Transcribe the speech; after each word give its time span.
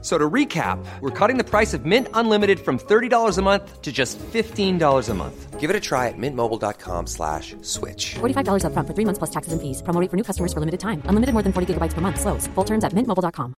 So 0.00 0.16
to 0.16 0.30
recap, 0.30 0.78
we're 1.00 1.10
cutting 1.10 1.38
the 1.38 1.44
price 1.44 1.74
of 1.74 1.84
Mint 1.84 2.06
Unlimited 2.14 2.60
from 2.60 2.78
$30 2.78 3.36
a 3.36 3.42
month 3.42 3.82
to 3.82 3.90
just 3.90 4.16
$15 4.18 5.08
a 5.08 5.14
month. 5.14 5.58
Give 5.58 5.70
it 5.70 5.74
a 5.74 5.80
try 5.80 6.06
at 6.06 6.14
mintmobile.com 6.16 7.08
slash 7.08 7.56
switch. 7.62 8.14
$45 8.20 8.62
upfront 8.62 8.86
for 8.86 8.94
three 8.94 9.04
months 9.04 9.18
plus 9.18 9.30
taxes 9.30 9.52
and 9.52 9.60
fees. 9.60 9.82
Promo 9.82 10.00
rate 10.00 10.08
for 10.08 10.16
new 10.16 10.22
customers 10.22 10.52
for 10.52 10.60
limited 10.60 10.78
time. 10.78 11.02
Unlimited 11.10 11.32
more 11.34 11.42
than 11.42 11.52
40 11.52 11.74
gigabytes 11.74 11.94
per 11.94 12.00
month. 12.00 12.20
Slows. 12.20 12.46
Full 12.54 12.64
terms 12.64 12.84
at 12.84 12.92
mintmobile.com. 12.94 13.54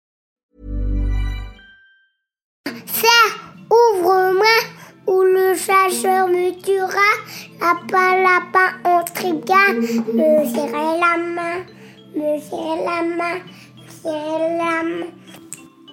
Ça, 2.87 3.20
ouvre-moi, 3.70 4.57
ou 5.07 5.24
le 5.24 5.56
chasseur 5.56 6.28
me 6.29 6.51
tuera. 6.62 7.10
Lapin, 7.60 8.24
lapin, 8.24 8.79
on 8.86 9.04
trigua. 9.14 9.74
Me 9.74 10.46
serrer 10.54 11.00
la 11.04 11.18
main, 11.18 11.65
me 12.15 12.40
serrer 12.40 12.79
la 12.86 13.01
main, 13.04 13.43
me 13.76 13.90
serrer 13.92 14.57
la 14.57 14.84
main. 14.84 15.18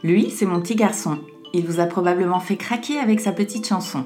Lui, 0.02 0.30
c'est 0.30 0.46
mon 0.46 0.60
petit 0.60 0.74
garçon. 0.74 1.18
Il 1.54 1.66
vous 1.66 1.80
a 1.80 1.86
probablement 1.86 2.40
fait 2.40 2.56
craquer 2.56 2.98
avec 2.98 3.20
sa 3.20 3.32
petite 3.32 3.66
chanson. 3.66 4.04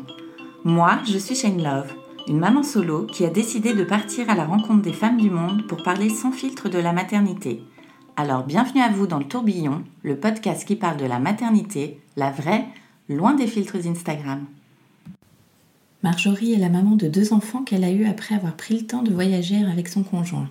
Moi, 0.65 0.99
je 1.05 1.19
suis 1.19 1.35
Shane 1.35 1.63
Love, 1.63 1.93
une 2.29 2.39
maman 2.39 2.63
solo 2.63 3.07
qui 3.07 3.25
a 3.25 3.31
décidé 3.31 3.75
de 3.75 3.83
partir 3.83 4.31
à 4.31 4.35
la 4.35 4.45
rencontre 4.45 4.83
des 4.83 4.93
femmes 4.93 5.17
du 5.17 5.31
monde 5.31 5.67
pour 5.67 5.83
parler 5.83 6.09
sans 6.09 6.31
filtre 6.31 6.69
de 6.69 6.79
la 6.79 6.93
maternité. 6.93 7.63
Alors 8.17 8.45
bienvenue 8.45 8.83
à 8.83 8.89
vous 8.89 9.07
dans 9.07 9.19
le 9.19 9.25
tourbillon, 9.25 9.83
le 10.03 10.17
podcast 10.17 10.65
qui 10.65 10.77
parle 10.77 10.97
de 10.97 11.07
la 11.07 11.19
maternité, 11.19 12.01
la 12.17 12.31
vraie, 12.31 12.67
loin 13.09 13.35
des 13.35 13.47
filtres 13.47 13.87
Instagram. 13.87 14.45
Marjorie 16.03 16.53
est 16.53 16.59
la 16.59 16.69
maman 16.69 16.95
de 16.97 17.09
deux 17.09 17.33
enfants 17.33 17.63
qu'elle 17.63 17.85
a 17.85 17.91
eus 17.91 18.07
après 18.07 18.35
avoir 18.35 18.57
pris 18.57 18.79
le 18.79 18.87
temps 18.87 19.03
de 19.03 19.13
voyager 19.13 19.65
avec 19.65 19.89
son 19.89 20.03
conjoint. 20.03 20.49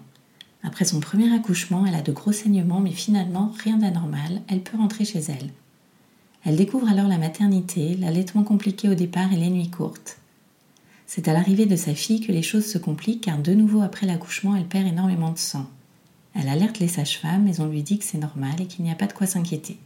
Après 0.64 0.86
son 0.86 1.00
premier 1.00 1.34
accouchement, 1.34 1.86
elle 1.86 1.96
a 1.96 2.02
de 2.02 2.12
gros 2.12 2.32
saignements, 2.32 2.82
mais 2.82 2.92
finalement, 2.92 3.54
rien 3.64 3.78
d'anormal, 3.78 4.42
elle 4.48 4.62
peut 4.62 4.78
rentrer 4.78 5.06
chez 5.06 5.20
elle. 5.20 5.50
Elle 6.46 6.56
découvre 6.56 6.90
alors 6.90 7.08
la 7.08 7.18
maternité, 7.18 7.96
l'allaitement 7.96 8.44
compliqué 8.44 8.90
au 8.90 8.96
départ 8.96 9.32
et 9.34 9.38
les 9.38 9.50
nuits 9.50 9.70
courtes. 9.70 10.18
C'est 11.06 11.28
à 11.28 11.34
l'arrivée 11.34 11.66
de 11.66 11.76
sa 11.76 11.96
fille 11.96 12.22
que 12.22 12.32
les 12.32 12.44
choses 12.44 12.66
se 12.66 12.78
compliquent 12.78 13.22
car 13.22 13.40
de 13.40 13.54
nouveau 13.54 13.82
après 13.82 14.06
l'accouchement, 14.06 14.56
elle 14.56 14.68
perd 14.68 14.88
énormément 14.88 15.32
de 15.32 15.38
sang. 15.38 15.66
Elle 16.36 16.48
alerte 16.48 16.80
les 16.80 16.88
sages-femmes 16.88 17.44
mais 17.44 17.60
on 17.60 17.66
lui 17.66 17.82
dit 17.82 17.98
que 17.98 18.06
c'est 18.06 18.20
normal 18.20 18.62
et 18.62 18.68
qu'il 18.68 18.86
n'y 18.86 18.92
a 18.92 18.96
pas 18.96 19.08
de 19.08 19.14
quoi 19.14 19.28
s'inquiéter. 19.28 19.80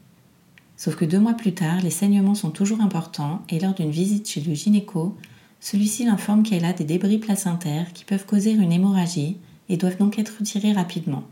Sauf 0.76 0.96
que 0.96 1.06
deux 1.06 1.20
mois 1.20 1.34
plus 1.34 1.54
tard, 1.54 1.82
les 1.82 1.90
saignements 1.92 2.36
sont 2.36 2.50
toujours 2.50 2.82
importants 2.82 3.42
et 3.48 3.60
lors 3.60 3.74
d'une 3.74 3.90
visite 3.90 4.28
chez 4.28 4.42
le 4.42 4.54
gynéco, 4.54 5.18
celui-ci 5.62 6.06
l'informe 6.06 6.44
qu'elle 6.44 6.66
a 6.66 6.74
des 6.74 6.84
débris 6.84 7.20
placentaires 7.20 7.94
qui 7.94 8.04
peuvent 8.04 8.26
causer 8.26 8.52
une 8.52 8.74
hémorragie 8.74 9.38
et 9.70 9.78
doivent 9.78 9.98
donc 9.98 10.20
être 10.20 10.34
retirés 10.40 10.74
rapidement. 10.74 11.24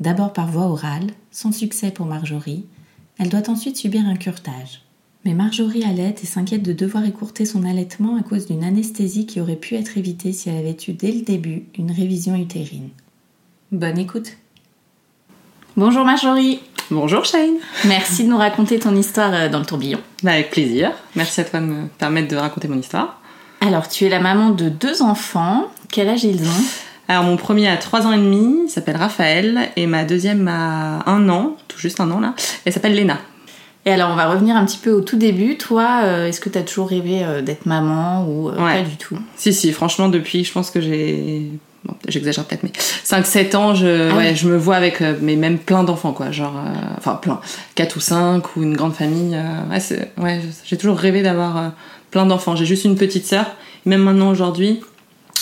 D'abord 0.00 0.32
par 0.32 0.46
voie 0.46 0.66
orale, 0.66 1.10
sans 1.30 1.52
succès 1.52 1.90
pour 1.90 2.06
Marjorie, 2.06 2.66
elle 3.18 3.30
doit 3.30 3.48
ensuite 3.48 3.76
subir 3.76 4.06
un 4.06 4.16
curetage. 4.16 4.82
Mais 5.24 5.34
Marjorie 5.34 5.84
allait 5.84 6.14
et 6.22 6.26
s'inquiète 6.26 6.62
de 6.62 6.72
devoir 6.72 7.04
écourter 7.04 7.46
son 7.46 7.64
allaitement 7.64 8.16
à 8.16 8.22
cause 8.22 8.46
d'une 8.46 8.62
anesthésie 8.62 9.26
qui 9.26 9.40
aurait 9.40 9.56
pu 9.56 9.74
être 9.74 9.98
évitée 9.98 10.32
si 10.32 10.48
elle 10.48 10.58
avait 10.58 10.76
eu 10.86 10.92
dès 10.92 11.10
le 11.10 11.22
début 11.22 11.64
une 11.76 11.90
révision 11.90 12.36
utérine. 12.36 12.90
Bonne 13.72 13.98
écoute. 13.98 14.36
Bonjour 15.76 16.04
Marjorie. 16.04 16.60
Bonjour 16.90 17.24
Shane. 17.24 17.56
Merci 17.86 18.22
de 18.22 18.28
nous 18.28 18.36
raconter 18.36 18.78
ton 18.78 18.94
histoire 18.94 19.34
euh, 19.34 19.48
dans 19.48 19.58
le 19.58 19.66
tourbillon. 19.66 19.98
Bah, 20.22 20.32
avec 20.32 20.52
plaisir. 20.52 20.92
Merci 21.16 21.40
à 21.40 21.44
toi 21.44 21.58
de 21.58 21.66
me 21.66 21.86
permettre 21.88 22.28
de 22.28 22.36
raconter 22.36 22.68
mon 22.68 22.78
histoire. 22.78 23.20
Alors, 23.60 23.88
tu 23.88 24.04
es 24.04 24.08
la 24.08 24.20
maman 24.20 24.50
de 24.50 24.68
deux 24.68 25.02
enfants. 25.02 25.66
Quel 25.90 26.08
âge 26.08 26.22
ils 26.22 26.42
ont? 26.42 26.64
Alors 27.08 27.22
mon 27.24 27.36
premier 27.36 27.68
a 27.68 27.76
3 27.76 28.06
ans 28.06 28.12
et 28.12 28.18
demi, 28.18 28.64
il 28.66 28.70
s'appelle 28.70 28.96
Raphaël, 28.96 29.68
et 29.76 29.86
ma 29.86 30.04
deuxième 30.04 30.48
a 30.48 31.08
un 31.08 31.28
an, 31.28 31.56
tout 31.68 31.78
juste 31.78 32.00
un 32.00 32.10
an 32.10 32.20
là, 32.20 32.34
elle 32.64 32.72
s'appelle 32.72 32.94
Léna. 32.94 33.18
Et 33.88 33.92
alors, 33.92 34.10
on 34.10 34.16
va 34.16 34.26
revenir 34.28 34.56
un 34.56 34.64
petit 34.66 34.78
peu 34.78 34.90
au 34.90 35.00
tout 35.00 35.16
début. 35.16 35.56
Toi, 35.58 36.00
euh, 36.02 36.26
est-ce 36.26 36.40
que 36.40 36.48
tu 36.48 36.58
as 36.58 36.62
toujours 36.62 36.88
rêvé 36.88 37.22
euh, 37.22 37.40
d'être 37.40 37.66
maman 37.66 38.26
ou 38.28 38.48
euh, 38.48 38.56
Ouais. 38.56 38.82
pas 38.82 38.88
du 38.88 38.96
tout? 38.96 39.16
Si 39.36 39.52
si, 39.54 39.70
franchement 39.70 40.08
depuis, 40.08 40.42
je 40.42 40.50
pense 40.52 40.72
que 40.72 40.80
j'ai... 40.80 41.52
Bon, 41.84 41.94
j'exagère 42.08 42.44
peut-être, 42.46 42.64
mais 42.64 42.72
5-7 43.04 43.54
ans, 43.56 43.74
je, 43.76 44.10
Ah 44.10 44.16
ouais, 44.16 44.30
oui. 44.30 44.34
je 44.36 44.48
me 44.48 44.56
vois 44.56 44.74
avec, 44.74 45.00
mais 45.22 45.36
même 45.36 45.58
plein 45.58 45.84
d'enfants, 45.84 46.10
quoi. 46.10 46.32
Genre, 46.32 46.54
enfin 46.98 47.14
plein, 47.14 47.38
4 47.76 47.96
ou 47.96 48.00
5, 48.00 48.56
ou 48.56 48.64
une 48.64 48.76
grande 48.76 48.92
famille. 48.94 49.38
ouais, 49.70 49.78
ouais, 50.20 50.40
j'ai 50.64 50.76
toujours 50.76 50.98
rêvé 50.98 51.22
d'avoir 51.22 51.70
plein 52.10 52.26
d'enfants. 52.26 52.56
J'ai 52.56 52.66
juste 52.66 52.86
une 52.86 52.96
petite 52.96 53.24
sœur, 53.24 53.46
même 53.84 54.00
maintenant 54.02 54.30
aujourd'hui, 54.30 54.80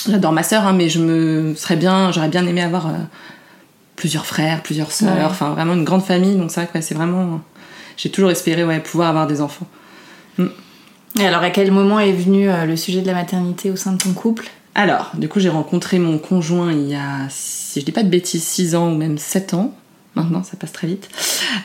j'adore 0.08 0.32
ma 0.32 0.42
sœur, 0.42 0.66
hein, 0.66 0.72
mais 0.72 0.88
je 0.88 0.98
me 1.00 1.54
serais 1.54 1.76
bien, 1.76 2.12
j'aurais 2.12 2.28
bien 2.28 2.46
aimé 2.46 2.62
avoir 2.62 2.86
euh, 2.88 2.92
plusieurs 3.96 4.26
frères, 4.26 4.62
plusieurs 4.62 4.92
sœurs, 4.92 5.34
Ouais. 5.40 5.48
vraiment 5.54 5.74
une 5.74 5.84
grande 5.84 6.04
famille. 6.04 6.36
Donc 6.36 6.50
c'est 6.50 6.60
vrai 6.60 6.68
que 6.70 6.74
ouais, 6.78 6.82
c'est 6.82 6.94
vraiment, 6.94 7.40
j'ai 7.96 8.10
toujours 8.10 8.30
espéré 8.30 8.64
ouais, 8.64 8.80
pouvoir 8.80 9.08
avoir 9.08 9.26
des 9.26 9.40
enfants. 9.40 9.66
Et 11.18 11.24
alors, 11.26 11.42
à 11.42 11.50
quel 11.50 11.70
moment 11.70 12.00
est 12.00 12.10
venu 12.12 12.48
euh, 12.50 12.64
le 12.66 12.76
sujet 12.76 13.00
de 13.00 13.06
la 13.06 13.12
maternité 13.14 13.70
au 13.70 13.76
sein 13.76 13.92
de 13.92 13.98
ton 13.98 14.12
couple? 14.14 14.46
Alors, 14.74 15.12
du 15.14 15.28
coup, 15.28 15.38
j'ai 15.38 15.48
rencontré 15.48 16.00
mon 16.00 16.18
conjoint 16.18 16.72
il 16.72 16.88
y 16.88 16.96
a, 16.96 17.28
si 17.28 17.78
je 17.78 17.84
dis 17.84 17.92
pas 17.92 18.02
de 18.02 18.08
bêtises, 18.08 18.42
6 18.42 18.74
ans 18.74 18.90
ou 18.90 18.96
même 18.96 19.16
7 19.16 19.54
ans. 19.54 19.72
Maintenant, 20.16 20.42
ça 20.42 20.56
passe 20.56 20.72
très 20.72 20.88
vite. 20.88 21.08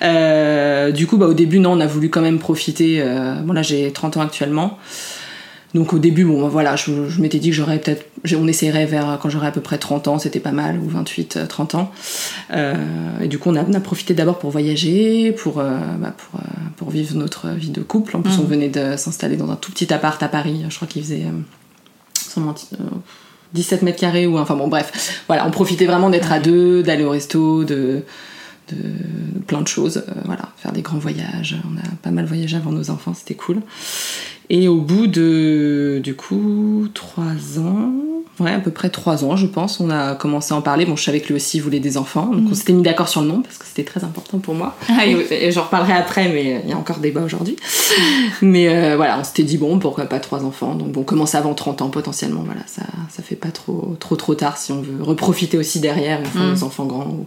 Euh, 0.03 0.91
du 0.91 1.07
coup, 1.07 1.17
bah, 1.17 1.25
au 1.27 1.33
début, 1.33 1.57
non, 1.59 1.71
on 1.71 1.79
a 1.79 1.87
voulu 1.87 2.09
quand 2.11 2.21
même 2.21 2.37
profiter. 2.37 2.97
euh, 3.01 3.41
bon, 3.41 3.53
là, 3.53 3.63
j'ai 3.63 3.91
30 3.91 4.17
ans 4.17 4.21
actuellement. 4.21 4.77
Donc, 5.75 5.93
au 5.93 5.99
début, 5.99 6.25
bon, 6.25 6.47
voilà, 6.47 6.75
je, 6.75 7.07
je 7.07 7.21
m'étais 7.21 7.37
dit 7.39 7.49
que 7.49 7.55
j'aurais 7.55 7.79
peut-être. 7.79 8.05
On 8.35 8.47
essaierait 8.47 8.85
vers 8.85 9.19
quand 9.21 9.29
j'aurais 9.29 9.47
à 9.47 9.51
peu 9.51 9.61
près 9.61 9.77
30 9.77 10.07
ans, 10.07 10.17
c'était 10.19 10.39
pas 10.39 10.51
mal, 10.51 10.79
ou 10.79 10.89
28, 10.89 11.37
euh, 11.37 11.45
30 11.45 11.75
ans. 11.75 11.91
Euh, 12.53 12.75
et 13.21 13.27
du 13.27 13.37
coup, 13.37 13.49
on 13.49 13.55
a, 13.55 13.63
on 13.63 13.73
a 13.73 13.79
profité 13.79 14.13
d'abord 14.13 14.39
pour 14.39 14.49
voyager, 14.49 15.31
pour, 15.31 15.59
euh, 15.59 15.77
bah, 15.99 16.13
pour, 16.17 16.39
euh, 16.39 16.43
pour 16.75 16.89
vivre 16.89 17.15
notre 17.15 17.49
vie 17.49 17.69
de 17.69 17.81
couple. 17.81 18.17
En 18.17 18.21
plus, 18.21 18.39
on 18.39 18.45
venait 18.45 18.69
de 18.69 18.97
s'installer 18.97 19.37
dans 19.37 19.51
un 19.51 19.55
tout 19.55 19.71
petit 19.71 19.93
appart 19.93 20.21
à 20.23 20.27
Paris. 20.27 20.65
Je 20.69 20.75
crois 20.75 20.87
qu'il 20.87 21.03
faisait. 21.03 21.23
euh, 21.25 21.39
sans 22.15 22.41
mentir, 22.41 22.67
euh, 22.79 22.83
17 23.53 23.81
mètres 23.81 23.99
carrés 23.99 24.27
ou 24.27 24.37
enfin 24.37 24.55
bon 24.55 24.67
bref 24.67 25.23
voilà 25.25 25.47
on 25.47 25.49
profitait 25.49 25.87
vraiment 25.87 26.11
d'être 26.11 26.31
à 26.31 26.37
deux 26.39 26.83
d'aller 26.83 27.03
au 27.03 27.09
resto 27.09 27.63
de, 27.63 28.03
de, 28.71 29.41
plein 29.47 29.61
de 29.61 29.67
choses 29.67 29.97
euh, 30.07 30.13
voilà 30.25 30.43
faire 30.57 30.71
des 30.71 30.81
grands 30.81 30.97
voyages 30.99 31.57
on 31.71 31.77
a 31.77 31.83
pas 32.01 32.11
mal 32.11 32.25
voyagé 32.25 32.57
avant 32.57 32.71
nos 32.71 32.89
enfants 32.89 33.13
c'était 33.13 33.35
cool 33.35 33.57
et 34.49 34.67
au 34.67 34.81
bout 34.81 35.07
de 35.07 35.99
du 36.03 36.15
coup 36.15 36.87
trois 36.93 37.59
ans 37.59 37.91
ouais 38.39 38.51
à 38.53 38.59
peu 38.59 38.71
près 38.71 38.89
trois 38.89 39.23
ans 39.25 39.35
je 39.35 39.45
pense 39.45 39.79
on 39.79 39.89
a 39.89 40.15
commencé 40.15 40.53
à 40.53 40.57
en 40.57 40.61
parler 40.61 40.85
bon 40.85 40.95
je 40.95 41.03
savais 41.03 41.19
que 41.19 41.27
lui 41.27 41.35
aussi 41.35 41.59
voulait 41.59 41.79
des 41.81 41.97
enfants 41.97 42.27
donc 42.27 42.47
on 42.51 42.55
s'était 42.55 42.73
mis 42.73 42.81
d'accord 42.83 43.09
sur 43.09 43.21
le 43.21 43.27
nom 43.27 43.41
parce 43.41 43.57
que 43.57 43.65
c'était 43.65 43.83
très 43.83 44.03
important 44.03 44.39
pour 44.39 44.55
moi 44.55 44.75
Ah 44.89 45.05
et, 45.05 45.51
j'en 45.51 45.63
reparlerai 45.63 45.93
après 45.93 46.29
mais 46.29 46.61
il 46.63 46.69
y 46.69 46.73
a 46.73 46.77
encore 46.77 46.99
débat 46.99 47.21
aujourd'hui 47.21 47.57
mais 48.41 48.69
euh, 48.69 48.95
voilà, 48.95 49.19
on 49.19 49.23
s'était 49.23 49.43
dit 49.43 49.57
bon, 49.57 49.79
pourquoi 49.79 50.05
pas 50.05 50.19
trois 50.19 50.43
enfants? 50.45 50.75
Donc 50.75 50.91
bon, 50.91 51.03
commencer 51.03 51.37
avant 51.37 51.53
30 51.53 51.81
ans 51.81 51.89
potentiellement, 51.89 52.43
voilà, 52.45 52.61
ça, 52.67 52.83
ça 53.09 53.23
fait 53.23 53.35
pas 53.35 53.49
trop 53.49 53.95
trop 53.99 54.15
trop 54.15 54.35
tard 54.35 54.57
si 54.57 54.71
on 54.71 54.81
veut 54.81 55.01
reprofiter 55.03 55.57
aussi 55.57 55.79
derrière 55.79 56.25
fois 56.27 56.41
Mm. 56.41 56.49
nos 56.51 56.63
enfants 56.63 56.85
grands. 56.85 57.07
ou- 57.07 57.25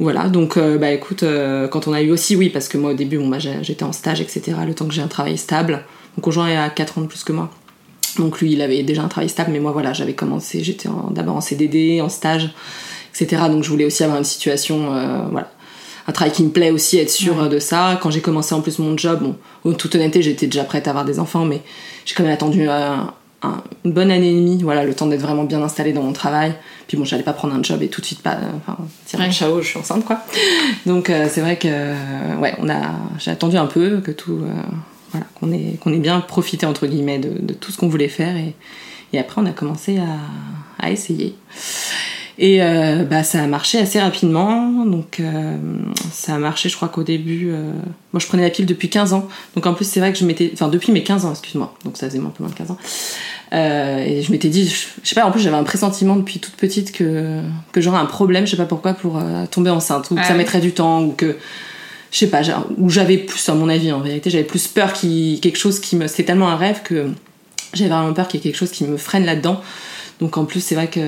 Voilà, 0.00 0.28
donc 0.28 0.56
euh, 0.56 0.78
bah 0.78 0.92
écoute, 0.92 1.24
euh, 1.24 1.66
quand 1.66 1.88
on 1.88 1.92
a 1.92 2.00
eu 2.02 2.12
aussi, 2.12 2.36
oui, 2.36 2.50
parce 2.50 2.68
que 2.68 2.78
moi 2.78 2.92
au 2.92 2.94
début, 2.94 3.18
bon, 3.18 3.28
bah, 3.28 3.38
j'étais 3.40 3.82
en 3.82 3.92
stage, 3.92 4.20
etc., 4.20 4.42
le 4.66 4.72
temps 4.74 4.86
que 4.86 4.94
j'ai 4.94 5.02
un 5.02 5.08
travail 5.08 5.36
stable. 5.36 5.82
Mon 6.16 6.20
conjoint 6.22 6.48
est 6.48 6.56
à 6.56 6.68
4 6.70 6.98
ans 6.98 7.00
de 7.02 7.06
plus 7.06 7.24
que 7.24 7.32
moi. 7.32 7.50
Donc 8.16 8.40
lui, 8.40 8.52
il 8.52 8.62
avait 8.62 8.82
déjà 8.84 9.02
un 9.02 9.08
travail 9.08 9.28
stable, 9.28 9.50
mais 9.52 9.60
moi 9.60 9.72
voilà, 9.72 9.92
j'avais 9.92 10.14
commencé, 10.14 10.62
j'étais 10.62 10.88
d'abord 11.10 11.36
en 11.36 11.40
CDD, 11.40 12.00
en 12.00 12.08
stage, 12.08 12.50
etc. 13.12 13.42
Donc 13.48 13.64
je 13.64 13.70
voulais 13.70 13.84
aussi 13.84 14.02
avoir 14.04 14.18
une 14.18 14.24
situation, 14.24 14.94
euh, 14.94 15.22
voilà, 15.30 15.50
un 16.06 16.12
travail 16.12 16.32
qui 16.32 16.42
me 16.44 16.50
plaît 16.50 16.70
aussi, 16.70 16.98
être 16.98 17.10
sûre 17.10 17.36
Ouais. 17.42 17.48
de 17.48 17.58
ça. 17.58 17.98
Quand 18.00 18.10
j'ai 18.10 18.20
commencé 18.20 18.54
en 18.54 18.60
plus 18.60 18.78
mon 18.78 18.96
job, 18.96 19.20
bon, 19.22 19.36
en 19.64 19.74
toute 19.74 19.94
honnêteté, 19.94 20.22
j'étais 20.22 20.46
déjà 20.46 20.64
prête 20.64 20.86
à 20.86 20.90
avoir 20.90 21.04
des 21.04 21.18
enfants, 21.18 21.44
mais 21.44 21.60
j'ai 22.06 22.14
quand 22.14 22.22
même 22.22 22.32
attendu 22.32 22.68
euh, 22.68 22.96
un- 23.42 23.62
une 23.84 23.92
bonne 23.92 24.10
année 24.10 24.30
et 24.30 24.34
demie, 24.34 24.62
voilà, 24.62 24.84
le 24.84 24.94
temps 24.94 25.06
d'être 25.06 25.20
vraiment 25.22 25.44
bien 25.44 25.62
installée 25.62 25.92
dans 25.92 26.02
mon 26.02 26.12
travail. 26.12 26.54
Puis 26.88 26.96
bon, 26.96 27.04
j'allais 27.04 27.22
pas 27.22 27.32
prendre 27.32 27.54
un 27.54 27.62
job 27.62 27.82
et 27.82 27.88
tout 27.88 28.00
de 28.00 28.06
suite 28.06 28.22
pas, 28.22 28.32
euh, 28.34 28.50
enfin, 28.56 28.76
tirer 29.06 29.24
Ouais. 29.26 29.30
ciao, 29.32 29.60
je 29.62 29.66
suis 29.68 29.78
enceinte 29.78 30.04
quoi. 30.04 30.20
Donc 30.86 31.08
euh, 31.10 31.28
c'est 31.30 31.40
vrai 31.40 31.56
que, 31.56 31.68
euh, 31.70 32.36
ouais, 32.40 32.54
on 32.58 32.68
a, 32.68 32.80
j'ai 33.18 33.30
attendu 33.30 33.56
un 33.56 33.66
peu 33.66 34.00
que 34.00 34.10
tout, 34.10 34.40
euh, 34.42 34.50
voilà, 35.12 35.26
qu'on 35.34 35.52
ait, 35.52 35.76
qu'on 35.80 35.92
ait 35.92 35.98
bien 35.98 36.20
profité 36.20 36.66
entre 36.66 36.86
guillemets 36.86 37.18
de, 37.18 37.30
de 37.40 37.54
tout 37.54 37.70
ce 37.70 37.76
qu'on 37.78 37.88
voulait 37.88 38.08
faire 38.08 38.36
et, 38.36 38.54
et 39.12 39.18
après 39.18 39.40
on 39.40 39.46
a 39.46 39.52
commencé 39.52 39.98
à, 39.98 40.84
à 40.84 40.90
essayer. 40.90 41.34
Et 42.40 42.62
euh, 42.62 43.02
bah, 43.04 43.24
ça 43.24 43.42
a 43.42 43.46
marché 43.48 43.78
assez 43.78 43.98
rapidement. 44.00 44.84
Donc 44.84 45.18
euh, 45.18 45.56
ça 46.12 46.36
a 46.36 46.38
marché, 46.38 46.68
je 46.68 46.76
crois 46.76 46.88
qu'au 46.88 47.02
début. 47.02 47.48
euh, 47.50 47.72
Moi, 48.12 48.20
je 48.20 48.26
prenais 48.28 48.44
la 48.44 48.50
pile 48.50 48.64
depuis 48.66 48.88
15 48.88 49.12
ans. 49.12 49.26
Donc 49.56 49.66
en 49.66 49.74
plus, 49.74 49.84
c'est 49.84 49.98
vrai 49.98 50.12
que 50.12 50.18
je 50.18 50.24
m'étais. 50.24 50.50
Enfin, 50.52 50.68
depuis 50.68 50.92
mes 50.92 51.02
15 51.02 51.24
ans, 51.24 51.30
excuse-moi. 51.32 51.74
Donc 51.84 51.96
ça 51.96 52.08
faisait 52.08 52.20
un 52.20 52.22
peu 52.30 52.44
moins 52.44 52.50
de 52.52 52.56
15 52.56 52.70
ans. 52.70 52.78
Et 53.52 54.22
je 54.22 54.30
m'étais 54.30 54.48
dit, 54.50 54.68
je, 54.68 54.86
je 55.02 55.08
sais 55.08 55.14
pas, 55.14 55.24
en 55.26 55.30
plus, 55.32 55.40
j'avais 55.40 55.56
un 55.56 55.64
pressentiment 55.64 56.14
depuis 56.16 56.38
toute 56.38 56.54
petite 56.54 56.92
que, 56.92 57.40
que 57.72 57.80
j'aurais 57.80 57.98
un 57.98 58.06
problème, 58.06 58.46
je 58.46 58.52
sais 58.52 58.56
pas 58.56 58.66
pourquoi, 58.66 58.94
pour 58.94 59.20
tomber 59.50 59.70
enceinte. 59.70 60.10
Ou 60.10 60.14
que 60.14 60.20
Ah 60.20 60.24
ça 60.24 60.32
oui. 60.32 60.38
mettrait 60.38 60.60
du 60.60 60.72
temps. 60.72 61.02
Ou 61.02 61.12
que. 61.12 61.36
je 62.12 62.18
sais 62.18 62.28
pas, 62.28 62.42
où 62.76 62.88
j'avais 62.88 63.18
plus, 63.18 63.48
à 63.48 63.54
mon 63.54 63.68
avis, 63.68 63.90
en 63.90 64.00
vérité, 64.00 64.30
j'avais 64.30 64.44
plus 64.44 64.68
peur 64.68 64.92
qu'il 64.92 65.40
quelque 65.40 65.58
chose 65.58 65.80
qui 65.80 65.96
me. 65.96 66.06
C'était 66.06 66.24
tellement 66.24 66.50
un 66.50 66.56
rêve 66.56 66.82
que 66.84 67.06
j'avais 67.74 67.90
vraiment 67.90 68.12
peur 68.12 68.28
qu'il 68.28 68.38
y 68.38 68.42
ait 68.42 68.44
quelque 68.44 68.58
chose 68.58 68.70
qui 68.70 68.84
me 68.84 68.96
freine 68.96 69.24
là-dedans. 69.24 69.60
Donc 70.20 70.36
en 70.36 70.44
plus, 70.44 70.60
c'est 70.60 70.74
vrai 70.74 70.88
que 70.88 71.00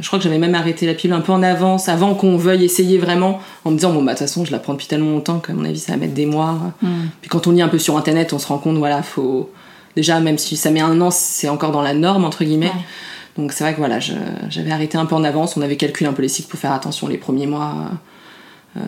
je 0.00 0.06
crois 0.06 0.18
que 0.18 0.22
j'avais 0.22 0.38
même 0.38 0.54
arrêté 0.54 0.86
la 0.86 0.94
pilule 0.94 1.14
un 1.14 1.20
peu 1.20 1.32
en 1.32 1.42
avance, 1.42 1.88
avant 1.88 2.14
qu'on 2.14 2.36
veuille 2.36 2.64
essayer 2.64 2.98
vraiment, 2.98 3.40
en 3.64 3.70
me 3.70 3.76
disant, 3.76 3.92
bon, 3.92 4.02
bah, 4.02 4.12
de 4.12 4.18
toute 4.18 4.26
façon, 4.26 4.44
je 4.44 4.52
la 4.52 4.58
prends 4.58 4.74
depuis 4.74 4.86
tellement 4.86 5.10
longtemps 5.10 5.40
qu'à 5.40 5.52
mon 5.52 5.64
avis, 5.64 5.80
ça 5.80 5.92
va 5.92 5.98
mettre 5.98 6.14
des 6.14 6.26
mois. 6.26 6.72
Puis 7.20 7.28
quand 7.28 7.46
on 7.46 7.50
lit 7.50 7.62
un 7.62 7.68
peu 7.68 7.78
sur 7.78 7.96
Internet, 7.96 8.32
on 8.32 8.38
se 8.38 8.46
rend 8.46 8.58
compte, 8.58 8.76
voilà, 8.76 9.02
faut. 9.02 9.50
Déjà, 9.96 10.18
même 10.20 10.38
si 10.38 10.56
ça 10.56 10.70
met 10.70 10.80
un 10.80 11.00
an, 11.00 11.10
c'est 11.10 11.48
encore 11.48 11.70
dans 11.70 11.82
la 11.82 11.94
norme, 11.94 12.24
entre 12.24 12.44
guillemets. 12.44 12.72
Donc 13.36 13.52
c'est 13.52 13.64
vrai 13.64 13.72
que 13.74 13.78
voilà, 13.78 13.98
j'avais 13.98 14.70
arrêté 14.70 14.96
un 14.96 15.06
peu 15.06 15.14
en 15.16 15.24
avance, 15.24 15.56
on 15.56 15.62
avait 15.62 15.76
calculé 15.76 16.08
un 16.08 16.12
peu 16.12 16.22
les 16.22 16.28
cycles 16.28 16.48
pour 16.48 16.60
faire 16.60 16.72
attention 16.72 17.08
les 17.08 17.18
premiers 17.18 17.46
mois. 17.46 17.90
Euh, 18.76 18.80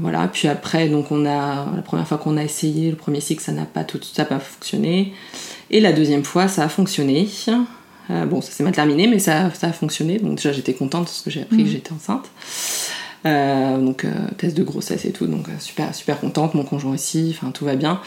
voilà, 0.00 0.28
puis 0.28 0.48
après, 0.48 0.88
donc 0.88 1.10
on 1.10 1.24
a 1.26 1.66
la 1.74 1.82
première 1.82 2.06
fois 2.06 2.18
qu'on 2.18 2.36
a 2.36 2.42
essayé 2.42 2.90
le 2.90 2.96
premier 2.96 3.20
cycle, 3.20 3.42
ça 3.42 3.52
n'a 3.52 3.64
pas 3.64 3.84
tout, 3.84 4.00
ça 4.02 4.22
n'a 4.22 4.28
pas 4.28 4.40
fonctionné, 4.40 5.12
et 5.70 5.80
la 5.80 5.92
deuxième 5.92 6.24
fois, 6.24 6.48
ça 6.48 6.64
a 6.64 6.68
fonctionné. 6.68 7.28
Euh, 8.10 8.26
bon, 8.26 8.40
ça 8.40 8.50
s'est 8.50 8.62
mal 8.62 8.72
terminé, 8.72 9.06
mais 9.06 9.18
ça, 9.18 9.50
ça 9.54 9.68
a 9.68 9.72
fonctionné. 9.72 10.18
Donc 10.18 10.36
déjà, 10.36 10.52
j'étais 10.52 10.74
contente 10.74 11.04
parce 11.04 11.20
que 11.20 11.30
j'ai 11.30 11.42
appris 11.42 11.64
que 11.64 11.70
j'étais 11.70 11.92
enceinte. 11.92 12.30
Euh, 13.26 13.78
donc 13.78 14.04
euh, 14.04 14.10
test 14.36 14.56
de 14.56 14.62
grossesse 14.62 15.04
et 15.04 15.10
tout, 15.10 15.26
donc 15.26 15.46
super 15.58 15.92
super 15.92 16.20
contente, 16.20 16.54
mon 16.54 16.62
conjoint 16.62 16.94
aussi, 16.94 17.34
enfin 17.36 17.50
tout 17.50 17.64
va 17.64 17.74
bien. 17.74 18.00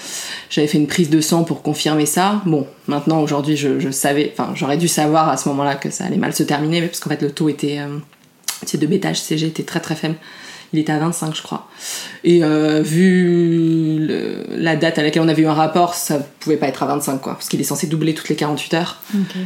J'avais 0.50 0.68
fait 0.68 0.77
une 0.77 0.88
prise 0.88 1.09
de 1.09 1.19
sang 1.19 1.44
pour 1.44 1.62
confirmer 1.63 2.06
ça. 2.06 2.42
Bon, 2.45 2.65
maintenant 2.88 3.21
aujourd'hui 3.21 3.57
je, 3.57 3.80
je 3.80 3.89
savais, 3.89 4.31
enfin 4.31 4.53
j'aurais 4.56 4.77
dû 4.77 4.88
savoir 4.88 5.27
à 5.27 5.36
ce 5.36 5.50
moment-là 5.50 5.75
que 5.75 5.89
ça 5.89 6.06
allait 6.06 6.15
mal 6.18 6.33
se 6.33 6.44
terminer, 6.44 6.81
parce 6.81 7.01
qu'en 7.01 7.09
fait 7.09 7.21
le 7.21 7.31
taux 7.31 7.50
était, 7.50 7.80
euh, 7.80 7.97
c'est 8.65 8.80
de 8.80 8.88
bêta 8.88 9.12
HCG 9.12 9.47
était 9.47 9.63
très 9.63 9.81
très 9.81 9.95
faible. 9.95 10.15
Il 10.73 10.79
était 10.79 10.91
à 10.94 11.00
25 11.00 11.35
je 11.35 11.41
crois. 11.41 11.68
Et 12.23 12.44
euh, 12.44 12.81
vu 12.81 13.97
le- 14.00 14.44
la 14.57 14.75
date 14.75 14.97
à 15.00 15.03
laquelle 15.03 15.21
on 15.21 15.27
avait 15.27 15.41
eu 15.41 15.47
un 15.47 15.53
rapport, 15.53 15.94
ça 15.94 16.19
pouvait 16.39 16.57
pas 16.57 16.68
être 16.68 16.83
à 16.83 16.85
25 16.85 17.19
quoi, 17.21 17.33
parce 17.33 17.50
qu'il 17.50 17.59
est 17.59 17.63
censé 17.65 17.88
doubler 17.88 18.13
toutes 18.13 18.29
les 18.29 18.35
48 18.35 18.73
heures. 18.75 18.97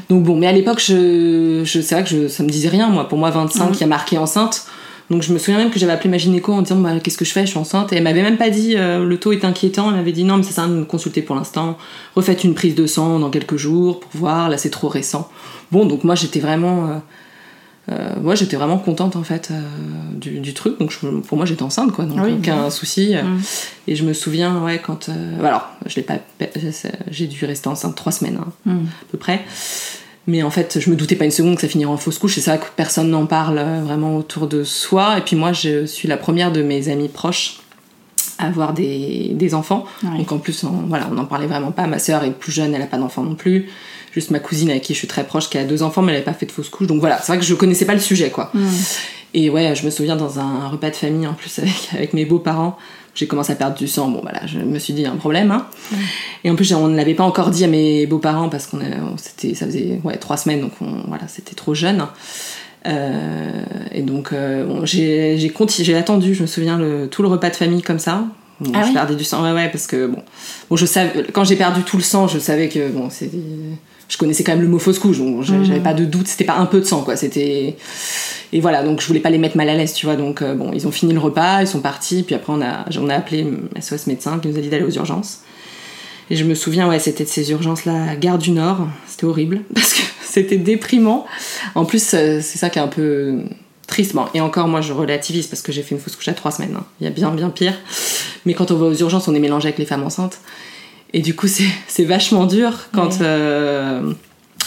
Donc 0.09 0.23
bon, 0.23 0.35
mais 0.35 0.47
à 0.47 0.51
l'époque, 0.51 0.81
je, 0.85 1.61
je, 1.65 1.81
c'est 1.81 1.95
vrai 1.95 2.03
que 2.03 2.09
je, 2.09 2.27
ça 2.27 2.43
me 2.43 2.49
disait 2.49 2.69
rien, 2.69 2.89
moi. 2.89 3.07
Pour 3.09 3.17
moi, 3.17 3.31
25, 3.31 3.71
il 3.73 3.81
y 3.81 3.83
a 3.83 3.87
marqué 3.87 4.17
enceinte. 4.17 4.65
Donc 5.11 5.21
je 5.21 5.31
me 5.33 5.37
souviens 5.37 5.59
même 5.59 5.69
que 5.69 5.77
j'avais 5.77 5.91
appelé 5.93 6.09
ma 6.09 6.17
gynéco 6.17 6.51
en 6.51 6.63
disant 6.63 6.77
bah, 6.77 6.91
qu'est-ce 7.03 7.17
que 7.17 7.25
je 7.25 7.31
fais, 7.31 7.41
je 7.45 7.51
suis 7.51 7.59
enceinte. 7.59 7.93
Et 7.93 7.97
elle 7.97 8.03
m'avait 8.03 8.23
même 8.23 8.37
pas 8.37 8.49
dit 8.49 8.73
euh, 8.75 9.05
le 9.05 9.17
taux 9.19 9.31
est 9.31 9.45
inquiétant. 9.45 9.89
Elle 9.89 9.97
m'avait 9.97 10.11
dit 10.11 10.23
non, 10.23 10.37
mais 10.37 10.43
ça 10.43 10.51
sert 10.51 10.63
à 10.63 10.67
me 10.67 10.83
consulter 10.83 11.21
pour 11.21 11.35
l'instant. 11.35 11.77
Refaites 12.15 12.43
une 12.43 12.55
prise 12.55 12.73
de 12.75 12.87
sang 12.87 13.19
dans 13.19 13.29
quelques 13.29 13.55
jours 13.55 13.99
pour 13.99 14.09
voir. 14.13 14.49
Là, 14.49 14.57
c'est 14.57 14.71
trop 14.71 14.87
récent. 14.89 15.29
Bon, 15.71 15.85
donc 15.85 16.03
moi, 16.03 16.15
j'étais 16.15 16.39
vraiment. 16.39 16.87
Euh, 16.89 16.95
euh, 17.91 18.19
ouais, 18.21 18.35
j'étais 18.35 18.55
vraiment 18.55 18.77
contente 18.79 19.15
en 19.15 19.23
fait 19.23 19.49
euh, 19.51 19.61
du, 20.13 20.39
du 20.39 20.53
truc. 20.53 20.79
Donc 20.79 20.91
je- 20.91 21.07
pour 21.19 21.37
moi, 21.37 21.45
j'étais 21.45 21.63
enceinte 21.63 21.91
quoi. 21.91 22.05
Donc 22.05 22.19
Oui, 22.23 22.33
aucun 22.39 22.65
oui. 22.65 22.71
souci. 22.71 23.15
Mm. 23.15 23.39
Et 23.87 23.95
je 23.95 24.03
me 24.03 24.13
souviens, 24.13 24.63
ouais, 24.63 24.81
quand. 24.83 25.09
euh, 25.09 25.39
alors, 25.45 25.69
je 25.85 25.95
l'ai 25.97 26.01
pas. 26.01 26.15
J'ai 27.11 27.27
dû 27.27 27.45
rester 27.45 27.67
enceinte 27.67 27.95
trois 27.95 28.11
semaines. 28.11 28.39
hein 28.41 28.51
Mm. 28.65 28.85
à 28.85 29.05
peu 29.11 29.17
près. 29.17 29.41
Mais 30.27 30.41
en 30.41 30.49
fait, 30.49 30.79
je 30.79 30.89
me 30.89 30.95
doutais 30.95 31.15
pas 31.15 31.25
une 31.25 31.31
seconde 31.31 31.55
que 31.55 31.61
ça 31.61 31.67
finirait 31.67 31.91
en 31.91 31.97
fausse 31.97 32.17
couche. 32.17 32.37
Et 32.39 32.41
c'est 32.41 32.49
vrai 32.49 32.59
que 32.59 32.65
personne 32.75 33.09
n'en 33.11 33.27
parle 33.27 33.59
vraiment 33.83 34.17
autour 34.17 34.47
de 34.47 34.63
soi. 34.63 35.19
Et 35.19 35.21
puis 35.21 35.35
moi, 35.35 35.53
je 35.53 35.85
suis 35.85 36.07
la 36.07 36.17
première 36.17 36.51
de 36.51 36.63
mes 36.63 36.89
amis 36.89 37.09
proches 37.09 37.57
avoir 38.37 38.73
des, 38.73 39.29
des 39.33 39.53
enfants. 39.53 39.85
Ouais. 40.03 40.17
Donc 40.17 40.31
en 40.31 40.37
plus, 40.39 40.63
on, 40.63 40.87
voilà, 40.87 41.07
on 41.11 41.13
n'en 41.15 41.25
parlait 41.25 41.47
vraiment 41.47 41.71
pas. 41.71 41.87
Ma 41.87 41.99
sœur 41.99 42.23
est 42.23 42.31
plus 42.31 42.51
jeune, 42.51 42.73
elle 42.73 42.81
a 42.81 42.87
pas 42.87 42.97
d'enfants 42.97 43.23
non 43.23 43.35
plus. 43.35 43.69
Juste 44.13 44.31
ma 44.31 44.39
cousine 44.39 44.69
avec 44.69 44.83
qui 44.83 44.93
je 44.93 44.99
suis 44.99 45.07
très 45.07 45.25
proche, 45.25 45.49
qui 45.49 45.57
a 45.57 45.65
deux 45.65 45.83
enfants, 45.83 46.01
mais 46.01 46.11
elle 46.13 46.19
n'avait 46.19 46.25
pas 46.31 46.33
fait 46.37 46.45
de 46.45 46.51
fausse 46.51 46.69
couche. 46.69 46.87
Donc 46.87 46.99
voilà, 47.01 47.17
c'est 47.21 47.27
vrai 47.33 47.37
que 47.39 47.43
je 47.45 47.53
connaissais 47.53 47.85
pas 47.85 47.93
le 47.93 47.99
sujet, 47.99 48.29
quoi. 48.29 48.51
Et 49.33 49.49
ouais, 49.49 49.75
je 49.75 49.83
me 49.85 49.89
souviens 49.89 50.15
dans 50.15 50.39
un 50.39 50.69
repas 50.69 50.89
de 50.89 50.95
famille 50.95 51.27
en 51.27 51.33
plus 51.33 51.59
avec, 51.59 51.89
avec 51.93 52.13
mes 52.13 52.23
beaux-parents, 52.25 52.77
j'ai 53.13 53.27
commencé 53.27 53.51
à 53.51 53.55
perdre 53.55 53.77
du 53.77 53.87
sang. 53.89 54.09
Bon, 54.09 54.19
voilà, 54.21 54.45
je 54.45 54.59
me 54.59 54.79
suis 54.79 54.93
dit, 54.93 55.01
il 55.01 55.03
y 55.03 55.07
a 55.07 55.11
un 55.11 55.17
problème. 55.17 55.51
Hein. 55.51 55.67
Et 56.45 56.49
en 56.49 56.55
plus, 56.55 56.73
on 56.73 56.87
ne 56.87 56.95
l'avait 56.95 57.13
pas 57.13 57.23
encore 57.25 57.49
dit 57.49 57.63
à 57.63 57.67
mes 57.67 58.05
beaux-parents 58.07 58.47
parce 58.49 58.67
qu'on 58.67 58.79
ça 58.79 59.65
faisait 59.65 59.99
ouais, 60.03 60.15
trois 60.17 60.37
semaines, 60.37 60.61
donc 60.61 60.71
on- 60.81 61.07
voilà, 61.07 61.27
c'était 61.27 61.55
trop 61.55 61.73
jeune. 61.73 62.05
Euh, 62.85 63.63
et 63.91 64.01
donc, 64.01 64.31
euh, 64.31 64.65
bon, 64.65 64.85
j'ai, 64.85 65.37
j'ai, 65.37 65.95
attendu, 65.95 66.33
je 66.33 66.41
me 66.41 66.47
souviens, 66.47 66.77
le, 66.77 67.07
tout 67.07 67.21
le 67.21 67.27
repas 67.27 67.49
de 67.49 67.55
famille 67.55 67.81
comme 67.81 67.99
ça. 67.99 68.25
Bon, 68.59 68.71
Ah 68.73 68.83
je 68.83 68.87
oui 68.87 68.93
perdais 68.93 69.15
du 69.15 69.23
sang, 69.23 69.43
ouais, 69.43 69.51
ouais, 69.51 69.69
parce 69.69 69.85
que 69.85 70.07
bon, 70.07 70.21
bon, 70.69 70.75
je 70.77 70.85
savais, 70.85 71.25
quand 71.33 71.43
j'ai 71.43 71.57
perdu 71.57 71.81
tout 71.83 71.97
le 71.97 72.03
sang, 72.03 72.27
je 72.27 72.39
savais 72.39 72.69
que 72.69 72.89
bon, 72.89 73.09
c'est, 73.09 73.29
je 74.07 74.17
connaissais 74.17 74.45
quand 74.45 74.53
même 74.53 74.61
le 74.61 74.69
mot 74.69 74.79
fausse 74.79 74.97
couche, 74.97 75.17
donc 75.17 75.43
j'avais 75.43 75.65
j'avais 75.65 75.81
pas 75.81 75.93
de 75.93 76.05
doute, 76.05 76.27
c'était 76.27 76.45
pas 76.45 76.55
un 76.55 76.65
peu 76.65 76.79
de 76.79 76.85
sang, 76.85 77.01
quoi, 77.01 77.17
c'était, 77.17 77.75
et 78.53 78.59
voilà, 78.61 78.81
donc 78.81 79.01
je 79.01 79.07
voulais 79.07 79.19
pas 79.19 79.29
les 79.29 79.39
mettre 79.39 79.57
mal 79.57 79.67
à 79.67 79.75
l'aise, 79.75 79.91
tu 79.91 80.05
vois, 80.05 80.15
donc 80.15 80.41
euh, 80.41 80.55
bon, 80.55 80.71
ils 80.73 80.87
ont 80.87 80.91
fini 80.91 81.11
le 81.11 81.19
repas, 81.19 81.63
ils 81.63 81.67
sont 81.67 81.81
partis, 81.81 82.23
puis 82.23 82.33
après 82.33 82.53
on 82.53 82.61
a, 82.61 82.85
on 82.97 83.09
a 83.09 83.15
appelé 83.15 83.45
SOS 83.81 84.07
médecin 84.07 84.39
qui 84.39 84.47
nous 84.47 84.57
a 84.57 84.61
dit 84.61 84.69
d'aller 84.69 84.85
aux 84.85 84.95
urgences. 84.95 85.41
Et 86.29 86.35
je 86.35 86.43
me 86.43 86.55
souviens, 86.55 86.87
ouais, 86.89 86.99
c'était 86.99 87.23
de 87.23 87.29
ces 87.29 87.51
urgences-là 87.51 88.11
à 88.11 88.15
Gare 88.15 88.37
du 88.37 88.51
Nord. 88.51 88.87
C'était 89.07 89.25
horrible 89.25 89.61
parce 89.75 89.93
que 89.93 90.01
c'était 90.23 90.57
déprimant. 90.57 91.25
En 91.75 91.85
plus, 91.85 92.13
euh, 92.13 92.39
c'est 92.41 92.57
ça 92.57 92.69
qui 92.69 92.79
est 92.79 92.81
un 92.81 92.87
peu 92.87 93.39
triste. 93.87 94.13
Bon, 94.15 94.25
et 94.33 94.41
encore, 94.41 94.67
moi, 94.67 94.81
je 94.81 94.91
relativise 94.93 95.47
parce 95.47 95.61
que 95.61 95.71
j'ai 95.71 95.83
fait 95.83 95.93
une 95.95 96.01
fausse 96.01 96.15
couche 96.15 96.27
à 96.27 96.33
trois 96.33 96.51
semaines. 96.51 96.75
hein. 96.77 96.85
Il 96.99 97.03
y 97.03 97.07
a 97.07 97.11
bien, 97.11 97.29
bien 97.31 97.49
pire. 97.49 97.73
Mais 98.45 98.53
quand 98.53 98.71
on 98.71 98.75
va 98.77 98.87
aux 98.87 98.95
urgences, 98.95 99.27
on 99.27 99.35
est 99.35 99.39
mélangé 99.39 99.67
avec 99.67 99.77
les 99.77 99.85
femmes 99.85 100.03
enceintes. 100.03 100.39
Et 101.13 101.21
du 101.21 101.35
coup, 101.35 101.47
c'est 101.47 101.67
c'est 101.87 102.03
vachement 102.05 102.45
dur 102.45 102.87
quand. 102.93 103.21
euh, 103.21 104.11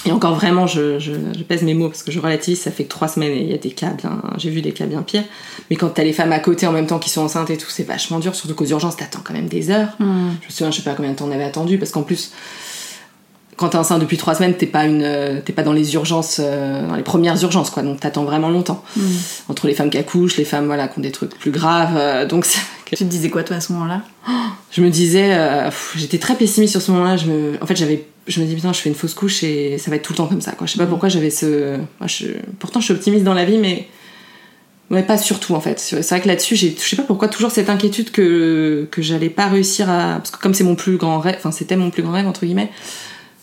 et 0.06 0.12
encore 0.12 0.34
vraiment, 0.34 0.66
je, 0.66 0.98
je, 0.98 1.12
je 1.12 1.42
pèse 1.42 1.62
mes 1.62 1.74
mots 1.74 1.88
parce 1.88 2.02
que 2.02 2.12
je 2.12 2.20
relativise, 2.20 2.60
ça 2.60 2.70
fait 2.70 2.84
que 2.84 2.88
trois 2.88 3.08
semaines 3.08 3.32
et 3.32 3.40
il 3.40 3.50
y 3.50 3.54
a 3.54 3.58
des 3.58 3.70
cas 3.70 3.90
bien. 3.90 4.22
J'ai 4.36 4.50
vu 4.50 4.62
des 4.62 4.72
cas 4.72 4.86
bien 4.86 5.02
pires. 5.02 5.24
Mais 5.70 5.76
quand 5.76 5.88
t'as 5.88 6.04
les 6.04 6.12
femmes 6.12 6.32
à 6.32 6.38
côté 6.38 6.66
en 6.66 6.72
même 6.72 6.86
temps 6.86 6.98
qui 6.98 7.10
sont 7.10 7.22
enceintes 7.22 7.50
et 7.50 7.56
tout, 7.56 7.68
c'est 7.68 7.82
vachement 7.82 8.18
dur. 8.18 8.34
Surtout 8.34 8.54
qu'aux 8.54 8.66
urgences, 8.66 8.96
t'attends 8.96 9.20
quand 9.24 9.34
même 9.34 9.48
des 9.48 9.70
heures. 9.70 9.96
Je 9.98 10.04
me 10.04 10.50
souviens, 10.50 10.70
je 10.70 10.76
sais 10.76 10.82
pas 10.82 10.94
combien 10.94 11.12
de 11.12 11.16
temps 11.16 11.26
on 11.26 11.32
avait 11.32 11.44
attendu 11.44 11.78
parce 11.78 11.90
qu'en 11.90 12.02
plus, 12.02 12.32
quand 13.58 13.68
t'es 13.70 13.76
enceinte 13.76 14.00
depuis 14.00 14.16
trois 14.16 14.34
semaines, 14.34 14.54
t'es 14.54 14.66
pas 14.66 14.84
une, 14.86 15.02
euh, 15.04 15.40
t'es 15.44 15.52
pas 15.52 15.62
dans 15.62 15.72
les 15.74 15.92
urgences, 15.94 16.40
euh, 16.42 16.86
dans 16.88 16.94
les 16.96 17.02
premières 17.02 17.40
urgences 17.42 17.68
quoi. 17.70 17.82
Donc 17.82 18.00
t'attends 18.00 18.24
vraiment 18.24 18.48
longtemps. 18.48 18.82
Entre 19.48 19.66
les 19.66 19.74
femmes 19.74 19.90
qui 19.90 19.98
accouchent, 19.98 20.36
les 20.38 20.44
femmes 20.44 20.66
voilà 20.66 20.88
qui 20.88 20.98
ont 20.98 21.02
des 21.02 21.10
trucs 21.12 21.36
plus 21.38 21.50
graves. 21.50 21.96
euh, 21.96 22.24
donc 22.26 22.46
Tu 22.86 22.96
te 22.96 23.04
disais 23.04 23.28
quoi 23.28 23.42
toi 23.44 23.56
à 23.56 23.60
ce 23.60 23.70
moment-là? 23.74 24.00
Je 24.72 24.80
me 24.80 24.88
disais, 24.88 25.34
euh, 25.34 25.68
j'étais 25.94 26.16
très 26.18 26.34
pessimiste 26.36 26.70
sur 26.72 26.80
ce 26.80 26.90
moment-là. 26.92 27.18
Je 27.18 27.26
me, 27.26 27.58
en 27.62 27.66
fait, 27.66 27.76
j'avais, 27.76 28.06
je 28.26 28.40
me 28.40 28.46
dis 28.46 28.54
putain, 28.54 28.72
je 28.72 28.78
fais 28.80 28.88
une 28.88 28.94
fausse 28.94 29.12
couche 29.12 29.42
et 29.42 29.76
ça 29.76 29.90
va 29.90 29.96
être 29.96 30.02
tout 30.02 30.14
le 30.14 30.16
temps 30.16 30.26
comme 30.26 30.40
ça. 30.40 30.52
Quoi. 30.52 30.66
Je 30.66 30.72
sais 30.72 30.78
pas 30.78 30.86
pourquoi 30.86 31.10
j'avais 31.10 31.28
ce, 31.30 31.76
moi, 31.76 32.06
je- 32.06 32.28
pourtant 32.58 32.80
je 32.80 32.86
suis 32.86 32.94
optimiste 32.94 33.24
dans 33.24 33.34
la 33.34 33.44
vie, 33.44 33.58
mais 33.58 33.88
ouais, 34.90 35.02
pas 35.02 35.18
surtout 35.18 35.54
en 35.54 35.60
fait. 35.60 35.78
C'est 35.80 36.00
vrai 36.08 36.20
que 36.22 36.28
là-dessus, 36.28 36.56
j'ai, 36.56 36.74
je 36.78 36.82
sais 36.88 36.96
pas 36.96 37.02
pourquoi 37.02 37.28
toujours 37.28 37.50
cette 37.50 37.68
inquiétude 37.68 38.10
que 38.10 38.88
que 38.90 39.02
j'allais 39.02 39.28
pas 39.30 39.48
réussir 39.48 39.90
à, 39.90 40.14
parce 40.16 40.30
que 40.30 40.38
comme 40.38 40.54
c'est 40.54 40.64
mon 40.64 40.74
plus 40.76 40.96
grand 40.96 41.18
rêve, 41.18 41.34
enfin 41.38 41.50
c'était 41.52 41.76
mon 41.76 41.90
plus 41.90 42.02
grand 42.02 42.12
rêve 42.12 42.26
entre 42.26 42.46
guillemets. 42.46 42.70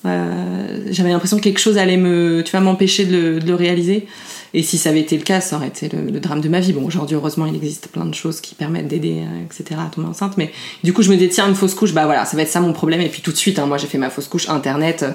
Euh, 0.05 0.87
j'avais 0.91 1.09
l'impression 1.09 1.37
que 1.37 1.43
quelque 1.43 1.59
chose 1.59 1.77
allait 1.77 1.97
me, 1.97 2.43
tu 2.43 2.51
vois, 2.51 2.59
m'empêcher 2.59 3.05
de 3.05 3.39
le, 3.45 3.55
réaliser. 3.55 4.07
Et 4.53 4.63
si 4.63 4.77
ça 4.77 4.89
avait 4.89 5.01
été 5.01 5.17
le 5.17 5.23
cas, 5.23 5.41
ça 5.41 5.57
aurait 5.57 5.67
été 5.67 5.89
le, 5.89 6.19
drame 6.19 6.41
de 6.41 6.49
ma 6.49 6.59
vie. 6.59 6.73
Bon, 6.73 6.85
aujourd'hui, 6.85 7.15
heureusement, 7.15 7.45
il 7.45 7.55
existe 7.55 7.87
plein 7.89 8.05
de 8.05 8.13
choses 8.13 8.41
qui 8.41 8.55
permettent 8.55 8.87
d'aider, 8.87 9.23
euh, 9.23 9.45
etc., 9.45 9.79
à 9.85 9.89
tomber 9.89 10.07
enceinte. 10.07 10.37
Mais 10.37 10.51
du 10.83 10.93
coup, 10.93 11.01
je 11.01 11.09
me 11.09 11.15
disais, 11.15 11.29
tiens, 11.29 11.47
une 11.47 11.55
fausse 11.55 11.73
couche, 11.73 11.93
bah 11.93 12.05
voilà, 12.05 12.25
ça 12.25 12.37
va 12.37 12.43
être 12.43 12.49
ça 12.49 12.61
mon 12.61 12.73
problème. 12.73 13.01
Et 13.01 13.09
puis 13.09 13.21
tout 13.21 13.31
de 13.31 13.37
suite, 13.37 13.59
hein, 13.59 13.65
moi, 13.65 13.77
j'ai 13.77 13.87
fait 13.87 13.97
ma 13.97 14.09
fausse 14.09 14.27
couche 14.27 14.49
internet. 14.49 15.03
euh, 15.03 15.11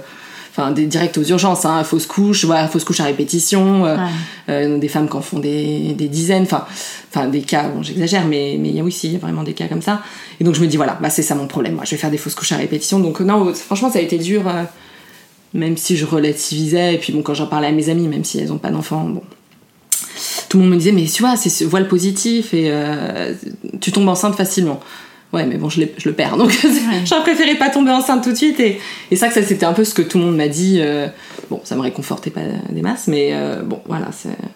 Enfin, 0.53 0.73
des 0.73 0.87
direct 0.87 1.17
aux 1.17 1.23
urgences, 1.23 1.65
hein, 1.65 1.85
fausse 1.85 2.07
couche, 2.07 2.45
voilà, 2.45 2.67
fausse 2.67 2.83
couche 2.85 2.99
à 3.01 3.05
répétition, 3.05 3.87
euh, 3.87 3.97
Ouais. 3.97 4.03
euh, 4.49 4.79
des 4.79 4.89
femmes 4.89 5.09
qui 5.09 5.17
en 5.17 5.21
font 5.21 5.39
des, 5.39 5.95
des 5.95 6.09
dizaines, 6.09 6.43
enfin, 6.43 6.65
enfin 7.09 7.29
des 7.29 7.43
cas, 7.43 7.69
bon, 7.69 7.83
j'exagère, 7.85 8.27
mais 8.27 8.57
mais 8.59 8.71
il 8.71 8.77
y 8.77 8.81
a 8.81 8.85
aussi 8.85 9.07
il 9.07 9.13
y 9.13 9.17
a 9.17 9.21
vraiment 9.21 9.45
des 9.45 9.53
cas 9.55 9.69
comme 9.69 9.81
ça. 9.83 10.03
Et 10.41 10.45
donc 10.45 10.55
je 10.57 10.61
me 10.61 10.67
dis 10.67 10.77
voilà, 10.77 10.99
bah 11.01 11.09
c'est 11.09 11.23
ça 11.23 11.37
mon 11.37 11.47
problème, 11.47 11.75
moi, 11.75 11.85
je 11.85 11.93
vais 11.93 11.97
faire 11.97 12.11
des 12.11 12.19
fausses 12.19 12.35
couches 12.35 12.51
à 12.53 12.57
répétition. 12.57 12.99
Donc 12.99 13.21
non, 13.21 13.55
franchement, 13.55 13.91
ça 13.93 14.01
a 14.01 14.03
été 14.03 14.19
dur. 14.19 14.43
euh, 14.49 14.65
même 15.53 15.77
si 15.77 15.97
je 15.97 16.05
relativisais, 16.07 16.95
et 16.95 16.99
puis 16.99 17.13
bon, 17.13 17.23
quand 17.23 17.35
j'en 17.35 17.47
parlais 17.49 17.67
à 17.69 17.73
mes 17.73 17.89
amis, 17.89 18.07
même 18.07 18.23
si 18.25 18.39
elles 18.39 18.53
ont 18.53 18.59
pas 18.59 18.71
d'enfants, 18.71 19.03
bon. 19.05 19.23
Tout 20.49 20.59
le 20.59 20.65
monde 20.65 20.73
me 20.73 20.77
disait, 20.79 20.93
mais 20.93 21.05
tu 21.07 21.23
vois, 21.23 21.37
c'est 21.37 21.49
ce 21.49 21.65
voile 21.65 21.87
positif 21.89 22.55
et 22.55 22.67
euh, 22.71 23.35
tu 23.81 23.93
tombes 23.93 24.09
enceinte 24.09 24.35
facilement. 24.37 24.81
Ouais, 25.33 25.47
mais 25.47 25.57
bon, 25.59 25.69
je, 25.69 25.81
le 25.81 26.13
perds. 26.13 26.37
Donc, 26.37 26.51
j'aurais 27.05 27.23
préféré 27.23 27.55
pas 27.55 27.71
tomber 27.71 27.93
enceinte 27.93 28.25
tout 28.25 28.33
de 28.33 28.37
suite. 28.37 28.59
Et, 28.59 28.81
et 29.11 29.17
ça, 29.17 29.31
ça, 29.31 29.43
c'était 29.43 29.67
un 29.67 29.73
peu 29.73 29.85
ce 29.85 29.95
que 29.95 30.03
tout 30.03 30.19
le 30.19 30.25
monde 30.25 30.37
m'a 30.37 30.49
dit. 30.49 30.79
euh, 30.81 31.07
bon, 31.51 31.61
ça 31.63 31.77
me 31.77 31.81
réconfortait 31.83 32.31
pas 32.31 32.41
des 32.71 32.83
masses, 32.83 33.07
mais 33.07 33.31
euh, 33.33 33.63
bon, 33.63 33.81
voilà. 33.87 34.09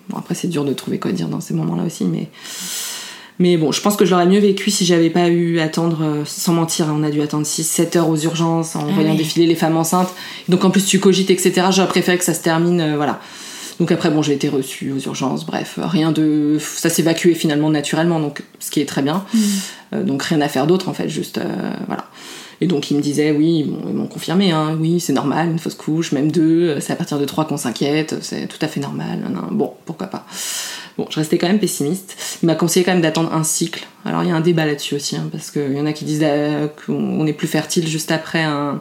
Bon, 0.09 0.19
après, 0.19 0.35
c'est 0.35 0.49
dur 0.49 0.65
de 0.65 0.73
trouver 0.73 0.99
quoi 0.99 1.13
dire 1.13 1.29
dans 1.29 1.41
ces 1.41 1.55
moments-là 1.55 1.85
aussi, 1.85 2.05
mais. 2.05 2.29
Mais 3.41 3.57
bon, 3.57 3.73
je 3.73 3.81
pense 3.81 3.97
que 3.97 4.05
je 4.05 4.13
l'aurais 4.13 4.27
mieux 4.27 4.39
vécu 4.39 4.71
si 4.71 4.85
j'avais 4.85 5.11
pas 5.11 5.29
eu 5.29 5.59
à 5.59 5.65
attendre, 5.65 5.99
euh, 6.03 6.23
sans 6.25 6.53
mentir, 6.53 6.89
hein, 6.89 6.97
on 6.97 7.03
a 7.03 7.11
dû 7.11 7.21
attendre 7.21 7.45
6-7 7.45 7.99
heures 7.99 8.09
aux 8.09 8.17
urgences 8.17 8.77
en 8.77 8.87
Ah 8.89 8.93
voyant 8.95 9.11
oui. 9.11 9.17
défiler 9.17 9.47
les 9.47 9.57
femmes 9.57 9.77
enceintes. 9.77 10.15
Donc 10.49 10.65
en 10.65 10.71
plus 10.71 10.85
tu 10.87 11.01
cogites, 11.01 11.31
etc. 11.31 11.67
J'aurais 11.73 11.89
préféré 11.89 12.17
que 12.17 12.23
ça 12.25 12.33
se 12.33 12.43
termine, 12.43 12.81
euh, 12.81 12.95
voilà. 12.97 13.19
Donc 13.81 13.91
après, 13.91 14.11
bon, 14.11 14.23
j'ai 14.23 14.33
été 14.35 14.49
reçue 14.49 14.93
aux 14.93 15.01
urgences, 15.01 15.45
bref, 15.45 15.79
rien 15.83 16.13
de... 16.13 16.59
Ça 16.61 16.89
s'évacuait 16.91 17.35
finalement 17.35 17.71
naturellement, 17.71 18.21
donc 18.21 18.43
ce 18.61 18.71
qui 18.71 18.81
est 18.81 18.87
très 18.87 19.03
bien. 19.03 19.25
Euh, 19.93 20.03
donc 20.05 20.23
rien 20.23 20.41
à 20.41 20.49
faire 20.49 20.67
d'autre 20.67 20.89
en 20.89 20.95
fait, 20.95 21.09
juste... 21.09 21.39
euh, 21.39 21.73
voilà. 21.89 22.07
Et 22.61 22.69
donc 22.69 22.91
ils 22.93 22.97
me 22.97 23.03
disaient, 23.03 23.33
oui, 23.33 23.65
ils 23.65 23.71
m'ont- 23.71 23.83
ils 23.89 23.95
m'ont 23.95 24.07
confirmé, 24.07 24.53
hein, 24.53 24.77
oui, 24.81 25.01
c'est 25.01 25.13
normal, 25.13 25.51
une 25.51 25.59
fausse 25.59 25.75
couche, 25.75 26.13
même 26.13 26.31
deux, 26.31 26.69
euh, 26.69 26.81
c'est 26.81 26.93
à 26.93 26.97
partir 26.97 27.19
de 27.19 27.25
trois 27.25 27.47
qu'on 27.47 27.57
s'inquiète, 27.57 28.15
c'est 28.23 28.47
tout 28.47 28.59
à 28.61 28.69
fait 28.69 28.79
normal. 28.81 29.19
Bon, 29.51 29.73
pourquoi 29.87 30.07
pas. 30.07 30.25
Bon, 30.97 31.07
je 31.11 31.17
restais 31.19 31.37
quand 31.39 31.49
même 31.49 31.59
pessimiste. 31.59 32.17
Il 32.45 32.47
m'a 32.47 32.55
conseillé 32.55 32.85
quand 32.85 32.93
même 32.93 33.03
d'attendre 33.03 33.35
un 33.35 33.43
cycle. 33.43 33.85
Alors 34.05 34.23
il 34.23 34.29
y 34.29 34.33
a 34.33 34.37
un 34.37 34.41
débat 34.41 34.65
là-dessus 34.67 34.95
aussi, 34.95 35.17
hein, 35.17 35.29
parce 35.33 35.51
qu'il 35.51 35.73
y 35.73 35.81
en 35.81 35.87
a 35.87 35.93
qui 35.93 36.05
disent 36.05 36.25
qu'on 36.87 37.27
est 37.27 37.33
plus 37.33 37.49
fertile 37.49 37.89
juste 37.89 38.13
après 38.13 38.45
un- 38.45 38.81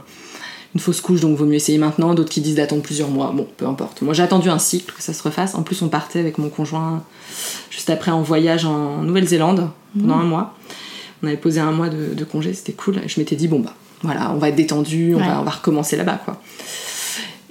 une 0.73 0.79
fausse 0.79 1.01
couche, 1.01 1.19
donc 1.21 1.37
vaut 1.37 1.45
mieux 1.45 1.55
essayer 1.55 1.77
maintenant. 1.77 2.13
D'autres 2.13 2.31
qui 2.31 2.41
disent 2.41 2.55
d'attendre 2.55 2.81
plusieurs 2.81 3.09
mois. 3.09 3.31
Bon, 3.35 3.47
peu 3.57 3.67
importe. 3.67 4.01
Moi 4.01 4.13
j'ai 4.13 4.23
attendu 4.23 4.49
un 4.49 4.59
cycle, 4.59 4.93
que 4.95 5.03
ça 5.03 5.13
se 5.13 5.21
refasse. 5.23 5.53
En 5.55 5.61
plus, 5.63 5.81
on 5.81 5.89
partait 5.89 6.19
avec 6.19 6.37
mon 6.37 6.49
conjoint 6.49 7.03
juste 7.69 7.89
après 7.89 8.11
en 8.11 8.21
voyage 8.21 8.65
en 8.65 9.03
Nouvelle-Zélande 9.03 9.69
pendant 9.99 10.15
un 10.15 10.23
mois. 10.23 10.55
On 11.21 11.27
avait 11.27 11.37
posé 11.37 11.59
un 11.59 11.71
mois 11.71 11.89
de, 11.89 12.13
de 12.13 12.23
congé, 12.23 12.53
c'était 12.53 12.73
cool. 12.73 12.97
Et 13.03 13.07
je 13.07 13.19
m'étais 13.19 13.35
dit, 13.35 13.47
bon 13.47 13.59
bah 13.59 13.73
voilà, 14.01 14.31
on 14.33 14.37
va 14.37 14.49
être 14.49 14.55
détendu, 14.55 15.13
on, 15.15 15.19
Ouais. 15.19 15.25
va, 15.27 15.39
on 15.39 15.43
va 15.43 15.51
recommencer 15.51 15.95
là-bas 15.95 16.19
quoi. 16.25 16.41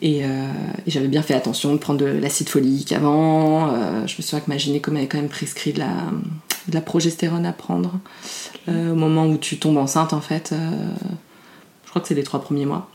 Et, 0.03 0.25
euh, 0.25 0.49
et 0.85 0.91
j'avais 0.91 1.07
bien 1.07 1.23
fait 1.23 1.35
attention 1.35 1.73
de 1.73 1.79
prendre 1.79 2.01
de 2.01 2.07
l'acide 2.07 2.49
folique 2.49 2.91
avant. 2.93 3.69
Euh, 3.73 4.07
je 4.07 4.17
me 4.19 4.23
souviens 4.23 4.41
que 4.41 4.51
ma 4.51 4.59
gynéco 4.59 4.91
m'avait 4.91 5.07
quand 5.07 5.19
même 5.19 5.29
prescrit 5.29 5.73
de 5.73 5.79
la, 5.79 5.93
de 6.69 6.75
la 6.75 6.81
progestérone 6.81 7.47
à 7.47 7.53
prendre 7.53 7.93
euh, 8.69 8.91
au 8.93 8.97
moment 8.97 9.27
où 9.27 9.37
tu 9.39 9.59
tombes 9.59 9.77
enceinte 9.79 10.13
en 10.13 10.21
fait. 10.21 10.53
je 11.85 11.91
crois 11.91 12.03
que 12.03 12.09
c'est 12.09 12.15
les 12.15 12.25
trois 12.25 12.41
premiers 12.41 12.67
mois. 12.67 12.91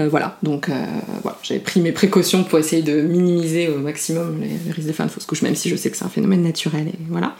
Euh, 0.00 0.08
voilà, 0.08 0.36
donc 0.44 0.68
euh, 0.68 0.84
voilà, 1.22 1.36
j'avais 1.42 1.60
pris 1.60 1.80
mes 1.80 1.90
précautions 1.90 2.44
pour 2.44 2.58
essayer 2.58 2.82
de 2.82 3.00
minimiser 3.02 3.68
au 3.68 3.78
maximum 3.78 4.40
les, 4.40 4.46
les 4.48 4.72
risques 4.72 4.86
de 4.86 4.92
faire 4.92 5.04
une 5.04 5.10
fausse 5.10 5.26
couche, 5.26 5.42
même 5.42 5.56
si 5.56 5.68
je 5.68 5.74
sais 5.76 5.90
que 5.90 5.96
c'est 5.96 6.04
un 6.04 6.08
phénomène 6.08 6.42
naturel. 6.42 6.86
Et 6.88 6.92
voilà. 7.08 7.34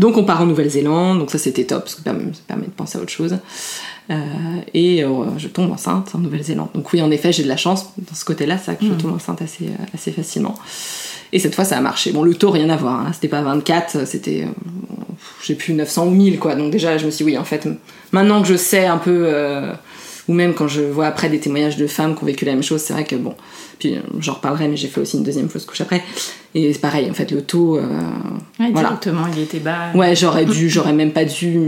Donc 0.00 0.16
on 0.16 0.24
part 0.24 0.40
en 0.40 0.46
Nouvelle-Zélande, 0.46 1.20
donc 1.20 1.30
ça 1.30 1.38
c'était 1.38 1.64
top, 1.64 1.82
parce 1.84 1.94
que 1.94 2.02
ça 2.02 2.12
permet, 2.46 2.66
de 2.66 2.70
penser 2.70 2.98
à 2.98 3.00
autre 3.00 3.10
chose. 3.12 3.38
Euh, 4.10 4.16
et 4.74 5.04
euh, 5.04 5.10
je 5.38 5.46
tombe 5.46 5.70
enceinte 5.70 6.10
en 6.14 6.18
Nouvelle-Zélande. 6.18 6.70
Donc 6.74 6.92
oui, 6.92 7.00
en 7.02 7.10
effet, 7.12 7.32
j'ai 7.32 7.44
de 7.44 7.48
la 7.48 7.56
chance 7.56 7.90
dans 7.96 8.14
ce 8.14 8.24
côté-là, 8.24 8.58
ça 8.58 8.74
que 8.74 8.84
je 8.84 8.92
tombe 8.92 9.12
enceinte 9.14 9.40
assez, 9.42 9.68
assez 9.94 10.10
facilement. 10.10 10.56
Et 11.32 11.38
cette 11.38 11.54
fois, 11.54 11.64
ça 11.64 11.78
a 11.78 11.80
marché. 11.80 12.12
Bon, 12.12 12.24
le 12.24 12.34
taux, 12.34 12.50
rien 12.50 12.68
à 12.68 12.76
voir. 12.76 13.00
hein. 13.00 13.10
C'était 13.14 13.28
pas 13.28 13.40
24, 13.42 14.06
c'était, 14.06 14.46
j'ai 15.42 15.54
plus 15.54 15.72
900 15.72 16.06
ou 16.08 16.10
1000, 16.10 16.38
quoi. 16.38 16.56
Donc 16.56 16.70
déjà, 16.72 16.98
je 16.98 17.06
me 17.06 17.10
suis 17.10 17.24
dit, 17.24 17.32
oui, 17.32 17.38
en 17.38 17.44
fait, 17.44 17.66
maintenant 18.10 18.42
que 18.42 18.48
je 18.48 18.56
sais 18.56 18.86
un 18.86 18.98
peu, 18.98 19.22
euh, 19.26 19.72
ou 20.28 20.34
même 20.34 20.54
quand 20.54 20.68
je 20.68 20.82
vois 20.82 21.06
après 21.06 21.28
des 21.28 21.40
témoignages 21.40 21.76
de 21.76 21.86
femmes 21.86 22.14
qui 22.16 22.22
ont 22.22 22.26
vécu 22.26 22.44
la 22.44 22.52
même 22.52 22.62
chose, 22.62 22.80
c'est 22.80 22.92
vrai 22.92 23.04
que 23.04 23.16
bon, 23.16 23.34
puis 23.78 23.96
euh, 23.96 24.00
j'en 24.20 24.34
reparlerai, 24.34 24.68
mais 24.68 24.76
j'ai 24.76 24.88
fait 24.88 25.00
aussi 25.00 25.16
une 25.16 25.24
deuxième 25.24 25.48
fausse 25.48 25.64
couche 25.64 25.80
après. 25.80 26.02
Et 26.54 26.72
c'est 26.72 26.78
pareil, 26.80 27.10
en 27.10 27.14
fait, 27.14 27.30
le 27.30 27.42
taux, 27.42 27.76
euh, 27.76 27.82
Ouais, 28.60 28.70
voilà. 28.72 28.88
directement, 28.88 29.26
il 29.34 29.42
était 29.42 29.58
bas. 29.58 29.90
Ouais, 29.94 30.14
j'aurais 30.14 30.44
dû, 30.44 30.68
j'aurais 30.70 30.92
même 30.92 31.12
pas 31.12 31.24
dû 31.24 31.58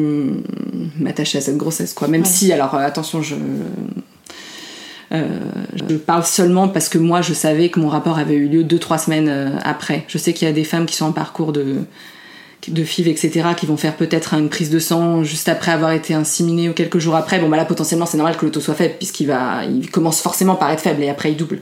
m'attacher 1.00 1.38
à 1.38 1.40
cette 1.40 1.56
grossesse, 1.56 1.92
quoi. 1.94 2.06
Même 2.08 2.22
Ouais. 2.22 2.26
si, 2.28 2.52
alors 2.52 2.74
euh, 2.74 2.78
attention, 2.86 3.22
je. 3.22 3.34
euh, 5.12 5.28
je 5.74 5.94
parle 5.96 6.24
seulement 6.24 6.68
parce 6.68 6.88
que 6.88 6.98
moi 6.98 7.22
je 7.22 7.32
savais 7.34 7.68
que 7.68 7.78
mon 7.78 7.88
rapport 7.88 8.18
avait 8.18 8.34
eu 8.34 8.48
lieu 8.48 8.62
2-3 8.64 9.04
semaines 9.04 9.58
après. 9.64 10.04
Je 10.08 10.18
sais 10.18 10.32
qu'il 10.32 10.46
y 10.48 10.50
a 10.50 10.54
des 10.54 10.64
femmes 10.64 10.86
qui 10.86 10.96
sont 10.96 11.06
en 11.06 11.12
parcours 11.12 11.52
de, 11.52 11.76
de 12.70 12.82
FIV, 12.84 13.08
etc., 13.08 13.48
qui 13.56 13.66
vont 13.66 13.76
faire 13.76 13.96
peut-être 13.96 14.34
une 14.34 14.48
prise 14.48 14.70
de 14.70 14.78
sang 14.78 15.22
juste 15.24 15.48
après 15.48 15.72
avoir 15.72 15.92
été 15.92 16.14
inséminées 16.14 16.68
ou 16.68 16.72
quelques 16.72 16.98
jours 16.98 17.16
après. 17.16 17.38
Bon, 17.38 17.48
bah 17.48 17.56
là 17.56 17.64
potentiellement 17.64 18.06
c'est 18.06 18.16
normal 18.16 18.36
que 18.36 18.44
le 18.44 18.50
taux 18.50 18.60
soit 18.60 18.74
faible 18.74 18.94
puisqu'il 18.98 19.26
va, 19.26 19.64
il 19.64 19.90
commence 19.90 20.20
forcément 20.20 20.54
par 20.54 20.70
être 20.70 20.80
faible 20.80 21.02
et 21.02 21.08
après 21.08 21.32
il 21.32 21.36
double. 21.36 21.60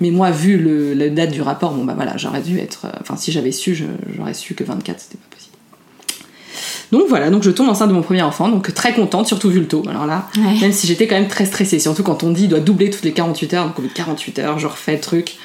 Mais 0.00 0.10
moi, 0.10 0.30
vu 0.30 0.56
le, 0.58 0.94
la 0.94 1.08
date 1.08 1.30
du 1.30 1.42
rapport, 1.42 1.72
bon 1.72 1.84
bah 1.84 1.94
voilà, 1.94 2.16
j'aurais 2.16 2.42
dû 2.42 2.58
être. 2.58 2.86
euh, 2.86 2.90
Enfin, 3.00 3.16
si 3.16 3.32
j'avais 3.32 3.52
su, 3.52 3.74
j'aurais 4.16 4.34
su 4.34 4.54
que 4.54 4.64
24 4.64 5.00
c'était 5.00 5.16
pas. 5.30 5.33
Donc 6.92 7.04
voilà, 7.08 7.30
donc 7.30 7.42
je 7.42 7.50
tombe 7.50 7.68
enceinte 7.68 7.88
de 7.88 7.94
mon 7.94 8.02
premier 8.02 8.22
enfant, 8.22 8.48
donc 8.48 8.72
très 8.74 8.92
contente, 8.94 9.26
surtout 9.26 9.50
vu 9.50 9.60
le 9.60 9.66
taux. 9.66 9.82
Alors 9.88 10.06
là, 10.06 10.28
Ouais. 10.36 10.60
même 10.60 10.72
si 10.72 10.86
j'étais 10.86 11.06
quand 11.06 11.16
même 11.16 11.28
très 11.28 11.46
stressée, 11.46 11.78
surtout 11.78 12.02
quand 12.02 12.22
on 12.22 12.30
dit 12.30 12.44
il 12.44 12.48
doit 12.48 12.60
doubler 12.60 12.90
toutes 12.90 13.04
les 13.04 13.12
48 13.12 13.54
heures, 13.54 13.66
donc 13.66 13.78
au 13.78 13.82
bout 13.82 13.88
de 13.88 13.92
48 13.92 14.38
heures, 14.40 14.58
je 14.58 14.66
refais 14.66 14.92
le 14.94 15.00
truc, 15.00 15.36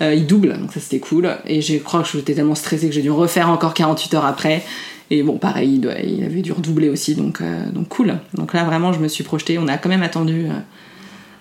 Euh, 0.00 0.14
il 0.14 0.26
double, 0.26 0.58
donc 0.58 0.72
ça 0.72 0.80
c'était 0.80 0.98
cool. 1.00 1.36
Et 1.46 1.60
je 1.62 1.76
crois 1.78 2.02
que 2.02 2.08
j'étais 2.12 2.34
tellement 2.34 2.54
stressée 2.54 2.88
que 2.88 2.94
j'ai 2.94 3.02
dû 3.02 3.10
refaire 3.10 3.48
encore 3.50 3.74
48 3.74 4.14
heures 4.14 4.24
après. 4.26 4.62
Et 5.10 5.22
bon, 5.22 5.36
pareil, 5.36 5.74
il, 5.74 5.80
doit- 5.80 5.98
il 6.00 6.24
avait 6.24 6.40
dû 6.40 6.52
redoubler 6.52 6.88
aussi, 6.88 7.14
donc, 7.14 7.40
euh, 7.42 7.70
donc 7.70 7.88
cool. 7.88 8.18
Donc 8.34 8.54
là, 8.54 8.64
vraiment, 8.64 8.92
je 8.94 8.98
me 8.98 9.08
suis 9.08 9.22
projetée. 9.24 9.58
On 9.58 9.68
a 9.68 9.76
quand 9.76 9.90
même 9.90 10.02
attendu 10.02 10.46
euh, 10.46 10.54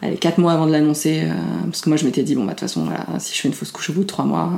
allez, 0.01 0.15
4 0.17 0.37
mois 0.39 0.53
avant 0.53 0.65
de 0.67 0.71
l'annoncer, 0.71 1.21
euh, 1.23 1.33
parce 1.65 1.81
que 1.81 1.89
moi 1.89 1.97
je 1.97 2.05
m'étais 2.05 2.23
dit, 2.23 2.35
bon, 2.35 2.41
bah 2.43 2.47
de 2.53 2.59
toute 2.59 2.61
façon, 2.61 2.83
voilà, 2.83 3.05
si 3.19 3.35
je 3.35 3.41
fais 3.41 3.47
une 3.47 3.53
fausse 3.53 3.71
couche 3.71 3.89
au 3.89 3.93
bout 3.93 4.01
de 4.01 4.07
3 4.07 4.25
mois, 4.25 4.51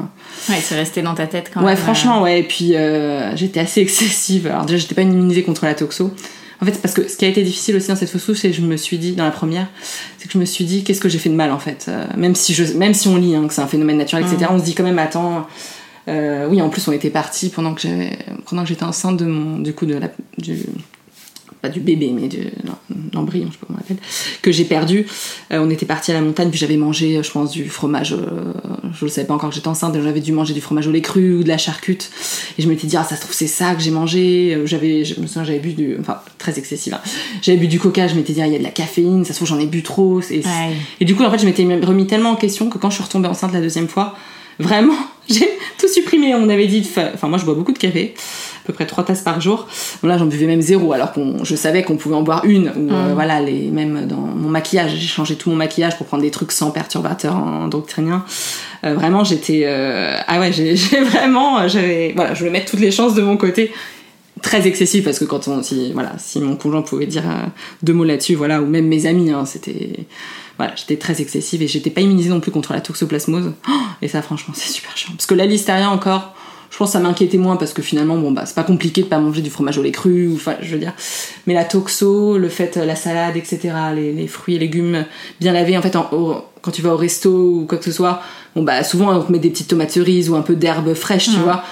Ouais, 0.49 0.55
c'est 0.61 0.75
resté 0.75 1.01
dans 1.01 1.13
ta 1.15 1.27
tête 1.27 1.51
quand 1.53 1.61
ouais, 1.61 1.67
même. 1.73 1.77
franchement, 1.77 2.21
ouais. 2.21 2.39
Et 2.39 2.43
puis 2.43 2.75
euh, 2.75 3.35
j'étais 3.35 3.59
assez 3.59 3.81
excessive. 3.81 4.47
Alors 4.47 4.65
déjà, 4.65 4.77
j'étais 4.79 4.95
pas 4.95 5.01
immunisée 5.03 5.43
contre 5.43 5.65
la 5.65 5.73
toxo. 5.75 6.11
En 6.61 6.65
fait, 6.65 6.81
parce 6.81 6.93
que 6.93 7.09
ce 7.09 7.17
qui 7.17 7.25
a 7.25 7.27
été 7.27 7.43
difficile 7.43 7.75
aussi 7.75 7.89
dans 7.89 7.95
cette 7.97 8.09
fausse 8.09 8.25
couche, 8.25 8.37
c'est 8.37 8.49
que 8.49 8.55
je 8.55 8.61
me 8.61 8.77
suis 8.77 8.97
dit, 8.97 9.11
dans 9.13 9.25
la 9.25 9.31
première, 9.31 9.67
c'est 10.17 10.27
que 10.27 10.33
je 10.33 10.37
me 10.37 10.45
suis 10.45 10.63
dit, 10.63 10.85
qu'est-ce 10.85 11.01
que 11.01 11.09
j'ai 11.09 11.17
fait 11.19 11.29
de 11.29 11.35
mal 11.35 11.51
en 11.51 11.59
fait 11.59 11.87
Euh, 11.89 12.05
Même 12.15 12.35
si 12.35 12.53
je, 12.53 12.63
même 12.77 12.93
si 12.93 13.09
on 13.09 13.17
lit 13.17 13.35
hein, 13.35 13.45
que 13.47 13.53
c'est 13.53 13.61
un 13.61 13.67
phénomène 13.67 13.97
naturel, 13.97 14.23
etc. 14.25 14.49
On 14.49 14.59
se 14.59 14.63
dit 14.63 14.73
quand 14.73 14.83
même, 14.83 14.97
attends. 14.99 15.45
euh, 16.07 16.47
oui, 16.49 16.61
en 16.61 16.69
plus, 16.69 16.87
on 16.87 16.93
était 16.93 17.09
parti 17.09 17.49
pendant 17.49 17.73
que 17.73 17.81
j'avais, 17.81 18.17
pendant 18.49 18.61
que 18.63 18.69
j'étais 18.69 18.83
enceinte 18.85 19.17
de 19.17 19.25
mon, 19.25 19.59
du 19.59 19.73
coup, 19.73 19.85
de 19.85 19.95
la, 19.95 20.07
du, 20.37 20.57
pas 21.63 21.69
du 21.69 21.79
bébé, 21.79 22.11
mais 22.13 22.27
de 22.27 22.39
l'embryon, 23.13 23.47
je 23.47 23.53
sais 23.53 23.57
pas 23.59 23.65
comment 23.67 23.79
on 23.79 23.81
l'appelle, 23.81 24.05
que 24.41 24.51
j'ai 24.51 24.65
perdu. 24.65 25.05
Euh, 25.53 25.59
on 25.65 25.69
était 25.69 25.85
parti 25.85 26.11
à 26.11 26.13
la 26.13 26.19
montagne, 26.19 26.49
puis 26.49 26.59
j'avais 26.59 26.75
mangé, 26.75 27.21
je 27.23 27.31
pense, 27.31 27.51
du 27.51 27.69
fromage. 27.69 28.11
euh, 28.11 28.51
je 28.93 29.05
ne 29.05 29.09
savais 29.09 29.25
pas 29.25 29.33
encore 29.33 29.47
que 29.49 29.55
j'étais 29.55 29.69
enceinte, 29.69 29.95
j'avais 30.03 30.19
dû 30.19 30.33
manger 30.33 30.53
du 30.53 30.59
fromage 30.59 30.87
au 30.87 30.91
lait 30.91 30.99
cru 31.01 31.35
ou 31.35 31.43
de 31.43 31.47
la 31.47 31.57
charcute. 31.57 32.11
Et 32.57 32.61
je 32.61 32.67
m'étais 32.67 32.85
dit, 32.85 32.97
ah, 32.97 33.05
ça 33.05 33.15
se 33.15 33.21
trouve, 33.21 33.33
c'est 33.33 33.47
ça 33.47 33.75
que 33.75 33.81
j'ai 33.81 33.91
mangé. 33.91 34.53
Euh, 34.55 34.65
J'avais, 34.65 35.05
je 35.05 35.21
me 35.21 35.25
souviens, 35.25 35.45
j'avais 35.45 35.59
bu 35.59 35.71
du. 35.71 35.95
Enfin, 36.01 36.17
très 36.37 36.59
excessif. 36.59 36.91
hein. 36.93 36.99
J'avais 37.41 37.57
bu 37.57 37.67
du 37.67 37.79
coca, 37.79 38.09
je 38.09 38.15
m'étais 38.15 38.33
dit, 38.33 38.41
ah, 38.41 38.47
il 38.47 38.51
y 38.51 38.55
a 38.57 38.59
de 38.59 38.63
la 38.63 38.69
caféine, 38.71 39.23
ça 39.23 39.31
se 39.31 39.37
trouve, 39.37 39.47
j'en 39.47 39.59
ai 39.59 39.65
bu 39.65 39.83
trop. 39.83 40.19
Et, 40.19 40.39
Ouais. 40.39 40.73
et 40.99 41.05
du 41.05 41.15
coup, 41.15 41.23
en 41.23 41.31
fait, 41.31 41.39
je 41.39 41.45
m'étais 41.45 41.63
remis 41.63 42.07
tellement 42.07 42.31
en 42.31 42.35
question 42.35 42.69
que 42.69 42.77
quand 42.77 42.89
je 42.89 42.95
suis 42.95 43.03
retombée 43.05 43.29
enceinte 43.29 43.53
la 43.53 43.61
deuxième 43.61 43.87
fois, 43.87 44.15
vraiment, 44.59 44.95
j'ai 45.29 45.49
tout 45.77 45.87
supprimé. 45.87 46.35
On 46.35 46.49
avait 46.49 46.67
dit, 46.67 46.87
enfin, 46.95 47.27
moi, 47.27 47.37
je 47.37 47.45
bois 47.45 47.53
beaucoup 47.53 47.71
de 47.73 47.77
café, 47.77 48.13
à 48.63 48.67
peu 48.67 48.73
près 48.73 48.85
trois 48.85 49.03
tasses 49.03 49.21
par 49.21 49.41
jour. 49.41 49.67
Bon, 50.01 50.07
là, 50.07 50.17
j'en 50.17 50.25
buvais 50.25 50.45
même 50.45 50.61
zéro, 50.61 50.93
alors 50.93 51.11
qu'on, 51.11 51.43
je 51.43 51.55
savais 51.55 51.83
qu'on 51.83 51.97
pouvait 51.97 52.15
en 52.15 52.23
boire 52.23 52.45
une. 52.45 52.69
Ou 52.69 52.83
Mm. 52.83 52.89
euh, 52.91 53.11
voilà, 53.13 53.41
les, 53.41 53.69
même 53.69 54.05
dans 54.07 54.17
mon 54.17 54.49
maquillage, 54.49 54.95
j'ai 54.95 55.07
changé 55.07 55.35
tout 55.35 55.49
mon 55.49 55.55
maquillage 55.55 55.97
pour 55.97 56.05
prendre 56.05 56.23
des 56.23 56.31
trucs 56.31 56.51
sans 56.51 56.71
perturbateurs 56.71 57.35
endocriniens. 57.35 58.25
Euh, 58.85 58.93
vraiment, 58.93 59.23
j'étais, 59.23 59.63
euh, 59.65 60.17
ah 60.27 60.39
ouais, 60.39 60.51
j'ai, 60.51 60.75
j'ai 60.75 61.01
vraiment, 61.01 61.67
j'avais, 61.67 62.13
voilà, 62.15 62.33
je 62.33 62.39
voulais 62.39 62.51
mettre 62.51 62.71
toutes 62.71 62.81
les 62.81 62.91
chances 62.91 63.15
de 63.15 63.21
mon 63.21 63.37
côté 63.37 63.71
très 64.41 64.67
excessif 64.67 65.05
parce 65.05 65.19
que 65.19 65.25
quand 65.25 65.47
on 65.47 65.63
si 65.63 65.93
voilà 65.93 66.13
si 66.17 66.41
mon 66.41 66.57
conjoint 66.57 66.81
pouvait 66.81 67.05
dire 67.05 67.23
deux 67.81 67.93
mots 67.93 68.03
là-dessus 68.03 68.35
voilà 68.35 68.61
ou 68.61 68.65
même 68.65 68.87
mes 68.87 69.05
amis 69.05 69.31
hein, 69.31 69.45
c'était 69.45 70.05
voilà 70.57 70.73
j'étais 70.75 70.97
très 70.97 71.21
excessive 71.21 71.61
et 71.61 71.67
j'étais 71.67 71.89
pas 71.89 72.01
immunisée 72.01 72.29
non 72.29 72.39
plus 72.39 72.51
contre 72.51 72.73
la 72.73 72.81
toxoplasmose. 72.81 73.53
Oh, 73.67 73.71
et 74.01 74.07
ça 74.07 74.21
franchement 74.21 74.53
c'est 74.55 74.71
super 74.71 74.95
chiant. 74.97 75.11
Parce 75.15 75.25
que 75.25 75.33
la 75.35 75.45
listeria 75.45 75.89
encore 75.89 76.33
je 76.71 76.77
pense 76.79 76.89
que 76.89 76.93
ça 76.93 76.99
m'inquiétait 76.99 77.37
moins 77.37 77.55
parce 77.55 77.71
que 77.71 77.83
finalement 77.83 78.17
bon 78.17 78.31
bah 78.31 78.43
c'est 78.47 78.55
pas 78.55 78.63
compliqué 78.63 79.03
de 79.03 79.07
pas 79.07 79.19
manger 79.19 79.41
du 79.43 79.49
fromage 79.51 79.77
au 79.77 79.83
lait 79.83 79.91
cru 79.91 80.27
ou 80.27 80.35
enfin 80.35 80.55
je 80.61 80.71
veux 80.73 80.79
dire. 80.79 80.93
Mais 81.45 81.53
la 81.53 81.65
toxo 81.65 82.37
le 82.37 82.49
fait 82.49 82.77
euh, 82.77 82.85
la 82.85 82.95
salade 82.95 83.35
etc 83.37 83.73
les, 83.95 84.11
les 84.11 84.27
fruits 84.27 84.55
et 84.55 84.59
légumes 84.59 85.05
bien 85.39 85.53
lavés 85.53 85.77
en 85.77 85.81
fait 85.83 85.95
en- 85.95 86.09
au- 86.11 86.43
quand 86.61 86.71
tu 86.71 86.81
vas 86.81 86.93
au 86.93 86.97
resto 86.97 87.29
ou 87.31 87.65
quoi 87.67 87.77
que 87.77 87.85
ce 87.85 87.91
soit 87.91 88.21
bon 88.55 88.63
bah 88.63 88.83
souvent 88.83 89.15
on 89.15 89.21
te 89.21 89.31
met 89.31 89.39
des 89.39 89.49
petites 89.51 89.67
tomates 89.67 89.91
cerises 89.91 90.29
ou 90.29 90.35
un 90.35 90.41
peu 90.41 90.55
d'herbes 90.55 90.93
fraîches 90.95 91.25
tu 91.29 91.37
vois 91.37 91.63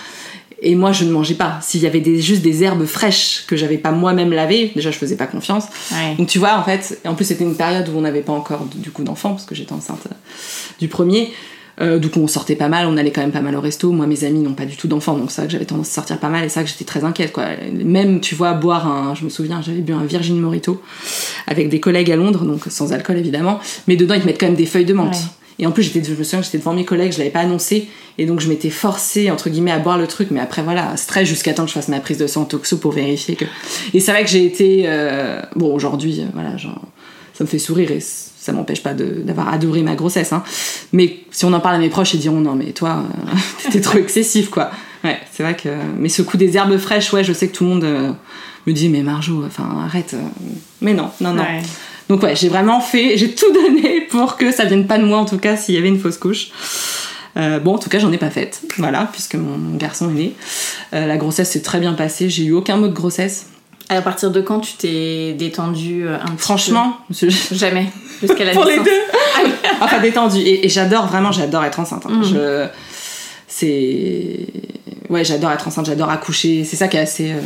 et 0.62 0.76
moi, 0.76 0.92
je 0.92 1.06
ne 1.06 1.12
mangeais 1.12 1.34
pas. 1.34 1.60
S'il 1.62 1.82
y 1.82 1.88
avait 1.88 2.02
des, 2.02 2.22
juste 2.22 2.44
des 2.44 2.64
herbes 2.64 2.86
fraîches 2.86 3.46
que 3.48 3.56
j'avais 3.56 3.78
pas 3.78 3.92
moi-même 3.92 4.32
lavées, 4.32 4.72
déjà, 4.76 4.92
je 4.92 4.98
faisais 4.98 5.16
pas 5.16 5.26
confiance. 5.26 5.66
Ouais. 5.92 6.16
Donc, 6.18 6.28
tu 6.28 6.38
vois, 6.38 6.58
en 6.58 6.64
fait, 6.64 7.00
en 7.06 7.16
plus, 7.16 7.26
c'était 7.26 7.44
une 7.44 7.56
période 7.56 7.90
où 7.90 7.98
on 7.98 8.02
n'avait 8.02 8.22
pas 8.22 8.34
encore 8.34 8.68
du 8.76 8.92
coup 8.92 9.04
d'enfants, 9.04 9.32
parce 9.32 9.46
que 9.46 9.56
j'étais 9.56 9.74
enceinte 9.74 10.04
euh, 10.06 10.16
du 10.80 10.88
premier. 10.88 11.32
Euh, 11.80 11.98
du 11.98 12.10
coup, 12.10 12.20
on 12.20 12.28
sortait 12.28 12.56
pas 12.56 12.68
mal, 12.68 12.86
on 12.86 12.96
allait 12.98 13.12
quand 13.12 13.22
même 13.22 13.32
pas 13.32 13.42
mal 13.42 13.56
au 13.56 13.62
resto. 13.62 13.92
Moi, 13.92 14.06
mes 14.06 14.24
amis 14.24 14.42
n'ont 14.42 14.54
pas 14.54 14.66
du 14.66 14.76
tout 14.76 14.88
d'enfants, 14.88 15.18
donc 15.18 15.32
c'est 15.32 15.42
vrai 15.42 15.48
que 15.48 15.54
j'avais 15.54 15.66
tendance 15.66 15.90
à 15.90 15.94
sortir 15.94 16.20
pas 16.20 16.30
mal, 16.30 16.44
et 16.44 16.50
c'est 16.50 16.60
vrai 16.60 16.66
que 16.66 16.72
j'étais 16.72 16.86
très 16.86 17.04
inquiète, 17.04 17.32
quoi. 17.32 17.46
Même, 17.74 18.20
tu 18.20 18.36
vois, 18.36 18.54
boire 18.54 18.86
un, 18.86 19.16
je 19.16 19.24
me 19.24 19.30
souviens, 19.30 19.62
j'avais 19.62 19.82
bu 19.82 19.94
un 19.94 20.04
Virgin 20.04 20.40
Morito 20.40 20.80
avec 21.48 21.70
des 21.70 21.80
collègues 21.80 22.12
à 22.12 22.16
Londres, 22.16 22.46
donc 22.46 22.66
sans 22.68 22.94
alcool 22.94 23.18
évidemment, 23.18 23.60
mais 23.88 23.96
dedans, 23.96 24.14
ils 24.14 24.22
te 24.22 24.28
mettent 24.28 24.40
quand 24.40 24.48
même 24.48 24.56
des 24.56 24.68
feuilles 24.68 24.86
de 24.86 24.94
menthe. 24.94 25.16
Ouais. 25.16 25.41
Et 25.60 25.66
en 25.68 25.72
plus, 25.72 25.84
j'étais, 25.84 26.04
je 26.04 26.14
me 26.16 26.24
souviens 26.24 26.40
que 26.40 26.46
j'étais 26.46 26.58
devant 26.58 26.74
mes 26.74 26.86
collègues, 26.86 27.12
je 27.14 27.18
l'avais 27.20 27.30
pas 27.30 27.42
annoncé, 27.42 27.88
et 28.18 28.26
donc 28.26 28.40
je 28.40 28.50
m'étais 28.50 28.70
forcée, 28.70 29.30
entre 29.32 29.50
guillemets, 29.50 29.72
à 29.72 29.80
boire 29.80 29.98
le 29.98 30.08
truc, 30.08 30.30
mais 30.32 30.40
après, 30.40 30.64
voilà, 30.64 30.96
stress 30.98 31.28
jusqu'à 31.28 31.54
temps 31.54 31.64
que 31.64 31.70
je 31.70 31.74
fasse 31.76 31.88
ma 31.88 32.00
prise 32.00 32.18
de 32.18 32.28
sang 32.28 32.46
toxo 32.46 32.78
pour 32.78 32.92
vérifier 32.92 33.36
que. 33.36 33.46
Et 33.94 34.00
c'est 34.00 34.12
vrai 34.12 34.24
que 34.24 34.30
j'ai 34.30 34.46
été. 34.46 34.84
euh, 34.86 35.42
Bon, 35.56 35.74
aujourd'hui, 35.74 36.22
euh, 36.22 36.26
voilà, 36.34 36.58
genre, 36.58 36.82
ça 37.34 37.44
me 37.44 37.50
fait 37.50 37.60
sourire 37.60 37.92
et 37.92 38.00
ça 38.02 38.52
m'empêche 38.54 38.82
pas 38.82 38.94
d'avoir 38.94 39.50
adoré 39.54 39.84
ma 39.84 39.96
grossesse, 39.96 40.34
hein. 40.34 40.44
Mais 40.94 41.20
si 41.32 41.46
on 41.46 41.54
en 41.54 41.60
parle 41.60 41.76
à 41.76 41.80
mes 41.80 41.90
proches, 41.90 42.14
ils 42.16 42.20
diront 42.20 42.40
non, 42.42 42.56
mais 42.56 42.72
toi, 42.72 43.04
euh, 43.04 43.36
t'étais 43.64 43.82
trop 43.82 43.98
excessif, 44.00 44.50
quoi. 44.50 44.72
Ouais, 45.04 45.18
c'est 45.32 45.44
vrai 45.44 45.56
que. 45.56 45.70
Mais 45.98 46.10
ce 46.10 46.22
coup 46.22 46.38
des 46.38 46.58
herbes 46.58 46.78
fraîches, 46.78 47.12
ouais, 47.14 47.24
je 47.24 47.34
sais 47.34 47.48
que 47.48 47.56
tout 47.56 47.64
le 47.64 47.70
monde 47.72 47.84
euh, 47.84 48.12
me 48.68 48.74
dit, 48.74 48.90
mais 48.90 49.02
Marjo, 49.04 49.44
enfin, 49.46 49.68
arrête. 49.86 50.16
Mais 50.82 50.94
non, 50.94 51.10
non, 51.22 51.34
non. 51.34 51.44
Donc 52.12 52.24
ouais, 52.24 52.36
j'ai 52.36 52.50
vraiment 52.50 52.82
fait, 52.82 53.18
j'ai 53.18 53.32
tout 53.34 53.54
donné 53.54 54.02
pour 54.10 54.36
que 54.36 54.52
ça 54.52 54.66
vienne 54.66 54.86
pas 54.86 54.98
de 54.98 55.06
moi 55.06 55.18
en 55.20 55.24
tout 55.26 55.38
cas 55.38 55.56
s'il 55.56 55.76
y 55.76 55.78
avait 55.78 55.88
une 55.88 55.98
fausse 56.00 56.18
couche. 56.18 56.50
Euh, 57.38 57.60
bon, 57.60 57.76
en 57.76 57.78
tout 57.80 57.90
cas, 57.90 58.00
j'en 58.00 58.12
ai 58.12 58.18
pas 58.18 58.30
faite, 58.30 58.60
voilà, 58.78 59.08
puisque 59.14 59.36
mon, 59.36 59.58
mon 59.58 59.78
garçon 59.78 60.10
est 60.10 60.14
né. 60.14 60.34
Euh, 60.94 61.08
la 61.08 61.16
grossesse 61.16 61.52
s'est 61.52 61.62
très 61.62 61.80
bien 61.80 61.94
passée, 61.94 62.30
j'ai 62.30 62.44
eu 62.44 62.52
aucun 62.52 62.76
mot 62.76 62.90
de 62.90 62.94
grossesse. 62.94 63.46
À 63.88 64.02
partir 64.02 64.30
de 64.32 64.42
quand 64.42 64.60
tu 64.60 64.74
t'es 64.74 65.34
détendue 65.40 66.06
euh, 66.06 66.16
un 66.22 66.32
petit 66.32 66.40
Franchement, 66.40 66.98
peu 67.18 67.30
Jamais. 67.54 67.88
Jusqu'à 68.22 68.44
la 68.44 68.52
pour 68.56 68.66
les 68.66 68.72
naissance. 68.80 68.86
deux. 68.86 69.50
enfin 69.80 70.00
détendu. 70.02 70.40
Et, 70.40 70.66
et 70.66 70.70
j'adore 70.70 71.08
vraiment, 71.08 71.32
j'adore 71.32 71.64
être 71.64 71.80
enceinte. 71.80 72.04
hein. 72.10 72.22
Je- 72.24 72.68
c'est 73.52 74.48
ouais 75.10 75.26
j'adore 75.26 75.52
être 75.52 75.68
enceinte 75.68 75.86
j'adore 75.86 76.10
accoucher 76.10 76.64
c'est 76.64 76.78
ça 76.78 76.88
qui 76.88 76.96
est 76.96 77.02
assez 77.02 77.32
euh, 77.32 77.40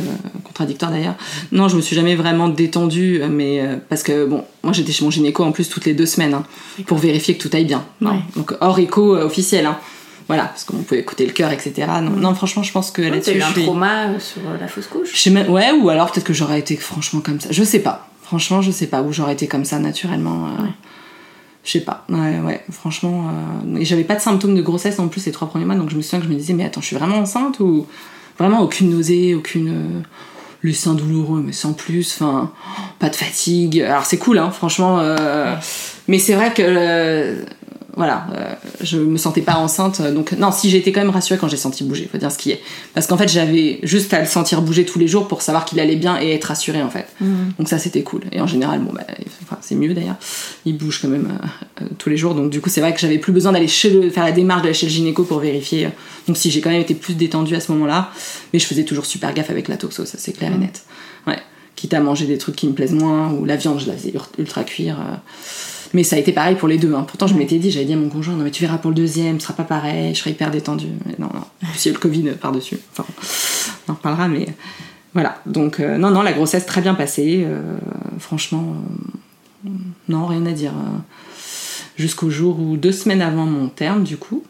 contradictoire 0.44 0.92
d'ailleurs 0.92 1.16
non 1.50 1.68
je 1.68 1.76
me 1.76 1.80
suis 1.80 1.96
jamais 1.96 2.14
vraiment 2.14 2.48
détendue 2.48 3.20
mais 3.28 3.60
euh, 3.60 3.76
parce 3.88 4.02
que 4.04 4.24
bon 4.24 4.44
moi 4.62 4.72
j'étais 4.72 4.92
chez 4.92 5.04
mon 5.04 5.10
gynéco 5.10 5.42
en 5.42 5.50
plus 5.50 5.68
toutes 5.68 5.84
les 5.84 5.94
deux 5.94 6.06
semaines 6.06 6.34
hein, 6.34 6.44
pour 6.86 6.98
vérifier 6.98 7.36
que 7.36 7.42
tout 7.42 7.50
aille 7.56 7.64
bien 7.64 7.84
Non. 8.00 8.12
Ouais. 8.12 8.18
donc 8.36 8.54
hors 8.60 8.78
écho 8.78 9.16
euh, 9.16 9.24
officiel 9.24 9.66
hein. 9.66 9.76
voilà 10.28 10.44
parce 10.44 10.62
qu'on 10.62 10.76
pouvait 10.76 11.00
écouter 11.00 11.26
le 11.26 11.32
cœur 11.32 11.50
etc 11.50 11.88
non, 12.02 12.10
non 12.10 12.34
franchement 12.34 12.62
je 12.62 12.70
pense 12.70 12.92
que 12.92 13.02
Ouais, 13.02 13.10
là-dessus 13.10 13.32
T'as 13.32 13.38
eu 13.38 13.42
un 13.42 13.50
suis- 13.52 13.64
trauma 13.64 14.20
sur 14.20 14.40
la 14.60 14.68
fausse 14.68 14.86
couche 14.86 15.08
je 15.12 15.18
sais 15.18 15.30
même- 15.30 15.50
ouais 15.50 15.72
ou 15.72 15.88
alors 15.90 16.12
peut-être 16.12 16.26
que 16.26 16.32
j'aurais 16.34 16.60
été 16.60 16.76
franchement 16.76 17.20
comme 17.20 17.40
ça 17.40 17.48
je 17.50 17.64
sais 17.64 17.80
pas 17.80 18.08
franchement 18.22 18.62
je 18.62 18.70
sais 18.70 18.86
pas 18.86 19.02
où 19.02 19.12
j'aurais 19.12 19.32
été 19.32 19.48
comme 19.48 19.64
ça 19.64 19.80
naturellement 19.80 20.44
Ouais. 20.62 20.70
Je 21.66 21.72
sais 21.72 21.80
pas. 21.80 22.06
Ouais 22.08 22.40
ouais. 22.44 22.64
Franchement 22.70 23.28
euh, 23.28 23.78
et 23.78 23.84
j'avais 23.84 24.04
pas 24.04 24.14
de 24.14 24.20
symptômes 24.20 24.54
de 24.54 24.62
grossesse 24.62 24.98
en 24.98 25.08
plus 25.08 25.26
les 25.26 25.32
trois 25.32 25.48
premiers 25.48 25.66
mois 25.66 25.74
donc 25.74 25.90
je 25.90 25.96
me 25.96 26.02
souviens 26.02 26.20
que 26.20 26.24
je 26.26 26.30
me 26.30 26.36
disais 26.36 26.54
mais 26.54 26.64
attends 26.64 26.80
je 26.80 26.86
suis 26.86 26.96
vraiment 26.96 27.18
enceinte 27.18 27.60
ou 27.60 27.86
vraiment 28.38 28.62
aucune 28.62 28.88
nausée 28.90 29.34
aucune 29.34 29.68
euh, 29.68 30.00
les 30.62 30.72
seins 30.72 30.94
douloureux 30.94 31.42
mais 31.44 31.52
sans 31.52 31.72
plus 31.72 32.14
enfin 32.14 32.52
pas 33.00 33.10
de 33.10 33.16
fatigue. 33.16 33.80
Alors 33.80 34.06
c'est 34.06 34.18
cool 34.18 34.38
hein 34.38 34.50
franchement 34.52 35.00
euh, 35.00 35.56
mais 36.06 36.20
c'est 36.20 36.34
vrai 36.34 36.54
que 36.54 36.62
euh, 36.64 37.44
voilà, 37.96 38.26
euh, 38.34 38.52
je 38.82 38.98
me 38.98 39.16
sentais 39.16 39.40
pas 39.40 39.54
enceinte, 39.54 40.02
donc 40.02 40.32
non, 40.32 40.52
si 40.52 40.68
j'ai 40.68 40.76
été 40.76 40.92
quand 40.92 41.00
même 41.00 41.08
rassurée 41.08 41.38
quand 41.38 41.48
j'ai 41.48 41.56
senti 41.56 41.82
bouger, 41.82 42.06
faut 42.12 42.18
dire 42.18 42.30
ce 42.30 42.36
qui 42.36 42.50
est, 42.50 42.60
parce 42.92 43.06
qu'en 43.06 43.16
fait 43.16 43.26
j'avais 43.26 43.80
juste 43.84 44.12
à 44.12 44.20
le 44.20 44.26
sentir 44.26 44.60
bouger 44.60 44.84
tous 44.84 44.98
les 44.98 45.08
jours 45.08 45.26
pour 45.28 45.40
savoir 45.40 45.64
qu'il 45.64 45.80
allait 45.80 45.96
bien 45.96 46.20
et 46.20 46.34
être 46.34 46.44
rassurée 46.44 46.82
en 46.82 46.90
fait. 46.90 47.06
Donc 47.58 47.68
ça 47.70 47.78
c'était 47.78 48.02
cool. 48.02 48.24
Et 48.32 48.40
en 48.42 48.46
général, 48.46 48.80
bon 48.80 48.92
bah, 48.92 49.06
enfin, 49.44 49.56
c'est 49.62 49.76
mieux 49.76 49.94
d'ailleurs, 49.94 50.16
il 50.66 50.76
bouge 50.76 51.00
quand 51.00 51.08
même 51.08 51.30
euh, 51.30 51.82
euh, 51.82 51.88
tous 51.96 52.10
les 52.10 52.18
jours, 52.18 52.34
donc 52.34 52.50
du 52.50 52.60
coup 52.60 52.68
c'est 52.68 52.80
vrai 52.82 52.92
que 52.92 53.00
j'avais 53.00 53.18
plus 53.18 53.32
besoin 53.32 53.52
d'aller 53.52 53.68
chez 53.68 53.88
le, 53.88 54.10
faire 54.10 54.24
la 54.24 54.32
démarche 54.32 54.62
d'aller 54.62 54.74
chez 54.74 54.86
le 54.86 54.92
gynéco 54.92 55.24
pour 55.24 55.38
vérifier. 55.38 55.88
Donc 56.26 56.36
si 56.36 56.50
j'ai 56.50 56.60
quand 56.60 56.70
même 56.70 56.80
été 56.82 56.94
plus 56.94 57.14
détendue 57.14 57.54
à 57.54 57.60
ce 57.60 57.72
moment-là, 57.72 58.10
mais 58.52 58.58
je 58.58 58.66
faisais 58.66 58.84
toujours 58.84 59.06
super 59.06 59.32
gaffe 59.32 59.50
avec 59.50 59.68
la 59.68 59.78
toxo, 59.78 60.04
ça 60.04 60.18
c'est 60.18 60.32
clair 60.32 60.52
et 60.52 60.58
net. 60.58 60.84
Ouais, 61.26 61.38
quitte 61.76 61.94
à 61.94 62.00
manger 62.00 62.26
des 62.26 62.36
trucs 62.36 62.56
qui 62.56 62.66
me 62.66 62.72
plaisent 62.72 62.94
moins 62.94 63.32
ou 63.32 63.44
la 63.44 63.56
viande 63.56 63.80
je 63.80 63.86
la 63.86 63.94
faisais 63.94 64.12
ultra 64.38 64.64
cuire. 64.64 65.00
euh, 65.00 65.16
mais 65.94 66.02
ça 66.02 66.16
a 66.16 66.18
été 66.18 66.32
pareil 66.32 66.56
pour 66.56 66.68
les 66.68 66.78
deux. 66.78 66.94
Hein. 66.94 67.04
Pourtant, 67.08 67.26
je 67.26 67.34
m'étais 67.34 67.58
dit, 67.58 67.70
j'avais 67.70 67.84
dit 67.84 67.92
à 67.92 67.96
mon 67.96 68.08
conjoint, 68.08 68.34
non, 68.34 68.44
mais 68.44 68.50
tu 68.50 68.62
verras 68.62 68.78
pour 68.78 68.90
le 68.90 68.96
deuxième, 68.96 69.38
ce 69.40 69.46
sera 69.46 69.54
pas 69.54 69.64
pareil, 69.64 70.14
je 70.14 70.20
serai 70.20 70.30
hyper 70.30 70.50
détendue. 70.50 70.88
Mais 71.06 71.14
non, 71.18 71.30
non. 71.32 71.40
Plus, 71.60 71.84
il 71.84 71.88
y 71.88 71.90
a 71.90 71.94
le 71.94 71.98
Covid 72.00 72.22
par-dessus. 72.40 72.78
Enfin, 72.92 73.04
on 73.86 73.92
en 73.92 73.94
reparlera, 73.94 74.28
mais 74.28 74.46
voilà. 75.14 75.40
Donc, 75.46 75.80
euh, 75.80 75.96
non, 75.96 76.10
non, 76.10 76.22
la 76.22 76.32
grossesse 76.32 76.66
très 76.66 76.80
bien 76.80 76.94
passée. 76.94 77.44
euh, 77.46 77.78
franchement, 78.18 78.74
euh, 78.74 79.18
non, 80.08 80.26
rien 80.26 80.46
à 80.46 80.52
dire. 80.52 80.72
Jusqu'au 81.96 82.30
jour 82.30 82.60
où, 82.60 82.76
deux 82.76 82.92
semaines 82.92 83.22
avant 83.22 83.46
mon 83.46 83.68
terme, 83.68 84.04
du 84.04 84.16
coup, 84.16 84.44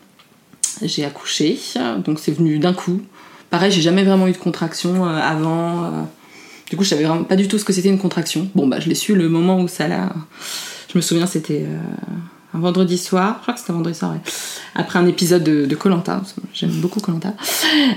j'ai 0.82 1.04
accouché. 1.04 1.58
Donc, 2.04 2.18
c'est 2.18 2.32
venu 2.32 2.58
d'un 2.58 2.75
coup. 2.75 3.00
Pareil, 3.50 3.70
j'ai 3.70 3.82
jamais 3.82 4.02
vraiment 4.04 4.26
eu 4.26 4.32
de 4.32 4.37
contraction 4.38 5.06
euh, 5.06 5.18
avant. 5.18 5.85
euh, 5.85 6.02
du 6.68 6.76
coup, 6.76 6.82
je 6.82 6.88
savais 6.88 7.04
vraiment 7.04 7.25
pas 7.25 7.37
du 7.37 7.46
tout 7.46 7.58
ce 7.58 7.64
que 7.64 7.73
c'était 7.73 7.88
une 7.88 7.99
contraction. 7.99 8.50
Bon, 8.54 8.66
bah, 8.66 8.80
je 8.80 8.88
l'ai 8.88 8.94
su 8.94 9.14
le 9.14 9.28
moment 9.28 9.61
où 9.61 9.68
ça 9.68 9.87
l'a. 9.87 10.12
Je 10.92 10.99
me 10.99 11.02
souviens, 11.02 11.26
c'était 11.26 11.64
euh, 11.64 11.78
un 12.56 12.60
vendredi 12.60 12.98
soir. 12.98 13.36
Je 13.38 13.42
crois 13.42 13.54
que 13.54 13.60
c'était 13.60 13.72
un 13.72 13.76
vendredi 13.76 13.98
soir, 13.98 14.12
ouais. 14.12 14.20
Après 14.75 14.98
un 14.98 15.06
épisode 15.06 15.44
de 15.44 15.75
Colanta. 15.75 16.22
J'aime 16.52 16.70
beaucoup 16.70 17.00
Colanta. 17.00 17.34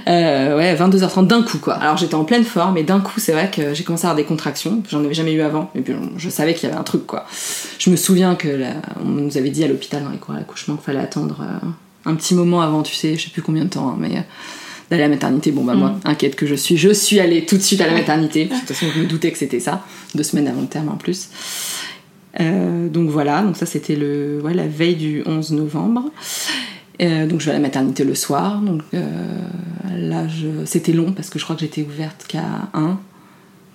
Euh, 0.07 0.57
ouais, 0.57 0.75
22h30 0.75 1.27
d'un 1.27 1.43
coup, 1.43 1.57
quoi. 1.59 1.75
Alors, 1.75 1.97
j'étais 1.97 2.15
en 2.15 2.25
pleine 2.25 2.43
forme, 2.43 2.77
et 2.77 2.83
d'un 2.83 2.99
coup, 2.99 3.19
c'est 3.19 3.31
vrai 3.31 3.49
que 3.49 3.73
j'ai 3.73 3.83
commencé 3.83 4.05
à 4.05 4.09
avoir 4.09 4.17
des 4.17 4.27
contractions. 4.27 4.83
J'en 4.89 5.03
avais 5.03 5.13
jamais 5.13 5.33
eu 5.33 5.41
avant. 5.41 5.71
Et 5.75 5.81
puis, 5.81 5.93
je 6.17 6.29
savais 6.29 6.53
qu'il 6.53 6.67
y 6.67 6.71
avait 6.71 6.79
un 6.79 6.83
truc, 6.83 7.05
quoi. 7.05 7.25
Je 7.79 7.89
me 7.89 7.95
souviens 7.95 8.35
que 8.35 8.47
on 9.03 9.09
nous 9.09 9.37
avait 9.37 9.49
dit 9.49 9.63
à 9.63 9.67
l'hôpital 9.67 10.03
dans 10.03 10.09
les 10.09 10.17
cours 10.17 10.35
à 10.35 10.37
l'accouchement 10.37 10.75
qu'il 10.75 10.85
fallait 10.85 10.99
attendre 10.99 11.41
euh, 11.41 11.67
un 12.05 12.15
petit 12.15 12.35
moment 12.35 12.61
avant, 12.61 12.83
tu 12.83 12.93
sais, 12.93 13.15
je 13.15 13.25
sais 13.25 13.29
plus 13.29 13.41
combien 13.41 13.63
de 13.63 13.69
temps, 13.69 13.89
hein, 13.89 13.95
mais. 13.99 14.17
euh, 14.17 14.21
d'aller 14.89 15.03
à 15.03 15.07
la 15.07 15.13
maternité. 15.13 15.51
Bon, 15.51 15.63
bah, 15.63 15.75
moi, 15.75 15.99
inquiète 16.03 16.35
que 16.35 16.47
je 16.47 16.55
suis, 16.55 16.75
je 16.75 16.89
suis 16.89 17.19
allée 17.19 17.45
tout 17.45 17.57
de 17.57 17.61
suite 17.61 17.79
à 17.81 17.85
la 17.85 17.93
maternité. 17.93 18.45
De 18.51 18.55
toute 18.55 18.67
façon, 18.69 18.87
je 18.93 19.01
me 19.01 19.05
doutais 19.05 19.31
que 19.31 19.37
c'était 19.37 19.59
ça. 19.59 19.83
Deux 20.15 20.23
semaines 20.23 20.47
avant 20.47 20.61
le 20.61 20.67
terme 20.67 20.89
en 20.89 20.95
plus. 20.95 21.29
Euh, 22.39 22.87
donc 22.89 23.09
voilà, 23.09 23.41
donc 23.41 23.57
ça 23.57 23.65
c'était 23.65 23.95
le, 23.95 24.39
ouais, 24.43 24.53
la 24.53 24.67
veille 24.67 24.95
du 24.95 25.23
11 25.25 25.51
novembre. 25.51 26.03
Euh, 27.01 27.27
donc 27.27 27.39
je 27.39 27.45
vais 27.45 27.51
à 27.51 27.55
la 27.55 27.59
maternité 27.61 28.03
le 28.03 28.15
soir. 28.15 28.59
Donc 28.61 28.81
euh, 28.93 29.03
là, 29.97 30.27
je... 30.27 30.65
c'était 30.65 30.93
long 30.93 31.11
parce 31.11 31.29
que 31.29 31.39
je 31.39 31.43
crois 31.43 31.55
que 31.55 31.61
j'étais 31.61 31.81
ouverte 31.83 32.25
qu'à 32.27 32.43
1. 32.73 32.97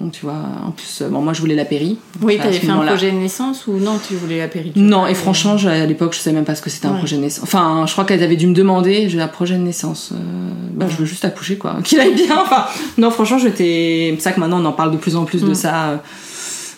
Donc 0.01 0.13
tu 0.13 0.23
vois, 0.27 0.35
en 0.67 0.73
plus, 0.73 1.01
euh, 1.03 1.09
bon, 1.09 1.23
moi 1.23 1.33
je 1.33 1.41
voulais 1.41 1.55
la 1.55 1.65
péri. 1.65 1.99
Oui, 2.21 2.37
t'avais 2.37 2.53
fait 2.59 2.69
un 2.69 2.81
projet 2.85 3.13
de 3.13 3.17
naissance 3.17 3.67
ou 3.69 3.75
non, 3.79 3.99
tu 4.07 4.15
voulais 4.15 4.39
la 4.39 4.49
péridurale 4.49 4.89
Non, 4.91 5.07
et 5.07 5.15
franchement, 5.15 5.57
je- 5.57 5.69
à 5.69 5.87
l'époque, 5.87 6.15
je 6.15 6.19
savais 6.19 6.35
même 6.35 6.45
pas 6.45 6.55
ce 6.57 6.63
que 6.63 6.69
c'était 6.69 6.87
un 6.87 6.95
projet 6.95 7.17
de 7.17 7.23
naissance. 7.23 7.45
Enfin, 7.45 7.85
je 7.87 7.93
crois 7.93 8.05
qu'elle 8.05 8.23
avait 8.23 8.37
dû 8.37 8.47
me 8.49 8.55
demander, 8.55 9.09
j'ai 9.09 9.21
un 9.21 9.29
projet 9.29 9.55
de 9.57 9.63
naissance. 9.63 10.13
Bah, 10.75 10.87
je 10.91 10.97
veux 10.97 11.05
juste 11.07 11.25
accoucher, 11.25 11.57
quoi. 11.59 11.77
Qu'il 11.85 12.01
aille 12.01 12.15
bien. 12.15 12.37
Enfin, 12.43 12.65
non, 12.99 13.11
franchement, 13.11 13.39
j'étais. 13.39 14.13
C'est 14.17 14.23
ça 14.25 14.33
que 14.33 14.41
maintenant, 14.41 14.61
on 14.61 14.65
en 14.65 14.73
parle 14.73 14.91
de 14.91 14.97
plus 14.97 15.15
en 15.17 15.25
plus 15.25 15.43
de 15.45 15.51
Mm. 15.51 15.55
ça. 15.55 16.03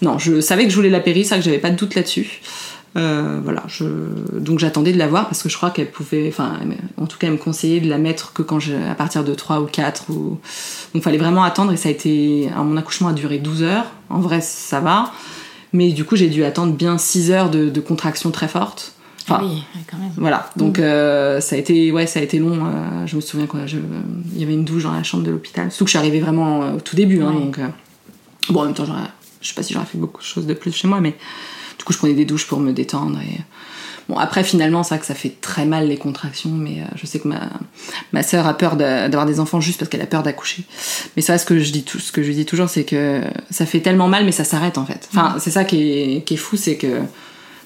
Non, 0.03 0.19
je 0.19 0.41
savais 0.41 0.65
que 0.65 0.71
je 0.71 0.77
voulais 0.77 0.91
la 0.91 1.01
péri, 1.01 1.25
ça 1.25 1.37
que 1.37 1.43
j'avais 1.43 1.59
pas 1.59 1.71
de 1.71 1.77
doute 1.77 1.95
là-dessus. 1.95 2.41
Euh, 2.97 3.41
voilà, 3.45 3.63
je... 3.69 3.85
donc 4.39 4.59
j'attendais 4.59 4.93
de 4.93 4.99
la 4.99 5.07
voir 5.07 5.27
parce 5.27 5.43
que 5.43 5.51
je 5.51 5.57
crois 5.57 5.71
qu'elle 5.71 5.91
pouvait, 5.91 6.29
enfin, 6.29 6.55
en 6.97 7.07
tout 7.07 7.19
cas, 7.19 7.27
elle 7.27 7.35
me 7.35 7.39
conseillait 7.39 7.81
de 7.81 7.91
la 7.91 7.99
mettre 7.99 8.33
que 8.33 8.41
quand 8.43 8.59
je, 8.59 8.73
à 8.91 8.95
partir 8.95 9.23
de 9.23 9.35
3 9.35 9.61
ou 9.61 9.67
4. 9.67 10.11
Ou... 10.11 10.39
Donc 10.95 11.03
fallait 11.03 11.19
vraiment 11.19 11.43
attendre 11.45 11.73
et 11.73 11.77
ça 11.77 11.89
a 11.91 11.93
été. 11.93 12.49
alors, 12.53 12.65
mon 12.65 12.77
accouchement 12.79 13.09
a 13.09 13.13
duré 13.13 13.39
12 13.39 13.63
heures. 13.65 13.85
En 14.09 14.21
vrai, 14.21 14.41
ça 14.41 14.81
va. 14.81 15.13
Mais 15.75 15.93
du 15.93 16.05
coup, 16.05 16.17
j'ai 16.17 16.29
dû 16.29 16.43
attendre 16.45 16.73
bien 16.73 16.97
6 16.97 17.31
heures 17.33 17.51
de, 17.51 17.69
de 17.69 17.81
contractions 17.81 18.31
très 18.31 18.49
fortes. 18.49 18.93
Ah 19.29 19.35
Enfin, 19.41 19.45
oui, 19.45 19.63
quand 19.91 19.99
même. 19.99 20.13
voilà, 20.17 20.49
donc 20.57 20.79
euh, 20.79 21.41
ça 21.41 21.57
a 21.57 21.59
été, 21.59 21.91
ouais, 21.91 22.07
ça 22.07 22.21
a 22.21 22.23
été 22.23 22.39
long. 22.39 22.65
euh, 22.65 23.07
je 23.07 23.17
me 23.17 23.21
souviens 23.21 23.47
quoi, 23.47 23.67
je- 23.67 23.77
y 24.37 24.43
avait 24.45 24.55
une 24.55 24.65
douche 24.65 24.85
dans 24.85 24.93
la 24.93 25.03
chambre 25.03 25.25
de 25.25 25.33
l'hôpital. 25.33 25.71
Surtout 25.73 25.85
que 25.85 25.89
je 25.91 25.99
suis 25.99 25.99
arrivée 25.99 26.21
vraiment 26.21 26.75
au 26.75 26.81
tout 26.81 26.95
début, 26.95 27.21
hein, 27.23 27.33
donc 27.33 27.59
bon, 28.51 28.61
en 28.61 28.65
même 28.67 28.75
temps, 28.75 28.85
j'aurais- 28.87 29.01
je 29.47 29.53
sais 29.53 29.55
pas 29.55 29.63
si 29.63 29.73
j'aurais 29.73 29.87
fait 29.87 29.99
beaucoup 29.99 30.21
de 30.21 30.27
choses 30.27 30.47
de 30.47 30.55
plus 30.55 30.73
chez 30.73 30.89
moi, 30.89 31.01
mais 31.01 31.15
du 31.79 31.85
coup, 31.85 31.93
je 31.93 31.99
prenais 31.99 32.15
des 32.15 32.25
douches 32.25 32.47
pour 32.47 32.59
me 32.59 32.73
détendre. 32.73 33.19
Bon, 34.09 34.17
après, 34.19 34.45
finalement, 34.45 34.83
c'est 34.85 34.91
vrai 34.91 35.01
que 35.01 35.07
ça 35.07 35.15
fait 35.15 35.35
très 35.41 35.65
mal 35.65 35.89
les 35.89 35.97
contractions, 35.97 36.51
mais 36.51 36.81
euh, 36.81 36.85
je 36.95 37.07
sais 37.07 37.19
que 37.19 37.27
ma 37.27 37.49
ma 38.13 38.23
sœur 38.23 38.47
a 38.47 38.55
peur 38.55 38.77
d'avoir 38.77 39.27
des 39.27 39.41
enfants 39.41 39.61
juste 39.61 39.79
parce 39.79 39.89
qu'elle 39.89 40.03
a 40.03 40.07
peur 40.07 40.23
d'accoucher. 40.23 40.65
Mais 41.17 41.23
vrai 41.23 41.39
ce 41.39 41.45
que 41.45 41.59
je 41.59 41.73
dis, 41.73 42.45
toujours, 42.45 42.69
c'est 42.69 42.85
que 42.85 43.23
ça 43.51 43.67
fait 43.67 43.81
tellement 43.81 44.07
mal, 44.07 44.25
mais 44.25 44.33
ça 44.33 44.45
s'arrête 44.45 44.79
en 44.79 44.87
fait. 44.87 45.09
Enfin, 45.13 45.37
c'est 45.41 45.51
ça 45.51 45.65
qui 45.65 46.23
est, 46.29 46.37
fou, 46.37 46.57
c'est 46.57 46.77
que 46.77 47.01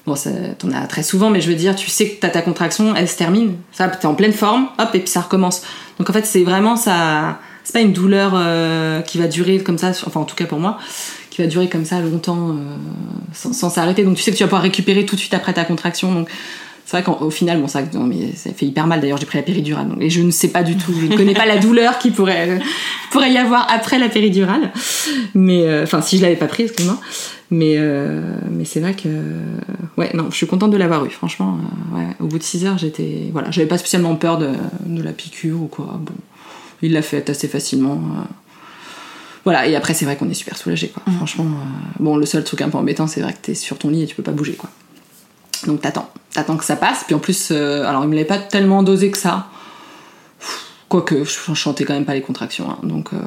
Bon, 0.07 0.15
ça, 0.15 0.31
t'en 0.57 0.71
as 0.71 0.87
très 0.87 1.03
souvent, 1.03 1.29
mais 1.29 1.41
je 1.41 1.47
veux 1.47 1.55
dire, 1.55 1.75
tu 1.75 1.87
sais 1.87 2.09
que 2.09 2.19
t'as 2.19 2.29
ta 2.29 2.41
contraction, 2.41 2.95
elle 2.95 3.07
se 3.07 3.15
termine. 3.17 3.57
Ça, 3.71 3.87
t'es 3.87 4.07
en 4.07 4.15
pleine 4.15 4.33
forme, 4.33 4.67
hop, 4.79 4.89
et 4.95 4.99
puis 4.99 5.07
ça 5.07 5.21
recommence. 5.21 5.61
Donc 5.99 6.09
en 6.09 6.13
fait, 6.13 6.25
c'est 6.25 6.43
vraiment 6.43 6.75
ça. 6.75 7.39
C'est 7.63 7.73
pas 7.73 7.81
une 7.81 7.93
douleur 7.93 8.31
euh, 8.33 9.01
qui 9.01 9.19
va 9.19 9.27
durer 9.27 9.59
comme 9.59 9.77
ça, 9.77 9.89
enfin 9.89 10.19
en 10.19 10.25
tout 10.25 10.35
cas 10.35 10.45
pour 10.45 10.59
moi, 10.59 10.79
durer 11.47 11.69
comme 11.69 11.85
ça 11.85 11.99
longtemps 11.99 12.49
euh, 12.49 12.53
sans 13.33 13.69
s'arrêter. 13.69 14.03
Donc 14.03 14.15
tu 14.15 14.23
sais 14.23 14.31
que 14.31 14.37
tu 14.37 14.43
vas 14.43 14.47
pouvoir 14.47 14.63
récupérer 14.63 15.05
tout 15.05 15.15
de 15.15 15.19
suite 15.19 15.33
après 15.33 15.53
ta 15.53 15.63
contraction. 15.63 16.13
Donc 16.13 16.29
c'est 16.91 17.01
vrai 17.01 17.03
qu'au 17.03 17.29
final, 17.29 17.61
bon, 17.61 17.69
ça, 17.69 17.83
non, 17.93 18.03
mais 18.03 18.33
ça 18.35 18.51
fait 18.51 18.65
hyper 18.65 18.85
mal. 18.85 18.99
D'ailleurs, 18.99 19.17
j'ai 19.17 19.25
pris 19.25 19.37
la 19.37 19.43
péridurale, 19.43 19.87
donc, 19.87 20.01
et 20.01 20.09
je 20.09 20.21
ne 20.21 20.29
sais 20.29 20.49
pas 20.49 20.61
du 20.61 20.75
tout, 20.75 20.91
je 20.99 21.05
ne 21.05 21.15
connais 21.15 21.33
pas 21.33 21.45
la 21.45 21.57
douleur 21.57 21.99
qui 21.99 22.11
pourrait, 22.11 22.59
pourrait 23.11 23.31
y 23.31 23.37
avoir 23.37 23.65
après 23.71 23.97
la 23.97 24.09
péridurale. 24.09 24.73
Mais 25.33 25.61
euh, 25.61 25.83
enfin, 25.83 26.01
si 26.01 26.17
je 26.17 26.21
l'avais 26.21 26.35
pas 26.35 26.47
pris, 26.47 26.63
excuse-moi. 26.63 26.99
Mais 27.49 27.75
euh, 27.77 28.21
mais 28.49 28.65
c'est 28.65 28.81
vrai 28.81 28.93
que 28.93 29.07
ouais, 29.97 30.09
non, 30.13 30.27
je 30.31 30.35
suis 30.35 30.47
contente 30.47 30.71
de 30.71 30.77
l'avoir 30.77 31.05
eu. 31.05 31.09
Franchement, 31.09 31.59
au 32.19 32.25
bout 32.25 32.37
de 32.37 32.43
6 32.43 32.65
heures, 32.65 32.77
j'étais 32.77 33.29
voilà, 33.31 33.51
j'avais 33.51 33.67
pas 33.67 33.77
spécialement 33.77 34.15
peur 34.15 34.37
de, 34.37 34.49
de 34.85 35.01
la 35.01 35.13
piqûre 35.13 35.61
ou 35.61 35.67
quoi. 35.67 35.97
Bon, 35.97 36.13
il 36.81 36.91
l'a 36.91 37.01
fait 37.01 37.29
assez 37.29 37.47
facilement. 37.47 38.01
Voilà, 39.43 39.65
et 39.67 39.75
après, 39.75 39.93
c'est 39.93 40.05
vrai 40.05 40.15
qu'on 40.17 40.29
est 40.29 40.35
super 40.35 40.55
soulagé, 40.57 40.89
quoi. 40.89 41.01
Franchement, 41.17 41.45
euh, 41.45 41.99
bon, 41.99 42.15
le 42.15 42.25
seul 42.25 42.43
truc 42.43 42.61
un 42.61 42.69
peu 42.69 42.77
embêtant, 42.77 43.07
c'est 43.07 43.21
vrai 43.21 43.33
que 43.33 43.39
t'es 43.41 43.55
sur 43.55 43.77
ton 43.77 43.89
lit 43.89 44.03
et 44.03 44.05
tu 44.07 44.15
peux 44.15 44.23
pas 44.23 44.31
bouger, 44.31 44.53
quoi. 44.53 44.69
Donc 45.67 45.81
t'attends, 45.81 46.09
t'attends 46.33 46.57
que 46.57 46.65
ça 46.65 46.75
passe. 46.75 47.03
Puis 47.05 47.13
en 47.15 47.19
plus, 47.19 47.49
euh, 47.51 47.85
alors 47.85 48.03
il 48.03 48.07
me 48.09 48.15
l'avait 48.15 48.25
pas 48.27 48.39
tellement 48.39 48.81
dosé 48.83 49.11
que 49.11 49.17
ça. 49.17 49.47
Quoique, 50.89 51.23
je, 51.23 51.39
je 51.47 51.53
chantais 51.53 51.85
quand 51.85 51.93
même 51.93 52.05
pas 52.05 52.13
les 52.15 52.21
contractions. 52.21 52.69
hein. 52.69 52.77
donc, 52.83 53.13
euh, 53.13 53.17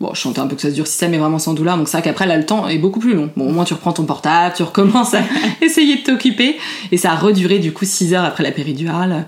bon, 0.00 0.10
je 0.14 0.20
chantais 0.20 0.40
un 0.40 0.46
peu 0.46 0.56
que 0.56 0.62
ça 0.62 0.70
se 0.70 0.74
durcissait, 0.74 1.08
mais 1.08 1.18
vraiment 1.18 1.38
sans 1.38 1.54
douleur. 1.54 1.76
Donc 1.76 1.88
c'est 1.88 1.96
vrai 1.98 2.02
qu'après, 2.02 2.26
là, 2.26 2.36
le 2.36 2.46
temps 2.46 2.68
est 2.68 2.78
beaucoup 2.78 3.00
plus 3.00 3.14
long. 3.14 3.30
Bon, 3.36 3.48
au 3.48 3.52
moins, 3.52 3.64
tu 3.64 3.74
reprends 3.74 3.92
ton 3.92 4.04
portable, 4.04 4.54
tu 4.56 4.62
recommences 4.62 5.14
à 5.14 5.20
essayer 5.60 5.96
de 5.96 6.02
t'occuper. 6.02 6.56
Et 6.90 6.96
ça 6.96 7.12
a 7.12 7.16
reduré 7.16 7.58
du 7.58 7.72
coup 7.72 7.84
6 7.84 8.14
heures 8.14 8.24
après 8.24 8.42
la 8.42 8.50
péridurale. 8.50 9.26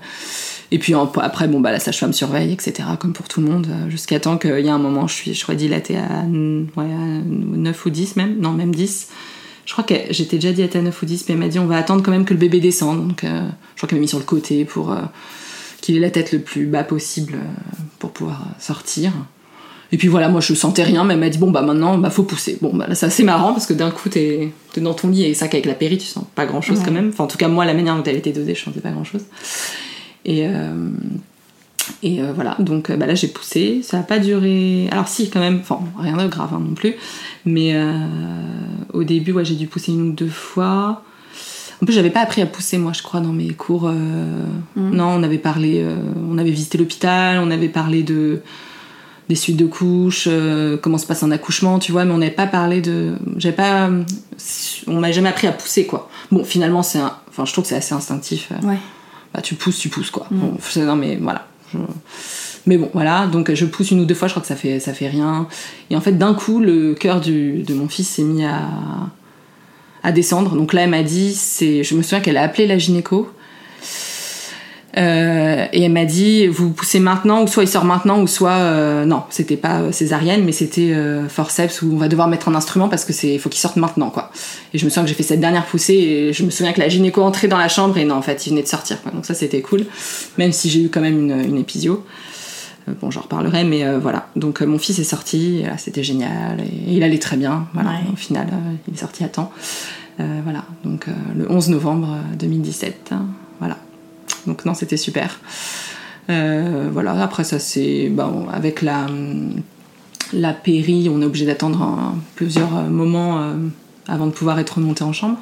Et 0.73 0.79
puis 0.79 0.95
en- 0.95 1.11
après, 1.21 1.47
bon, 1.49 1.59
bah, 1.59 1.71
la 1.71 1.79
sage-femme 1.79 2.13
surveille, 2.13 2.53
etc., 2.53 2.87
comme 2.99 3.11
pour 3.13 3.27
tout 3.27 3.41
le 3.41 3.47
monde, 3.47 3.67
euh, 3.69 3.89
jusqu'à 3.89 4.19
temps 4.21 4.37
qu'il 4.37 4.59
y 4.65 4.69
a 4.69 4.73
un 4.73 4.77
moment, 4.79 5.05
je 5.07 5.13
suis, 5.13 5.33
je 5.33 5.43
crois, 5.43 5.55
dilatée 5.55 5.97
à, 5.97 6.23
ouais, 6.23 6.85
à 6.85 7.21
9 7.25 7.85
ou 7.85 7.89
10 7.89 8.15
même, 8.15 8.37
non, 8.39 8.51
même 8.53 8.73
10. 8.73 9.09
Je 9.65 9.73
crois 9.73 9.83
que 9.83 9.93
j'étais 10.09 10.37
déjà 10.37 10.53
dilatée 10.53 10.79
à 10.79 10.81
9 10.81 11.01
ou 11.01 11.05
10, 11.05 11.25
mais 11.27 11.33
elle 11.33 11.39
m'a 11.39 11.47
dit 11.49 11.59
on 11.59 11.65
va 11.67 11.77
attendre 11.77 12.01
quand 12.03 12.11
même 12.11 12.25
que 12.25 12.33
le 12.33 12.39
bébé 12.39 12.59
descende. 12.59 13.07
Donc 13.07 13.23
euh, 13.23 13.47
je 13.75 13.79
crois 13.79 13.87
qu'elle 13.89 13.99
m'a 13.99 14.01
mis 14.01 14.07
sur 14.07 14.17
le 14.17 14.23
côté 14.25 14.65
pour 14.65 14.91
euh, 14.91 15.01
qu'il 15.81 15.95
ait 15.95 15.99
la 15.99 16.09
tête 16.09 16.31
le 16.31 16.39
plus 16.39 16.65
bas 16.65 16.83
possible 16.83 17.37
pour 17.99 18.11
pouvoir 18.11 18.43
sortir. 18.59 19.11
Et 19.93 19.97
puis 19.97 20.07
voilà, 20.07 20.29
moi 20.29 20.41
je 20.41 20.53
sentais 20.55 20.83
rien, 20.83 21.03
mais 21.03 21.13
elle 21.13 21.19
m'a 21.19 21.29
dit 21.29 21.37
bon 21.37 21.51
bah 21.51 21.61
maintenant 21.61 21.97
bah 21.97 22.09
faut 22.09 22.23
pousser. 22.23 22.57
Bon 22.61 22.73
bah 22.73 22.85
là 22.87 22.95
c'est 22.95 23.05
assez 23.05 23.23
marrant 23.23 23.53
parce 23.53 23.65
que 23.65 23.73
d'un 23.73 23.91
coup 23.91 24.09
t'es 24.09 24.51
es 24.75 24.79
dans 24.81 24.93
ton 24.93 25.09
lit 25.09 25.25
et 25.25 25.33
ça 25.33 25.47
qu'avec 25.47 25.65
la 25.65 25.73
péri 25.75 25.97
tu 25.97 26.07
sens 26.07 26.23
pas 26.33 26.45
grand 26.45 26.61
chose 26.61 26.79
quand 26.83 26.91
même. 26.91 27.09
Enfin 27.09 27.25
en 27.25 27.27
tout 27.27 27.37
cas 27.37 27.47
moi 27.49 27.63
la 27.65 27.73
manière 27.73 27.95
dont 27.95 28.03
elle 28.03 28.15
était 28.17 28.31
dosée 28.31 28.55
je 28.55 28.63
sentais 28.63 28.79
pas 28.79 28.91
grand 28.91 29.03
chose. 29.03 29.23
Et, 30.25 30.47
euh, 30.47 30.89
Et 32.03 32.21
euh, 32.21 32.31
voilà, 32.33 32.55
donc 32.59 32.89
euh, 32.89 32.97
bah, 32.97 33.05
là 33.05 33.15
j'ai 33.15 33.27
poussé, 33.27 33.81
ça 33.83 33.97
n'a 33.97 34.03
pas 34.03 34.19
duré. 34.19 34.87
Alors 34.91 35.07
si 35.07 35.29
quand 35.29 35.39
même, 35.39 35.59
enfin 35.61 35.79
rien 35.99 36.17
de 36.17 36.27
grave 36.27 36.49
hein, 36.53 36.61
non 36.63 36.73
plus, 36.73 36.95
mais 37.45 37.75
au 38.93 39.03
début 39.03 39.31
ouais, 39.31 39.45
j'ai 39.45 39.55
dû 39.55 39.67
pousser 39.67 39.91
une 39.91 40.09
ou 40.09 40.11
deux 40.11 40.29
fois. 40.29 41.03
En 41.81 41.85
plus 41.85 41.93
j'avais 41.93 42.11
pas 42.11 42.21
appris 42.21 42.41
à 42.41 42.45
pousser 42.45 42.77
moi 42.77 42.91
je 42.93 43.01
crois 43.01 43.19
dans 43.21 43.33
mes 43.33 43.49
cours. 43.53 43.87
euh, 43.87 44.45
Non, 44.75 45.07
on 45.07 45.23
avait 45.23 45.39
parlé, 45.39 45.81
euh, 45.81 45.95
on 46.29 46.37
avait 46.37 46.51
visité 46.51 46.77
l'hôpital, 46.77 47.39
on 47.39 47.49
avait 47.49 47.69
parlé 47.69 48.03
de 48.03 48.41
des 49.29 49.35
suites 49.35 49.57
de 49.57 49.65
couches, 49.65 50.27
euh, 50.29 50.77
comment 50.77 50.97
se 50.97 51.07
passe 51.07 51.23
un 51.23 51.31
accouchement, 51.31 51.79
tu 51.79 51.91
vois, 51.93 52.03
mais 52.05 52.11
on 52.13 52.17
n'avait 52.17 52.31
pas 52.31 52.47
parlé 52.47 52.81
de, 52.81 53.15
j'avais 53.37 53.55
pas, 53.55 53.89
on 54.87 54.99
m'a 54.99 55.11
jamais 55.11 55.29
appris 55.29 55.47
à 55.47 55.53
pousser 55.53 55.85
quoi. 55.85 56.09
Bon 56.31 56.43
finalement 56.43 56.83
c'est, 56.83 56.99
un... 56.99 57.13
enfin 57.29 57.45
je 57.45 57.51
trouve 57.53 57.63
que 57.63 57.69
c'est 57.69 57.77
assez 57.77 57.95
instinctif. 57.95 58.51
Ouais. 58.63 58.77
Bah, 59.33 59.41
tu 59.41 59.55
pousses, 59.55 59.77
tu 59.79 59.89
pousses 59.89 60.11
quoi. 60.11 60.27
Bon, 60.31 60.57
c'est- 60.61 60.83
non 60.85 60.95
mais 60.95 61.15
voilà. 61.17 61.47
Je- 61.73 61.77
Mais 62.67 62.77
bon, 62.77 62.89
voilà, 62.93 63.25
donc 63.27 63.51
je 63.53 63.65
pousse 63.65 63.89
une 63.91 64.01
ou 64.01 64.05
deux 64.05 64.13
fois, 64.13 64.27
je 64.27 64.33
crois 64.33 64.41
que 64.41 64.47
ça 64.47 64.55
fait, 64.55 64.79
ça 64.79 64.93
fait 64.93 65.07
rien. 65.07 65.47
Et 65.89 65.95
en 65.95 66.01
fait, 66.01 66.11
d'un 66.11 66.33
coup, 66.35 66.59
le 66.59 66.93
cœur 66.93 67.19
du- 67.19 67.63
de 67.63 67.73
mon 67.73 67.87
fils 67.89 68.07
s'est 68.07 68.21
mis 68.23 68.45
à, 68.45 68.61
à 70.03 70.11
descendre. 70.11 70.55
Donc 70.55 70.73
là, 70.73 70.81
elle 70.83 70.89
m'a 70.91 71.01
dit, 71.01 71.33
c'est, 71.33 71.83
je 71.83 71.95
me 71.95 72.03
souviens 72.03 72.19
qu'elle 72.19 72.37
a 72.37 72.43
appelé 72.43 72.67
la 72.67 72.77
gynéco. 72.77 73.27
Euh, 74.97 75.65
et 75.71 75.83
elle 75.83 75.91
m'a 75.91 76.03
dit, 76.05 76.47
vous 76.47 76.71
poussez 76.71 76.99
maintenant, 76.99 77.43
ou 77.43 77.47
soit 77.47 77.63
il 77.63 77.67
sort 77.69 77.85
maintenant, 77.85 78.21
ou 78.21 78.27
soit 78.27 78.51
euh, 78.51 79.05
non, 79.05 79.23
c'était 79.29 79.55
pas 79.55 79.79
euh, 79.79 79.91
césarienne, 79.93 80.43
mais 80.43 80.51
c'était 80.51 80.91
euh, 80.93 81.29
forceps 81.29 81.81
où 81.81 81.93
on 81.93 81.97
va 81.97 82.09
devoir 82.09 82.27
mettre 82.27 82.49
un 82.49 82.55
instrument 82.55 82.89
parce 82.89 83.05
que 83.05 83.13
c'est, 83.13 83.37
faut 83.37 83.47
qu'il 83.49 83.61
sorte 83.61 83.77
maintenant, 83.77 84.09
quoi. 84.09 84.31
Et 84.73 84.77
je 84.77 84.83
me 84.85 84.89
souviens 84.89 85.03
que 85.03 85.09
j'ai 85.09 85.15
fait 85.15 85.23
cette 85.23 85.39
dernière 85.39 85.65
poussée 85.65 85.93
et 85.93 86.33
je 86.33 86.43
me 86.43 86.49
souviens 86.49 86.73
que 86.73 86.79
la 86.81 86.89
gynéco 86.89 87.21
entrait 87.21 87.47
dans 87.47 87.57
la 87.57 87.69
chambre 87.69 87.97
et 87.97 88.03
non, 88.03 88.15
en 88.15 88.21
fait, 88.21 88.45
il 88.45 88.49
venait 88.49 88.63
de 88.63 88.67
sortir, 88.67 89.01
quoi. 89.01 89.11
Donc 89.13 89.25
ça, 89.25 89.33
c'était 89.33 89.61
cool, 89.61 89.85
même 90.37 90.51
si 90.51 90.69
j'ai 90.69 90.83
eu 90.83 90.89
quand 90.89 91.01
même 91.01 91.19
une, 91.31 91.39
une 91.49 91.57
épisio. 91.57 92.03
Euh, 92.89 92.93
Bon, 92.99 93.11
j'en 93.11 93.21
reparlerai, 93.21 93.63
mais 93.63 93.85
euh, 93.85 93.99
voilà. 93.99 94.27
Donc 94.35 94.59
mon 94.61 94.79
fils 94.79 94.97
est 94.99 95.03
sorti, 95.05 95.63
c'était 95.77 96.03
génial, 96.03 96.59
et 96.59 96.93
il 96.95 97.03
allait 97.03 97.19
très 97.19 97.37
bien. 97.37 97.67
Voilà, 97.73 97.91
Ouais. 97.91 98.11
au 98.11 98.15
final, 98.17 98.47
il 98.87 98.95
est 98.95 98.97
sorti 98.97 99.23
à 99.23 99.29
temps. 99.29 99.51
Euh, 100.19 100.41
voilà, 100.43 100.65
donc 100.83 101.07
euh, 101.07 101.11
le 101.37 101.49
11 101.49 101.69
novembre 101.69 102.09
euh, 102.11 102.35
2017. 102.37 103.11
hein, 103.11 103.27
voilà. 103.59 103.77
Donc 104.47 104.65
non, 104.65 104.73
c'était 104.73 104.97
super. 104.97 105.39
Euh, 106.29 106.89
voilà, 106.91 107.21
après 107.21 107.43
ça 107.43 107.59
c'est... 107.59 108.09
Bon, 108.09 108.47
avec 108.49 108.81
la, 108.81 109.07
la 110.33 110.53
péri, 110.53 111.09
on 111.09 111.21
est 111.21 111.25
obligé 111.25 111.45
d'attendre 111.45 112.15
plusieurs 112.35 112.77
euh, 112.77 112.89
moments 112.89 113.39
euh, 113.39 113.53
avant 114.07 114.27
de 114.27 114.31
pouvoir 114.31 114.59
être 114.59 114.77
remonté 114.77 115.03
en 115.03 115.13
chambre. 115.13 115.37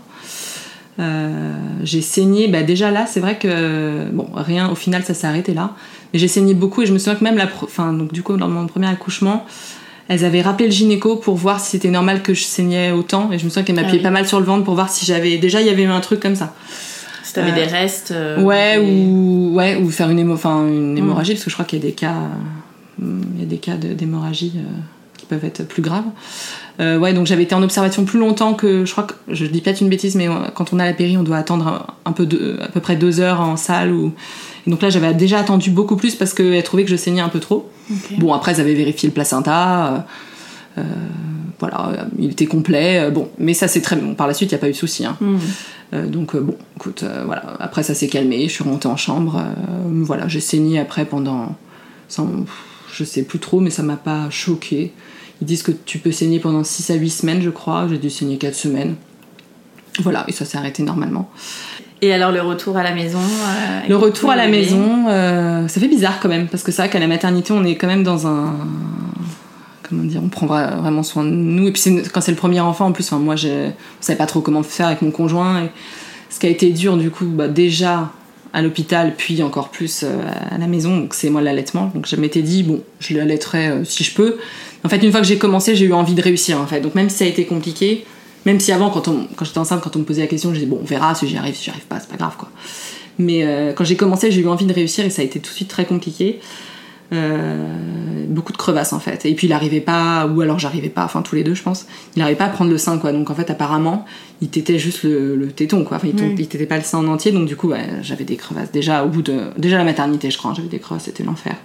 Euh, 1.00 1.54
j'ai 1.84 2.02
saigné, 2.02 2.48
bah 2.50 2.64
déjà 2.64 2.92
là, 2.92 3.06
c'est 3.08 3.22
vrai 3.22 3.38
que 3.38 4.10
bon, 4.12 4.28
rien, 4.36 4.70
au 4.70 4.76
final, 4.76 5.04
ça 5.04 5.14
s'est 5.14 5.28
arrêté 5.28 5.54
là. 5.54 5.76
Mais 6.12 6.20
j'ai 6.20 6.28
saigné 6.28 6.54
beaucoup 6.54 6.82
et 6.82 6.86
je 6.86 6.92
me 6.92 6.98
souviens 6.98 7.16
que 7.16 7.24
même 7.24 7.38
la, 7.38 7.48
enfin, 7.64 7.94
donc 7.94 8.12
du 8.12 8.22
coup, 8.22 8.36
dans 8.36 8.50
mon 8.50 8.68
premier 8.68 8.88
accouchement, 8.88 9.46
elles 10.10 10.26
avaient 10.26 10.42
rappelé 10.42 10.66
le 10.66 10.74
gynéco 10.74 11.16
pour 11.16 11.36
voir 11.36 11.60
si 11.62 11.72
c'était 11.72 11.92
normal 11.92 12.22
que 12.22 12.34
je 12.34 12.44
saignais 12.44 12.92
autant. 12.92 13.32
Et 13.32 13.40
je 13.40 13.46
me 13.46 13.50
souviens 13.50 13.64
qu'elle 13.64 13.76
m'appuyait 13.76 14.00
Ah 14.00 14.02
oui. 14.02 14.04
pas 14.04 14.10
mal 14.10 14.28
sur 14.28 14.40
le 14.40 14.46
ventre 14.46 14.66
pour 14.66 14.74
voir 14.74 14.90
si 14.90 15.06
j'avais, 15.06 15.38
déjà, 15.38 15.62
il 15.62 15.68
y 15.68 15.70
avait 15.70 15.84
eu 15.84 15.88
un 15.88 16.02
truc 16.02 16.20
comme 16.20 16.36
ça. 16.36 16.54
Si 17.30 17.36
t'avais 17.36 17.52
Euh, 17.52 17.56
des 17.56 17.66
restes. 17.66 18.10
euh, 18.12 18.42
Ouais, 18.42 18.80
des- 18.80 19.06
ou 19.06 19.52
ouais, 19.54 19.76
ou 19.76 19.92
faire 19.92 20.10
une, 20.10 20.18
hémo- 20.20 20.36
une 20.68 20.98
hémorragie, 20.98 21.34
parce 21.34 21.44
que 21.44 21.50
je 21.52 21.56
crois 21.56 21.66
qu'il 21.66 21.78
y 21.80 21.82
a 21.84 21.86
des 21.86 21.92
cas, 21.94 22.16
euh, 23.02 23.22
il 23.36 23.40
y 23.40 23.44
a 23.44 23.46
des 23.46 23.58
cas 23.60 23.76
d'hémorragie 23.76 24.54
euh, 24.58 24.62
qui 25.16 25.28
peuvent 25.28 25.46
être 25.46 25.68
plus 25.68 25.84
graves. 25.84 26.06
Euh, 26.80 26.98
ouais, 26.98 27.14
donc 27.14 27.28
j'avais 27.28 27.44
été 27.44 27.54
en 27.54 27.62
observation 27.62 28.04
plus 28.04 28.18
longtemps 28.20 28.56
que 28.56 28.84
je 28.86 28.92
crois 28.92 29.04
que 29.04 29.14
je 29.28 29.46
dis 29.46 29.62
peut-être 29.62 29.82
une 29.82 29.90
bêtise, 29.90 30.16
mais 30.16 30.28
quand 30.56 30.74
on 30.74 30.80
a 30.80 30.86
la 30.86 30.94
péri, 30.94 31.18
on 31.18 31.24
doit 31.24 31.38
attendre 31.38 31.68
un, 31.68 31.86
un 32.10 32.14
peu 32.14 32.26
de, 32.26 32.58
à 32.64 32.68
peu 32.70 32.80
près 32.80 32.96
deux 32.96 33.20
heures 33.20 33.42
en 33.42 33.58
salle. 33.58 33.92
Ou... 33.92 34.12
Et 34.66 34.72
donc 34.72 34.82
là, 34.82 34.90
j'avais 34.90 35.14
déjà 35.14 35.38
attendu 35.40 35.70
beaucoup 35.70 35.98
plus 35.98 36.16
parce 36.16 36.34
qu'elle 36.34 36.64
trouvait 36.64 36.84
que 36.86 36.90
je 36.90 36.96
saignais 36.96 37.22
un 37.22 37.30
peu 37.30 37.40
trop. 37.40 37.70
Bon, 38.18 38.34
après, 38.34 38.54
ils 38.54 38.60
avaient 38.62 38.74
vérifié 38.74 39.08
le 39.08 39.14
placenta. 39.14 40.04
euh, 40.78 40.80
euh, 40.80 40.84
voilà, 41.60 42.08
il 42.18 42.32
était 42.32 42.46
complet. 42.46 43.12
bon, 43.12 43.28
mais 43.38 43.54
ça 43.54 43.68
c'est 43.68 43.82
très 43.82 43.98
bon. 43.98 44.16
Par 44.16 44.26
la 44.28 44.34
suite, 44.34 44.50
il 44.52 44.56
n'y 44.56 44.60
a 44.60 44.62
pas 44.62 44.70
eu 44.70 44.72
de 44.72 44.78
souci. 44.78 45.06
hein. 45.06 45.18
Hmm. 45.20 45.38
Euh, 45.94 46.06
donc 46.08 46.36
euh, 46.36 46.40
bon, 46.42 46.56
écoute, 46.78 47.04
euh, 47.04 47.24
voilà. 47.26 47.44
Après 47.60 47.84
ça 47.84 47.94
s'est 47.96 48.08
calmé, 48.08 48.44
je 48.48 48.54
suis 48.54 48.64
remontée 48.64 48.88
en 48.88 48.98
chambre. 48.98 49.42
voilà, 49.88 50.28
j'ai 50.28 50.40
saigné 50.40 50.80
après 50.80 51.06
pendant, 51.06 51.56
sans- 52.08 52.30
je 52.94 53.04
sais 53.04 53.24
plus 53.24 53.40
trop, 53.40 53.60
mais 53.60 53.70
ça 53.72 53.84
m'a 53.84 53.96
pas 53.98 54.30
choqué. 54.30 54.94
Ils 55.42 55.46
disent 55.48 55.64
que 55.64 55.72
tu 55.72 56.00
peux 56.00 56.12
saigner 56.12 56.40
pendant 56.40 56.64
6 56.64 56.90
à 56.92 56.96
8 56.96 57.10
semaines, 57.10 57.42
je 57.42 57.50
crois. 57.50 57.88
J'ai 57.90 57.98
dû 57.98 58.10
saigner 58.10 58.38
4 58.38 58.56
semaines. 58.56 58.96
Voilà, 60.02 60.26
et 60.28 60.32
ça 60.32 60.46
s'est 60.46 60.58
arrêté 60.58 60.84
normalement. 60.84 61.30
Et 62.02 62.14
alors 62.14 62.32
le 62.32 62.42
retour 62.42 62.78
à 62.78 62.84
la 62.84 62.94
maison 62.94 63.20
euh, 63.20 63.80
Le 63.90 63.96
retour 63.98 64.32
à 64.32 64.36
la 64.38 64.48
maison, 64.48 65.08
euh, 65.10 65.68
ça 65.68 65.82
fait 65.82 65.88
bizarre 65.90 66.20
quand 66.22 66.30
même, 66.30 66.48
parce 66.48 66.64
que 66.64 66.72
c'est 66.72 66.82
vrai 66.82 66.90
qu'à 66.90 67.00
la 67.00 67.08
maternité, 67.08 67.52
on 67.52 67.64
est 67.66 67.76
quand 67.76 67.88
même 67.88 68.04
dans 68.04 68.26
un. 68.28 68.54
Comment 69.90 70.04
dire, 70.04 70.22
on 70.24 70.30
prend 70.30 70.46
vra- 70.46 70.78
vraiment 70.80 71.04
soin 71.04 71.24
de 71.24 71.30
nous. 71.30 71.68
Et 71.68 71.72
puis 71.72 71.82
quand 72.14 72.22
c'est 72.22 72.32
le 72.32 72.38
premier 72.38 72.60
enfant, 72.60 72.86
en 72.86 72.92
plus, 72.92 73.12
moi, 73.14 73.36
je 73.36 73.48
ne 73.48 73.72
savais 74.02 74.18
pas 74.18 74.28
trop 74.28 74.42
comment 74.42 74.62
faire 74.64 74.88
avec 74.88 75.02
mon 75.02 75.12
conjoint. 75.12 75.68
Ce 76.30 76.40
qui 76.40 76.46
a 76.46 76.50
été 76.50 76.70
dur, 76.70 76.96
du 76.96 77.10
coup, 77.10 77.26
bah, 77.26 77.48
déjà 77.48 78.12
à 78.54 78.62
l'hôpital, 78.62 79.16
puis 79.16 79.44
encore 79.44 79.70
plus 79.70 80.04
euh, 80.04 80.08
à 80.50 80.58
la 80.58 80.66
maison, 80.68 80.98
donc 80.98 81.14
c'est 81.14 81.30
moi 81.30 81.42
l'allaitement. 81.42 81.92
Donc 81.94 82.08
je 82.08 82.16
m'étais 82.16 82.42
dit, 82.42 82.64
bon, 82.64 82.82
je 83.00 83.16
l'allaiterai 83.16 83.68
euh, 83.68 83.84
si 83.84 84.04
je 84.04 84.14
peux. 84.14 84.38
En 84.84 84.90
fait, 84.90 84.98
une 84.98 85.12
fois 85.12 85.22
que 85.22 85.28
j'ai 85.28 85.38
commencé, 85.38 85.76
j'ai 85.76 85.86
eu 85.86 85.94
envie 85.94 86.14
de 86.16 86.22
réussir, 86.22 86.60
en 86.60 86.66
fait. 86.66 86.82
Donc 86.82 86.96
même 86.96 87.10
si 87.10 87.18
ça 87.18 87.26
a 87.26 87.28
été 87.28 87.46
compliqué, 87.46 88.06
même 88.46 88.60
si 88.60 88.72
avant, 88.72 88.90
quand, 88.90 89.04
quand 89.36 89.46
j'étais 89.46 89.58
enceinte, 89.60 89.82
quand 89.82 89.96
on 89.96 90.00
me 90.00 90.04
posait 90.04 90.22
la 90.22 90.28
question, 90.28 90.50
je 90.50 90.56
disais, 90.56 90.68
bon, 90.68 90.80
on 90.82 90.86
verra 90.86 91.14
si 91.14 91.28
j'y 91.28 91.38
arrive, 91.38 91.56
si 91.56 91.66
j'y 91.66 91.70
arrive 91.70 91.86
pas, 91.86 92.00
c'est 92.00 92.10
pas 92.10 92.18
grave, 92.18 92.38
quoi. 92.38 92.50
Mais 93.20 93.44
euh, 93.44 93.74
quand 93.74 93.84
j'ai 93.84 93.98
commencé, 93.98 94.32
j'ai 94.32 94.42
eu 94.42 94.48
envie 94.48 94.66
de 94.66 94.74
réussir 94.74 95.06
et 95.06 95.10
ça 95.10 95.22
a 95.22 95.26
été 95.26 95.40
tout 95.40 95.52
de 95.52 95.56
suite 95.56 95.68
très 95.68 95.86
compliqué. 95.86 96.40
Euh, 97.12 98.26
beaucoup 98.28 98.52
de 98.52 98.58
crevasses 98.58 98.94
en 98.94 99.00
fait. 99.00 99.26
Et 99.26 99.34
puis 99.34 99.48
il 99.48 99.54
arrivait 99.54 99.82
pas, 99.82 100.28
ou 100.28 100.42
alors 100.42 100.60
j'arrivais 100.60 100.90
pas, 100.90 101.04
enfin 101.04 101.24
tous 101.24 101.36
les 101.36 101.44
deux 101.44 101.56
je 101.56 101.64
pense, 101.64 101.88
il 102.16 102.22
arrivait 102.22 102.38
pas 102.38 102.46
à 102.46 102.50
prendre 102.50 102.70
le 102.70 102.78
sein 102.78 103.00
quoi. 103.00 103.12
Donc 103.12 103.32
en 103.32 103.36
fait 103.36 103.50
apparemment 103.50 104.06
il 104.42 104.50
t'était 104.50 104.78
juste 104.78 105.04
le, 105.04 105.36
le 105.36 105.48
téton 105.48 105.84
quoi. 105.84 105.98
Enfin 105.98 106.08
il, 106.08 106.40
il 106.40 106.48
t'était 106.48 106.68
pas 106.68 106.78
le 106.78 106.84
sein 106.84 107.00
en 107.00 107.08
entier. 107.08 107.32
Donc 107.32 107.48
du 107.48 107.56
coup 107.56 107.70
ouais, 107.70 107.88
j'avais 108.04 108.26
des 108.26 108.36
crevasses. 108.36 108.72
Déjà 108.72 109.04
au 109.04 109.08
bout 109.08 109.24
de, 109.24 109.40
déjà 109.58 109.78
la 109.78 109.84
maternité 109.84 110.30
je 110.30 110.38
crois, 110.38 110.54
j'avais 110.56 110.68
des 110.68 110.78
crevasses, 110.78 111.06
c'était 111.06 111.24
l'enfer. 111.24 111.56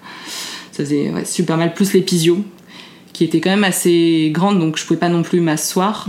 Ça 0.72 0.82
faisait 0.82 1.10
ouais, 1.10 1.26
super 1.26 1.58
mal. 1.58 1.74
Plus 1.74 1.92
l'épisio 1.92 2.42
qui 3.12 3.24
était 3.24 3.40
quand 3.40 3.50
même 3.50 3.64
assez 3.64 4.30
grande 4.32 4.58
donc 4.58 4.78
je 4.78 4.86
pouvais 4.86 4.98
pas 4.98 5.10
non 5.10 5.22
plus 5.22 5.40
m'asseoir. 5.40 6.08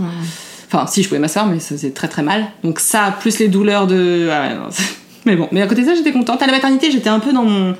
Enfin 0.66 0.86
si 0.86 1.02
je 1.02 1.08
pouvais 1.08 1.20
m'asseoir 1.20 1.46
mais 1.46 1.60
ça 1.60 1.74
faisait 1.74 1.90
très 1.90 2.08
très 2.08 2.22
mal. 2.22 2.46
Donc 2.64 2.80
ça 2.80 3.14
plus 3.20 3.38
les 3.38 3.48
douleurs 3.48 3.86
de... 3.86 4.30
ah 4.32 4.68
mais 5.26 5.36
bon, 5.36 5.46
mais 5.52 5.60
à 5.60 5.66
côté 5.66 5.82
de 5.82 5.88
ça 5.88 5.94
j'étais 5.94 6.12
contente. 6.12 6.40
À 6.40 6.46
la 6.46 6.52
maternité 6.52 6.90
j'étais 6.90 7.10
un 7.10 7.20
peu 7.20 7.34
dans 7.34 7.44
mon 7.44 7.74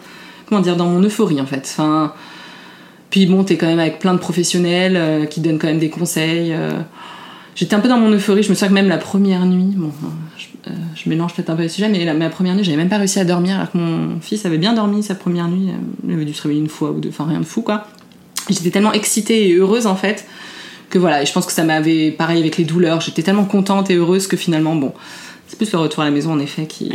comment 0.46 0.60
dire, 0.60 0.76
dans 0.76 0.86
mon 0.86 1.02
euphorie 1.02 1.40
en 1.40 1.46
fait. 1.46 1.62
Enfin, 1.64 2.12
puis 3.10 3.26
bon, 3.26 3.44
t'es 3.44 3.56
quand 3.56 3.66
même 3.66 3.78
avec 3.78 3.98
plein 3.98 4.14
de 4.14 4.18
professionnels 4.18 4.96
euh, 4.96 5.26
qui 5.26 5.40
donnent 5.40 5.58
quand 5.58 5.68
même 5.68 5.78
des 5.78 5.90
conseils. 5.90 6.52
euh. 6.52 6.80
J'étais 7.54 7.74
un 7.74 7.80
peu 7.80 7.88
dans 7.88 7.98
mon 7.98 8.10
euphorie. 8.10 8.42
Je 8.42 8.50
me 8.50 8.54
souviens 8.54 8.68
que 8.68 8.74
même 8.74 8.88
la 8.88 8.98
première 8.98 9.46
nuit, 9.46 9.72
bon, 9.74 9.90
euh, 10.66 10.70
je, 10.94 11.08
mélange 11.08 11.34
peut-être 11.34 11.48
un 11.50 11.56
peu 11.56 11.62
les 11.62 11.68
sujets, 11.68 11.88
mais 11.88 12.04
la, 12.04 12.12
ma 12.12 12.28
première 12.28 12.54
nuit, 12.54 12.64
j'avais 12.64 12.76
même 12.76 12.88
pas 12.88 12.98
réussi 12.98 13.18
à 13.18 13.24
dormir 13.24 13.56
alors 13.56 13.70
que 13.70 13.78
mon 13.78 14.20
fils 14.20 14.44
avait 14.44 14.58
bien 14.58 14.74
dormi 14.74 15.02
sa 15.02 15.14
première 15.14 15.48
nuit. 15.48 15.68
Il 16.06 16.12
avait 16.12 16.24
dû 16.24 16.34
se 16.34 16.42
réveiller 16.42 16.60
une 16.60 16.68
fois 16.68 16.90
ou 16.90 17.00
deux, 17.00 17.08
enfin 17.08 17.24
rien 17.26 17.40
de 17.40 17.46
fou 17.46 17.62
quoi. 17.62 17.86
J'étais 18.50 18.70
tellement 18.70 18.92
excitée 18.92 19.48
et 19.48 19.54
heureuse 19.54 19.86
en 19.86 19.96
fait 19.96 20.26
que 20.90 20.98
voilà, 20.98 21.22
et 21.22 21.26
je 21.26 21.32
pense 21.32 21.46
que 21.46 21.52
ça 21.52 21.64
m'avait 21.64 22.10
pareil 22.10 22.40
avec 22.40 22.56
les 22.56 22.64
douleurs. 22.64 23.00
J'étais 23.00 23.22
tellement 23.22 23.44
contente 23.44 23.90
et 23.90 23.94
heureuse 23.94 24.26
que 24.26 24.36
finalement, 24.36 24.76
bon, 24.76 24.92
c'est 25.46 25.56
plus 25.56 25.70
le 25.72 25.78
retour 25.78 26.02
à 26.02 26.06
la 26.06 26.10
maison 26.10 26.32
en 26.32 26.38
effet 26.38 26.66
qui, 26.66 26.90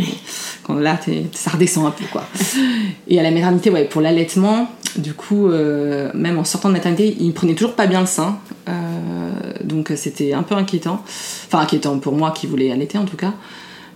quand 0.64 0.76
là, 0.76 1.00
ça 1.34 1.52
redescend 1.52 1.86
un 1.86 1.92
peu 1.92 2.06
quoi. 2.12 2.24
Et 3.08 3.20
à 3.20 3.24
la 3.24 3.32
maternité, 3.32 3.70
ouais, 3.70 3.86
pour 3.86 4.02
l'allaitement, 4.02 4.70
du 4.98 5.14
coup, 5.14 5.48
euh, 5.48 6.12
même 6.14 6.38
en 6.38 6.44
sortant 6.44 6.70
de 6.70 6.74
maternité, 6.74 7.16
il 7.20 7.34
prenait 7.34 7.56
toujours 7.56 7.76
pas 7.76 7.88
bien 7.88 8.02
le 8.02 8.08
sein. 8.08 8.40
Euh, 8.68 9.32
donc 9.64 9.92
c'était 9.96 10.34
un 10.34 10.44
peu 10.44 10.56
inquiétant. 10.56 11.04
Enfin, 11.48 11.60
inquiétant 11.60 11.98
pour 12.00 12.14
moi 12.14 12.32
qui 12.32 12.48
voulais 12.48 12.72
allaiter 12.72 12.98
en 12.98 13.06
tout 13.06 13.18
cas. 13.18 13.34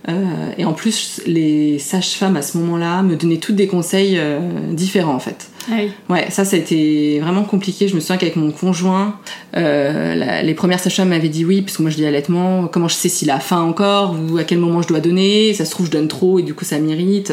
Euh, 0.08 0.12
et 0.56 0.64
en 0.64 0.72
plus, 0.72 1.20
les 1.26 1.78
sages-femmes 1.80 2.36
à 2.36 2.42
ce 2.42 2.56
moment-là 2.58 3.02
me 3.02 3.16
donnaient 3.16 3.38
toutes 3.38 3.56
des 3.56 3.66
conseils 3.66 4.16
euh, 4.18 4.38
différents 4.72 5.14
en 5.14 5.18
fait. 5.18 5.48
Ah 5.68 5.74
oui. 5.80 5.90
Ouais, 6.08 6.26
ça, 6.30 6.44
ça 6.44 6.54
a 6.54 6.58
été 6.60 7.18
vraiment 7.18 7.42
compliqué. 7.42 7.88
Je 7.88 7.94
me 7.96 8.00
souviens 8.00 8.16
qu'avec 8.16 8.36
mon 8.36 8.52
conjoint, 8.52 9.18
euh, 9.56 10.14
la- 10.14 10.42
les 10.44 10.54
premières 10.54 10.78
sages-femmes 10.78 11.08
m'avaient 11.08 11.28
dit 11.28 11.44
oui, 11.44 11.62
parce 11.62 11.76
que 11.76 11.82
moi 11.82 11.90
je 11.90 11.96
dis 11.96 12.06
allaitement, 12.06 12.68
comment 12.68 12.86
je 12.86 12.94
sais 12.94 13.08
s'il 13.08 13.30
a 13.30 13.40
faim 13.40 13.62
encore, 13.62 14.14
ou 14.30 14.38
à 14.38 14.44
quel 14.44 14.58
moment 14.58 14.80
je 14.80 14.86
dois 14.88 15.00
donner, 15.00 15.54
ça 15.54 15.64
se 15.64 15.72
trouve 15.72 15.86
je 15.86 15.90
donne 15.90 16.06
trop 16.08 16.38
et 16.38 16.42
du 16.42 16.54
coup 16.54 16.64
ça 16.64 16.78
m'irrite. 16.78 17.32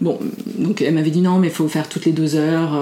Bon, 0.00 0.20
donc 0.56 0.80
elle 0.80 0.94
m'avait 0.94 1.10
dit 1.10 1.20
non, 1.22 1.38
mais 1.40 1.48
il 1.48 1.52
faut 1.52 1.66
faire 1.66 1.88
toutes 1.88 2.04
les 2.04 2.12
deux 2.12 2.36
heures. 2.36 2.78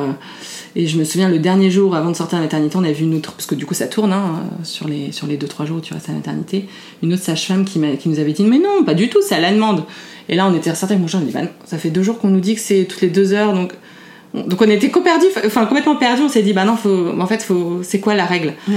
Euh. 0.77 0.81
Et 0.81 0.87
je 0.87 0.99
me 0.99 1.05
souviens, 1.05 1.29
le 1.29 1.39
dernier 1.39 1.71
jour 1.71 1.95
avant 1.95 2.11
de 2.11 2.17
sortir 2.17 2.39
à 2.39 2.41
la 2.41 2.47
maternité, 2.47 2.77
on 2.77 2.85
a 2.85 2.93
vu 2.93 3.05
une 3.05 3.15
autre, 3.15 3.33
parce 3.33 3.47
que 3.47 3.55
du 3.55 3.67
coup 3.67 3.75
ça 3.75 3.87
tourne 3.87 4.13
hein, 4.13 4.43
sur 4.63 4.89
les 4.89 5.13
sur 5.13 5.27
les 5.27 5.37
deux 5.37 5.49
trois 5.49 5.67
jours 5.67 5.79
où 5.79 5.81
tu 5.81 5.95
restes 5.95 6.09
à 6.09 6.13
la 6.13 6.19
maternité, 6.19 6.67
une 7.03 7.13
autre 7.13 7.23
sage-femme 7.23 7.65
qui, 7.65 7.79
nous 7.79 8.19
avait 8.19 8.33
dit 8.33 8.45
mais 8.45 8.59
non, 8.59 8.85
pas 8.85 8.95
du 8.95 9.09
tout, 9.09 9.21
c'est 9.23 9.35
à 9.35 9.41
la 9.41 9.53
demande. 9.53 9.85
Et 10.29 10.37
là 10.37 10.47
on 10.47 10.55
était 10.55 10.75
certains 10.75 10.87
avec 10.87 10.99
mon 10.99 11.05
conjoint, 11.05 11.21
on 11.21 11.25
dit 11.25 11.33
bah 11.33 11.43
non, 11.43 11.51
ça 11.65 11.79
fait 11.79 11.91
deux 11.91 12.03
jours 12.03 12.19
qu'on 12.19 12.29
nous 12.29 12.41
dit 12.41 12.55
que 12.55 12.61
c'est 12.61 12.85
toutes 12.85 13.01
les 13.01 13.11
deux 13.11 13.33
heures, 13.33 13.53
donc 13.53 13.73
donc 14.35 14.61
on 14.61 14.69
était 14.69 14.93
enfin 15.47 15.65
complètement 15.65 15.97
perdus, 15.97 16.23
on 16.23 16.29
s'est 16.29 16.43
dit 16.43 16.53
bah 16.53 16.65
non, 16.65 16.77
faut, 16.77 17.13
en 17.19 17.27
fait, 17.27 17.43
faut, 17.43 17.81
c'est 17.83 18.01
quoi 18.01 18.15
la 18.15 18.27
règle? 18.27 18.53
Ouais. 18.69 18.75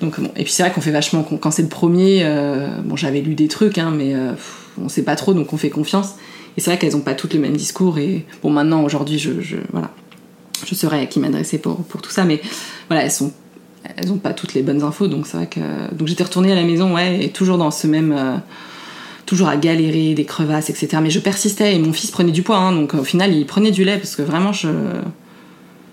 Donc 0.00 0.18
bon, 0.20 0.30
et 0.36 0.44
puis 0.44 0.52
c'est 0.52 0.62
vrai 0.62 0.72
qu'on 0.72 0.80
fait 0.80 0.90
vachement, 0.90 1.22
quand 1.22 1.50
c'est 1.50 1.62
le 1.62 1.68
premier, 1.68 2.22
euh, 2.24 2.68
bon 2.82 2.96
j'avais 2.96 3.20
lu 3.20 3.34
des 3.34 3.48
trucs, 3.48 3.78
hein, 3.78 3.92
mais 3.94 4.14
euh, 4.14 4.32
on 4.82 4.88
sait 4.88 5.02
pas 5.02 5.16
trop, 5.16 5.34
donc 5.34 5.52
on 5.52 5.56
fait 5.56 5.70
confiance. 5.70 6.14
Et 6.56 6.60
c'est 6.60 6.70
vrai 6.70 6.78
qu'elles 6.78 6.96
ont 6.96 7.00
pas 7.00 7.14
toutes 7.14 7.34
le 7.34 7.40
même 7.40 7.56
discours. 7.56 7.98
Et 7.98 8.24
bon, 8.42 8.50
maintenant, 8.50 8.84
aujourd'hui, 8.84 9.18
je, 9.18 9.40
je, 9.40 9.56
voilà, 9.72 9.90
je 10.66 10.74
saurais 10.74 11.00
à 11.00 11.06
qui 11.06 11.20
m'adresser 11.20 11.58
pour, 11.58 11.84
tout 12.02 12.10
ça, 12.10 12.24
mais 12.24 12.40
voilà, 12.88 13.04
elles 13.04 13.10
sont 13.10 13.32
elles 13.96 14.10
ont 14.10 14.16
pas 14.16 14.32
toutes 14.32 14.54
les 14.54 14.62
bonnes 14.62 14.82
infos, 14.82 15.08
donc 15.08 15.26
c'est 15.26 15.36
vrai 15.36 15.46
que 15.46 15.60
donc 15.94 16.08
j'étais 16.08 16.24
retournée 16.24 16.50
à 16.50 16.54
la 16.54 16.64
maison, 16.64 16.94
ouais, 16.94 17.22
et 17.22 17.28
toujours 17.28 17.58
dans 17.58 17.70
ce 17.70 17.86
même 17.86 18.12
euh, 18.16 18.36
toujours 19.26 19.48
à 19.48 19.56
galérer, 19.56 20.14
des 20.14 20.24
crevasses, 20.24 20.70
etc. 20.70 20.98
Mais 21.02 21.10
je 21.10 21.20
persistais 21.20 21.74
et 21.74 21.78
mon 21.78 21.92
fils 21.92 22.10
prenait 22.10 22.32
du 22.32 22.42
poids, 22.42 22.56
hein, 22.56 22.72
donc 22.72 22.94
au 22.94 23.04
final 23.04 23.34
il 23.34 23.44
prenait 23.44 23.72
du 23.72 23.84
lait 23.84 23.98
parce 23.98 24.16
que 24.16 24.22
vraiment 24.22 24.52
je 24.52 24.68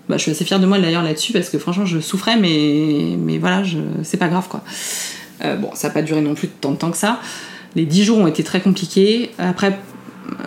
bah, 0.08 0.16
je 0.16 0.22
suis 0.22 0.30
assez 0.30 0.44
fière 0.44 0.58
de 0.58 0.66
moi 0.66 0.78
d'ailleurs 0.78 1.02
là-dessus 1.02 1.32
parce 1.32 1.50
que 1.50 1.58
franchement 1.58 1.84
je 1.84 2.00
souffrais, 2.00 2.36
mais 2.38 3.16
mais 3.18 3.38
voilà, 3.38 3.62
c'est 4.02 4.16
pas 4.16 4.28
grave 4.28 4.48
quoi. 4.48 4.62
Euh, 5.44 5.56
bon, 5.56 5.70
ça 5.74 5.88
n'a 5.88 5.94
pas 5.94 6.02
duré 6.02 6.20
non 6.20 6.34
plus 6.34 6.48
tant 6.48 6.72
de 6.72 6.76
temps 6.76 6.90
que 6.90 6.96
ça. 6.96 7.20
Les 7.74 7.86
10 7.86 8.04
jours 8.04 8.18
ont 8.18 8.26
été 8.26 8.42
très 8.44 8.60
compliqués. 8.60 9.30
Après, 9.38 9.78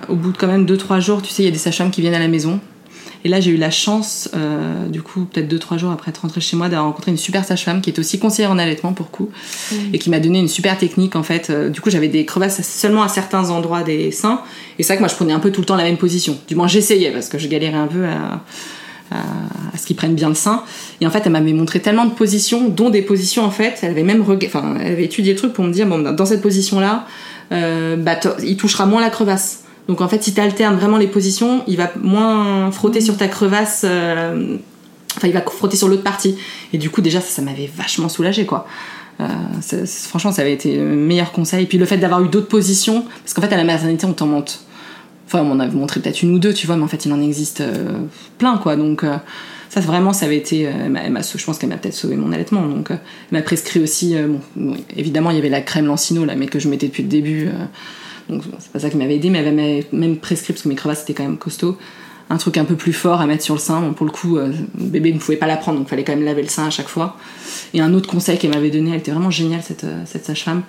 au 0.10 0.16
bout 0.16 0.32
de 0.32 0.38
quand 0.38 0.48
même 0.48 0.66
2-3 0.66 1.00
jours, 1.00 1.22
tu 1.22 1.30
sais, 1.30 1.44
il 1.44 1.46
y 1.46 1.50
a 1.50 1.52
des 1.52 1.58
sages-femmes 1.58 1.92
qui 1.92 2.02
viennent 2.02 2.14
à 2.14 2.20
la 2.20 2.28
maison. 2.28 2.60
Et 3.26 3.28
là, 3.28 3.40
j'ai 3.42 3.50
eu 3.50 3.58
la 3.58 3.72
chance, 3.72 4.30
euh, 4.36 4.88
du 4.88 5.02
coup, 5.02 5.26
peut-être 5.26 5.52
2-3 5.52 5.80
jours 5.80 5.92
après 5.92 6.12
être 6.12 6.20
rentrée 6.20 6.42
chez 6.42 6.56
moi, 6.56 6.70
d'avoir 6.70 6.86
rencontré 6.86 7.10
une 7.10 7.18
super 7.18 7.44
sage-femme 7.44 7.82
qui 7.82 7.90
est 7.90 7.98
aussi 7.98 8.20
conseillère 8.20 8.52
en 8.52 8.60
allaitement 8.60 8.94
pour 8.94 9.10
coup, 9.10 9.32
et 9.92 9.98
qui 9.98 10.12
m'a 10.12 10.20
donné 10.20 10.38
une 10.38 10.48
super 10.48 10.78
technique 10.78 11.16
en 11.16 11.24
fait. 11.24 11.50
Euh, 11.50 11.70
du 11.70 11.82
coup, 11.82 11.90
j'avais 11.90 12.08
des 12.08 12.24
crevasses 12.24 12.62
seulement 12.62 13.02
à 13.02 13.08
certains 13.08 13.50
endroits 13.50 13.82
des 13.82 14.12
seins. 14.12 14.42
Et 14.78 14.84
c'est 14.84 14.90
vrai 14.90 14.98
que 14.98 15.02
moi, 15.02 15.08
je 15.10 15.16
prenais 15.16 15.34
un 15.34 15.40
peu 15.40 15.52
tout 15.52 15.62
le 15.62 15.66
temps 15.66 15.76
la 15.76 15.86
même 15.86 15.98
position. 15.98 16.38
Du 16.48 16.54
moins, 16.54 16.68
j'essayais 16.68 17.10
parce 17.10 17.28
que 17.28 17.40
je 17.40 17.48
galérais 17.48 17.80
un 17.80 17.88
peu 17.88 18.06
à, 18.06 18.44
à, 19.10 19.76
ce 19.76 19.88
qu'ils 19.88 19.96
prennent 19.96 20.14
bien 20.14 20.30
le 20.30 20.36
sein. 20.36 20.62
Et 21.02 21.08
en 21.08 21.10
fait, 21.10 21.24
elle 21.26 21.32
m'avait 21.32 21.54
montré 21.54 21.80
tellement 21.80 22.06
de 22.06 22.14
positions, 22.14 22.70
dont 22.70 22.92
des 22.92 23.02
positions 23.02 23.44
en 23.44 23.52
fait, 23.52 23.80
elle 23.82 23.90
avait 23.90 24.04
même 24.04 24.22
enfin, 24.22 24.76
elle 24.80 24.92
avait 24.92 25.06
étudié 25.06 25.34
le 25.34 25.40
truc 25.40 25.52
pour 25.52 25.64
me 25.64 25.72
dire 25.72 25.88
bon, 25.88 25.98
dans 25.98 26.26
cette 26.28 26.44
position-là, 26.44 27.08
euh, 27.52 27.96
bah, 27.96 28.20
il 28.44 28.56
touchera 28.56 28.86
moins 28.86 29.02
la 29.02 29.10
crevasse. 29.10 29.65
Donc 29.88 30.02
en 30.02 30.08
fait, 30.08 30.24
si 30.24 30.34
tu 30.34 30.42
alternes 30.42 30.76
vraiment 30.76 30.98
les 30.98 31.08
positions, 31.08 31.64
il 31.68 31.78
va 31.78 31.92
moins 32.02 32.72
frotter 32.72 33.02
sur 33.02 33.18
ta 33.18 33.28
crevasse. 33.28 33.82
euh, 33.86 34.58
Enfin, 35.18 35.28
il 35.28 35.34
va 35.34 35.42
frotter 35.42 35.78
sur 35.78 35.88
l'autre 35.88 36.04
partie. 36.04 36.36
Et 36.74 36.78
du 36.78 36.90
coup, 36.90 37.02
déjà, 37.02 37.22
ça, 37.22 37.42
m'avait 37.42 37.70
vachement 37.74 38.10
soulagé, 38.10 38.46
quoi. 38.46 38.68
Euh, 39.22 39.28
franchement, 39.86 40.32
ça 40.32 40.42
avait 40.42 40.54
été 40.54 40.76
le 40.76 40.96
meilleur 40.96 41.32
conseil. 41.32 41.64
Et 41.64 41.68
puis 41.68 41.78
le 41.78 41.86
fait 41.86 41.98
d'avoir 41.98 42.22
eu 42.24 42.28
d'autres 42.28 42.48
positions, 42.48 43.06
parce 43.24 43.34
qu'en 43.34 43.42
fait, 43.42 43.54
à 43.54 43.58
la 43.58 43.64
maternité, 43.64 44.06
on 44.06 44.14
t'en 44.14 44.28
monte. 44.28 44.62
Enfin, 45.28 45.40
on 45.40 45.46
m'en 45.46 45.60
avait 45.60 45.74
montré 45.76 46.02
peut-être 46.02 46.22
une 46.22 46.36
ou 46.36 46.40
deux, 46.40 46.54
tu 46.54 46.68
vois, 46.68 46.76
mais 46.76 46.84
en 46.84 46.88
fait, 46.88 47.06
il 47.06 47.14
en 47.14 47.22
existe 47.22 47.62
euh, 47.62 47.94
plein, 48.38 48.58
quoi. 48.58 48.76
Donc, 48.76 49.04
ça, 49.70 49.80
vraiment, 49.80 50.14
ça 50.14 50.26
avait 50.26 50.38
été. 50.38 50.70
je 50.70 51.46
pense 51.46 51.58
qu'elle 51.58 51.70
m'a 51.70 51.78
peut-être 51.78 51.96
sauvé 51.96 52.16
mon 52.18 52.32
allaitement. 52.32 52.62
Donc, 52.64 52.90
elle 52.92 53.00
m'a 53.32 53.42
prescrit 53.42 53.80
aussi. 53.80 54.16
bon, 54.56 54.76
évidemment, 54.96 55.32
il 55.32 55.38
y 55.38 55.40
avait 55.40 55.50
la 55.50 55.62
crème 55.62 55.86
Lancino, 55.86 56.26
là, 56.26 56.36
mais 56.36 56.48
que 56.48 56.60
je 56.60 56.68
mettais 56.68 56.88
depuis 56.88 57.04
le 57.04 57.10
début. 57.10 57.50
Donc, 58.30 58.44
c'est 58.60 58.72
pas 58.72 58.80
ça 58.80 58.90
qui 58.90 58.98
m'avait 58.98 59.16
aidé, 59.16 59.30
mais 59.30 59.40
elle 59.40 59.56
m'avait 59.56 59.88
même 59.92 60.18
prescrit, 60.18 60.54
parce 60.54 60.64
que 60.64 60.70
mes 60.70 60.76
crevasses 60.76 61.04
étaient 61.04 61.14
quand 61.14 61.24
même 61.24 61.38
costauds, 61.38 61.78
un 62.30 62.38
truc 62.38 62.58
un 62.58 62.66
peu 62.66 62.76
plus 62.76 62.94
fort 62.94 63.22
à 63.22 63.28
mettre 63.28 63.44
sur 63.44 63.54
le 63.54 63.60
sein. 63.60 63.82
Bon, 63.82 63.94
pour 63.94 64.06
le 64.06 64.12
coup, 64.12 64.38
euh, 64.38 64.52
bébé 64.76 65.14
ne 65.14 65.20
pouvait 65.20 65.38
pas 65.38 65.48
la 65.48 65.58
prendre, 65.58 65.78
donc 65.78 65.88
il 65.88 65.90
fallait 65.90 66.04
quand 66.04 66.16
même 66.16 66.26
laver 66.26 66.42
le 66.42 66.48
sein 66.48 66.66
à 66.66 66.70
chaque 66.70 66.88
fois. 66.88 67.18
Et 67.74 67.82
un 67.82 67.94
autre 67.94 68.10
conseil 68.10 68.38
qu'elle 68.38 68.52
m'avait 68.52 68.72
donné, 68.72 68.92
elle 68.92 69.00
était 69.00 69.12
vraiment 69.12 69.32
géniale, 69.32 69.62
cette, 69.64 69.84
euh, 69.84 70.06
sage-femme. 70.06 70.64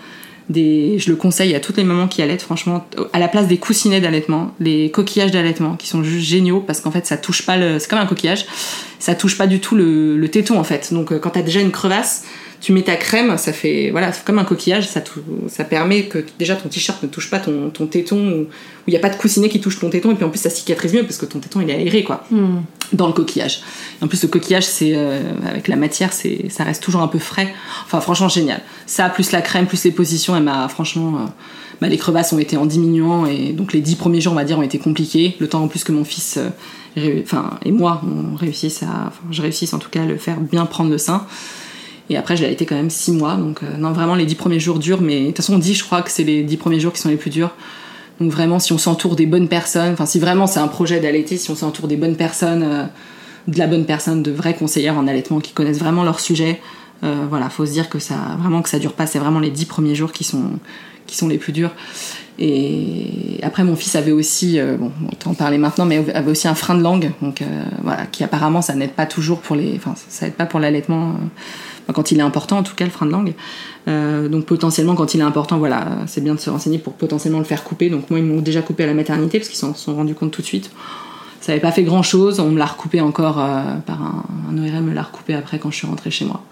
Je 0.48 1.08
le 1.10 1.16
conseille 1.16 1.54
à 1.54 1.60
toutes 1.60 1.76
les 1.76 1.84
mamans 1.84 2.06
qui 2.06 2.22
allaitent, 2.22 2.42
franchement, 2.42 2.86
à 3.12 3.18
la 3.18 3.26
place 3.26 3.48
des 3.48 3.56
coussinets 3.56 4.00
d'allaitement, 4.00 4.52
les 4.60 4.90
coquillages 4.90 5.32
d'allaitement, 5.32 5.74
qui 5.74 5.88
sont 5.88 6.04
juste 6.04 6.28
géniaux 6.28 6.60
parce 6.60 6.80
qu'en 6.80 6.92
fait, 6.92 7.04
ça 7.04 7.16
touche 7.16 7.44
pas 7.44 7.56
le. 7.56 7.80
C'est 7.80 7.88
comme 7.88 7.98
un 7.98 8.06
coquillage, 8.06 8.46
ça 9.00 9.16
touche 9.16 9.36
pas 9.36 9.48
du 9.48 9.58
tout 9.58 9.74
le, 9.74 10.16
le 10.16 10.28
téton 10.28 10.60
en 10.60 10.64
fait. 10.64 10.92
Donc, 10.92 11.10
euh, 11.10 11.18
quand 11.18 11.30
t'as 11.30 11.42
déjà 11.42 11.60
une 11.60 11.72
crevasse, 11.72 12.24
tu 12.66 12.72
mets 12.72 12.82
ta 12.82 12.96
crème, 12.96 13.38
ça 13.38 13.52
fait 13.52 13.90
voilà, 13.92 14.10
comme 14.24 14.40
un 14.40 14.44
coquillage, 14.44 14.88
ça, 14.88 15.00
ça 15.46 15.62
permet 15.62 16.06
que 16.06 16.24
déjà 16.36 16.56
ton 16.56 16.68
t-shirt 16.68 17.00
ne 17.00 17.06
touche 17.06 17.30
pas 17.30 17.38
ton, 17.38 17.70
ton 17.70 17.86
téton, 17.86 18.16
ou 18.16 18.46
il 18.88 18.90
n'y 18.90 18.96
a 18.96 18.98
pas 18.98 19.08
de 19.08 19.14
coussinet 19.14 19.48
qui 19.48 19.60
touche 19.60 19.78
ton 19.78 19.88
téton, 19.88 20.10
et 20.10 20.16
puis 20.16 20.24
en 20.24 20.30
plus 20.30 20.40
ça 20.40 20.50
cicatrise 20.50 20.92
mieux 20.92 21.04
parce 21.04 21.16
que 21.16 21.26
ton 21.26 21.38
téton 21.38 21.60
il 21.60 21.70
est 21.70 21.74
aéré 21.74 22.02
quoi, 22.02 22.24
dans 22.92 23.06
le 23.06 23.12
coquillage. 23.12 23.60
Et 24.00 24.04
en 24.04 24.08
plus 24.08 24.20
le 24.20 24.28
coquillage, 24.28 24.64
c'est 24.66 24.94
euh, 24.96 25.20
avec 25.48 25.68
la 25.68 25.76
matière, 25.76 26.12
c'est 26.12 26.48
ça 26.48 26.64
reste 26.64 26.82
toujours 26.82 27.02
un 27.02 27.08
peu 27.08 27.20
frais. 27.20 27.54
Enfin 27.84 28.00
franchement 28.00 28.28
génial. 28.28 28.60
Ça 28.86 29.08
plus 29.10 29.30
la 29.30 29.42
crème 29.42 29.66
plus 29.66 29.84
les 29.84 29.92
positions, 29.92 30.34
elle 30.36 30.42
m'a 30.42 30.68
franchement. 30.68 31.18
euh, 31.20 31.26
bah, 31.80 31.88
les 31.88 31.98
crevasses 31.98 32.32
ont 32.32 32.38
été 32.38 32.56
en 32.56 32.64
diminuant 32.66 33.26
et 33.26 33.52
donc 33.52 33.74
les 33.74 33.82
dix 33.82 33.96
premiers 33.96 34.22
jours 34.22 34.32
on 34.32 34.36
va 34.36 34.44
dire 34.44 34.58
ont 34.58 34.62
été 34.62 34.78
compliqués. 34.78 35.36
Le 35.38 35.46
temps 35.46 35.62
en 35.62 35.68
plus 35.68 35.84
que 35.84 35.92
mon 35.92 36.04
fils, 36.04 36.38
euh, 36.38 36.48
ré- 36.96 37.22
enfin 37.22 37.58
et 37.64 37.70
moi, 37.70 38.00
on 38.02 38.34
réussisse 38.34 38.82
à, 38.82 39.08
enfin 39.08 39.20
je 39.30 39.42
réussisse 39.42 39.72
en 39.74 39.78
tout 39.78 39.90
cas 39.90 40.02
à 40.02 40.06
le 40.06 40.16
faire 40.16 40.40
bien 40.40 40.64
prendre 40.66 40.90
le 40.90 40.98
sein. 40.98 41.26
Et 42.08 42.16
après, 42.16 42.36
j'ai 42.36 42.50
été 42.50 42.66
quand 42.66 42.76
même 42.76 42.90
six 42.90 43.12
mois. 43.12 43.34
Donc, 43.34 43.62
euh, 43.62 43.76
non, 43.78 43.92
vraiment, 43.92 44.14
les 44.14 44.26
dix 44.26 44.36
premiers 44.36 44.60
jours 44.60 44.78
durs. 44.78 45.00
Mais 45.00 45.20
de 45.20 45.26
toute 45.26 45.38
façon, 45.38 45.54
on 45.54 45.58
dit, 45.58 45.74
je 45.74 45.84
crois, 45.84 46.02
que 46.02 46.10
c'est 46.10 46.24
les 46.24 46.42
dix 46.42 46.56
premiers 46.56 46.80
jours 46.80 46.92
qui 46.92 47.00
sont 47.00 47.08
les 47.08 47.16
plus 47.16 47.30
durs. 47.30 47.50
Donc, 48.20 48.30
vraiment, 48.30 48.58
si 48.58 48.72
on 48.72 48.78
s'entoure 48.78 49.16
des 49.16 49.26
bonnes 49.26 49.48
personnes, 49.48 49.92
enfin, 49.92 50.06
si 50.06 50.18
vraiment 50.18 50.46
c'est 50.46 50.60
un 50.60 50.68
projet 50.68 51.00
d'allaiter, 51.00 51.36
si 51.36 51.50
on 51.50 51.56
s'entoure 51.56 51.88
des 51.88 51.96
bonnes 51.96 52.16
personnes, 52.16 52.62
euh, 52.62 52.84
de 53.48 53.58
la 53.58 53.66
bonne 53.66 53.84
personne, 53.84 54.22
de 54.22 54.30
vraies 54.30 54.54
conseillères 54.54 54.96
en 54.96 55.06
allaitement 55.06 55.40
qui 55.40 55.52
connaissent 55.52 55.78
vraiment 55.78 56.02
leur 56.02 56.20
sujet, 56.20 56.60
euh, 57.04 57.26
voilà, 57.28 57.50
faut 57.50 57.66
se 57.66 57.72
dire 57.72 57.90
que 57.90 57.98
ça, 57.98 58.14
vraiment, 58.40 58.62
que 58.62 58.68
ça 58.68 58.78
dure 58.78 58.94
pas. 58.94 59.06
C'est 59.06 59.18
vraiment 59.18 59.40
les 59.40 59.50
dix 59.50 59.66
premiers 59.66 59.94
jours 59.94 60.12
qui 60.12 60.24
sont, 60.24 60.52
qui 61.06 61.16
sont 61.16 61.28
les 61.28 61.38
plus 61.38 61.52
durs. 61.52 61.72
Et 62.38 63.38
après, 63.42 63.64
mon 63.64 63.76
fils 63.76 63.96
avait 63.96 64.12
aussi, 64.12 64.58
euh, 64.58 64.76
bon, 64.76 64.92
on 65.04 65.14
t'en 65.14 65.34
parlait 65.34 65.58
maintenant, 65.58 65.84
mais 65.84 66.10
avait 66.14 66.30
aussi 66.30 66.48
un 66.48 66.54
frein 66.54 66.74
de 66.74 66.82
langue, 66.82 67.12
donc 67.22 67.42
voilà, 67.82 68.06
qui 68.06 68.24
apparemment 68.24 68.62
ça 68.62 68.74
n'aide 68.74 68.92
pas 68.92 69.06
toujours 69.06 69.40
pour 69.40 69.56
les, 69.56 69.74
enfin, 69.76 69.94
ça 70.08 70.26
aide 70.26 70.34
pas 70.34 70.46
pour 70.46 70.60
l'allaitement. 70.60 71.14
Quand 71.94 72.10
il 72.10 72.18
est 72.18 72.22
important 72.22 72.58
en 72.58 72.62
tout 72.62 72.74
cas 72.74 72.84
le 72.84 72.90
frein 72.90 73.06
de 73.06 73.12
langue. 73.12 73.34
Euh, 73.88 74.28
donc 74.28 74.46
potentiellement 74.46 74.94
quand 74.94 75.14
il 75.14 75.20
est 75.20 75.24
important, 75.24 75.58
voilà, 75.58 75.86
c'est 76.06 76.22
bien 76.22 76.34
de 76.34 76.40
se 76.40 76.50
renseigner 76.50 76.78
pour 76.78 76.94
potentiellement 76.94 77.38
le 77.38 77.44
faire 77.44 77.64
couper. 77.64 77.90
Donc 77.90 78.10
moi 78.10 78.18
ils 78.18 78.24
m'ont 78.24 78.40
déjà 78.40 78.62
coupé 78.62 78.84
à 78.84 78.86
la 78.86 78.94
maternité 78.94 79.38
parce 79.38 79.48
qu'ils 79.48 79.58
s'en 79.58 79.74
sont 79.74 79.94
rendus 79.94 80.14
compte 80.14 80.32
tout 80.32 80.42
de 80.42 80.46
suite. 80.46 80.70
Ça 81.40 81.52
n'avait 81.52 81.62
pas 81.62 81.70
fait 81.70 81.84
grand 81.84 82.02
chose, 82.02 82.40
on 82.40 82.50
me 82.50 82.58
l'a 82.58 82.66
recoupé 82.66 83.00
encore 83.00 83.38
euh, 83.38 83.76
par 83.86 84.02
un, 84.02 84.24
un 84.50 84.58
ORL 84.58 84.82
me 84.82 84.92
l'a 84.92 85.02
recoupé 85.02 85.34
après 85.34 85.58
quand 85.58 85.70
je 85.70 85.76
suis 85.76 85.86
rentrée 85.86 86.10
chez 86.10 86.24
moi. 86.24 86.42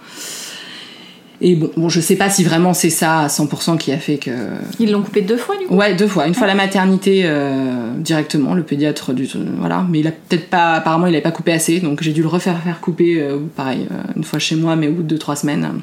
Et 1.40 1.56
bon, 1.56 1.70
bon 1.76 1.88
je 1.88 2.00
sais 2.00 2.16
pas 2.16 2.30
si 2.30 2.44
vraiment 2.44 2.74
c'est 2.74 2.90
ça 2.90 3.20
à 3.20 3.26
100% 3.26 3.76
qui 3.76 3.92
a 3.92 3.98
fait 3.98 4.18
que 4.18 4.30
Ils 4.78 4.90
l'ont 4.90 5.02
coupé 5.02 5.22
deux 5.22 5.36
fois 5.36 5.56
du 5.56 5.66
coup? 5.66 5.74
Ouais, 5.74 5.94
deux 5.94 6.06
fois. 6.06 6.26
Une 6.26 6.34
fois 6.34 6.44
à 6.44 6.48
la 6.48 6.54
maternité 6.54 7.22
euh, 7.24 7.92
directement, 7.98 8.54
le 8.54 8.62
pédiatre 8.62 9.12
du 9.12 9.28
voilà, 9.58 9.84
mais 9.88 10.00
il 10.00 10.06
a 10.06 10.12
peut-être 10.12 10.48
pas 10.48 10.74
apparemment 10.74 11.06
il 11.06 11.14
avait 11.14 11.22
pas 11.22 11.32
coupé 11.32 11.52
assez, 11.52 11.80
donc 11.80 12.02
j'ai 12.02 12.12
dû 12.12 12.22
le 12.22 12.28
refaire 12.28 12.60
faire 12.62 12.80
couper 12.80 13.20
euh, 13.20 13.38
pareil 13.56 13.86
euh, 13.90 14.12
une 14.16 14.24
fois 14.24 14.38
chez 14.38 14.56
moi 14.56 14.76
mais 14.76 14.88
au 14.88 14.92
bout 14.92 15.02
de 15.02 15.08
deux 15.08 15.18
trois 15.18 15.36
semaines 15.36 15.80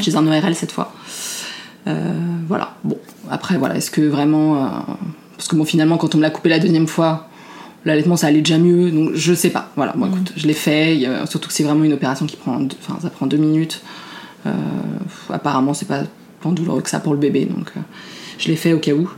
chez 0.00 0.14
un 0.16 0.26
ORL 0.26 0.54
cette 0.54 0.72
fois. 0.72 0.92
Euh, 1.88 2.12
voilà. 2.46 2.74
Bon, 2.84 2.98
après 3.30 3.56
voilà, 3.56 3.76
est-ce 3.76 3.90
que 3.90 4.02
vraiment 4.02 4.86
parce 5.36 5.48
que 5.48 5.56
bon 5.56 5.64
finalement 5.64 5.96
quand 5.96 6.14
on 6.14 6.18
me 6.18 6.22
l'a 6.22 6.30
coupé 6.30 6.50
la 6.50 6.58
deuxième 6.58 6.86
fois, 6.86 7.28
l'allaitement 7.86 8.16
ça 8.16 8.26
allait 8.26 8.42
déjà 8.42 8.58
mieux, 8.58 8.90
donc 8.90 9.12
je 9.14 9.32
sais 9.32 9.50
pas. 9.50 9.70
Voilà, 9.76 9.94
bon 9.96 10.06
écoute, 10.06 10.32
je 10.36 10.46
l'ai 10.46 10.52
fait, 10.52 11.00
surtout 11.26 11.48
que 11.48 11.54
c'est 11.54 11.64
vraiment 11.64 11.84
une 11.84 11.94
opération 11.94 12.26
qui 12.26 12.36
prend 12.36 12.60
enfin 12.82 12.98
ça 13.00 13.08
prend 13.08 13.26
deux 13.26 13.38
minutes. 13.38 13.80
Euh, 14.46 14.50
apparemment 15.30 15.74
c'est 15.74 15.86
pas 15.86 16.02
tant 16.40 16.52
douloureux 16.52 16.82
que 16.82 16.90
ça 16.90 17.00
pour 17.00 17.12
le 17.12 17.18
bébé, 17.18 17.44
donc 17.44 17.68
euh, 17.76 17.80
je 18.38 18.48
l'ai 18.48 18.56
fait 18.56 18.72
au 18.72 18.78
cas 18.78 18.92
où. 18.92 19.08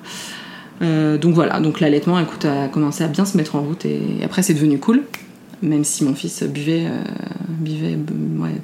Euh, 0.82 1.16
donc 1.18 1.34
voilà, 1.34 1.60
donc 1.60 1.80
l'allaitement, 1.80 2.18
écoute, 2.18 2.44
a 2.44 2.68
commencé 2.68 3.04
à 3.04 3.08
bien 3.08 3.24
se 3.24 3.36
mettre 3.36 3.56
en 3.56 3.62
route 3.62 3.84
et 3.86 4.00
après 4.24 4.42
c'est 4.42 4.54
devenu 4.54 4.78
cool, 4.78 5.02
même 5.62 5.84
si 5.84 6.04
mon 6.04 6.14
fils 6.14 6.42
buvait, 6.42 6.86
buvait 7.48 7.96
ouais, 8.38 8.56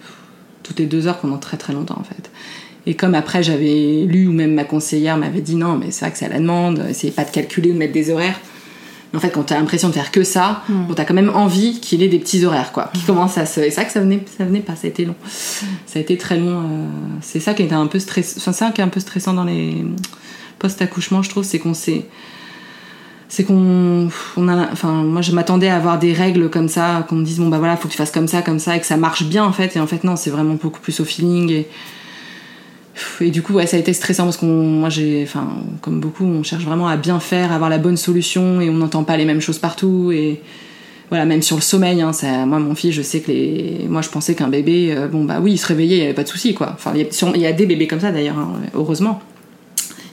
toutes 0.62 0.78
les 0.78 0.86
deux 0.86 1.06
heures 1.06 1.18
pendant 1.18 1.38
très 1.38 1.56
très 1.56 1.72
longtemps 1.72 1.98
en 1.98 2.04
fait. 2.04 2.30
Et 2.86 2.94
comme 2.94 3.14
après 3.14 3.42
j'avais 3.42 4.04
lu 4.06 4.26
ou 4.26 4.32
même 4.32 4.54
ma 4.54 4.64
conseillère 4.64 5.16
m'avait 5.16 5.40
dit 5.40 5.56
non, 5.56 5.76
mais 5.76 5.90
c'est 5.90 6.04
vrai 6.04 6.14
que 6.18 6.24
à 6.24 6.28
la 6.28 6.40
demande, 6.40 6.84
essayez 6.88 7.12
pas 7.12 7.24
de 7.24 7.30
calculer 7.30 7.70
ou 7.70 7.74
de 7.74 7.78
mettre 7.78 7.92
des 7.92 8.10
horaires. 8.10 8.40
Mais 9.12 9.16
en 9.16 9.20
fait, 9.20 9.30
quand 9.30 9.42
t'as 9.42 9.56
l'impression 9.58 9.88
de 9.88 9.92
faire 9.92 10.10
que 10.12 10.22
ça, 10.22 10.62
bon, 10.68 10.94
t'as 10.94 11.04
quand 11.04 11.14
même 11.14 11.32
envie 11.34 11.80
qu'il 11.80 12.02
ait 12.02 12.08
des 12.08 12.18
petits 12.20 12.44
horaires, 12.44 12.72
quoi, 12.72 12.90
qui 12.94 13.02
commencent 13.02 13.38
à 13.38 13.46
se. 13.46 13.60
Et 13.60 13.70
c'est 13.70 13.76
vrai 13.76 13.86
que 13.86 13.92
ça 13.92 14.00
venait, 14.00 14.24
ça 14.38 14.44
venait 14.44 14.60
pas, 14.60 14.76
ça 14.76 14.86
a 14.86 14.90
été 14.90 15.04
long. 15.04 15.16
Ça 15.86 15.98
a 15.98 16.02
été 16.02 16.16
très 16.16 16.38
long. 16.38 16.60
euh, 16.60 16.86
C'est 17.20 17.40
ça 17.40 17.54
qui 17.54 17.62
était 17.62 17.74
un 17.74 17.86
peu 17.86 17.98
stressant. 17.98 18.38
Enfin, 18.38 18.52
c'est 18.52 18.64
ça 18.64 18.70
qui 18.70 18.80
est 18.80 18.84
un 18.84 18.88
peu 18.88 19.00
stressant 19.00 19.32
dans 19.32 19.44
les 19.44 19.84
post-accouchement, 20.58 21.22
je 21.22 21.30
trouve, 21.30 21.44
c'est 21.44 21.58
qu'on 21.58 21.74
s'est 21.74 22.06
c'est 23.28 23.44
qu'on 23.44 24.08
on 24.36 24.48
a 24.48 24.72
enfin 24.72 24.90
moi 24.90 25.22
je 25.22 25.30
m'attendais 25.30 25.68
à 25.68 25.76
avoir 25.76 26.00
des 26.00 26.12
règles 26.12 26.50
comme 26.50 26.68
ça 26.68 27.06
qu'on 27.08 27.14
me 27.14 27.24
dise 27.24 27.38
bon 27.38 27.48
bah 27.48 27.58
voilà 27.58 27.76
faut 27.76 27.86
que 27.86 27.92
tu 27.92 27.96
fasses 27.96 28.10
comme 28.10 28.26
ça 28.26 28.42
comme 28.42 28.58
ça 28.58 28.74
et 28.76 28.80
que 28.80 28.86
ça 28.86 28.96
marche 28.96 29.22
bien 29.22 29.44
en 29.44 29.52
fait 29.52 29.76
et 29.76 29.80
en 29.80 29.86
fait 29.86 30.02
non 30.02 30.16
c'est 30.16 30.30
vraiment 30.30 30.54
beaucoup 30.60 30.80
plus 30.80 30.98
au 30.98 31.04
feeling 31.04 31.48
et 31.48 31.68
et 33.20 33.30
du 33.30 33.42
coup 33.42 33.54
ça 33.66 33.76
a 33.76 33.80
été 33.80 33.92
stressant 33.92 34.24
parce 34.24 34.36
qu'on 34.36 34.46
moi 34.46 34.88
j'ai 34.88 35.26
comme 35.80 36.00
beaucoup 36.00 36.24
on 36.24 36.42
cherche 36.42 36.64
vraiment 36.64 36.88
à 36.88 36.96
bien 36.96 37.20
faire 37.20 37.52
avoir 37.52 37.70
la 37.70 37.78
bonne 37.78 37.96
solution 37.96 38.60
et 38.60 38.70
on 38.70 38.74
n'entend 38.74 39.04
pas 39.04 39.16
les 39.16 39.24
mêmes 39.24 39.40
choses 39.40 39.58
partout 39.58 40.10
et 40.12 40.40
voilà 41.08 41.24
même 41.26 41.42
sur 41.42 41.56
le 41.56 41.62
sommeil 41.62 42.00
hein, 42.02 42.12
moi 42.46 42.58
mon 42.58 42.74
fils 42.74 42.94
je 42.94 43.02
sais 43.02 43.20
que 43.20 43.30
les 43.30 43.86
moi 43.88 44.02
je 44.02 44.08
pensais 44.08 44.34
qu'un 44.34 44.48
bébé 44.48 44.94
euh, 44.96 45.08
bon 45.08 45.24
bah 45.24 45.38
oui 45.42 45.52
il 45.52 45.58
se 45.58 45.66
réveillait 45.66 45.96
il 45.96 46.00
y 46.00 46.04
avait 46.04 46.14
pas 46.14 46.22
de 46.24 46.28
souci 46.28 46.54
quoi 46.54 46.70
enfin 46.74 46.92
il 46.94 47.02
y, 47.02 47.04
a, 47.06 47.10
sur- 47.12 47.34
il 47.34 47.40
y 47.42 47.46
a 47.46 47.52
des 47.52 47.66
bébés 47.66 47.86
comme 47.86 48.00
ça 48.00 48.12
d'ailleurs 48.12 48.38
hein, 48.38 48.52
heureusement 48.74 49.20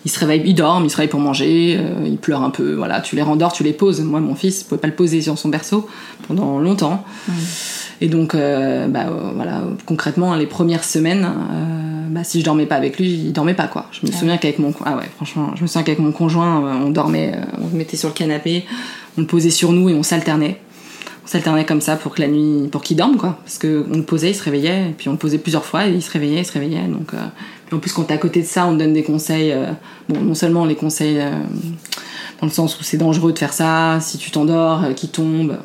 ils 0.06 0.10
se 0.10 0.20
réveillent, 0.22 0.44
ils 0.46 0.54
dorment, 0.54 0.86
ils 0.86 0.90
se 0.90 0.96
réveillent 0.96 1.10
pour 1.10 1.20
manger, 1.20 1.76
euh, 1.78 2.06
ils 2.06 2.18
pleurent 2.18 2.44
un 2.44 2.50
peu, 2.50 2.76
voilà, 2.76 3.02
tu 3.02 3.18
les 3.18 3.22
rendors, 3.22 3.52
tu 3.52 3.64
les 3.64 3.74
poses. 3.74 4.00
Moi, 4.00 4.22
mon 4.22 4.36
fils, 4.36 4.62
je 4.62 4.66
pouvais 4.66 4.80
pas 4.80 4.88
le 4.88 4.94
poser 4.96 5.22
sur 5.22 5.38
son 5.38 5.50
berceau 5.50 5.86
pendant 6.30 6.60
longtemps. 6.60 7.04
Et 8.00 8.08
donc, 8.08 8.36
euh, 8.36 8.88
bah, 8.88 9.08
euh, 9.08 9.32
voilà, 9.36 9.64
concrètement, 9.86 10.36
les 10.36 10.46
premières 10.46 10.84
semaines, 10.84 11.26
euh, 11.26 12.08
bah, 12.10 12.24
si 12.24 12.40
je 12.40 12.46
dormais 12.46 12.66
pas 12.66 12.76
avec 12.76 13.00
lui, 13.00 13.08
il 13.08 13.34
dormait 13.34 13.56
pas, 13.56 13.68
quoi. 13.68 13.88
Je 13.92 14.06
me 14.06 14.12
souviens 14.12 14.38
qu'avec 14.38 14.60
mon, 14.60 14.74
ah 14.86 14.98
ouais, 14.98 15.10
franchement, 15.16 15.52
je 15.56 15.64
me 15.64 15.68
souviens 15.68 15.84
qu'avec 15.84 16.00
mon 16.00 16.12
conjoint, 16.12 16.82
on 16.84 16.90
dormait, 16.90 17.34
on 17.60 17.70
se 17.70 17.76
mettait 17.76 17.98
sur 17.98 18.10
le 18.10 18.14
canapé, 18.14 18.66
on 19.18 19.22
le 19.22 19.28
posait 19.28 19.50
sur 19.50 19.72
nous 19.72 19.90
et 19.90 19.96
on 19.96 20.04
s'alternait. 20.04 20.60
On 21.26 21.28
s'alternait 21.28 21.66
comme 21.66 21.82
ça 21.82 21.98
pour 21.98 22.16
que 22.16 22.22
la 22.22 22.28
nuit, 22.28 22.70
pour 22.72 22.84
qu'il 22.84 22.96
dorme, 22.96 23.18
quoi. 23.18 23.40
Parce 23.44 23.58
que 23.58 23.86
on 23.92 23.98
le 23.98 24.04
posait, 24.04 24.30
il 24.30 24.36
se 24.36 24.44
réveillait, 24.44 24.92
et 24.92 24.94
puis 24.98 25.10
on 25.10 25.14
le 25.14 25.18
posait 25.18 25.40
plusieurs 25.40 25.66
fois, 25.66 25.88
et 25.88 25.92
il 25.92 26.02
se 26.02 26.12
réveillait, 26.12 26.40
il 26.40 26.46
se 26.46 26.54
réveillait. 26.54 26.88
Donc, 26.88 27.14
euh, 27.14 27.18
en 27.72 27.80
plus, 27.80 27.92
quand 27.92 28.10
à 28.12 28.18
côté 28.18 28.42
de 28.42 28.48
ça, 28.48 28.66
on 28.66 28.74
te 28.74 28.80
donne 28.80 28.94
des 28.94 29.04
conseils. 29.04 29.52
euh, 29.52 29.72
non 30.10 30.34
seulement 30.34 30.66
les 30.66 30.76
conseils 30.76 31.20
euh, 31.20 31.32
dans 32.40 32.48
le 32.48 32.52
sens 32.52 32.80
où 32.80 32.84
c'est 32.84 32.98
dangereux 32.98 33.34
de 33.34 33.40
faire 33.40 33.54
ça, 33.54 34.00
si 34.00 34.18
tu 34.18 34.32
t'endors, 34.32 34.84
euh, 34.86 34.94
qu'il 34.94 35.10
tombe, 35.10 35.58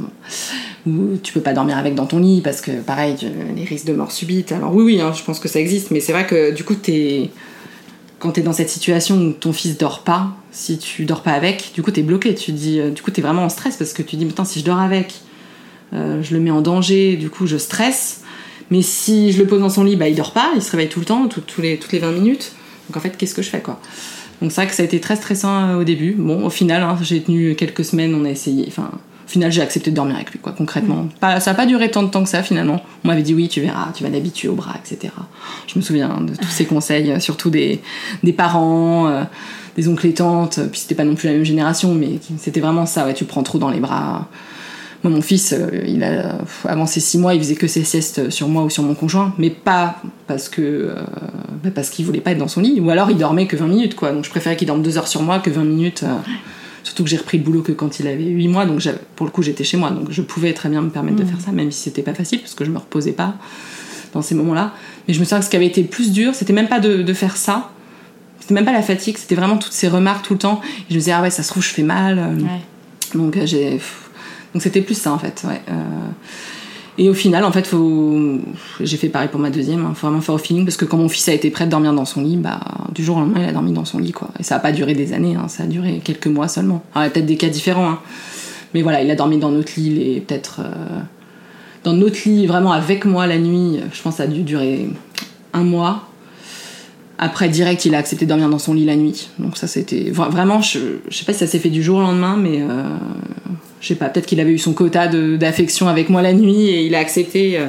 ou 0.86 1.16
tu 1.22 1.32
peux 1.32 1.40
pas 1.40 1.52
dormir 1.52 1.78
avec 1.78 1.94
dans 1.94 2.06
ton 2.06 2.18
lit 2.18 2.40
parce 2.40 2.60
que 2.60 2.72
pareil, 2.72 3.16
les 3.54 3.64
risques 3.64 3.86
de 3.86 3.92
mort 3.92 4.10
subite. 4.10 4.52
Alors 4.52 4.74
oui, 4.74 4.82
oui, 4.84 5.00
hein, 5.00 5.12
je 5.12 5.22
pense 5.22 5.38
que 5.38 5.48
ça 5.48 5.60
existe, 5.60 5.90
mais 5.90 6.00
c'est 6.00 6.12
vrai 6.12 6.26
que 6.26 6.52
du 6.52 6.64
coup, 6.64 6.74
t'es 6.74 7.30
quand 8.18 8.32
t'es 8.32 8.42
dans 8.42 8.52
cette 8.52 8.70
situation 8.70 9.16
où 9.16 9.32
ton 9.32 9.52
fils 9.52 9.76
dort 9.78 10.04
pas, 10.04 10.28
si 10.52 10.78
tu 10.78 11.04
dors 11.06 11.22
pas 11.22 11.32
avec, 11.32 11.72
du 11.74 11.82
coup 11.82 11.90
t'es 11.90 12.02
bloqué. 12.02 12.36
Tu 12.36 12.52
dis, 12.52 12.78
euh, 12.78 12.90
du 12.90 13.02
coup 13.02 13.10
t'es 13.10 13.22
vraiment 13.22 13.44
en 13.44 13.48
stress 13.48 13.76
parce 13.76 13.92
que 13.92 14.02
tu 14.02 14.14
dis, 14.16 14.26
putain, 14.26 14.44
si 14.44 14.60
je 14.60 14.64
dors 14.64 14.78
avec, 14.78 15.14
je 15.92 16.32
le 16.32 16.40
mets 16.40 16.50
en 16.50 16.62
danger, 16.62 17.16
du 17.16 17.28
coup 17.28 17.46
je 17.46 17.58
stresse. 17.58 18.21
Mais 18.70 18.82
si 18.82 19.32
je 19.32 19.38
le 19.42 19.46
pose 19.46 19.60
dans 19.60 19.68
son 19.70 19.84
lit, 19.84 19.96
bah 19.96 20.08
il 20.08 20.14
dort 20.16 20.32
pas, 20.32 20.50
il 20.54 20.62
se 20.62 20.70
réveille 20.70 20.88
tout 20.88 21.00
le 21.00 21.06
temps, 21.06 21.28
tout- 21.28 21.42
les, 21.60 21.78
toutes 21.78 21.92
les 21.92 21.98
20 21.98 22.12
minutes. 22.12 22.52
Donc 22.88 22.96
en 22.96 23.00
fait, 23.00 23.16
qu'est-ce 23.16 23.34
que 23.34 23.42
je 23.42 23.50
fais 23.50 23.60
quoi? 23.60 23.80
Donc 24.40 24.50
c'est 24.50 24.60
vrai 24.62 24.66
que 24.66 24.74
ça 24.74 24.82
a 24.82 24.86
été 24.86 25.00
très 25.00 25.16
stressant 25.16 25.68
euh, 25.68 25.80
au 25.80 25.84
début. 25.84 26.12
Bon, 26.18 26.44
au 26.44 26.50
final, 26.50 26.82
hein, 26.82 26.96
j'ai 27.02 27.22
tenu 27.22 27.54
quelques 27.54 27.84
semaines, 27.84 28.14
on 28.14 28.24
a 28.24 28.30
essayé. 28.30 28.64
Enfin, 28.68 28.90
au 28.92 29.28
final, 29.32 29.52
j'ai 29.52 29.62
accepté 29.62 29.90
de 29.90 29.96
dormir 29.96 30.16
avec 30.16 30.30
lui, 30.32 30.38
quoi, 30.40 30.52
concrètement. 30.52 31.08
Pas, 31.20 31.38
ça 31.40 31.52
a 31.52 31.54
pas 31.54 31.64
duré 31.64 31.90
tant 31.90 32.02
de 32.02 32.08
temps 32.08 32.22
que 32.24 32.28
ça, 32.28 32.42
finalement. 32.42 32.82
On 33.04 33.08
m'avait 33.08 33.22
dit 33.22 33.34
oui, 33.34 33.48
tu 33.48 33.60
verras, 33.60 33.92
tu 33.94 34.02
vas 34.02 34.10
t'habituer 34.10 34.48
au 34.48 34.54
bras, 34.54 34.74
etc. 34.84 35.12
Je 35.68 35.78
me 35.78 35.82
souviens 35.82 36.20
de 36.20 36.34
tous 36.34 36.48
ces 36.50 36.64
conseils, 36.66 37.10
euh, 37.12 37.20
surtout 37.20 37.50
des, 37.50 37.80
des 38.24 38.32
parents, 38.32 39.06
euh, 39.06 39.22
des 39.76 39.88
oncles 39.88 40.08
et 40.08 40.14
tantes. 40.14 40.58
Puis 40.72 40.80
c'était 40.80 40.96
pas 40.96 41.04
non 41.04 41.14
plus 41.14 41.28
la 41.28 41.34
même 41.34 41.44
génération, 41.44 41.94
mais 41.94 42.18
c'était 42.36 42.60
vraiment 42.60 42.84
ça, 42.84 43.06
ouais, 43.06 43.14
tu 43.14 43.24
prends 43.24 43.42
trop 43.44 43.58
dans 43.58 43.70
les 43.70 43.80
bras. 43.80 44.28
Moi, 45.02 45.12
mon 45.12 45.22
fils, 45.22 45.52
euh, 45.52 45.68
il 45.86 46.04
a, 46.04 46.38
avant 46.64 46.86
ses 46.86 47.00
six 47.00 47.18
mois, 47.18 47.34
il 47.34 47.40
faisait 47.40 47.56
que 47.56 47.66
ses 47.66 47.82
siestes 47.82 48.30
sur 48.30 48.48
moi 48.48 48.62
ou 48.62 48.70
sur 48.70 48.84
mon 48.84 48.94
conjoint, 48.94 49.34
mais 49.36 49.50
pas 49.50 50.00
parce 50.28 50.48
que 50.48 50.62
euh, 50.62 50.94
bah, 51.64 51.70
parce 51.74 51.90
qu'il 51.90 52.04
voulait 52.04 52.20
pas 52.20 52.30
être 52.30 52.38
dans 52.38 52.48
son 52.48 52.60
lit, 52.60 52.78
ou 52.80 52.88
alors 52.90 53.10
il 53.10 53.16
dormait 53.16 53.46
que 53.46 53.56
20 53.56 53.66
minutes, 53.66 53.96
quoi. 53.96 54.12
Donc 54.12 54.24
je 54.24 54.30
préférais 54.30 54.56
qu'il 54.56 54.68
dorme 54.68 54.82
deux 54.82 54.98
heures 54.98 55.08
sur 55.08 55.22
moi 55.22 55.40
que 55.40 55.50
20 55.50 55.64
minutes. 55.64 56.04
euh, 56.04 56.14
surtout 56.84 57.04
que 57.04 57.10
j'ai 57.10 57.16
repris 57.16 57.38
le 57.38 57.44
boulot 57.44 57.62
que 57.62 57.72
quand 57.72 58.00
il 58.00 58.06
avait 58.06 58.24
8 58.24 58.48
mois, 58.48 58.66
donc 58.66 58.82
pour 59.16 59.24
le 59.26 59.32
coup 59.32 59.42
j'étais 59.42 59.64
chez 59.64 59.76
moi, 59.76 59.90
donc 59.90 60.10
je 60.10 60.20
pouvais 60.20 60.52
très 60.52 60.68
bien 60.68 60.82
me 60.82 60.90
permettre 60.90 61.16
de 61.16 61.24
faire 61.24 61.40
ça, 61.40 61.52
même 61.52 61.70
si 61.70 61.80
c'était 61.80 62.02
pas 62.02 62.12
facile, 62.14 62.40
parce 62.40 62.54
que 62.54 62.64
je 62.64 62.70
me 62.70 62.78
reposais 62.78 63.12
pas 63.12 63.34
dans 64.12 64.20
ces 64.20 64.34
moments-là. 64.34 64.72
Mais 65.06 65.14
je 65.14 65.20
me 65.20 65.24
souviens 65.24 65.38
que 65.38 65.44
ce 65.44 65.50
qui 65.50 65.56
avait 65.56 65.66
été 65.66 65.80
le 65.80 65.88
plus 65.88 66.12
dur, 66.12 66.34
c'était 66.34 66.52
même 66.52 66.68
pas 66.68 66.80
de, 66.80 67.02
de 67.02 67.12
faire 67.12 67.36
ça, 67.36 67.70
c'était 68.40 68.54
même 68.54 68.64
pas 68.64 68.72
la 68.72 68.82
fatigue, 68.82 69.16
c'était 69.16 69.36
vraiment 69.36 69.56
toutes 69.58 69.72
ces 69.72 69.86
remarques 69.88 70.26
tout 70.26 70.32
le 70.34 70.40
temps. 70.40 70.60
Et 70.64 70.84
je 70.90 70.94
me 70.94 70.98
disais, 70.98 71.12
ah 71.12 71.22
ouais, 71.22 71.30
ça 71.30 71.44
se 71.44 71.48
trouve, 71.48 71.62
je 71.62 71.68
fais 71.68 71.84
mal. 71.84 72.36
donc 73.14 73.36
euh, 73.36 73.46
j'ai, 73.46 73.80
donc 74.52 74.62
c'était 74.62 74.82
plus 74.82 74.94
ça 74.94 75.12
en 75.12 75.18
fait. 75.18 75.44
Euh. 75.46 75.72
Et 76.98 77.08
au 77.08 77.14
final, 77.14 77.44
en 77.44 77.52
fait, 77.52 77.70
j'ai 78.80 78.96
fait 78.98 79.08
pareil 79.08 79.28
pour 79.28 79.40
ma 79.40 79.48
deuxième. 79.48 79.86
Hein, 79.86 79.92
faut 79.94 80.06
vraiment 80.06 80.20
faire 80.20 80.34
au 80.34 80.38
feeling 80.38 80.64
parce 80.64 80.76
que 80.76 80.84
quand 80.84 80.98
mon 80.98 81.08
fils 81.08 81.26
a 81.28 81.32
été 81.32 81.50
prêt 81.50 81.64
de 81.64 81.70
dormir 81.70 81.94
dans 81.94 82.04
son 82.04 82.20
lit, 82.20 82.36
bah 82.36 82.60
du 82.94 83.02
jour 83.02 83.16
au 83.16 83.20
lendemain, 83.20 83.40
il 83.42 83.48
a 83.48 83.52
dormi 83.52 83.72
dans 83.72 83.86
son 83.86 83.98
lit 83.98 84.12
quoi. 84.12 84.28
Et 84.38 84.42
ça 84.42 84.56
a 84.56 84.58
pas 84.58 84.72
duré 84.72 84.92
des 84.92 85.14
années, 85.14 85.34
hein, 85.34 85.48
ça 85.48 85.62
a 85.62 85.66
duré 85.66 86.02
quelques 86.04 86.26
mois 86.26 86.48
seulement. 86.48 86.82
Il 86.96 87.06
y 87.06 87.08
peut-être 87.08 87.26
des 87.26 87.38
cas 87.38 87.48
différents, 87.48 87.92
hein. 87.92 87.98
mais 88.74 88.82
voilà, 88.82 89.02
il 89.02 89.10
a 89.10 89.14
dormi 89.14 89.38
dans 89.38 89.50
notre 89.50 89.72
lit 89.76 90.16
et 90.16 90.20
peut-être 90.20 90.60
euh, 90.60 91.00
dans 91.82 91.94
notre 91.94 92.28
lit 92.28 92.46
vraiment 92.46 92.72
avec 92.72 93.06
moi 93.06 93.26
la 93.26 93.38
nuit. 93.38 93.80
Je 93.90 94.02
pense 94.02 94.14
que 94.14 94.18
ça 94.18 94.24
a 94.24 94.26
dû 94.26 94.42
durer 94.42 94.90
un 95.54 95.64
mois. 95.64 96.08
Après, 97.24 97.48
direct, 97.48 97.84
il 97.84 97.94
a 97.94 97.98
accepté 97.98 98.24
de 98.24 98.30
dormir 98.30 98.48
dans 98.48 98.58
son 98.58 98.74
lit 98.74 98.84
la 98.84 98.96
nuit. 98.96 99.28
Donc 99.38 99.56
ça, 99.56 99.68
c'était 99.68 100.10
vra- 100.10 100.28
vraiment, 100.28 100.60
je, 100.60 100.78
je 101.08 101.16
sais 101.16 101.24
pas 101.24 101.32
si 101.32 101.38
ça 101.38 101.46
s'est 101.46 101.60
fait 101.60 101.70
du 101.70 101.80
jour 101.80 101.98
au 101.98 102.00
lendemain, 102.02 102.36
mais 102.36 102.62
euh, 102.62 102.82
je 103.80 103.86
sais 103.86 103.94
pas, 103.94 104.08
peut-être 104.08 104.26
qu'il 104.26 104.40
avait 104.40 104.50
eu 104.50 104.58
son 104.58 104.72
quota 104.72 105.06
d'affection 105.06 105.86
avec 105.86 106.08
moi 106.10 106.20
la 106.20 106.32
nuit 106.32 106.66
et 106.68 106.84
il 106.84 106.94
a 106.96 106.98
accepté. 106.98 107.58
euh. 107.58 107.66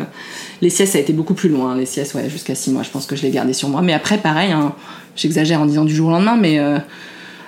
Les 0.64 0.70
siestes, 0.72 0.94
ça 0.94 0.98
a 0.98 1.02
été 1.02 1.14
beaucoup 1.14 1.36
plus 1.36 1.50
loin. 1.50 1.76
Les 1.76 1.86
siestes, 1.86 2.16
ouais, 2.16 2.30
jusqu'à 2.32 2.56
6 2.56 2.72
mois, 2.72 2.82
je 2.84 2.90
pense 2.90 3.06
que 3.06 3.16
je 3.16 3.22
l'ai 3.22 3.30
gardé 3.30 3.54
sur 3.54 3.70
moi. 3.70 3.82
Mais 3.84 3.94
après, 3.94 4.18
pareil, 4.18 4.52
hein, 4.52 4.74
j'exagère 5.16 5.62
en 5.62 5.66
disant 5.68 5.86
du 5.86 5.94
jour 5.94 6.08
au 6.08 6.12
lendemain, 6.12 6.36
mais 6.40 6.58
euh, 6.58 6.80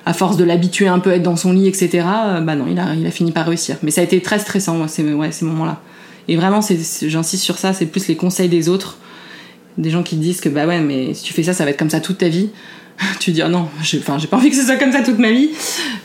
à 0.06 0.14
force 0.14 0.38
de 0.38 0.44
l'habituer 0.44 0.88
un 0.88 1.00
peu 1.00 1.10
à 1.12 1.16
être 1.16 1.24
dans 1.24 1.38
son 1.38 1.54
lit, 1.54 1.68
etc., 1.68 1.90
euh, 2.06 2.42
bah 2.42 2.54
non, 2.56 2.66
il 2.70 2.78
a, 2.78 2.94
il 2.94 3.08
a 3.08 3.12
fini 3.12 3.32
par 3.32 3.48
réussir. 3.48 3.78
Mais 3.82 3.90
ça 3.90 4.02
a 4.02 4.04
été 4.04 4.22
très 4.22 4.38
stressant, 4.38 4.88
ces, 4.88 5.04
ces 5.32 5.46
moments-là. 5.46 5.82
Et 6.28 6.36
vraiment, 6.36 6.60
j'insiste 6.62 7.44
sur 7.44 7.58
ça, 7.58 7.74
c'est 7.74 7.86
plus 7.88 8.08
les 8.08 8.16
conseils 8.16 8.50
des 8.50 8.70
autres 8.70 8.98
des 9.78 9.90
gens 9.90 10.04
qui 10.04 10.16
disent 10.16 10.42
que 10.42 10.50
bah 10.50 10.66
mais 10.66 11.14
si 11.14 11.24
tu 11.24 11.34
fais 11.34 11.44
ça 11.44 11.54
ça 11.54 11.64
va 11.64 11.72
être 11.72 11.80
comme 11.80 11.90
ça 11.90 12.00
toute 12.00 12.18
ta 12.18 12.30
vie. 12.30 12.50
Tu 13.20 13.32
dis 13.32 13.42
ah 13.42 13.50
non 13.50 13.68
j'ai 13.82 14.00
pas 14.00 14.14
envie 14.32 14.50
que 14.50 14.56
ce 14.56 14.64
soit 14.64 14.78
comme 14.78 14.94
ça 14.94 15.02
toute 15.04 15.20
ma 15.20 15.32
vie. 15.32 15.50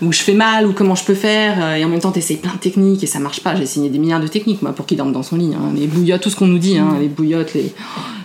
Ou 0.03 0.13
je 0.13 0.19
fais 0.21 0.33
mal 0.33 0.67
ou 0.67 0.73
comment 0.73 0.97
je 0.97 1.05
peux 1.05 1.15
faire 1.15 1.63
euh, 1.63 1.77
et 1.77 1.85
en 1.85 1.89
même 1.89 2.01
temps 2.01 2.11
t'essayes 2.11 2.39
plein 2.39 2.53
de 2.53 2.59
techniques 2.59 3.05
et 3.05 3.07
ça 3.07 3.21
marche 3.21 3.41
pas. 3.41 3.55
J'ai 3.55 3.63
essayé 3.63 3.89
des 3.91 3.99
milliards 3.99 4.21
de 4.21 4.27
techniques 4.27 4.61
moi 4.63 4.73
pour 4.73 4.87
qu'il 4.87 4.97
dorme 4.97 5.13
dans 5.13 5.23
son 5.23 5.37
lit 5.37 5.53
hein. 5.55 5.73
les 5.75 5.87
bouillottes 5.87 6.23
tout 6.23 6.31
ce 6.31 6.37
qu'on 6.37 6.49
nous 6.49 6.59
dit 6.59 6.79
hein, 6.79 6.97
les 7.01 7.09
bouillottes 7.09 7.55
les 7.55 7.73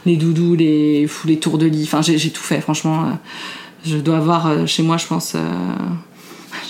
les 0.05 0.17
doudous 0.17 0.55
les 0.55 1.07
les 1.25 1.37
tours 1.37 1.59
de 1.59 1.67
lit. 1.67 1.83
Enfin 1.83 2.01
j'ai 2.01 2.29
tout 2.31 2.41
fait 2.41 2.59
franchement 2.59 3.03
euh, 3.03 3.11
je 3.85 3.97
dois 3.97 4.17
avoir 4.17 4.47
euh, 4.47 4.65
chez 4.65 4.81
moi 4.81 4.97
je 4.97 5.05
pense 5.05 5.35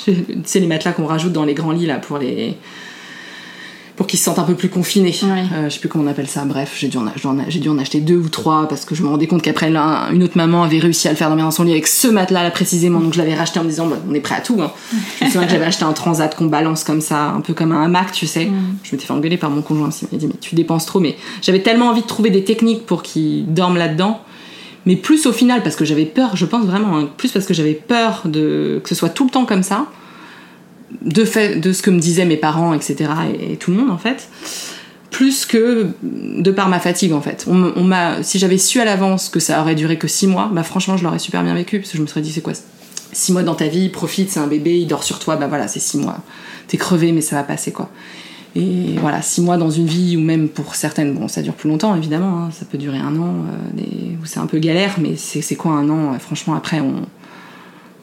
sais 0.43 0.59
les 0.59 0.67
matelas 0.67 0.91
qu'on 0.91 1.05
rajoute 1.05 1.31
dans 1.31 1.45
les 1.45 1.53
grands 1.53 1.71
lits 1.71 1.85
là 1.85 1.99
pour 1.99 2.17
les 2.17 2.57
pour 3.95 4.07
qu'ils 4.07 4.19
se 4.19 4.25
sentent 4.25 4.39
un 4.39 4.43
peu 4.43 4.55
plus 4.55 4.69
confinés. 4.69 5.15
Euh, 5.23 5.69
je 5.69 5.73
sais 5.73 5.79
plus 5.79 5.87
comment 5.87 6.03
on 6.03 6.07
appelle 6.07 6.27
ça. 6.27 6.43
Bref, 6.43 6.75
j'ai 6.77 6.87
dû, 6.87 6.97
dû 6.97 7.69
en 7.69 7.77
acheter 7.77 8.01
deux 8.01 8.17
ou 8.17 8.27
trois 8.27 8.67
parce 8.67 8.83
que 8.83 8.93
je 8.93 9.03
me 9.03 9.07
rendais 9.07 9.27
compte 9.27 9.41
qu'après 9.41 9.67
une 9.67 10.23
autre 10.23 10.35
maman 10.37 10.63
avait 10.63 10.79
réussi 10.79 11.07
à 11.07 11.11
le 11.11 11.17
faire 11.17 11.27
dormir 11.27 11.45
dans 11.45 11.51
son 11.51 11.63
lit 11.63 11.71
avec 11.71 11.87
ce 11.87 12.07
matelas 12.07 12.43
là 12.43 12.51
précisément. 12.51 12.99
Donc 12.99 13.13
je 13.13 13.19
l'avais 13.19 13.35
racheté 13.35 13.59
en 13.59 13.63
me 13.63 13.69
disant 13.69 13.87
bah, 13.87 13.97
on 14.09 14.13
est 14.13 14.19
prêt 14.19 14.35
à 14.35 14.41
tout. 14.41 14.61
Hein. 14.61 14.71
je 15.19 15.25
me 15.25 15.29
souviens 15.29 15.45
que 15.45 15.51
j'avais 15.51 15.65
acheté 15.65 15.85
un 15.85 15.93
transat 15.93 16.35
qu'on 16.35 16.47
balance 16.47 16.83
comme 16.83 17.01
ça, 17.01 17.29
un 17.29 17.41
peu 17.41 17.53
comme 17.53 17.71
un 17.71 17.83
hamac, 17.83 18.11
tu 18.11 18.27
sais. 18.27 18.49
Je 18.83 18.91
m'étais 18.91 19.05
fait 19.05 19.13
engueuler 19.13 19.37
par 19.37 19.49
mon 19.49 19.61
conjoint. 19.61 19.89
Il 20.01 20.07
m'a 20.11 20.17
dit 20.17 20.27
mais 20.27 20.39
tu 20.41 20.55
dépenses 20.55 20.85
trop. 20.85 20.99
Mais 20.99 21.15
j'avais 21.41 21.61
tellement 21.61 21.87
envie 21.87 22.01
de 22.01 22.07
trouver 22.07 22.29
des 22.29 22.43
techniques 22.43 22.85
pour 22.85 23.01
qu'il 23.01 23.53
dorme 23.53 23.77
là-dedans. 23.77 24.21
Mais 24.85 24.97
plus 24.97 25.25
au 25.25 25.31
final 25.31 25.63
parce 25.63 25.75
que 25.75 25.85
j'avais 25.85 26.05
peur, 26.05 26.35
je 26.35 26.45
pense 26.45 26.65
vraiment, 26.65 26.97
hein, 26.97 27.09
plus 27.17 27.31
parce 27.31 27.45
que 27.45 27.53
j'avais 27.53 27.73
peur 27.73 28.23
de 28.25 28.79
que 28.83 28.89
ce 28.89 28.93
soit 28.93 29.09
tout 29.09 29.23
le 29.23 29.31
temps 29.31 29.45
comme 29.45 29.63
ça 29.63 29.87
de, 31.01 31.25
fait, 31.25 31.59
de 31.59 31.73
ce 31.73 31.81
que 31.81 31.89
me 31.89 31.99
disaient 31.99 32.25
mes 32.25 32.37
parents, 32.37 32.73
etc., 32.73 33.09
et, 33.39 33.57
tout 33.57 33.71
le 33.71 33.77
monde 33.77 33.89
en 33.89 33.97
fait, 33.97 34.29
plus 35.11 35.45
que 35.45 35.87
de 36.03 36.51
par 36.51 36.69
ma 36.69 36.79
fatigue 36.79 37.13
en 37.13 37.21
fait. 37.21 37.45
On, 37.47 37.83
m'a, 37.83 38.21
si 38.23 38.39
j'avais 38.39 38.57
su 38.57 38.79
à 38.79 38.85
l'avance 38.85 39.29
que 39.29 39.39
ça 39.39 39.61
aurait 39.61 39.75
duré 39.75 39.97
que 39.97 40.07
6 40.07 40.27
mois, 40.27 40.49
bah 40.51 40.63
franchement 40.63 40.97
je 40.97 41.03
l'aurais 41.03 41.19
super 41.19 41.43
bien 41.43 41.53
vécu, 41.53 41.79
parce 41.79 41.91
que 41.91 41.97
je 41.97 42.01
me 42.01 42.07
serais 42.07 42.21
dit 42.21 42.31
c'est 42.31 42.41
quoi 42.41 42.53
6 43.13 43.31
mois 43.31 43.43
dans 43.43 43.55
ta 43.55 43.67
vie, 43.67 43.89
profite, 43.89 44.29
c'est 44.29 44.39
un 44.39 44.47
bébé, 44.47 44.79
il 44.79 44.87
dort 44.87 45.03
sur 45.03 45.19
toi, 45.19 45.37
bah 45.37 45.47
voilà, 45.47 45.67
c'est 45.67 45.79
6 45.79 45.97
mois. 45.97 46.17
T'es 46.67 46.77
crevé, 46.77 47.11
mais 47.11 47.21
ça 47.21 47.35
va 47.35 47.43
passer 47.43 47.71
quoi. 47.71 47.89
Et 48.55 48.95
voilà, 48.99 49.21
6 49.21 49.41
mois 49.41 49.57
dans 49.57 49.69
une 49.69 49.85
vie, 49.85 50.17
ou 50.17 50.21
même 50.21 50.49
pour 50.49 50.75
certaines, 50.75 51.13
bon 51.13 51.27
ça 51.27 51.41
dure 51.41 51.53
plus 51.53 51.69
longtemps 51.69 51.95
évidemment, 51.95 52.43
hein, 52.43 52.49
ça 52.51 52.65
peut 52.65 52.77
durer 52.77 52.99
un 52.99 53.15
an, 53.17 53.35
euh, 53.77 53.81
c'est 54.25 54.39
un 54.39 54.47
peu 54.47 54.59
galère, 54.59 54.95
mais 54.99 55.15
c'est 55.17 55.41
c'est 55.41 55.55
quoi 55.55 55.73
un 55.73 55.89
an 55.89 56.17
Franchement 56.19 56.55
après 56.55 56.79
on 56.79 57.05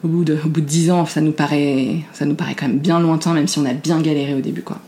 au 0.03 0.07
bout 0.07 0.23
de, 0.23 0.37
au 0.45 0.49
bout 0.49 0.61
de 0.61 0.65
10 0.65 0.91
ans, 0.91 1.05
ça 1.05 1.21
nous, 1.21 1.31
paraît, 1.31 1.97
ça 2.13 2.25
nous 2.25 2.35
paraît 2.35 2.55
quand 2.55 2.67
même 2.67 2.79
bien 2.79 2.99
lointain, 2.99 3.33
même 3.33 3.47
si 3.47 3.59
on 3.59 3.65
a 3.65 3.73
bien 3.73 3.99
galéré 4.01 4.33
au 4.33 4.41
début, 4.41 4.61
quoi. 4.61 4.79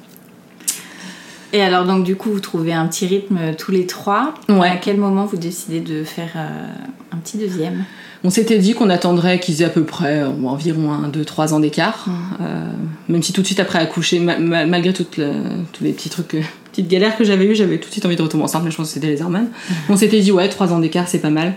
Et 1.54 1.62
alors, 1.62 1.86
donc, 1.86 2.04
du 2.04 2.18
coup, 2.18 2.32
vous 2.32 2.42
trouvez 2.42 2.74
un 2.74 2.86
petit 2.88 3.06
rythme 3.08 3.38
euh, 3.40 3.54
tous 3.58 3.72
les 3.72 3.86
trois. 3.86 4.34
Ouais. 4.50 4.68
À 4.68 4.76
quel 4.76 4.98
moment 4.98 5.26
vous 5.26 5.38
décidez 5.38 5.80
de 5.80 6.04
faire 6.04 6.32
euh, 6.36 6.68
un 7.14 7.18
petit 7.18 7.38
deuxième? 7.38 7.86
On 8.26 8.30
s'était 8.30 8.58
dit 8.58 8.74
qu'on 8.74 8.90
attendrait 8.90 9.40
qu'ils 9.40 9.62
aient 9.62 9.66
à 9.66 9.70
peu 9.70 9.84
près 9.84 10.20
euh, 10.22 10.30
environ 10.46 10.92
un, 10.92 11.08
2, 11.08 11.24
3 11.24 11.54
ans 11.54 11.62
d'écart. 11.62 12.08
Euh, 12.42 12.66
même 13.08 13.24
si 13.24 13.32
tout 13.32 13.42
de 13.42 13.46
suite 13.46 13.62
après 13.62 13.80
accoucher, 13.80 14.20
ma- 14.20 14.38
ma- 14.38 14.66
malgré 14.66 14.92
toutes 14.92 15.16
le- 15.16 15.32
tous 15.72 15.84
les 15.86 15.94
petits 15.94 16.10
trucs, 16.10 16.28
que- 16.28 16.38
petites 16.72 16.90
galères 16.90 17.16
que 17.16 17.24
j'avais 17.24 17.46
eues, 17.46 17.56
j'avais 17.56 17.78
tout 17.78 17.88
de 17.88 17.92
suite 17.94 18.06
envie 18.06 18.18
de 18.18 18.22
retomber 18.22 18.44
enceinte, 18.44 18.64
mais 18.66 18.72
je 18.72 18.76
pense 18.76 18.88
que 18.90 18.94
c'était 18.96 19.08
les 19.08 19.22
hormones. 19.22 19.48
On 19.88 19.96
s'était 19.96 20.20
dit, 20.20 20.34
ouais, 20.34 20.50
3 20.50 20.74
ans 20.74 20.80
d'écart, 20.80 21.08
c'est 21.08 21.20
pas 21.20 21.30
mal. 21.30 21.54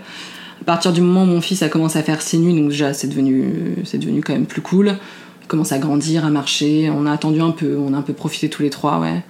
À 0.68 0.72
partir 0.72 0.92
du 0.92 1.00
moment 1.00 1.22
où 1.22 1.26
mon 1.26 1.40
fils 1.40 1.62
a 1.62 1.70
commencé 1.70 1.98
à 1.98 2.02
faire 2.02 2.20
ses 2.20 2.36
nuits, 2.36 2.52
donc 2.52 2.68
déjà 2.68 2.92
c'est 2.92 3.08
devenu, 3.08 3.74
c'est 3.84 3.96
devenu 3.96 4.20
quand 4.20 4.34
même 4.34 4.44
plus 4.44 4.60
cool. 4.60 4.98
Il 5.40 5.46
commence 5.46 5.72
à 5.72 5.78
grandir, 5.78 6.26
à 6.26 6.28
marcher. 6.28 6.92
On 6.94 7.06
a 7.06 7.12
attendu 7.12 7.40
un 7.40 7.52
peu, 7.52 7.78
on 7.78 7.94
a 7.94 7.96
un 7.96 8.02
peu 8.02 8.12
profité 8.12 8.50
tous 8.50 8.60
les 8.60 8.68
trois, 8.68 9.00
ouais. 9.00 9.22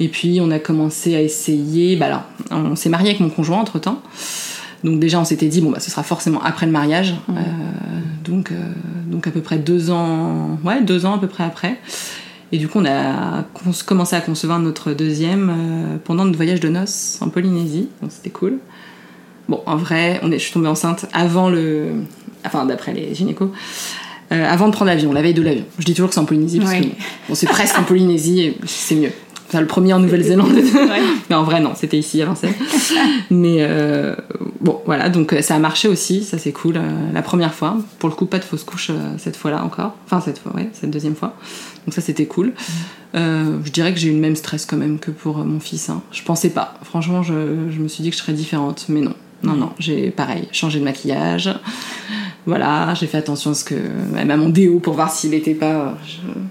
Et 0.00 0.08
puis 0.08 0.40
on 0.42 0.50
a 0.50 0.58
commencé 0.58 1.14
à 1.14 1.22
essayer. 1.22 1.94
Bah 1.94 2.06
alors, 2.06 2.24
on 2.50 2.74
s'est 2.74 2.88
marié 2.88 3.10
avec 3.10 3.20
mon 3.20 3.30
conjoint 3.30 3.60
entre 3.60 3.78
temps. 3.78 4.02
Donc 4.82 4.98
déjà 4.98 5.20
on 5.20 5.24
s'était 5.24 5.46
dit 5.46 5.60
bon 5.60 5.70
bah 5.70 5.78
ce 5.78 5.88
sera 5.88 6.02
forcément 6.02 6.42
après 6.42 6.66
le 6.66 6.72
mariage. 6.72 7.14
Euh, 7.28 7.34
donc 8.24 8.50
euh, 8.50 8.56
donc 9.06 9.28
à 9.28 9.30
peu 9.30 9.40
près 9.40 9.58
deux 9.58 9.92
ans, 9.92 10.58
ouais 10.64 10.82
deux 10.82 11.06
ans 11.06 11.14
à 11.14 11.18
peu 11.18 11.28
près 11.28 11.44
après. 11.44 11.78
Et 12.50 12.58
du 12.58 12.66
coup 12.66 12.80
on 12.80 12.86
a 12.86 13.44
commencé 13.86 14.16
à 14.16 14.20
concevoir 14.20 14.58
notre 14.58 14.94
deuxième 14.94 15.48
euh, 15.48 15.96
pendant 16.04 16.24
notre 16.24 16.38
voyage 16.38 16.58
de 16.58 16.68
noces 16.68 17.18
en 17.20 17.28
Polynésie. 17.28 17.88
Donc 18.00 18.10
c'était 18.10 18.30
cool. 18.30 18.58
Bon, 19.48 19.60
en 19.66 19.76
vrai, 19.76 20.20
on 20.22 20.30
est, 20.32 20.38
je 20.38 20.44
suis 20.44 20.52
tombée 20.52 20.68
enceinte 20.68 21.06
avant 21.12 21.48
le. 21.50 21.88
Enfin, 22.44 22.64
d'après 22.66 22.92
les 22.92 23.14
gynécos. 23.14 23.50
euh, 24.32 24.48
avant 24.48 24.66
de 24.68 24.72
prendre 24.72 24.90
l'avion, 24.90 25.12
la 25.12 25.22
veille 25.22 25.34
de 25.34 25.42
l'avion. 25.42 25.64
Je 25.78 25.84
dis 25.84 25.94
toujours 25.94 26.08
que 26.08 26.14
c'est 26.14 26.20
en 26.20 26.24
Polynésie 26.24 26.58
parce 26.58 26.72
que 26.74 26.82
bon, 27.28 27.34
c'est 27.34 27.46
presque 27.48 27.78
en 27.78 27.84
Polynésie 27.84 28.40
et 28.40 28.56
c'est 28.66 28.94
mieux. 28.96 29.12
Enfin, 29.48 29.60
le 29.60 29.66
premier 29.66 29.92
en 29.92 29.98
Nouvelle-Zélande. 29.98 30.50
mais 31.28 31.36
en 31.36 31.42
vrai, 31.44 31.60
non, 31.60 31.72
c'était 31.76 31.98
ici 31.98 32.22
à 32.22 32.24
Vincennes. 32.24 32.54
mais 33.30 33.58
euh, 33.60 34.16
bon, 34.60 34.80
voilà, 34.86 35.10
donc 35.10 35.34
euh, 35.34 35.42
ça 35.42 35.54
a 35.54 35.58
marché 35.58 35.88
aussi, 35.88 36.24
ça 36.24 36.38
c'est 36.38 36.52
cool. 36.52 36.78
euh, 36.78 36.80
la 37.12 37.20
première 37.20 37.52
fois, 37.52 37.76
pour 37.98 38.08
le 38.08 38.14
coup, 38.14 38.24
pas 38.24 38.38
de 38.38 38.44
fausse 38.44 38.64
couche 38.64 38.90
cette 39.18 39.36
fois-là 39.36 39.62
encore. 39.62 39.94
Enfin, 40.06 40.22
cette 40.24 40.38
fois, 40.38 40.54
ouais, 40.54 40.70
cette 40.72 40.90
deuxième 40.90 41.14
fois. 41.16 41.36
Donc 41.86 41.92
ça 41.94 42.00
c'était 42.00 42.24
cool. 42.26 42.54
Euh, 43.14 43.58
je 43.64 43.70
dirais 43.70 43.92
que 43.92 43.98
j'ai 44.00 44.08
eu 44.08 44.12
le 44.14 44.20
même 44.20 44.36
stress 44.36 44.64
quand 44.64 44.78
même 44.78 44.98
que 44.98 45.10
pour 45.10 45.36
mon 45.38 45.60
fils. 45.60 45.90
hein. 45.90 46.00
Je 46.12 46.22
pensais 46.22 46.48
pas. 46.50 46.74
Franchement, 46.82 47.22
je, 47.22 47.34
je 47.70 47.78
me 47.78 47.88
suis 47.88 48.02
dit 48.02 48.08
que 48.10 48.16
je 48.16 48.22
serais 48.22 48.32
différente, 48.32 48.86
mais 48.88 49.02
non. 49.02 49.14
Non, 49.42 49.54
non, 49.54 49.70
j'ai 49.78 50.10
pareil, 50.10 50.48
changé 50.52 50.78
de 50.78 50.84
maquillage. 50.84 51.52
Voilà, 52.46 52.94
j'ai 52.94 53.06
fait 53.06 53.18
attention 53.18 53.52
à 53.52 53.54
ce 53.54 53.64
que. 53.64 53.74
Même 54.12 54.30
à 54.30 54.36
mon 54.36 54.48
déo 54.48 54.78
pour 54.78 54.94
voir 54.94 55.12
s'il 55.12 55.30
n'était 55.30 55.54
pas. 55.54 55.96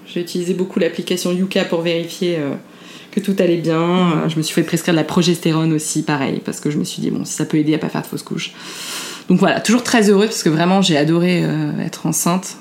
J'ai 0.05 0.21
utilisé 0.21 0.53
beaucoup 0.53 0.79
l'application 0.79 1.31
Yuka 1.31 1.65
pour 1.65 1.81
vérifier 1.81 2.37
euh, 2.37 2.53
que 3.11 3.19
tout 3.19 3.35
allait 3.39 3.57
bien. 3.57 4.27
Je 4.27 4.37
me 4.37 4.41
suis 4.41 4.53
fait 4.53 4.63
prescrire 4.63 4.93
de 4.93 4.99
la 4.99 5.03
progestérone 5.03 5.73
aussi, 5.73 6.03
pareil, 6.03 6.41
parce 6.43 6.59
que 6.59 6.71
je 6.71 6.77
me 6.77 6.83
suis 6.83 7.01
dit, 7.01 7.11
bon, 7.11 7.25
si 7.25 7.33
ça 7.33 7.45
peut 7.45 7.57
aider 7.57 7.73
à 7.75 7.77
pas 7.77 7.89
faire 7.89 8.01
de 8.01 8.07
fausse 8.07 8.23
couche. 8.23 8.53
Donc 9.27 9.39
voilà, 9.39 9.61
toujours 9.61 9.83
très 9.83 10.09
heureuse 10.09 10.27
parce 10.27 10.43
que 10.43 10.49
vraiment 10.49 10.81
j'ai 10.81 10.97
adoré 10.97 11.43
euh, 11.43 11.71
être 11.79 12.05
enceinte 12.05 12.57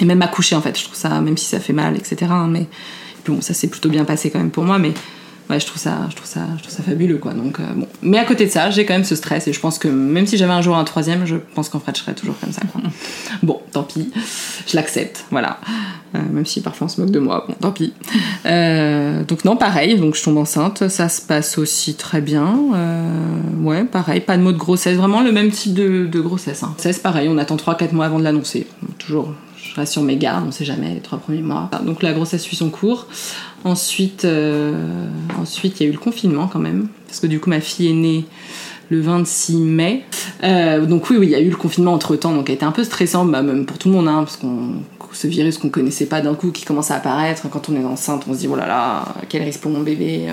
et 0.00 0.04
même 0.04 0.22
accoucher 0.22 0.54
en 0.54 0.60
fait. 0.60 0.78
Je 0.78 0.84
trouve 0.84 0.96
ça, 0.96 1.20
même 1.20 1.36
si 1.36 1.46
ça 1.46 1.58
fait 1.58 1.72
mal, 1.72 1.96
etc. 1.96 2.26
hein, 2.30 2.48
mais 2.48 2.66
bon, 3.26 3.40
ça 3.40 3.54
s'est 3.54 3.68
plutôt 3.68 3.88
bien 3.88 4.04
passé 4.04 4.30
quand 4.30 4.38
même 4.38 4.50
pour 4.50 4.64
moi, 4.64 4.78
mais 4.78 4.92
ouais, 5.50 5.60
je 5.60 5.66
trouve 5.66 5.80
ça, 5.80 5.98
je 6.08 6.16
trouve 6.16 6.28
ça, 6.28 6.40
je 6.56 6.62
trouve 6.62 6.74
ça 6.74 6.82
fabuleux 6.82 7.18
quoi. 7.18 7.34
Donc 7.34 7.58
euh, 7.60 7.64
bon, 7.74 7.86
mais 8.02 8.18
à 8.18 8.24
côté 8.24 8.46
de 8.46 8.50
ça, 8.50 8.70
j'ai 8.70 8.86
quand 8.86 8.94
même 8.94 9.04
ce 9.04 9.16
stress 9.16 9.48
et 9.48 9.52
je 9.52 9.60
pense 9.60 9.78
que 9.78 9.88
même 9.88 10.26
si 10.26 10.36
j'avais 10.36 10.52
un 10.52 10.62
jour 10.62 10.76
un 10.76 10.84
troisième, 10.84 11.26
je 11.26 11.36
pense 11.54 11.68
qu'en 11.68 11.80
fait 11.80 11.96
je 11.96 12.02
serais 12.02 12.14
toujours 12.14 12.38
comme 12.38 12.52
ça. 12.52 12.62
Quoi. 12.72 12.80
bon, 13.42 13.60
tant 13.72 13.82
pis, 13.82 14.10
je 14.66 14.76
l'accepte, 14.76 15.26
voilà. 15.30 15.58
Euh, 16.14 16.18
même 16.32 16.46
si 16.46 16.60
parfois 16.60 16.86
on 16.86 16.88
se 16.88 17.00
moque 17.00 17.10
de 17.10 17.18
moi, 17.18 17.44
bon, 17.48 17.54
tant 17.60 17.72
pis. 17.72 17.92
Euh, 18.46 19.22
donc 19.24 19.44
non, 19.44 19.56
pareil, 19.56 19.98
donc 19.98 20.14
je 20.14 20.22
tombe 20.22 20.38
enceinte, 20.38 20.88
ça 20.88 21.08
se 21.08 21.20
passe 21.20 21.58
aussi 21.58 21.94
très 21.94 22.20
bien. 22.20 22.58
Ouais, 23.62 23.84
pareil, 23.84 24.20
pas 24.20 24.36
de 24.36 24.42
mot 24.42 24.52
de 24.52 24.58
grossesse, 24.58 24.96
vraiment 24.96 25.20
le 25.20 25.32
même 25.32 25.50
type 25.50 25.74
de, 25.74 26.06
de 26.06 26.20
grossesse. 26.20 26.62
Hein. 26.62 26.74
C'est 26.78 27.02
pareil, 27.02 27.28
on 27.28 27.38
attend 27.38 27.56
3-4 27.56 27.92
mois 27.92 28.06
avant 28.06 28.18
de 28.18 28.24
l'annoncer. 28.24 28.66
Toujours, 28.98 29.34
je 29.70 29.76
reste 29.76 29.92
sur 29.92 30.02
mes 30.02 30.16
gardes, 30.16 30.44
on 30.48 30.50
sait 30.50 30.64
jamais 30.64 30.94
les 30.94 31.00
trois 31.00 31.18
premiers 31.18 31.42
mois. 31.42 31.70
Donc 31.84 32.02
la 32.02 32.12
grossesse 32.12 32.42
suit 32.42 32.56
son 32.56 32.70
cours. 32.70 33.06
Ensuite, 33.64 34.24
euh, 34.24 35.08
ensuite 35.38 35.80
il 35.80 35.82
y 35.84 35.86
a 35.86 35.88
eu 35.90 35.92
le 35.92 35.98
confinement 35.98 36.48
quand 36.50 36.58
même, 36.58 36.88
parce 37.06 37.20
que 37.20 37.26
du 37.26 37.40
coup 37.40 37.50
ma 37.50 37.60
fille 37.60 37.90
est 37.90 37.94
née 37.94 38.24
le 38.88 39.00
26 39.00 39.56
mai. 39.56 40.04
Euh, 40.42 40.86
donc 40.86 41.10
oui, 41.10 41.16
oui, 41.18 41.26
il 41.26 41.30
y 41.30 41.34
a 41.34 41.40
eu 41.40 41.50
le 41.50 41.56
confinement 41.56 41.92
entre 41.92 42.16
temps, 42.16 42.32
donc 42.32 42.48
elle 42.48 42.56
était 42.56 42.64
un 42.64 42.72
peu 42.72 42.84
stressante, 42.84 43.30
bah, 43.30 43.42
même 43.42 43.66
pour 43.66 43.78
tout 43.78 43.88
le 43.88 43.94
monde, 43.94 44.08
hein, 44.08 44.24
parce 44.24 44.36
qu'on 44.36 44.82
ce 45.12 45.26
virus 45.26 45.58
qu'on 45.58 45.70
connaissait 45.70 46.06
pas 46.06 46.20
d'un 46.20 46.34
coup 46.34 46.52
qui 46.52 46.64
commence 46.64 46.92
à 46.92 46.94
apparaître 46.94 47.48
quand 47.50 47.68
on 47.68 47.74
est 47.74 47.84
enceinte, 47.84 48.24
on 48.28 48.32
se 48.32 48.38
dit 48.38 48.48
oh 48.50 48.54
là 48.54 48.66
là, 48.66 49.04
quel 49.28 49.42
risque 49.42 49.60
pour 49.60 49.72
mon 49.72 49.80
bébé. 49.80 50.28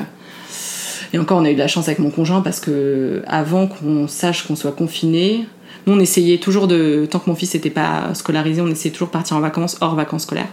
Et 1.14 1.20
encore, 1.20 1.40
on 1.40 1.46
a 1.46 1.50
eu 1.50 1.56
de 1.56 1.60
la 1.60 1.68
chance 1.68 1.88
avec 1.88 2.00
mon 2.00 2.12
conjoint 2.12 2.42
parce 2.42 2.60
que 2.60 3.24
avant 3.28 3.68
qu'on 3.68 4.08
sache 4.08 4.46
qu'on 4.46 4.56
soit 4.56 4.74
confiné, 4.74 5.48
nous 5.86 5.94
on 5.94 6.00
essayait 6.00 6.38
toujours 6.38 6.68
de, 6.68 7.08
tant 7.10 7.20
que 7.20 7.30
mon 7.30 7.36
fils 7.36 7.54
n'était 7.54 7.70
pas 7.70 8.14
scolarisé, 8.14 8.62
on 8.62 8.68
essayait 8.68 8.92
toujours 8.92 9.08
de 9.08 9.14
partir 9.14 9.36
en 9.38 9.40
vacances 9.40 9.78
hors 9.82 9.96
vacances 9.96 10.24
scolaires. 10.24 10.50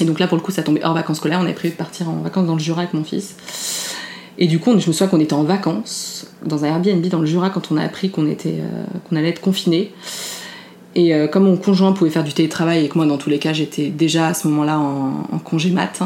Et 0.00 0.04
donc 0.04 0.18
là, 0.20 0.26
pour 0.28 0.36
le 0.36 0.42
coup, 0.42 0.52
ça 0.52 0.62
tombait 0.62 0.84
hors 0.84 0.94
vacances 0.94 1.16
scolaires. 1.18 1.38
On 1.40 1.44
avait 1.44 1.52
prévu 1.54 1.72
de 1.72 1.78
partir 1.78 2.08
en 2.08 2.16
vacances 2.22 2.46
dans 2.46 2.54
le 2.54 2.60
Jura 2.60 2.82
avec 2.82 2.94
mon 2.94 3.04
fils. 3.04 3.34
Et 4.38 4.46
du 4.46 4.60
coup, 4.60 4.70
je 4.70 4.76
me 4.76 4.92
souviens 4.92 5.08
qu'on 5.08 5.18
était 5.20 5.32
en 5.34 5.42
vacances 5.42 6.26
dans 6.46 6.64
un 6.64 6.68
Airbnb 6.68 7.04
dans 7.08 7.18
le 7.18 7.26
Jura 7.26 7.50
quand 7.50 7.72
on 7.72 7.76
a 7.76 7.82
appris 7.82 8.10
qu'on 8.10 8.28
était, 8.30 8.58
euh, 8.60 8.84
qu'on 9.08 9.16
allait 9.16 9.30
être 9.30 9.40
confiné. 9.40 9.92
Et 10.94 11.12
euh, 11.14 11.26
comme 11.26 11.44
mon 11.44 11.56
conjoint 11.56 11.92
pouvait 11.92 12.10
faire 12.10 12.22
du 12.22 12.32
télétravail 12.32 12.84
et 12.84 12.88
que 12.88 12.96
moi, 12.96 13.06
dans 13.06 13.18
tous 13.18 13.30
les 13.30 13.38
cas, 13.40 13.52
j'étais 13.52 13.88
déjà 13.88 14.28
à 14.28 14.34
ce 14.34 14.46
moment-là 14.48 14.78
en, 14.78 15.26
en 15.32 15.38
congé 15.38 15.70
mat, 15.70 16.00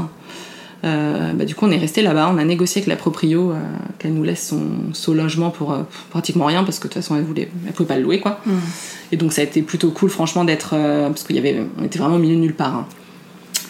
euh, 0.85 1.33
bah, 1.35 1.45
du 1.45 1.55
coup, 1.55 1.67
on 1.67 1.71
est 1.71 1.79
resté 1.79 2.01
là-bas. 2.01 2.31
On 2.35 2.39
a 2.39 2.45
négocié 2.45 2.81
avec 2.81 2.89
la 2.89 2.97
proprio 2.97 3.53
qu'elle 3.99 4.15
nous 4.15 4.25
laisse 4.25 4.49
son, 4.49 4.63
son 4.95 5.13
logement 5.13 5.51
pour, 5.51 5.69
pour 5.69 5.87
pratiquement 6.11 6.47
rien 6.47 6.65
parce 6.65 6.79
que 6.79 6.89
de 6.89 6.93
toute 6.95 7.03
façon, 7.03 7.17
elle 7.17 7.25
voulait, 7.25 7.51
elle 7.67 7.73
pouvait 7.73 7.87
pas 7.87 7.97
le 7.97 8.03
louer, 8.03 8.19
quoi. 8.19 8.41
Et 9.13 9.17
donc, 9.19 9.33
ça 9.35 9.43
a 9.43 9.45
été 9.45 9.61
plutôt 9.63 9.91
cool, 9.91 10.09
franchement, 10.09 10.45
d'être 10.45 10.71
parce 10.71 11.23
qu'il 11.25 11.37
y 11.37 11.39
avait, 11.39 11.63
on 11.79 11.85
était 11.85 11.99
vraiment 11.99 12.17
au 12.17 12.19
milieu 12.19 12.35
de 12.35 12.41
nulle 12.41 12.55
part. 12.55 12.75
hein. 12.75 12.87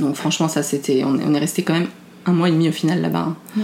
Donc, 0.01 0.14
franchement, 0.16 0.49
ça, 0.49 0.62
c'était, 0.62 1.03
on, 1.05 1.18
est- 1.18 1.24
on 1.26 1.34
est 1.34 1.38
resté 1.38 1.62
quand 1.62 1.74
même 1.74 1.88
un 2.26 2.32
mois 2.32 2.49
et 2.49 2.53
demi 2.53 2.68
au 2.68 2.72
final 2.72 3.01
là-bas. 3.01 3.28
hein. 3.57 3.61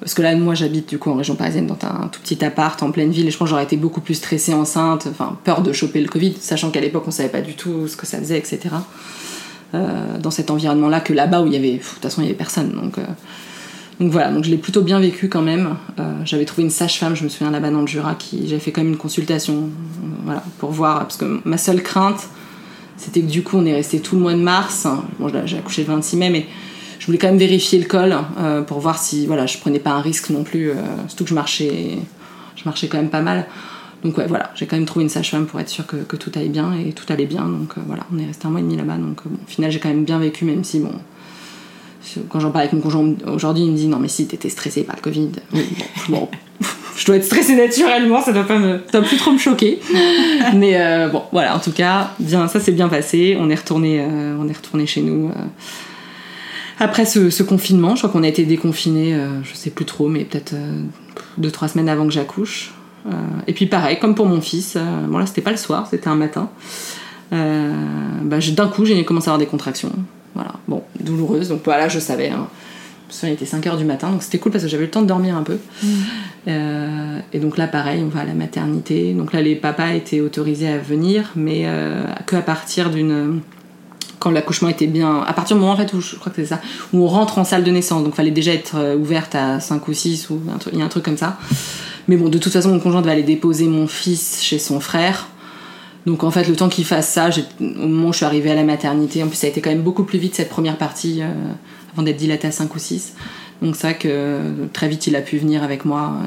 Parce 0.00 0.12
que 0.14 0.22
là, 0.22 0.34
moi, 0.36 0.54
j'habite 0.54 0.88
du 0.88 0.98
coup 0.98 1.10
en 1.10 1.14
région 1.14 1.34
parisienne 1.34 1.66
dans 1.66 1.78
un 1.82 2.08
tout 2.08 2.20
petit 2.20 2.44
appart 2.44 2.82
en 2.82 2.90
pleine 2.90 3.10
ville 3.10 3.26
et 3.26 3.30
je 3.30 3.38
pense 3.38 3.46
que 3.46 3.50
j'aurais 3.50 3.62
été 3.64 3.76
beaucoup 3.76 4.00
plus 4.02 4.14
stressée 4.14 4.52
enceinte, 4.52 5.06
enfin 5.10 5.38
peur 5.44 5.62
de 5.62 5.72
choper 5.72 6.00
le 6.02 6.08
Covid, 6.08 6.34
sachant 6.40 6.70
qu'à 6.70 6.80
l'époque 6.80 7.04
on 7.06 7.10
savait 7.10 7.30
pas 7.30 7.40
du 7.40 7.54
tout 7.54 7.88
ce 7.88 7.96
que 7.96 8.04
ça 8.04 8.18
faisait, 8.18 8.36
etc. 8.36 8.58
Euh, 9.74 10.18
dans 10.18 10.30
cet 10.30 10.50
environnement-là 10.50 11.00
que 11.00 11.12
là-bas 11.12 11.42
où 11.42 11.46
il 11.46 11.52
y 11.54 11.56
avait, 11.56 11.72
de 11.74 11.78
toute 11.78 12.02
façon, 12.02 12.20
il 12.20 12.24
y 12.24 12.28
avait 12.28 12.36
personne. 12.36 12.72
Donc, 12.72 12.98
euh, 12.98 13.02
donc 13.98 14.12
voilà, 14.12 14.30
donc 14.30 14.44
je 14.44 14.50
l'ai 14.50 14.56
plutôt 14.58 14.82
bien 14.82 15.00
vécu 15.00 15.28
quand 15.28 15.40
même. 15.42 15.76
Euh, 15.98 16.12
j'avais 16.24 16.44
trouvé 16.44 16.64
une 16.64 16.70
sage-femme, 16.70 17.16
je 17.16 17.24
me 17.24 17.28
souviens 17.28 17.50
là-bas 17.50 17.70
dans 17.70 17.80
le 17.80 17.86
Jura, 17.86 18.14
qui 18.14 18.46
j'avais 18.46 18.60
fait 18.60 18.72
quand 18.72 18.82
même 18.82 18.90
une 18.92 18.98
consultation, 18.98 19.70
voilà, 20.24 20.44
pour 20.58 20.70
voir, 20.70 20.98
parce 21.00 21.16
que 21.16 21.40
ma 21.44 21.56
seule 21.56 21.82
crainte, 21.82 22.28
c'était 22.96 23.20
que 23.20 23.26
du 23.26 23.42
coup 23.42 23.56
on 23.58 23.66
est 23.66 23.74
resté 23.74 24.00
tout 24.00 24.16
le 24.16 24.22
mois 24.22 24.34
de 24.34 24.40
mars. 24.40 24.86
Bon, 25.18 25.30
j'ai 25.46 25.58
accouché 25.58 25.82
le 25.82 25.88
26 25.88 26.16
mai, 26.16 26.30
mais 26.30 26.46
je 26.98 27.06
voulais 27.06 27.18
quand 27.18 27.28
même 27.28 27.38
vérifier 27.38 27.78
le 27.78 27.84
col 27.84 28.16
euh, 28.38 28.62
pour 28.62 28.80
voir 28.80 28.98
si 28.98 29.26
voilà, 29.26 29.46
je 29.46 29.58
prenais 29.58 29.78
pas 29.78 29.90
un 29.90 30.00
risque 30.00 30.30
non 30.30 30.42
plus, 30.42 30.70
euh, 30.70 30.74
surtout 31.06 31.24
que 31.24 31.30
je 31.30 31.34
marchais, 31.34 31.98
je 32.56 32.64
marchais 32.64 32.88
quand 32.88 32.96
même 32.96 33.10
pas 33.10 33.20
mal. 33.20 33.46
Donc 34.02 34.18
ouais, 34.18 34.26
voilà, 34.26 34.50
j'ai 34.54 34.66
quand 34.66 34.76
même 34.76 34.86
trouvé 34.86 35.02
une 35.02 35.10
sage-femme 35.10 35.46
pour 35.46 35.60
être 35.60 35.68
sûre 35.68 35.86
que, 35.86 35.96
que 35.96 36.16
tout 36.16 36.30
allait 36.34 36.48
bien 36.48 36.74
et 36.74 36.92
tout 36.92 37.10
allait 37.12 37.26
bien. 37.26 37.44
Donc 37.44 37.76
euh, 37.76 37.82
voilà, 37.86 38.04
on 38.10 38.18
est 38.18 38.26
resté 38.26 38.46
un 38.46 38.50
mois 38.50 38.60
et 38.60 38.62
demi 38.62 38.76
là-bas. 38.76 38.96
Donc 38.96 39.20
bon, 39.24 39.36
au 39.42 39.50
final, 39.50 39.70
j'ai 39.70 39.80
quand 39.80 39.88
même 39.88 40.04
bien 40.04 40.18
vécu, 40.18 40.44
même 40.44 40.64
si 40.64 40.80
bon. 40.80 40.92
Quand 42.28 42.38
j'en 42.38 42.50
parle 42.50 42.64
avec 42.64 42.74
mon 42.74 42.80
conjoint 42.80 43.14
aujourd'hui, 43.26 43.64
il 43.64 43.72
me 43.72 43.76
dit 43.76 43.86
non 43.86 43.98
mais 43.98 44.08
si 44.08 44.26
t'étais 44.26 44.50
stressée 44.50 44.84
par 44.84 44.96
le 44.96 45.00
Covid. 45.02 45.30
Oui, 45.52 45.66
bon, 46.08 46.20
bon, 46.20 46.28
je 46.96 47.04
dois 47.06 47.16
être 47.16 47.24
stressée 47.24 47.56
naturellement, 47.56 48.22
ça 48.22 48.32
doit 48.32 48.44
pas 48.46 48.58
me, 48.58 48.80
ça 48.90 49.00
doit 49.00 49.08
plus 49.08 49.16
trop 49.16 49.32
me 49.32 49.38
choquer. 49.38 49.80
mais 50.54 50.80
euh, 50.80 51.08
bon, 51.08 51.22
voilà, 51.32 51.56
en 51.56 51.58
tout 51.58 51.72
cas, 51.72 52.12
bien, 52.20 52.46
ça 52.48 52.60
s'est 52.60 52.72
bien 52.72 52.88
passé. 52.88 53.36
On 53.38 53.50
est 53.50 53.54
retourné, 53.54 54.00
euh, 54.00 54.36
on 54.40 54.48
est 54.48 54.56
retourné 54.56 54.86
chez 54.86 55.00
nous. 55.02 55.28
euh, 55.28 55.44
après 56.78 57.04
ce, 57.04 57.30
ce 57.30 57.42
confinement, 57.42 57.94
je 57.94 58.00
crois 58.02 58.10
qu'on 58.10 58.24
a 58.24 58.28
été 58.28 58.44
déconfinés, 58.44 59.14
euh, 59.14 59.42
je 59.44 59.54
sais 59.54 59.70
plus 59.70 59.84
trop, 59.84 60.08
mais 60.08 60.24
peut-être 60.24 60.54
euh, 60.54 60.80
deux 61.38 61.50
trois 61.50 61.68
semaines 61.68 61.88
avant 61.88 62.06
que 62.06 62.12
j'accouche. 62.12 62.72
Et 63.46 63.52
puis 63.52 63.66
pareil, 63.66 63.98
comme 63.98 64.14
pour 64.14 64.24
mon 64.24 64.40
fils, 64.40 64.78
bon 65.08 65.18
là 65.18 65.26
c'était 65.26 65.42
pas 65.42 65.50
le 65.50 65.58
soir, 65.58 65.86
c'était 65.90 66.08
un 66.08 66.14
matin. 66.14 66.48
Bah, 67.30 68.38
D'un 68.56 68.68
coup, 68.68 68.86
j'ai 68.86 69.04
commencé 69.04 69.28
à 69.28 69.32
avoir 69.32 69.38
des 69.38 69.44
contractions. 69.44 69.92
Voilà, 70.34 70.52
bon, 70.66 70.82
douloureuses. 70.98 71.50
Donc 71.50 71.60
voilà, 71.66 71.88
je 71.88 71.98
savais. 71.98 72.30
Hein. 72.30 72.48
Il 73.22 73.30
était 73.30 73.44
5h 73.44 73.76
du 73.78 73.84
matin, 73.84 74.10
donc 74.10 74.22
c'était 74.22 74.38
cool 74.38 74.52
parce 74.52 74.64
que 74.64 74.70
j'avais 74.70 74.82
eu 74.82 74.86
le 74.86 74.90
temps 74.90 75.02
de 75.02 75.06
dormir 75.06 75.36
un 75.36 75.42
peu. 75.42 75.58
Euh, 76.48 77.18
et 77.32 77.38
donc 77.38 77.56
là, 77.56 77.66
pareil, 77.66 78.02
on 78.04 78.08
va 78.08 78.20
à 78.20 78.24
la 78.24 78.34
maternité. 78.34 79.12
Donc 79.14 79.32
là, 79.32 79.40
les 79.40 79.54
papas 79.56 79.92
étaient 79.94 80.20
autorisés 80.20 80.68
à 80.68 80.78
venir, 80.78 81.30
mais 81.36 81.62
euh, 81.64 82.04
que 82.26 82.36
à 82.36 82.42
partir 82.42 82.90
d'une 82.90 83.40
quand 84.18 84.30
l'accouchement 84.30 84.68
était 84.70 84.86
bien. 84.86 85.20
À 85.26 85.32
partir 85.34 85.56
du 85.56 85.60
moment 85.60 85.74
en 85.74 85.76
fait 85.76 85.92
où 85.92 86.00
je 86.00 86.16
crois 86.16 86.32
que 86.32 86.40
c'est 86.40 86.48
ça, 86.48 86.60
où 86.94 87.02
on 87.04 87.06
rentre 87.08 87.38
en 87.38 87.44
salle 87.44 87.62
de 87.62 87.70
naissance, 87.70 88.02
donc 88.04 88.14
fallait 88.14 88.30
déjà 88.30 88.52
être 88.54 88.76
euh, 88.76 88.96
ouverte 88.96 89.34
à 89.34 89.60
5 89.60 89.86
ou 89.86 89.92
6 89.92 90.30
ou 90.30 90.40
un 90.54 90.56
truc- 90.56 90.72
il 90.72 90.78
y 90.78 90.82
a 90.82 90.84
un 90.86 90.88
truc 90.88 91.04
comme 91.04 91.18
ça. 91.18 91.36
Mais 92.08 92.16
bon, 92.16 92.30
de 92.30 92.38
toute 92.38 92.52
façon, 92.52 92.70
mon 92.70 92.80
conjoint 92.80 93.00
devait 93.02 93.12
aller 93.12 93.22
déposer 93.22 93.66
mon 93.66 93.86
fils 93.86 94.42
chez 94.42 94.58
son 94.58 94.80
frère. 94.80 95.28
Donc 96.06 96.22
en 96.24 96.30
fait, 96.30 96.48
le 96.48 96.56
temps 96.56 96.68
qu'il 96.70 96.84
fasse 96.86 97.08
ça, 97.08 97.28
au 97.60 97.64
moment 97.86 98.08
où 98.08 98.12
je 98.12 98.18
suis 98.18 98.26
arrivée 98.26 98.50
à 98.50 98.54
la 98.54 98.64
maternité, 98.64 99.22
en 99.22 99.26
plus 99.28 99.36
ça 99.36 99.46
a 99.46 99.50
été 99.50 99.60
quand 99.60 99.70
même 99.70 99.82
beaucoup 99.82 100.04
plus 100.04 100.18
vite 100.18 100.34
cette 100.34 100.50
première 100.50 100.76
partie, 100.78 101.20
euh, 101.20 101.26
avant 101.94 102.02
d'être 102.02 102.16
dilatée 102.18 102.48
à 102.48 102.52
5 102.52 102.74
ou 102.74 102.78
6. 102.78 103.14
Donc 103.62 103.76
c'est 103.76 103.86
vrai 103.86 103.96
que 103.98 104.66
très 104.72 104.88
vite 104.88 105.06
il 105.06 105.16
a 105.16 105.20
pu 105.22 105.38
venir 105.38 105.62
avec 105.62 105.84
moi. 105.84 106.12
euh, 106.22 106.26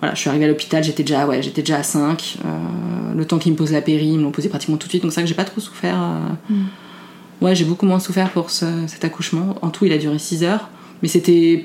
voilà, 0.00 0.14
je 0.14 0.20
suis 0.20 0.28
arrivée 0.28 0.44
à 0.44 0.48
l'hôpital, 0.48 0.84
j'étais 0.84 1.02
déjà, 1.02 1.26
ouais, 1.26 1.42
j'étais 1.42 1.62
déjà 1.62 1.78
à 1.78 1.82
5. 1.82 2.36
euh, 2.44 3.14
le 3.16 3.24
temps 3.24 3.38
qu'il 3.38 3.52
me 3.52 3.56
pose 3.56 3.72
la 3.72 3.80
péri, 3.80 4.06
ils 4.08 4.18
me 4.18 4.22
l'ont 4.24 4.30
posé 4.30 4.48
pratiquement 4.50 4.76
tout 4.76 4.86
de 4.86 4.90
suite, 4.92 5.02
donc 5.02 5.10
c'est 5.12 5.16
vrai 5.20 5.24
que 5.24 5.28
j'ai 5.28 5.34
pas 5.34 5.44
trop 5.44 5.60
souffert. 5.60 5.96
euh, 6.00 6.54
Ouais, 7.42 7.54
j'ai 7.54 7.64
beaucoup 7.66 7.84
moins 7.86 8.00
souffert 8.00 8.30
pour 8.30 8.50
ce- 8.50 8.86
cet 8.86 9.04
accouchement. 9.04 9.56
En 9.60 9.68
tout, 9.68 9.84
il 9.84 9.92
a 9.92 9.98
duré 9.98 10.18
6 10.18 10.42
heures. 10.42 10.68
Mais 11.02 11.08
c'était. 11.08 11.62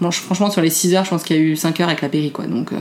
franch- 0.00 0.20
Franchement, 0.20 0.50
sur 0.50 0.60
les 0.60 0.68
6 0.68 0.94
heures, 0.94 1.04
je 1.06 1.10
pense 1.10 1.22
qu'il 1.22 1.36
y 1.36 1.38
a 1.38 1.42
eu 1.42 1.56
5 1.56 1.80
heures 1.80 1.88
avec 1.88 2.02
la 2.02 2.08
péri, 2.10 2.30
quoi. 2.32 2.46
Donc. 2.46 2.72
euh, 2.72 2.76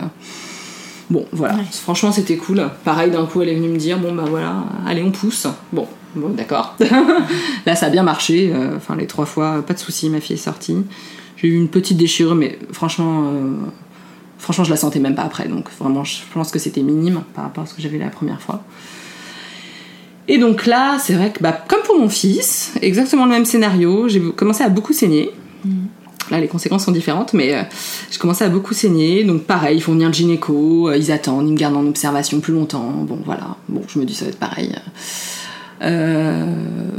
Bon, 1.09 1.25
voilà. 1.31 1.55
Franchement, 1.71 2.11
c'était 2.11 2.37
cool. 2.37 2.69
Pareil, 2.85 3.09
d'un 3.11 3.25
coup, 3.25 3.41
elle 3.41 3.49
est 3.49 3.55
venue 3.55 3.69
me 3.69 3.77
dire 3.77 3.97
bon, 3.99 4.13
bah 4.13 4.25
voilà, 4.29 4.63
allez, 4.87 5.01
on 5.01 5.11
pousse. 5.11 5.47
Bon, 5.73 5.87
bon 6.15 6.29
d'accord. 6.29 6.75
Là, 7.65 7.75
ça 7.75 7.87
a 7.87 7.89
bien 7.89 8.03
marché. 8.03 8.51
euh, 8.53 8.75
Enfin, 8.77 8.95
les 8.95 9.07
trois 9.07 9.25
fois, 9.25 9.63
pas 9.65 9.73
de 9.73 9.79
soucis, 9.79 10.09
ma 10.09 10.19
fille 10.21 10.35
est 10.35 10.39
sortie. 10.39 10.77
J'ai 11.37 11.47
eu 11.47 11.55
une 11.55 11.67
petite 11.69 11.97
déchirure, 11.97 12.35
mais 12.35 12.59
franchement. 12.71 13.23
euh, 13.25 13.53
Franchement, 14.37 14.63
je 14.63 14.69
la 14.69 14.77
sentais 14.77 14.99
même 14.99 15.15
pas 15.15 15.23
après, 15.23 15.49
donc 15.49 15.65
vraiment, 15.79 16.05
je 16.05 16.19
pense 16.33 16.49
que 16.49 16.59
c'était 16.59 16.81
minime 16.81 17.23
par 17.35 17.43
rapport 17.43 17.65
à 17.65 17.67
ce 17.67 17.73
que 17.73 17.81
j'avais 17.81 17.97
la 17.97 18.07
première 18.07 18.41
fois. 18.41 18.63
Et 20.29 20.37
donc 20.37 20.65
là, 20.65 20.97
c'est 20.97 21.13
vrai 21.13 21.31
que, 21.33 21.39
bah, 21.43 21.51
comme 21.67 21.81
pour 21.83 21.99
mon 21.99 22.07
fils, 22.07 22.73
exactement 22.81 23.25
le 23.25 23.31
même 23.31 23.43
scénario, 23.45 24.07
j'ai 24.07 24.21
commencé 24.31 24.63
à 24.63 24.69
beaucoup 24.69 24.93
saigner. 24.93 25.31
Là, 26.31 26.39
les 26.39 26.47
conséquences 26.47 26.85
sont 26.85 26.91
différentes, 26.91 27.33
mais 27.33 27.55
euh, 27.55 27.63
j'ai 28.11 28.19
commencé 28.19 28.43
à 28.43 28.49
beaucoup 28.49 28.73
saigner. 28.73 29.23
Donc 29.23 29.43
pareil, 29.43 29.77
ils 29.77 29.81
font 29.81 29.93
venir 29.93 30.07
le 30.07 30.13
gynéco, 30.13 30.89
euh, 30.89 30.97
ils 30.97 31.11
attendent, 31.11 31.47
ils 31.47 31.53
me 31.53 31.57
gardent 31.57 31.77
en 31.77 31.87
observation 31.87 32.39
plus 32.39 32.53
longtemps. 32.53 32.91
Bon, 33.07 33.19
voilà. 33.25 33.57
Bon, 33.67 33.81
je 33.87 33.99
me 33.99 34.05
dis, 34.05 34.13
ça 34.13 34.25
va 34.25 34.31
être 34.31 34.39
pareil. 34.39 34.75
Euh, 35.81 36.45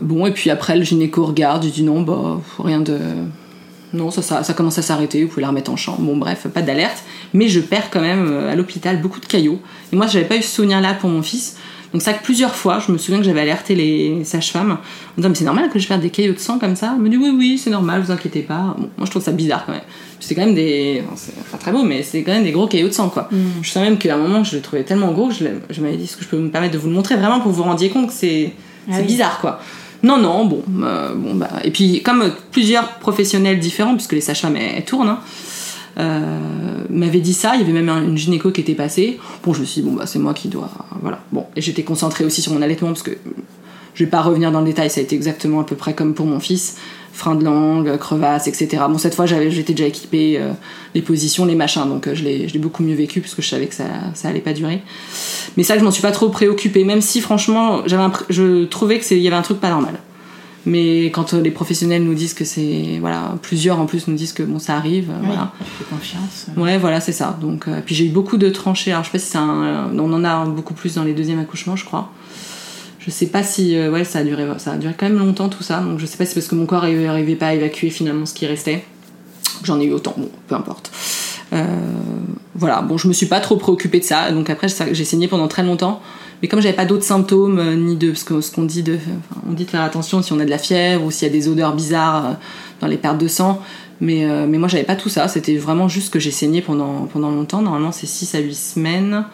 bon, 0.03 0.27
et 0.27 0.33
puis 0.33 0.51
après, 0.51 0.77
le 0.77 0.85
gynéco 0.85 1.25
regarde, 1.25 1.65
il 1.65 1.71
dit 1.71 1.83
non, 1.83 2.03
bah, 2.03 2.41
rien 2.59 2.81
de, 2.81 2.99
non, 3.93 4.11
ça, 4.11 4.43
commence 4.55 4.79
à 4.79 4.83
s'arrêter, 4.83 5.23
vous 5.23 5.29
pouvez 5.29 5.43
la 5.43 5.49
remettre 5.49 5.71
en 5.71 5.77
chambre. 5.77 6.01
Bon, 6.01 6.17
bref, 6.17 6.47
pas 6.49 6.63
d'alerte. 6.63 7.05
Mais 7.33 7.49
je 7.49 7.61
perds 7.61 7.91
quand 7.91 8.01
même 8.01 8.49
à 8.49 8.57
l'hôpital 8.57 9.01
beaucoup 9.01 9.21
de 9.21 9.27
caillots. 9.27 9.61
Et 9.93 9.97
moi, 9.97 10.07
j'avais 10.07 10.25
pas 10.25 10.37
eu 10.37 10.43
ce 10.43 10.57
souvenir-là 10.57 10.95
pour 10.95 11.11
mon 11.11 11.23
fils. 11.23 11.57
Donc, 11.93 12.03
ça 12.03 12.13
que 12.13 12.23
plusieurs 12.23 12.55
fois, 12.55 12.79
je 12.87 12.93
me 12.93 12.99
souviens 12.99 13.19
que 13.19 13.25
j'avais 13.25 13.41
alerté 13.41 13.75
les 13.75 14.25
sages-femmes 14.25 14.73
en 14.73 14.77
disant, 15.17 15.29
mais 15.29 15.35
c'est 15.35 15.45
normal 15.45 15.71
que 15.71 15.79
je 15.81 15.89
perde 15.89 16.01
des 16.01 16.11
caillots 16.11 16.35
de 16.35 16.39
sang 16.39 16.59
comme 16.59 16.77
ça? 16.77 16.93
Elle 16.95 17.03
me 17.03 17.09
dit, 17.09 17.17
oui, 17.17 17.31
oui, 17.37 17.59
c'est 17.59 17.71
normal, 17.71 18.01
vous 18.03 18.13
inquiétez 18.13 18.43
pas. 18.43 18.77
Bon, 18.79 18.89
moi, 18.97 19.07
je 19.07 19.11
trouve 19.11 19.23
ça 19.23 19.33
bizarre 19.33 19.67
quand 19.67 19.73
même. 19.73 19.81
C'est 20.21 20.35
quand 20.35 20.45
même 20.45 20.55
des. 20.55 21.03
enfin, 21.05 21.15
c'est 21.17 21.35
pas 21.51 21.59
très 21.59 21.73
beau, 21.73 21.83
mais 21.83 22.03
c'est 22.03 22.23
quand 22.23 22.33
même 22.33 22.45
des 22.45 22.53
gros 22.53 22.67
caillots 22.69 22.89
de 22.89 22.93
sang, 22.93 23.09
quoi. 23.09 23.29
Je 23.63 23.71
sais 23.71 23.81
même 23.81 23.99
qu'à 23.99 24.15
un 24.15 24.19
moment, 24.19 24.45
je 24.45 24.55
le 24.57 24.63
trouvais 24.63 24.85
tellement 24.85 25.11
gros 25.13 25.31
je, 25.31 25.45
je 25.71 25.81
m'avais 25.81 25.97
dit, 25.97 26.05
est-ce 26.05 26.17
que 26.17 26.23
je 26.25 26.29
peux 26.29 26.39
me 26.39 26.51
permettre 26.51 26.75
de 26.75 26.79
vous 26.79 26.89
le 26.89 26.95
montrer 26.95 27.17
vraiment 27.17 27.37
pour 27.41 27.51
que 27.51 27.57
vous 27.57 27.63
vous 27.63 27.69
rendiez 27.69 27.89
compte 27.89 28.09
que 28.09 28.13
c'est 28.13 28.53
Ah 28.89 28.97
oui. 28.99 29.05
bizarre, 29.05 29.41
quoi. 29.41 29.61
Non, 30.03 30.17
non, 30.19 30.45
bon, 30.47 30.63
euh, 30.83 31.15
bon 31.15 31.35
bah. 31.35 31.51
Et 31.65 31.71
puis, 31.71 32.03
comme 32.03 32.31
plusieurs 32.53 32.89
professionnels 32.99 33.59
différents, 33.59 33.95
puisque 33.95 34.13
les 34.13 34.21
sages-femmes 34.21 34.57
elles, 34.57 34.77
elles 34.77 34.85
tournent, 34.85 35.09
hein, 35.09 35.19
euh, 35.99 36.39
m'avaient 36.89 37.21
dit 37.21 37.35
ça. 37.35 37.53
Il 37.55 37.61
y 37.61 37.65
avait 37.65 37.73
même 37.73 37.89
un- 37.89 38.03
une 38.03 38.17
gynéco 38.17 38.51
qui 38.51 38.61
était 38.61 38.75
passée. 38.75 39.19
Bon, 39.45 39.53
je 39.53 39.61
me 39.61 39.65
suis 39.65 39.83
dit, 39.83 39.89
bon, 39.89 39.95
bah, 39.97 40.07
c'est 40.07 40.19
moi 40.19 40.35
qui 40.35 40.49
dois. 40.49 40.71
Voilà. 41.03 41.21
Bon, 41.33 41.47
et 41.57 41.61
j'étais 41.61 41.83
concentrée 41.83 42.25
aussi 42.25 42.43
sur 42.43 42.53
mon 42.53 42.63
allaitement 42.63 42.89
parce 42.89 43.03
que 43.03 43.13
je 43.95 44.05
vais 44.05 44.11
pas 44.11 44.23
revenir 44.23 44.53
dans 44.53 44.61
le 44.61 44.67
détail, 44.67 44.89
ça 44.89 45.01
a 45.01 45.03
été 45.03 45.17
exactement 45.17 45.61
à 45.61 45.65
peu 45.65 45.77
près 45.77 45.95
comme 45.95 46.15
pour 46.15 46.27
mon 46.27 46.41
fils. 46.41 46.77
Frein 47.13 47.35
de 47.35 47.45
langue, 47.45 47.99
crevasse, 47.99 48.47
etc. 48.47 48.85
Bon, 48.89 48.97
cette 48.97 49.15
fois, 49.17 49.27
j'étais 49.27 49.75
déjà 49.75 49.87
équipée, 49.89 50.39
euh, 50.39 50.53
les 50.95 51.03
positions, 51.03 51.45
les 51.45 51.57
machins, 51.57 51.85
donc 51.87 52.07
euh, 52.07 52.15
je 52.15 52.23
l'ai, 52.23 52.47
beaucoup 52.59 52.85
mieux 52.85 52.95
vécu 52.95 53.21
parce 53.21 53.35
que 53.35 53.43
je 53.43 53.49
savais 53.49 53.67
que 53.67 53.75
ça, 53.75 53.85
ça 54.15 54.29
allait 54.29 54.41
pas 54.41 54.53
durer. 54.53 54.81
Mais 55.57 55.65
ça, 55.65 55.77
je 55.77 55.83
m'en 55.85 55.91
suis 55.91 56.03
pas 56.03 56.13
trop 56.13 56.29
préoccupée, 56.29 56.85
même 56.85 57.01
si 57.01 57.21
franchement, 57.21 57.83
je 57.87 58.65
trouvais 58.65 59.01
que 59.01 59.05
c'est, 59.05 59.17
il 59.17 59.23
y 59.23 59.27
avait 59.27 59.37
un 59.37 59.43
truc 59.43 59.59
pas 59.61 59.71
normal. 59.71 59.95
Mais 60.67 61.07
quand 61.07 61.33
euh, 61.33 61.41
les 61.41 61.51
professionnels 61.51 62.05
nous 62.05 62.13
disent 62.15 62.35
que 62.35 62.45
c'est, 62.45 62.99
voilà, 63.01 63.35
plusieurs 63.41 63.81
en 63.81 63.87
plus 63.87 64.09
nous 64.09 64.15
disent 64.15 64.35
que 64.35 64.43
bon, 64.43 64.59
ça 64.59 64.77
arrive, 64.77 65.11
euh, 65.11 65.15
Oui, 65.21 65.27
voilà. 65.29 65.53
fais 65.79 65.85
confiance. 65.85 66.47
Ouais, 66.57 66.77
voilà, 66.77 67.01
c'est 67.01 67.13
ça. 67.13 67.39
Donc, 67.41 67.67
euh, 67.67 67.81
puis 67.85 67.95
j'ai 67.95 68.05
eu 68.07 68.11
beaucoup 68.11 68.37
de 68.37 68.51
tranchées. 68.51 68.93
Alors, 68.93 69.03
je 69.05 69.09
sais 69.09 69.13
pas 69.13 69.19
si 69.25 69.31
c'est 69.31 69.39
un. 69.39 69.63
euh, 69.65 69.99
on 69.99 70.13
en 70.13 70.23
a 70.25 70.45
beaucoup 70.45 70.75
plus 70.75 70.95
dans 70.97 71.05
les 71.05 71.15
deuxièmes 71.15 71.39
accouchements, 71.41 71.77
je 71.77 71.85
crois. 71.87 72.11
Je 72.99 73.11
sais 73.11 73.27
pas 73.27 73.43
si. 73.43 73.75
euh, 73.75 73.91
ouais, 73.91 74.05
ça 74.05 74.19
a 74.19 74.23
duré, 74.25 74.47
ça 74.59 74.73
a 74.73 74.77
duré 74.77 74.95
quand 74.99 75.09
même 75.09 75.19
longtemps 75.19 75.49
tout 75.49 75.63
ça. 75.63 75.81
Donc, 75.81 75.99
je 75.99 76.05
sais 76.05 76.19
pas 76.19 76.27
si 76.27 76.35
c'est 76.35 76.41
parce 76.41 76.49
que 76.49 76.55
mon 76.55 76.67
corps 76.67 76.83
n'arrivait 76.87 77.37
pas 77.37 77.47
à 77.49 77.55
évacuer 77.55 77.89
finalement 77.89 78.27
ce 78.27 78.35
qui 78.35 78.47
restait. 78.47 78.85
J'en 79.65 79.81
ai 79.81 79.85
eu 79.85 79.93
autant. 79.93 80.15
Bon, 80.19 80.29
peu 80.47 80.55
importe. 80.55 80.91
Euh, 81.55 81.65
voilà. 82.61 82.83
Bon, 82.83 82.99
je 82.99 83.09
me 83.09 83.15
suis 83.15 83.27
pas 83.27 83.41
trop 83.41 83.57
préoccupée 83.57 84.01
de 84.01 84.05
ça. 84.05 84.31
Donc 84.31 84.51
après, 84.51 84.69
j'ai 84.93 85.05
saigné 85.05 85.29
pendant 85.29 85.49
très 85.49 85.63
longtemps. 85.63 86.01
Mais 86.43 86.49
comme 86.49 86.61
j'avais 86.61 86.77
pas 86.77 86.85
d'autres 86.85 87.05
symptômes, 87.05 87.59
euh, 87.59 87.75
ni 87.75 87.97
de 87.97 88.15
ce 88.15 88.25
qu'on 88.25 88.63
dit 88.63 88.83
de, 88.83 88.99
on 89.49 89.53
dit 89.53 89.65
de 89.65 89.71
faire 89.71 89.83
attention 89.83 90.23
si 90.23 90.33
on 90.33 90.41
a 90.41 90.45
de 90.45 90.51
la 90.51 90.59
fièvre 90.59 91.05
ou 91.05 91.11
s'il 91.11 91.27
y 91.27 91.31
a 91.31 91.33
des 91.33 91.49
odeurs 91.49 91.75
bizarres 91.75 92.27
euh, 92.27 92.33
dans 92.81 92.87
les 92.87 92.99
pertes 92.99 93.19
de 93.19 93.29
sang. 93.29 93.61
Mais, 94.01 94.25
euh, 94.25 94.47
mais 94.47 94.59
moi, 94.59 94.69
j'avais 94.69 94.85
pas 94.85 94.97
tout 94.97 95.09
ça. 95.09 95.27
C'était 95.29 95.57
vraiment 95.57 95.89
juste 95.89 96.13
que 96.13 96.19
j'ai 96.19 96.31
saigné 96.31 96.61
pendant, 96.61 97.07
pendant 97.13 97.31
longtemps. 97.31 97.63
Normalement, 97.63 97.93
c'est 97.93 98.07
6 98.07 98.35
à 98.35 98.39
8 98.39 98.55
semaines. 98.55 99.25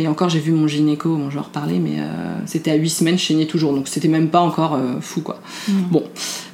Et 0.00 0.06
encore, 0.06 0.28
j'ai 0.28 0.38
vu 0.38 0.52
mon 0.52 0.68
gynéco, 0.68 1.16
bon, 1.16 1.28
je 1.28 1.34
vais 1.34 1.40
en 1.40 1.42
reparler, 1.42 1.80
mais 1.80 1.98
euh, 1.98 2.04
c'était 2.46 2.70
à 2.70 2.76
8 2.76 2.88
semaines, 2.88 3.18
je 3.18 3.24
saignais 3.24 3.46
toujours. 3.46 3.72
Donc 3.72 3.88
c'était 3.88 4.06
même 4.06 4.28
pas 4.28 4.38
encore 4.40 4.74
euh, 4.74 5.00
fou, 5.00 5.22
quoi. 5.22 5.40
Bon, 5.90 6.04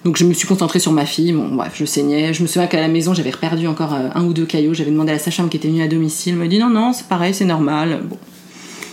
donc 0.07 0.17
je 0.17 0.25
me 0.25 0.33
suis 0.33 0.49
concentrée 0.49 0.79
sur 0.79 0.93
ma 0.93 1.05
fille. 1.05 1.33
Bon, 1.33 1.49
bref, 1.55 1.73
je 1.77 1.85
saignais. 1.85 2.33
Je 2.33 2.43
me 2.43 2.47
souviens 2.49 2.67
qu'à 2.69 2.81
la 2.81 2.89
maison, 2.89 3.13
j'avais 3.13 3.33
perdu 3.33 3.67
encore 3.67 3.93
euh, 3.93 4.09
un 4.15 4.25
ou 4.25 4.33
deux 4.33 4.47
caillots. 4.47 4.73
J'avais 4.73 4.91
demandé 4.91 5.11
à 5.11 5.13
la 5.13 5.19
sage-femme 5.19 5.51
qui 5.51 5.59
était 5.59 5.69
venue 5.69 5.83
à 5.83 5.89
domicile. 5.89 6.33
Elle 6.33 6.39
m'a 6.39 6.47
dit 6.49 6.59
non, 6.59 6.71
non, 6.71 6.95
c'est 6.95 7.07
pareil, 7.07 7.35
c'est 7.35 7.45
normal. 7.45 8.01
Bon. 8.09 8.17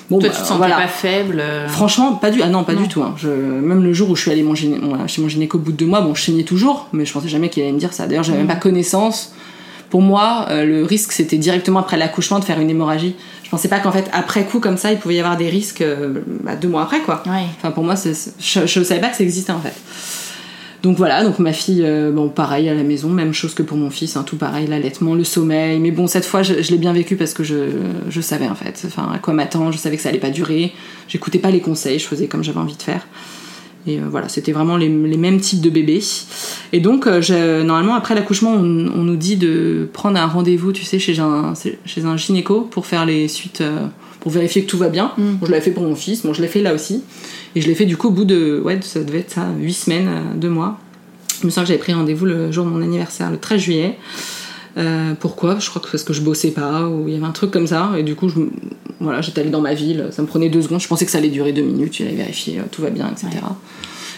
Bon, 0.09 0.19
Toi, 0.19 0.27
bah, 0.27 0.35
tu 0.35 0.41
te 0.41 0.45
sentais 0.47 0.57
voilà. 0.57 0.75
pas 0.75 0.87
faible 0.89 1.41
Franchement, 1.69 2.15
pas 2.15 2.29
du, 2.31 2.41
ah 2.41 2.49
non, 2.49 2.65
pas 2.65 2.73
Non. 2.73 2.81
du 2.81 2.89
tout. 2.89 3.01
hein. 3.01 3.13
Je, 3.15 3.29
même 3.29 3.81
le 3.81 3.93
jour 3.93 4.09
où 4.09 4.17
je 4.17 4.21
suis 4.23 4.31
allée 4.31 4.43
mon 4.43 4.53
gyné- 4.53 4.77
bon, 4.79 5.07
chez 5.07 5.21
mon 5.21 5.29
gynéco 5.29 5.57
au 5.57 5.61
bout 5.61 5.71
de 5.71 5.77
deux 5.77 5.85
mois, 5.85 6.01
bon, 6.01 6.13
je 6.13 6.21
saignais 6.23 6.43
toujours, 6.43 6.89
mais 6.91 7.05
je 7.05 7.13
pensais 7.13 7.29
jamais 7.29 7.47
qu'il 7.49 7.63
allait 7.63 7.71
me 7.71 7.79
dire 7.79 7.93
ça. 7.93 8.07
D'ailleurs, 8.07 8.25
j'avais 8.25 8.39
même 8.39 8.47
pas 8.47 8.55
connaissance. 8.57 9.33
Pour 9.89 10.01
moi, 10.01 10.47
euh, 10.49 10.65
le 10.65 10.83
risque, 10.83 11.13
c'était 11.13 11.37
directement 11.37 11.79
après 11.79 11.97
l'accouchement 11.97 12.39
de 12.39 12.43
faire 12.45 12.59
une 12.59 12.69
hémorragie. 12.69 13.15
Je 13.51 13.57
pensais 13.57 13.67
pas 13.67 13.81
qu'en 13.81 13.91
fait, 13.91 14.09
après 14.13 14.45
coup, 14.45 14.61
comme 14.61 14.77
ça, 14.77 14.93
il 14.93 14.97
pouvait 14.97 15.15
y 15.15 15.19
avoir 15.19 15.35
des 15.35 15.49
risques 15.49 15.81
euh, 15.81 16.21
bah, 16.41 16.55
deux 16.55 16.69
mois 16.69 16.83
après, 16.83 17.01
quoi. 17.01 17.21
Ouais. 17.25 17.43
Enfin, 17.57 17.71
pour 17.71 17.83
moi, 17.83 17.95
je, 17.95 18.65
je 18.65 18.83
savais 18.83 19.01
pas 19.01 19.09
que 19.09 19.17
ça 19.17 19.23
existait 19.23 19.51
en 19.51 19.59
fait. 19.59 19.73
Donc 20.83 20.95
voilà, 20.95 21.25
donc 21.25 21.37
ma 21.37 21.51
fille, 21.51 21.83
euh, 21.83 22.13
bon, 22.13 22.29
pareil 22.29 22.69
à 22.69 22.73
la 22.73 22.83
maison, 22.83 23.09
même 23.09 23.33
chose 23.33 23.53
que 23.53 23.61
pour 23.61 23.75
mon 23.75 23.89
fils, 23.89 24.15
hein, 24.15 24.23
tout 24.25 24.37
pareil, 24.37 24.67
l'allaitement, 24.67 25.15
le 25.15 25.25
sommeil. 25.25 25.79
Mais 25.79 25.91
bon, 25.91 26.07
cette 26.07 26.23
fois, 26.23 26.43
je, 26.43 26.61
je 26.61 26.71
l'ai 26.71 26.77
bien 26.77 26.93
vécu 26.93 27.17
parce 27.17 27.33
que 27.33 27.43
je, 27.43 27.55
je 28.07 28.21
savais 28.21 28.47
en 28.47 28.55
fait, 28.55 28.81
enfin, 28.87 29.11
à 29.13 29.19
quoi 29.19 29.33
m'attendre, 29.33 29.73
je 29.73 29.77
savais 29.77 29.97
que 29.97 30.01
ça 30.01 30.07
allait 30.07 30.17
pas 30.17 30.29
durer. 30.29 30.71
J'écoutais 31.09 31.39
pas 31.39 31.51
les 31.51 31.59
conseils, 31.59 31.99
je 31.99 32.05
faisais 32.05 32.27
comme 32.27 32.45
j'avais 32.45 32.59
envie 32.59 32.77
de 32.77 32.81
faire. 32.81 33.05
Et 33.87 33.97
euh, 33.99 34.03
voilà, 34.09 34.29
c'était 34.29 34.51
vraiment 34.51 34.77
les, 34.77 34.87
les 34.89 35.17
mêmes 35.17 35.39
types 35.39 35.61
de 35.61 35.69
bébés. 35.69 36.01
Et 36.71 36.79
donc, 36.79 37.07
euh, 37.07 37.21
je- 37.21 37.63
normalement, 37.63 37.95
après 37.95 38.13
l'accouchement, 38.15 38.51
on, 38.53 38.59
on 38.93 39.03
nous 39.03 39.15
dit 39.15 39.37
de 39.37 39.89
prendre 39.91 40.19
un 40.19 40.27
rendez-vous, 40.27 40.71
tu 40.71 40.83
sais, 40.85 40.99
chez 40.99 41.19
un, 41.19 41.53
chez 41.85 42.05
un 42.05 42.15
gynéco 42.17 42.61
pour 42.61 42.85
faire 42.85 43.05
les 43.05 43.27
suites, 43.27 43.61
euh, 43.61 43.87
pour 44.19 44.31
vérifier 44.31 44.63
que 44.63 44.69
tout 44.69 44.77
va 44.77 44.89
bien. 44.89 45.11
Bon, 45.17 45.45
je 45.47 45.51
l'avais 45.51 45.63
fait 45.63 45.71
pour 45.71 45.83
mon 45.83 45.95
fils, 45.95 46.23
bon, 46.23 46.33
je 46.33 46.41
l'ai 46.41 46.47
fait 46.47 46.61
là 46.61 46.73
aussi. 46.75 47.03
Et 47.55 47.61
je 47.61 47.67
l'ai 47.67 47.75
fait 47.75 47.85
du 47.85 47.97
coup 47.97 48.09
au 48.09 48.11
bout 48.11 48.23
de, 48.25 48.61
ouais, 48.63 48.79
ça 48.81 49.03
devait 49.03 49.19
être 49.19 49.31
ça, 49.31 49.47
8 49.59 49.73
semaines, 49.73 50.07
euh, 50.07 50.35
2 50.37 50.49
mois. 50.49 50.77
Je 51.41 51.47
me 51.47 51.49
souviens 51.49 51.63
que 51.63 51.67
j'avais 51.69 51.79
pris 51.79 51.93
rendez-vous 51.93 52.25
le 52.25 52.51
jour 52.51 52.65
de 52.65 52.69
mon 52.69 52.81
anniversaire, 52.83 53.31
le 53.31 53.37
13 53.37 53.59
juillet. 53.59 53.97
Euh, 54.77 55.13
pourquoi? 55.19 55.59
Je 55.59 55.69
crois 55.69 55.81
que 55.81 55.89
parce 55.89 56.03
que 56.03 56.13
je 56.13 56.21
bossais 56.21 56.51
pas 56.51 56.87
ou 56.87 57.07
il 57.07 57.13
y 57.13 57.17
avait 57.17 57.25
un 57.25 57.31
truc 57.31 57.51
comme 57.51 57.67
ça 57.67 57.91
et 57.97 58.03
du 58.03 58.15
coup 58.15 58.29
je, 58.29 58.39
voilà 59.01 59.19
j'étais 59.19 59.41
allée 59.41 59.49
dans 59.49 59.59
ma 59.59 59.73
ville 59.73 60.07
ça 60.11 60.21
me 60.21 60.27
prenait 60.27 60.47
deux 60.47 60.61
secondes 60.61 60.79
je 60.79 60.87
pensais 60.87 61.03
que 61.03 61.11
ça 61.11 61.17
allait 61.17 61.27
durer 61.27 61.51
deux 61.51 61.61
minutes 61.61 61.93
j'allais 61.97 62.15
vérifier 62.15 62.59
euh, 62.59 62.63
tout 62.71 62.81
va 62.81 62.89
bien 62.89 63.11
etc 63.11 63.37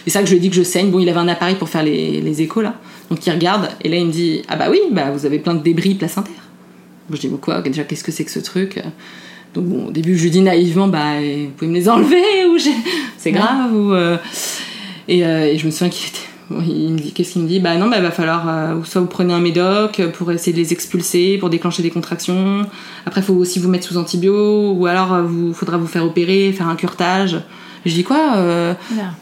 et 0.06 0.10
ça 0.10 0.20
que 0.20 0.26
je 0.26 0.32
lui 0.32 0.36
ai 0.36 0.40
dit 0.40 0.50
que 0.50 0.56
je 0.56 0.62
saigne. 0.62 0.90
Bon 0.90 0.98
il 0.98 1.08
avait 1.08 1.18
un 1.18 1.28
appareil 1.28 1.56
pour 1.56 1.68
faire 1.68 1.82
les, 1.82 2.20
les 2.20 2.42
échos 2.42 2.60
là. 2.62 2.74
Donc 3.10 3.26
il 3.26 3.30
regarde 3.30 3.68
et 3.82 3.88
là 3.88 3.96
il 3.96 4.06
me 4.06 4.12
dit 4.12 4.42
ah 4.48 4.56
bah 4.56 4.66
oui 4.70 4.78
bah 4.92 5.10
vous 5.10 5.26
avez 5.26 5.38
plein 5.38 5.54
de 5.54 5.62
débris 5.62 5.94
placentaires 5.94 6.34
Bon, 7.08 7.16
je 7.16 7.20
dis 7.20 7.28
bon, 7.28 7.36
quoi? 7.36 7.60
Déjà 7.60 7.84
qu'est-ce 7.84 8.04
que 8.04 8.12
c'est 8.12 8.24
que 8.24 8.30
ce 8.30 8.38
truc? 8.38 8.80
Donc 9.54 9.64
bon 9.64 9.86
au 9.88 9.90
début 9.90 10.16
je 10.16 10.24
lui 10.24 10.30
dis 10.30 10.40
naïvement 10.40 10.88
bah 10.88 11.20
vous 11.20 11.50
pouvez 11.56 11.70
me 11.70 11.74
les 11.74 11.88
enlever 11.88 12.22
ou 12.50 12.58
c'est 13.18 13.32
grave 13.32 13.74
ou 13.74 13.92
euh, 13.92 14.16
et, 15.08 15.24
euh, 15.24 15.46
et 15.46 15.58
je 15.58 15.66
me 15.66 15.70
souviens 15.70 15.88
qu'il 15.88 16.08
était. 16.08 16.33
Il 16.50 16.92
me 16.92 16.98
dit, 16.98 17.12
qu'est-ce 17.12 17.32
qu'il 17.32 17.42
me 17.42 17.48
dit? 17.48 17.58
Bah 17.58 17.76
non, 17.76 17.88
bah 17.88 18.00
va 18.00 18.10
falloir 18.10 18.48
euh, 18.48 18.84
soit 18.84 19.00
vous 19.00 19.06
prenez 19.06 19.32
un 19.32 19.40
médoc 19.40 20.02
pour 20.12 20.30
essayer 20.30 20.52
de 20.52 20.58
les 20.58 20.72
expulser, 20.72 21.38
pour 21.38 21.48
déclencher 21.48 21.82
des 21.82 21.90
contractions. 21.90 22.66
Après, 23.06 23.22
il 23.22 23.24
faut 23.24 23.34
aussi 23.34 23.58
vous 23.58 23.68
mettre 23.68 23.86
sous 23.86 23.96
antibio, 23.96 24.72
ou 24.72 24.86
alors 24.86 25.14
euh, 25.14 25.22
vous 25.22 25.54
faudra 25.54 25.78
vous 25.78 25.86
faire 25.86 26.04
opérer, 26.04 26.52
faire 26.52 26.68
un 26.68 26.76
curtage. 26.76 27.40
Je 27.86 27.92
dis 27.92 28.04
quoi 28.04 28.36
euh? 28.36 28.74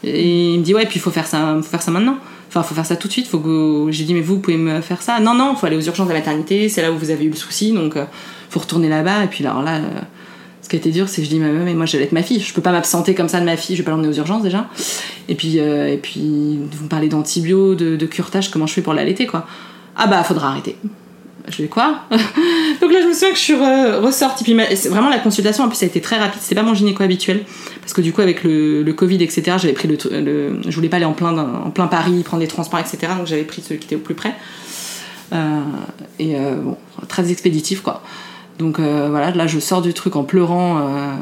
Et 0.03 0.53
il 0.53 0.59
me 0.59 0.63
dit 0.63 0.73
ouais, 0.73 0.85
puis 0.85 0.97
il 0.97 1.01
faut 1.01 1.11
faire 1.11 1.27
ça, 1.27 1.55
faut 1.61 1.69
faire 1.69 1.81
ça 1.81 1.91
maintenant. 1.91 2.17
Enfin, 2.49 2.61
faut 2.61 2.75
faire 2.75 2.85
ça 2.85 2.95
tout 2.95 3.07
de 3.07 3.13
suite. 3.13 3.27
Faut 3.27 3.39
que 3.39 3.87
j'ai 3.89 4.03
dit 4.03 4.13
mais 4.13 4.21
vous, 4.21 4.35
vous 4.35 4.41
pouvez 4.41 4.57
me 4.57 4.81
faire 4.81 5.01
ça 5.01 5.19
Non, 5.19 5.33
non, 5.33 5.55
faut 5.55 5.65
aller 5.65 5.77
aux 5.77 5.81
urgences 5.81 6.07
de 6.07 6.13
la 6.13 6.19
maternité. 6.19 6.69
C'est 6.69 6.81
là 6.81 6.91
où 6.91 6.97
vous 6.97 7.09
avez 7.09 7.25
eu 7.25 7.29
le 7.29 7.35
souci, 7.35 7.71
donc 7.71 7.95
euh, 7.95 8.05
faut 8.49 8.59
retourner 8.59 8.89
là-bas. 8.89 9.23
Et 9.23 9.27
puis 9.27 9.45
alors 9.45 9.61
là. 9.61 9.79
Ce 10.63 10.69
qui 10.69 10.77
été 10.77 10.91
dur, 10.91 11.09
c'est 11.09 11.21
que 11.21 11.25
je 11.25 11.29
dis, 11.29 11.39
mais, 11.39 11.51
mais 11.51 11.73
moi 11.73 11.85
j'allais 11.85 12.05
être 12.05 12.13
ma 12.13 12.23
fille, 12.23 12.39
je 12.39 12.53
peux 12.53 12.61
pas 12.61 12.71
m'absenter 12.71 13.13
comme 13.13 13.27
ça 13.27 13.39
de 13.41 13.45
ma 13.45 13.57
fille, 13.57 13.75
je 13.75 13.81
vais 13.81 13.85
pas 13.85 13.91
l'emmener 13.91 14.07
aux 14.07 14.13
urgences 14.13 14.43
déjà. 14.43 14.67
Et 15.27 15.35
puis, 15.35 15.59
euh, 15.59 15.91
et 15.91 15.97
puis 15.97 16.57
vous 16.71 16.85
me 16.85 16.89
parlez 16.89 17.09
d'antibio, 17.09 17.75
de, 17.75 17.97
de 17.97 18.05
curetage, 18.05 18.49
comment 18.49 18.65
je 18.65 18.73
fais 18.73 18.81
pour 18.81 18.93
l'allaiter 18.93 19.27
quoi 19.27 19.45
Ah 19.97 20.07
bah 20.07 20.23
faudra 20.23 20.47
arrêter. 20.47 20.77
Je 21.49 21.63
dis 21.63 21.67
quoi? 21.67 22.03
Donc 22.09 22.91
là 22.93 23.01
je 23.01 23.07
me 23.07 23.13
souviens 23.13 23.31
que 23.31 23.35
je 23.35 23.41
suis 23.41 23.53
re- 23.53 23.99
ressortie, 23.99 24.45
c'est 24.75 24.87
vraiment 24.87 25.09
la 25.09 25.19
consultation 25.19 25.65
en 25.65 25.67
plus 25.67 25.75
ça 25.75 25.85
a 25.85 25.89
été 25.89 25.99
très 25.99 26.17
rapide, 26.17 26.39
c'était 26.41 26.55
pas 26.55 26.63
mon 26.63 26.73
gynéco 26.73 27.03
habituel, 27.03 27.43
parce 27.81 27.91
que 27.91 27.99
du 27.99 28.13
coup 28.13 28.21
avec 28.21 28.45
le, 28.45 28.89
Covid 28.95 29.21
etc, 29.21 29.57
j'avais 29.59 29.73
pris 29.73 29.89
Je 29.89 30.75
voulais 30.75 30.87
pas 30.87 30.95
aller 30.95 31.05
en 31.05 31.11
plein, 31.11 31.37
en 31.37 31.71
plein 31.71 31.87
Paris, 31.87 32.23
prendre 32.23 32.39
les 32.39 32.47
transports 32.47 32.79
etc, 32.79 32.97
donc 33.17 33.27
j'avais 33.27 33.43
pris 33.43 33.61
celui 33.61 33.79
qui 33.79 33.87
était 33.87 33.97
au 33.97 33.99
plus 33.99 34.15
près. 34.15 34.33
Euh, 35.33 35.61
et 36.19 36.35
euh, 36.37 36.55
bon, 36.55 36.77
très 37.09 37.29
expéditif 37.31 37.81
quoi. 37.81 38.01
Donc 38.59 38.79
euh, 38.79 39.07
voilà, 39.09 39.31
là 39.31 39.47
je 39.47 39.59
sors 39.59 39.81
du 39.81 39.93
truc 39.93 40.15
en 40.15 40.23
pleurant 40.23 40.77
euh, 40.77 41.15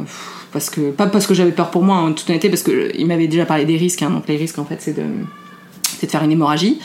parce 0.51 0.69
que 0.69 0.91
pas 0.91 1.07
parce 1.07 1.27
que 1.27 1.33
j'avais 1.33 1.51
peur 1.51 1.71
pour 1.71 1.83
moi 1.83 1.97
en 1.97 2.13
toute 2.13 2.29
honnêteté 2.29 2.49
parce 2.49 2.63
que 2.63 2.91
il 2.97 3.07
m'avait 3.07 3.27
déjà 3.27 3.45
parlé 3.45 3.65
des 3.65 3.77
risques. 3.77 4.01
hein, 4.01 4.09
donc 4.09 4.27
les 4.27 4.37
risques 4.37 4.59
en 4.59 4.65
fait 4.65 4.77
c'est 4.79 4.95
de 4.95 5.03
de 5.03 6.07
faire 6.07 6.23
une 6.23 6.31
hémorragie. 6.31 6.79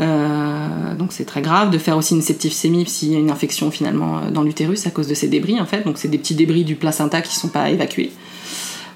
Euh, 0.00 0.94
donc 0.96 1.12
c'est 1.12 1.24
très 1.24 1.42
grave 1.42 1.70
de 1.70 1.78
faire 1.78 1.96
aussi 1.96 2.14
une 2.14 2.22
septicémie 2.22 2.86
s'il 2.86 3.12
y 3.12 3.16
a 3.16 3.18
une 3.18 3.30
infection 3.30 3.70
finalement 3.70 4.30
dans 4.30 4.42
l'utérus 4.42 4.86
à 4.86 4.90
cause 4.90 5.08
de 5.08 5.14
ces 5.14 5.28
débris 5.28 5.60
en 5.60 5.66
fait. 5.66 5.84
Donc 5.84 5.98
c'est 5.98 6.08
des 6.08 6.18
petits 6.18 6.34
débris 6.34 6.64
du 6.64 6.76
placenta 6.76 7.20
qui 7.20 7.34
sont 7.34 7.48
pas 7.48 7.70
évacués. 7.70 8.10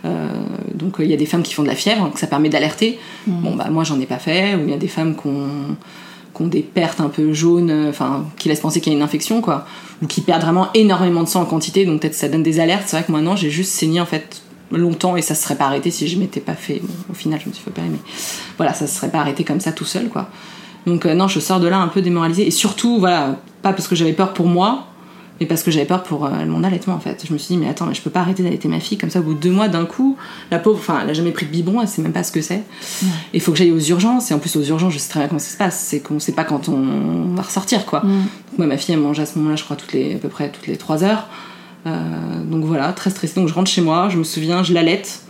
Euh, 0.05 0.29
donc 0.75 0.97
il 0.99 1.07
y 1.07 1.15
a 1.15 1.17
des 1.17 1.27
femmes 1.27 1.43
qui 1.43 1.55
font 1.55 1.63
de 1.63 1.69
la 1.69 1.77
fièvre, 1.77 2.05
donc 2.05 2.19
ça 2.19 2.27
permet 2.27 2.49
d'alerter. 2.49 2.99
Bon 3.27 3.55
bah 3.55 3.69
moi 3.71 3.85
j'en 3.85 4.01
ai 4.01 4.07
pas 4.07 4.19
fait. 4.19 4.55
Ou 4.57 4.61
il 4.65 4.71
y 4.71 4.75
a 4.75 4.79
des 4.79 4.89
femmes 4.89 5.15
qui 5.15 5.29
ont, 5.29 5.77
qui 6.35 6.43
ont 6.43 6.47
des 6.47 6.63
pertes 6.63 7.01
un 7.01 7.09
peu 7.09 7.33
jaunes, 7.33 7.71
euh, 7.71 7.91
enfin 7.91 8.27
qui 8.37 8.49
laissent 8.49 8.61
penser 8.61 8.81
qu'il 8.81 8.93
y 8.93 8.95
a 8.95 8.99
une 8.99 9.05
infection 9.05 9.41
quoi, 9.41 9.67
ou 10.03 10.07
qui 10.07 10.21
perdent 10.21 10.43
vraiment 10.43 10.69
énormément 10.75 11.23
de 11.23 11.29
sang 11.29 11.43
en 11.43 11.47
quantité. 11.47 11.85
Donc 11.85 12.01
peut-être 12.01 12.15
ça 12.15 12.29
donne 12.29 12.43
des 12.43 12.61
alertes. 12.61 12.85
C'est 12.87 12.97
vrai 12.97 13.05
que 13.07 13.13
non, 13.13 13.37
j'ai 13.37 13.51
juste 13.51 13.73
saigné 13.73 14.01
en 14.01 14.07
fait 14.07 14.43
longtemps 14.71 15.17
et 15.17 15.23
ça 15.23 15.35
se 15.35 15.43
serait 15.43 15.57
pas 15.57 15.67
arrêté 15.67 15.91
si 15.91 16.09
je 16.09 16.19
m'étais 16.19 16.41
pas 16.41 16.55
fait. 16.55 16.81
Au 17.11 17.15
final 17.15 17.41
je 17.43 17.49
me 17.49 17.55
suis 17.55 17.63
fait 17.63 17.71
opérer, 17.71 17.89
mais 17.89 18.01
voilà 18.57 18.75
ça 18.75 18.87
se 18.87 18.97
serait 18.97 19.11
pas 19.11 19.21
arrêté 19.21 19.45
comme 19.45 19.61
ça 19.61 19.73
tout 19.73 19.85
seul 19.85 20.09
quoi. 20.09 20.29
Donc 20.87 21.07
euh, 21.07 21.15
non, 21.15 21.29
je 21.29 21.41
sors 21.41 21.61
de 21.61 21.69
là 21.69 21.79
un 21.79 21.89
peu 21.89 22.03
démoralisée 22.03 22.47
et 22.47 22.51
surtout 22.51 22.99
voilà 22.99 23.37
pas 23.63 23.73
parce 23.73 23.87
que 23.87 23.95
j'avais 23.95 24.13
peur 24.13 24.33
pour 24.33 24.47
moi, 24.47 24.87
mais 25.43 25.49
parce 25.49 25.65
que 25.65 25.71
j'avais 25.73 25.87
peur 25.87 26.05
pour 26.05 26.25
euh, 26.25 26.47
mon 26.47 26.63
allaitement 26.63 26.95
en 26.95 27.01
fait. 27.01 27.25
Je 27.27 27.33
me 27.33 27.39
suis 27.39 27.55
dit, 27.55 27.61
mais 27.61 27.69
attends, 27.69 27.87
mais 27.87 27.95
je 27.95 28.03
peux 28.03 28.11
pas 28.11 28.21
arrêter 28.21 28.45
d'allaiter 28.45 28.69
ma 28.69 28.79
fille 28.79 28.97
comme 28.97 29.11
ça 29.11 29.19
au 29.19 29.25
bout 29.25 29.35
de 29.35 29.41
deux 29.41 29.51
mois 29.51 29.69
d'un 29.69 29.85
coup. 29.85 30.17
La 30.53 30.61
pauvre, 30.61 30.79
enfin, 30.79 31.01
elle 31.03 31.11
a 31.11 31.13
jamais 31.13 31.33
pris 31.33 31.47
de 31.47 31.51
biberon, 31.51 31.81
elle 31.81 31.89
sait 31.89 32.01
même 32.01 32.13
pas 32.13 32.23
ce 32.23 32.31
que 32.31 32.41
c'est. 32.41 32.63
Il 33.35 33.41
faut 33.41 33.51
que 33.51 33.59
j'aille 33.59 33.73
aux 33.73 33.81
urgences, 33.81 34.31
et 34.31 34.35
en 34.35 34.39
plus 34.39 34.55
aux 34.57 34.63
urgences, 34.63 34.93
je 34.93 34.99
sais 34.99 35.09
très 35.11 35.21
bien 35.21 35.29
comment 35.29 35.41
ça 35.41 35.51
se 35.51 35.57
passe, 35.57 35.81
c'est 35.81 36.01
qu'on 36.01 36.21
sait 36.21 36.33
pas 36.33 36.45
quand 36.45 36.69
on 36.69 37.35
va 37.35 37.43
ressortir 37.43 37.85
quoi. 37.87 38.01
Donc, 38.01 38.59
moi, 38.59 38.67
ma 38.67 38.77
fille, 38.77 38.95
elle 38.95 39.01
mange 39.01 39.19
à 39.19 39.27
ce 39.27 39.39
moment-là, 39.39 39.57
je 39.57 39.65
crois, 39.65 39.77
toutes 39.77 39.93
les, 39.93 40.15
à 40.15 40.19
peu 40.19 40.29
près 40.29 40.51
toutes 40.51 40.69
les 40.69 40.77
trois 40.77 41.03
heures. 41.03 41.27
Euh, 41.87 42.45
donc 42.45 42.65
voilà, 42.65 42.93
très 42.93 43.11
stressée. 43.11 43.41
Donc 43.41 43.49
je 43.49 43.55
rentre 43.55 43.71
chez 43.71 43.81
moi, 43.81 44.09
je 44.09 44.19
me 44.19 44.25
souviens, 44.25 44.63
je 44.63 44.73
l'allaite, 44.73 45.23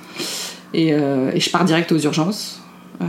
et, 0.74 0.92
euh, 0.92 1.30
et 1.32 1.40
je 1.40 1.50
pars 1.50 1.64
direct 1.64 1.90
aux 1.92 1.98
urgences. 1.98 2.60
Euh, 3.00 3.04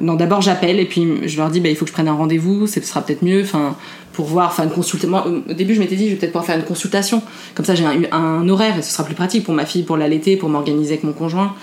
non, 0.00 0.14
d'abord 0.14 0.42
j'appelle 0.42 0.78
et 0.78 0.84
puis 0.84 1.26
je 1.26 1.36
leur 1.38 1.50
dis 1.50 1.60
bah, 1.60 1.68
il 1.68 1.76
faut 1.76 1.84
que 1.84 1.90
je 1.90 1.94
prenne 1.94 2.08
un 2.08 2.14
rendez-vous, 2.14 2.66
ce 2.66 2.80
sera 2.82 3.02
peut-être 3.02 3.22
mieux, 3.22 3.42
enfin 3.42 3.76
pour 4.18 4.26
voir, 4.26 4.52
faire 4.52 4.64
une 4.64 4.72
consultation. 4.72 5.16
Au 5.48 5.52
début, 5.52 5.76
je 5.76 5.78
m'étais 5.78 5.94
dit 5.94 6.06
je 6.06 6.14
vais 6.14 6.16
peut-être 6.16 6.32
pouvoir 6.32 6.44
faire 6.44 6.56
une 6.56 6.64
consultation, 6.64 7.22
comme 7.54 7.64
ça 7.64 7.76
j'ai 7.76 7.84
un, 7.84 8.02
un 8.10 8.48
horaire 8.48 8.76
et 8.76 8.82
ce 8.82 8.92
sera 8.92 9.04
plus 9.04 9.14
pratique 9.14 9.44
pour 9.44 9.54
ma 9.54 9.64
fille, 9.64 9.84
pour 9.84 9.96
l'allaiter, 9.96 10.36
pour 10.36 10.48
m'organiser 10.48 10.94
avec 10.94 11.04
mon 11.04 11.12
conjoint. 11.12 11.54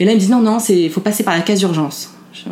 Et 0.00 0.04
là, 0.04 0.10
il 0.10 0.16
me 0.16 0.20
dit 0.20 0.28
non, 0.28 0.40
non, 0.40 0.58
c'est 0.58 0.88
faut 0.88 1.00
passer 1.00 1.22
par 1.22 1.36
la 1.36 1.42
case 1.42 1.62
urgence. 1.62 2.12
Oh. 2.48 2.50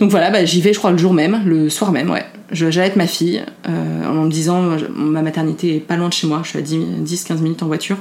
Donc 0.00 0.10
voilà, 0.10 0.30
bah, 0.30 0.42
j'y 0.46 0.62
vais, 0.62 0.72
je 0.72 0.78
crois, 0.78 0.90
le 0.90 0.96
jour 0.96 1.12
même, 1.12 1.42
le 1.44 1.68
soir 1.68 1.92
même, 1.92 2.08
ouais. 2.08 2.24
J'allaite 2.50 2.96
ma 2.96 3.06
fille 3.06 3.44
euh, 3.68 4.06
en 4.06 4.24
me 4.24 4.30
disant 4.30 4.62
ma 4.96 5.20
maternité 5.20 5.76
est 5.76 5.80
pas 5.80 5.98
loin 5.98 6.08
de 6.08 6.14
chez 6.14 6.26
moi, 6.26 6.40
je 6.44 6.48
suis 6.48 6.58
à 6.58 6.62
10-15 6.62 7.42
minutes 7.42 7.62
en 7.62 7.66
voiture. 7.66 7.98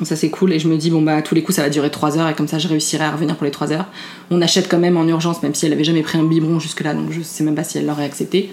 Donc 0.00 0.08
ça 0.08 0.16
c'est 0.16 0.30
cool 0.30 0.52
et 0.52 0.58
je 0.58 0.66
me 0.66 0.76
dis 0.76 0.90
bon 0.90 1.02
bah 1.02 1.14
à 1.14 1.22
tous 1.22 1.36
les 1.36 1.44
coups 1.44 1.54
ça 1.54 1.62
va 1.62 1.70
durer 1.70 1.88
3 1.88 2.18
heures 2.18 2.28
et 2.28 2.34
comme 2.34 2.48
ça 2.48 2.58
je 2.58 2.66
réussirai 2.66 3.04
à 3.04 3.12
revenir 3.12 3.36
pour 3.36 3.44
les 3.44 3.52
3 3.52 3.70
heures. 3.70 3.86
On 4.32 4.42
achète 4.42 4.68
quand 4.68 4.78
même 4.78 4.96
en 4.96 5.06
urgence 5.06 5.40
même 5.44 5.54
si 5.54 5.66
elle 5.66 5.72
avait 5.72 5.84
jamais 5.84 6.02
pris 6.02 6.18
un 6.18 6.24
biberon 6.24 6.58
jusque 6.58 6.80
là 6.80 6.94
donc 6.94 7.12
je 7.12 7.22
sais 7.22 7.44
même 7.44 7.54
pas 7.54 7.62
si 7.62 7.78
elle 7.78 7.86
l'aurait 7.86 8.04
accepté 8.04 8.50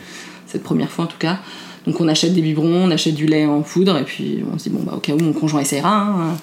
cette 0.51 0.63
première 0.63 0.89
fois 0.89 1.05
en 1.05 1.07
tout 1.07 1.17
cas. 1.19 1.39
Donc 1.87 1.99
on 1.99 2.07
achète 2.07 2.33
des 2.33 2.41
biberons, 2.41 2.85
on 2.85 2.91
achète 2.91 3.15
du 3.15 3.25
lait 3.25 3.45
en 3.45 3.61
poudre 3.61 3.97
et 3.97 4.03
puis 4.03 4.43
on 4.53 4.57
se 4.59 4.65
dit 4.65 4.69
bon 4.69 4.83
bah 4.83 4.93
au 4.95 4.99
cas 4.99 5.13
où 5.13 5.19
mon 5.19 5.33
conjoint 5.33 5.61
essayera. 5.61 5.95
hein. 5.97 6.37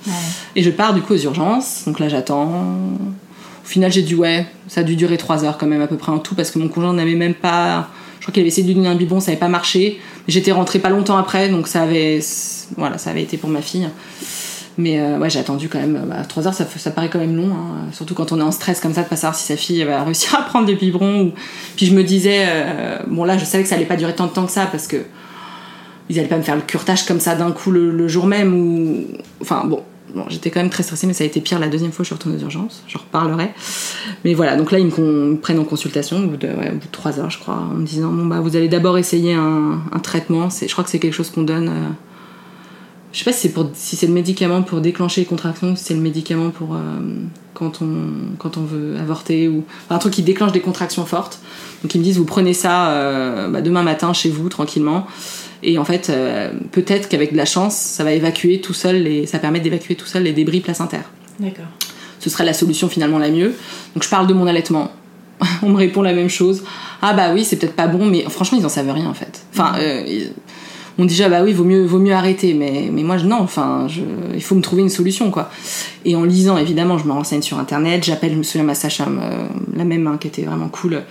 Et 0.56 0.62
je 0.62 0.70
pars 0.70 0.94
du 0.94 1.00
coup 1.00 1.14
aux 1.14 1.18
urgences 1.18 1.84
donc 1.86 2.00
là 2.00 2.08
j'attends. 2.08 2.64
Au 3.64 3.68
final 3.68 3.92
j'ai 3.92 4.02
dû 4.02 4.14
ouais 4.16 4.46
ça 4.66 4.80
a 4.80 4.84
dû 4.84 4.96
durer 4.96 5.16
3 5.16 5.44
heures 5.44 5.58
quand 5.58 5.66
même 5.66 5.82
à 5.82 5.86
peu 5.86 5.96
près 5.96 6.10
en 6.10 6.18
tout 6.18 6.34
parce 6.34 6.50
que 6.50 6.58
mon 6.58 6.68
conjoint 6.68 6.92
n'avait 6.92 7.14
même 7.14 7.34
pas 7.34 7.88
je 8.18 8.24
crois 8.24 8.32
qu'il 8.32 8.40
avait 8.40 8.48
essayé 8.48 8.64
de 8.64 8.68
lui 8.68 8.74
donner 8.74 8.88
un 8.88 8.96
biberon, 8.96 9.20
ça 9.20 9.30
n'avait 9.30 9.38
pas 9.38 9.48
marché. 9.48 10.00
J'étais 10.26 10.52
rentrée 10.52 10.80
pas 10.80 10.90
longtemps 10.90 11.16
après, 11.16 11.48
donc 11.48 11.68
ça 11.68 11.82
avait, 11.82 12.20
voilà, 12.76 12.98
ça 12.98 13.10
avait 13.10 13.22
été 13.22 13.36
pour 13.36 13.48
ma 13.48 13.62
fille. 13.62 13.88
Mais 14.78 15.00
euh, 15.00 15.28
j'ai 15.28 15.40
attendu 15.40 15.68
quand 15.68 15.80
même. 15.80 16.06
Bah, 16.08 16.22
3 16.26 16.46
heures, 16.46 16.54
ça, 16.54 16.64
fait- 16.64 16.78
ça 16.78 16.92
paraît 16.92 17.10
quand 17.10 17.18
même 17.18 17.36
long, 17.36 17.50
hein. 17.52 17.90
surtout 17.92 18.14
quand 18.14 18.30
on 18.30 18.38
est 18.38 18.44
en 18.44 18.52
stress 18.52 18.80
comme 18.80 18.94
ça, 18.94 19.02
de 19.02 19.08
pas 19.08 19.16
savoir 19.16 19.34
si 19.34 19.44
sa 19.44 19.56
fille 19.56 19.82
va 19.82 20.04
réussir 20.04 20.36
à 20.36 20.42
prendre 20.42 20.66
des 20.66 20.76
biberons. 20.76 21.22
Ou... 21.22 21.32
Puis 21.76 21.86
je 21.86 21.94
me 21.94 22.04
disais, 22.04 22.46
euh, 22.46 22.98
bon 23.08 23.24
là, 23.24 23.36
je 23.36 23.44
savais 23.44 23.64
que 23.64 23.68
ça 23.68 23.74
allait 23.74 23.86
pas 23.86 23.96
durer 23.96 24.14
tant 24.14 24.26
de 24.26 24.32
temps 24.32 24.46
que 24.46 24.52
ça 24.52 24.66
parce 24.66 24.86
que 24.86 24.98
ils 26.08 26.18
allaient 26.18 26.28
pas 26.28 26.38
me 26.38 26.42
faire 26.42 26.56
le 26.56 26.62
curtage 26.62 27.04
comme 27.06 27.20
ça 27.20 27.34
d'un 27.34 27.50
coup 27.50 27.72
le, 27.72 28.06
jour 28.08 28.26
même. 28.26 28.54
Ou 28.54 29.04
enfin 29.40 29.64
bon, 29.66 29.82
j'étais 30.28 30.50
quand 30.50 30.60
même 30.60 30.70
très 30.70 30.84
stressée, 30.84 31.08
mais 31.08 31.12
ça 31.12 31.24
a 31.24 31.26
été 31.26 31.40
pire 31.40 31.58
la 31.58 31.68
deuxième 31.68 31.90
fois. 31.90 32.04
Je 32.04 32.08
suis 32.08 32.14
retournée 32.14 32.38
aux 32.38 32.42
urgences, 32.42 32.84
j'en 32.86 33.00
reparlerai. 33.00 33.50
Mais 34.24 34.32
voilà, 34.32 34.56
donc 34.56 34.70
là 34.70 34.78
ils 34.78 34.86
me, 34.86 35.34
prennent 35.34 35.58
en 35.58 35.64
consultation 35.64 36.22
au 36.22 36.28
bout 36.28 36.36
de, 36.36 36.46
ouais, 36.46 36.70
au 36.70 36.74
bout 36.74 36.86
de 36.86 36.92
3 36.92 37.18
heures, 37.18 37.30
je 37.30 37.40
crois, 37.40 37.56
en 37.56 37.74
me 37.74 37.84
disant 37.84 38.10
bon 38.10 38.26
bah 38.26 38.38
vous 38.40 38.54
allez 38.54 38.68
d'abord 38.68 38.96
essayer 38.96 39.34
un, 39.34 39.80
traitement. 40.04 40.48
Je 40.50 40.70
crois 40.70 40.84
que 40.84 40.90
c'est 40.90 41.00
quelque 41.00 41.14
chose 41.14 41.30
qu'on 41.30 41.42
donne. 41.42 41.68
euh, 41.68 41.88
je 43.12 43.18
sais 43.18 43.24
pas 43.24 43.32
si 43.32 43.40
c'est 43.40 43.52
pour 43.52 43.70
si 43.74 43.96
c'est 43.96 44.06
le 44.06 44.12
médicament 44.12 44.62
pour 44.62 44.80
déclencher 44.80 45.22
les 45.22 45.26
contractions, 45.26 45.74
si 45.76 45.84
c'est 45.84 45.94
le 45.94 46.00
médicament 46.00 46.50
pour 46.50 46.74
euh, 46.74 46.78
quand 47.54 47.80
on 47.80 48.36
quand 48.38 48.58
on 48.58 48.62
veut 48.62 48.96
avorter 48.98 49.48
ou 49.48 49.64
enfin, 49.86 49.96
un 49.96 49.98
truc 49.98 50.12
qui 50.12 50.22
déclenche 50.22 50.52
des 50.52 50.60
contractions 50.60 51.06
fortes. 51.06 51.40
Donc 51.82 51.94
ils 51.94 51.98
me 51.98 52.04
disent 52.04 52.18
vous 52.18 52.26
prenez 52.26 52.52
ça 52.52 52.90
euh, 52.90 53.48
bah, 53.48 53.62
demain 53.62 53.82
matin 53.82 54.12
chez 54.12 54.28
vous 54.28 54.48
tranquillement 54.50 55.06
et 55.62 55.78
en 55.78 55.84
fait 55.84 56.10
euh, 56.10 56.52
peut-être 56.70 57.08
qu'avec 57.08 57.32
de 57.32 57.36
la 57.36 57.46
chance 57.46 57.76
ça 57.76 58.04
va 58.04 58.12
évacuer 58.12 58.60
tout 58.60 58.74
seul 58.74 59.02
les 59.02 59.26
ça 59.26 59.38
permet 59.38 59.60
d'évacuer 59.60 59.94
tout 59.94 60.06
seul 60.06 60.24
les 60.24 60.32
débris 60.32 60.60
placentaires. 60.60 61.10
D'accord. 61.40 61.66
Ce 62.20 62.28
serait 62.28 62.44
la 62.44 62.52
solution 62.52 62.88
finalement 62.88 63.18
la 63.18 63.30
mieux. 63.30 63.54
Donc 63.94 64.02
je 64.02 64.08
parle 64.08 64.26
de 64.26 64.34
mon 64.34 64.46
allaitement. 64.46 64.92
On 65.62 65.70
me 65.70 65.76
répond 65.76 66.02
la 66.02 66.12
même 66.12 66.28
chose. 66.28 66.62
Ah 67.00 67.14
bah 67.14 67.30
oui, 67.32 67.44
c'est 67.44 67.56
peut-être 67.56 67.76
pas 67.76 67.86
bon, 67.86 68.04
mais 68.04 68.24
franchement, 68.28 68.58
ils 68.58 68.66
en 68.66 68.68
savent 68.68 68.90
rien 68.90 69.06
en 69.06 69.14
fait. 69.14 69.44
Enfin, 69.52 69.74
on 70.98 71.04
dit 71.04 71.14
déjà 71.14 71.28
bah 71.28 71.42
oui, 71.44 71.52
vaut 71.52 71.64
mieux, 71.64 71.84
vaut 71.84 71.98
mieux 71.98 72.12
arrêter, 72.12 72.54
mais, 72.54 72.90
moi 73.02 73.18
je- 73.18 73.26
non, 73.26 73.38
enfin, 73.40 73.86
il 74.34 74.42
faut 74.42 74.54
me 74.54 74.60
trouver 74.60 74.82
une 74.82 74.88
solution 74.88 75.30
quoi. 75.30 75.50
Et 76.04 76.16
en 76.16 76.24
lisant, 76.24 76.56
évidemment, 76.58 76.98
je 76.98 77.04
me 77.06 77.12
renseigne 77.12 77.42
sur 77.42 77.58
internet, 77.58 78.04
j'appelle, 78.04 78.32
je 78.32 78.38
me 78.38 78.42
souviens 78.42 78.66
la 79.76 79.84
même 79.84 80.06
hein, 80.06 80.16
qui 80.20 80.26
était 80.28 80.42
vraiment 80.42 80.68
cool, 80.68 81.02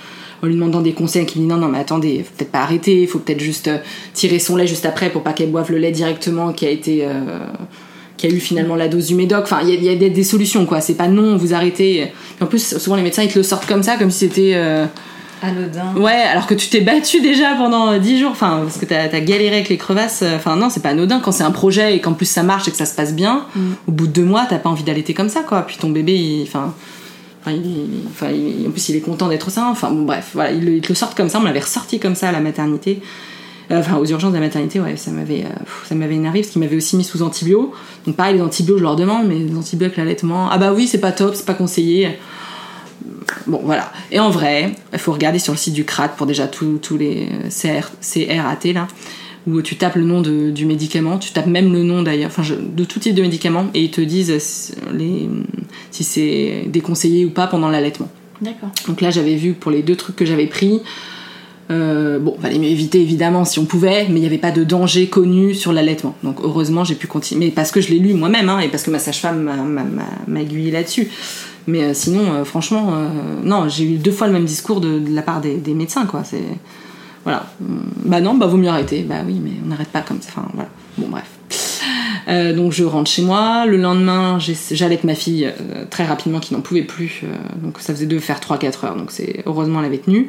en 0.43 0.47
lui 0.47 0.55
demandant 0.55 0.81
des 0.81 0.93
conseils, 0.93 1.25
qui 1.25 1.39
me 1.39 1.43
dit 1.45 1.49
non, 1.49 1.57
non, 1.57 1.69
mais 1.69 1.79
attendez, 1.79 2.23
faut 2.23 2.33
peut-être 2.37 2.51
pas 2.51 2.59
arrêter, 2.59 3.01
il 3.01 3.07
faut 3.07 3.19
peut-être 3.19 3.39
juste 3.39 3.69
euh, 3.69 3.77
tirer 4.13 4.39
son 4.39 4.55
lait 4.55 4.67
juste 4.67 4.85
après 4.85 5.09
pour 5.09 5.23
pas 5.23 5.33
qu'elle 5.33 5.51
boive 5.51 5.71
le 5.71 5.77
lait 5.77 5.91
directement 5.91 6.51
qui 6.53 6.65
a 6.65 6.69
été. 6.69 7.05
euh, 7.05 7.45
eu 8.23 8.39
finalement 8.39 8.75
la 8.75 8.87
dose 8.87 9.07
du 9.07 9.15
médoc. 9.15 9.43
Enfin, 9.43 9.59
il 9.63 9.83
y 9.83 9.89
a, 9.89 9.95
des, 9.95 10.23
solutions, 10.23 10.65
quoi. 10.65 10.81
C'est 10.81 10.95
pas 10.95 11.07
non, 11.07 11.37
vous 11.37 11.53
arrêtez. 11.53 12.11
En 12.41 12.47
plus, 12.47 12.77
souvent 12.77 12.95
les 12.95 13.03
médecins, 13.03 13.21
ils 13.23 13.31
te 13.31 13.37
le 13.37 13.43
sortent 13.43 13.67
comme 13.67 13.83
ça, 13.83 13.95
comme 13.97 14.09
si 14.11 14.19
c'était. 14.27 14.53
euh, 14.55 14.85
Anodin. 15.41 15.93
Ouais, 15.95 16.11
alors 16.31 16.47
que 16.47 16.53
tu 16.55 16.67
t'es 16.69 16.81
battu 16.81 17.21
déjà 17.21 17.53
pendant 17.55 17.91
euh, 17.91 17.99
10 17.99 18.19
jours, 18.19 18.31
enfin, 18.31 18.61
parce 18.63 18.77
que 18.77 18.85
t'as 18.85 19.03
as 19.03 19.19
galéré 19.21 19.55
avec 19.55 19.69
les 19.69 19.77
crevasses. 19.77 20.21
euh, 20.23 20.35
Enfin, 20.35 20.55
non, 20.55 20.69
c'est 20.69 20.81
pas 20.81 20.89
anodin 20.89 21.19
quand 21.19 21.31
c'est 21.31 21.43
un 21.43 21.51
projet 21.51 21.95
et 21.95 22.01
qu'en 22.01 22.13
plus 22.13 22.25
ça 22.25 22.43
marche 22.43 22.67
et 22.67 22.71
que 22.71 22.77
ça 22.77 22.85
se 22.85 22.95
passe 22.95 23.13
bien. 23.13 23.45
Au 23.87 23.91
bout 23.91 24.07
de 24.07 24.11
deux 24.13 24.23
mois, 24.25 24.45
t'as 24.49 24.57
pas 24.57 24.69
envie 24.69 24.83
d'allaiter 24.83 25.13
comme 25.13 25.29
ça, 25.29 25.41
quoi. 25.41 25.61
Puis 25.61 25.77
ton 25.77 25.89
bébé, 25.89 26.13
il. 26.15 26.43
Enfin. 26.43 26.73
Il, 27.49 27.53
il- 27.55 28.61
il- 28.61 28.67
en 28.67 28.71
plus, 28.71 28.89
il 28.89 28.95
est 28.97 29.01
content 29.01 29.29
d'être 29.29 29.49
sain. 29.51 29.67
Enfin, 29.71 29.89
bon, 29.89 30.03
bref, 30.03 30.31
voilà, 30.33 30.51
ils, 30.51 30.67
ils 30.67 30.81
te 30.81 30.89
le 30.89 30.95
sortent 30.95 31.15
comme 31.15 31.29
ça. 31.29 31.39
On 31.39 31.43
l'avait 31.43 31.61
ressorti 31.61 31.97
comme 31.97 32.15
ça 32.15 32.27
à 32.29 32.31
la 32.33 32.41
maternité. 32.41 33.01
Euh, 33.71 33.79
Enfin, 33.79 33.97
aux 33.97 34.05
urgences 34.05 34.31
de 34.31 34.37
la 34.37 34.43
maternité, 34.43 34.79
ouais, 34.81 34.97
ça 34.97 35.11
m'avait, 35.11 35.43
euh, 35.45 35.63
ça 35.87 35.93
m'avait 35.95 36.15
énervé 36.15 36.39
parce 36.41 36.51
qu'ils 36.51 36.61
m'avaient 36.61 36.75
aussi 36.75 36.97
mis 36.97 37.03
sous 37.05 37.21
antibio. 37.21 37.73
Donc, 38.05 38.15
pareil, 38.17 38.35
les 38.35 38.41
antibio, 38.41 38.77
je 38.77 38.83
leur 38.83 38.95
demande, 38.97 39.27
mais 39.27 39.35
les 39.35 39.55
antibio 39.55 39.85
avec 39.85 39.97
l'allaitement, 39.97 40.49
ah 40.51 40.57
bah 40.57 40.73
oui, 40.73 40.87
c'est 40.87 40.97
pas 40.99 41.11
top, 41.13 41.35
c'est 41.35 41.45
pas 41.45 41.53
conseillé. 41.53 42.17
Bon, 43.45 43.61
voilà. 43.63 43.91
Et 44.11 44.19
en 44.19 44.29
vrai, 44.29 44.71
il 44.93 44.99
faut 44.99 45.11
regarder 45.13 45.39
sur 45.39 45.53
le 45.53 45.57
site 45.57 45.73
du 45.73 45.85
CRAT 45.85 46.09
pour 46.09 46.25
déjà 46.27 46.47
tous 46.47 46.77
tous 46.81 46.97
les 46.97 47.29
CR, 47.49 47.91
CRAT 48.01 48.73
là, 48.73 48.87
où 49.45 49.61
tu 49.61 49.75
tapes 49.75 49.95
le 49.95 50.03
nom 50.03 50.21
de- 50.21 50.51
du 50.51 50.65
médicament, 50.65 51.17
tu 51.17 51.31
tapes 51.31 51.47
même 51.47 51.71
le 51.71 51.83
nom 51.83 52.01
d'ailleurs, 52.03 52.31
enfin 52.35 52.43
de 52.59 52.83
tout 52.83 52.99
type 52.99 53.15
de 53.15 53.21
médicament, 53.21 53.67
et 53.73 53.83
ils 53.83 53.91
te 53.91 54.01
disent 54.01 54.37
si- 54.39 54.73
les, 54.93 55.29
si 55.91 56.03
c'est 56.03 56.63
déconseillé 56.67 57.25
ou 57.25 57.29
pas 57.29 57.47
pendant 57.47 57.69
l'allaitement. 57.69 58.09
D'accord. 58.41 58.69
Donc 58.87 59.01
là, 59.01 59.09
j'avais 59.09 59.35
vu 59.35 59.53
pour 59.53 59.71
les 59.71 59.81
deux 59.83 59.95
trucs 59.95 60.15
que 60.15 60.25
j'avais 60.25 60.47
pris. 60.47 60.81
Euh, 61.69 62.17
bon, 62.19 62.37
fallait 62.41 62.59
m'éviter 62.59 63.01
évidemment 63.01 63.43
si 63.43 63.59
on 63.59 63.65
pouvait, 63.65 64.05
mais 64.07 64.15
il 64.15 64.21
n'y 64.21 64.25
avait 64.25 64.37
pas 64.37 64.51
de 64.51 64.63
danger 64.63 65.07
connu 65.07 65.53
sur 65.53 65.73
l'allaitement. 65.73 66.15
Donc 66.23 66.37
heureusement, 66.41 66.85
j'ai 66.85 66.95
pu 66.95 67.07
continuer. 67.07 67.45
Mais 67.47 67.51
parce 67.51 67.71
que 67.71 67.81
je 67.81 67.89
l'ai 67.89 67.99
lu 67.99 68.13
moi-même, 68.13 68.47
hein, 68.47 68.59
et 68.59 68.69
parce 68.69 68.83
que 68.83 68.91
ma 68.91 68.99
sage-femme 68.99 69.49
m'a 70.27 70.41
aiguillé 70.41 70.71
là-dessus. 70.71 71.09
Mais 71.67 71.83
euh, 71.83 71.93
sinon, 71.93 72.33
euh, 72.33 72.45
franchement, 72.45 72.93
euh, 72.95 73.09
non, 73.43 73.67
j'ai 73.67 73.83
eu 73.83 73.97
deux 73.97 74.11
fois 74.11 74.27
le 74.27 74.33
même 74.33 74.45
discours 74.45 74.79
de, 74.79 75.01
la 75.13 75.21
part 75.21 75.41
des, 75.41 75.73
médecins, 75.73 76.05
quoi. 76.05 76.23
C'est 76.23 76.43
voilà. 77.23 77.45
Hum, 77.61 77.83
Bah 78.05 78.21
non, 78.21 78.35
bah 78.35 78.47
vaut 78.47 78.57
mieux 78.57 78.69
arrêter. 78.69 79.03
Bah 79.03 79.17
oui, 79.25 79.39
mais 79.43 79.51
on 79.63 79.67
n'arrête 79.67 79.89
pas 79.89 80.01
comme 80.01 80.21
ça. 80.21 80.29
Enfin 80.31 80.47
voilà. 80.53 80.69
Bon 80.97 81.09
bref. 81.09 81.25
Donc 82.55 82.73
je 82.73 82.83
rentre 82.83 83.09
chez 83.09 83.21
moi. 83.21 83.65
Le 83.65 83.77
lendemain, 83.77 84.37
j'allaite 84.71 85.05
ma 85.05 85.15
fille 85.15 85.49
très 85.89 86.05
rapidement 86.05 86.39
qui 86.39 86.53
n'en 86.53 86.59
pouvait 86.59 86.83
plus. 86.83 87.21
donc 87.55 87.79
ça 87.79 87.93
faisait 87.93 88.05
de 88.05 88.19
faire 88.19 88.39
3-4 88.39 88.85
heures. 88.85 88.95
Donc 88.97 89.11
c'est 89.11 89.43
heureusement 89.45 89.79
elle 89.79 89.85
avait 89.85 89.97
tenu. 89.99 90.27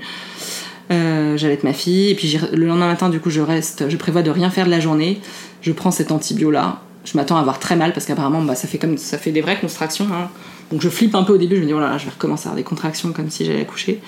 J'allaite 0.90 1.64
ma 1.64 1.72
fille 1.72 2.10
et 2.10 2.14
puis 2.14 2.38
le 2.52 2.66
lendemain 2.66 2.86
matin 2.86 3.08
du 3.08 3.18
coup 3.18 3.30
je 3.30 3.40
reste, 3.40 3.88
je 3.88 3.96
prévois 3.96 4.22
de 4.22 4.30
rien 4.30 4.48
faire 4.48 4.66
de 4.66 4.70
la 4.70 4.78
journée. 4.78 5.20
Je 5.60 5.72
prends 5.72 5.90
cet 5.90 6.12
antibio 6.12 6.52
là. 6.52 6.82
Je 7.04 7.16
m'attends 7.16 7.36
à 7.36 7.40
avoir 7.40 7.58
très 7.58 7.74
mal 7.74 7.92
parce 7.92 8.06
qu'apparemment 8.06 8.42
bah, 8.42 8.54
ça 8.54 8.68
fait 8.68 8.80
ça 8.96 9.18
fait 9.18 9.32
des 9.32 9.40
vraies 9.40 9.58
contractions. 9.58 10.06
hein. 10.12 10.28
Donc 10.70 10.80
je 10.82 10.88
flippe 10.88 11.14
un 11.14 11.22
peu 11.22 11.34
au 11.34 11.38
début. 11.38 11.56
Je 11.56 11.62
me 11.62 11.66
dis 11.66 11.72
oh 11.72 11.80
là 11.80 11.90
là, 11.90 11.98
je 11.98 12.04
vais 12.04 12.10
recommencer 12.10 12.46
à 12.46 12.50
avoir 12.50 12.56
des 12.56 12.64
contractions 12.64 13.12
comme 13.12 13.30
si 13.30 13.44
j'allais 13.44 13.62
accoucher. 13.62 14.00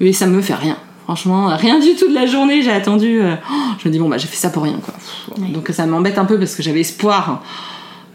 Mais 0.00 0.12
ça 0.12 0.26
me 0.26 0.40
fait 0.42 0.54
rien. 0.54 0.76
Franchement, 1.04 1.54
rien 1.56 1.78
du 1.78 1.94
tout 1.96 2.08
de 2.08 2.14
la 2.14 2.26
journée. 2.26 2.62
J'ai 2.62 2.72
attendu. 2.72 3.20
euh, 3.20 3.34
oh, 3.50 3.54
je 3.82 3.88
me 3.88 3.92
dis 3.92 3.98
bon 3.98 4.08
bah 4.08 4.18
j'ai 4.18 4.28
fait 4.28 4.36
ça 4.36 4.50
pour 4.50 4.62
rien 4.62 4.78
quoi. 4.84 4.94
Donc 5.38 5.68
ça 5.72 5.86
m'embête 5.86 6.18
un 6.18 6.24
peu 6.24 6.38
parce 6.38 6.54
que 6.54 6.62
j'avais 6.62 6.80
espoir. 6.80 7.42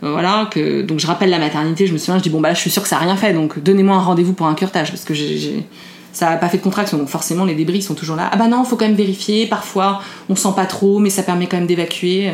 Euh, 0.02 0.12
Voilà, 0.14 0.48
que 0.50 0.82
donc 0.82 1.00
je 1.00 1.08
rappelle 1.08 1.30
la 1.30 1.40
maternité, 1.40 1.86
je 1.86 1.92
me 1.92 1.98
souviens, 1.98 2.18
je 2.18 2.24
dis 2.24 2.30
bon 2.30 2.40
bah 2.40 2.48
là, 2.48 2.54
je 2.54 2.62
suis 2.62 2.70
sûre 2.70 2.82
que 2.84 2.88
ça 2.88 2.96
a 2.96 3.00
rien 3.00 3.18
fait, 3.18 3.34
donc 3.34 3.60
donnez-moi 3.60 3.98
un 3.98 4.00
rendez-vous 4.00 4.32
pour 4.32 4.48
un 4.48 4.56
curtage 4.56 4.92
parce 4.92 5.04
que 5.04 5.14
j'ai, 5.14 5.66
ça 6.14 6.30
a 6.30 6.38
pas 6.38 6.48
fait 6.48 6.58
de 6.58 6.64
contraction, 6.64 6.98
donc 6.98 7.10
forcément 7.10 7.44
les 7.44 7.54
débris 7.54 7.82
sont 7.82 7.96
toujours 7.96 8.16
là. 8.16 8.30
Ah 8.32 8.38
bah 8.38 8.48
non, 8.48 8.64
faut 8.64 8.78
quand 8.78 8.86
même 8.86 8.96
vérifier, 8.96 9.46
parfois 9.46 10.00
on 10.30 10.38
sent 10.38 10.54
pas 10.56 10.66
trop, 10.66 11.00
mais 11.00 11.10
ça 11.10 11.22
permet 11.22 11.48
quand 11.48 11.58
même 11.58 11.68
d'évacuer. 11.68 12.32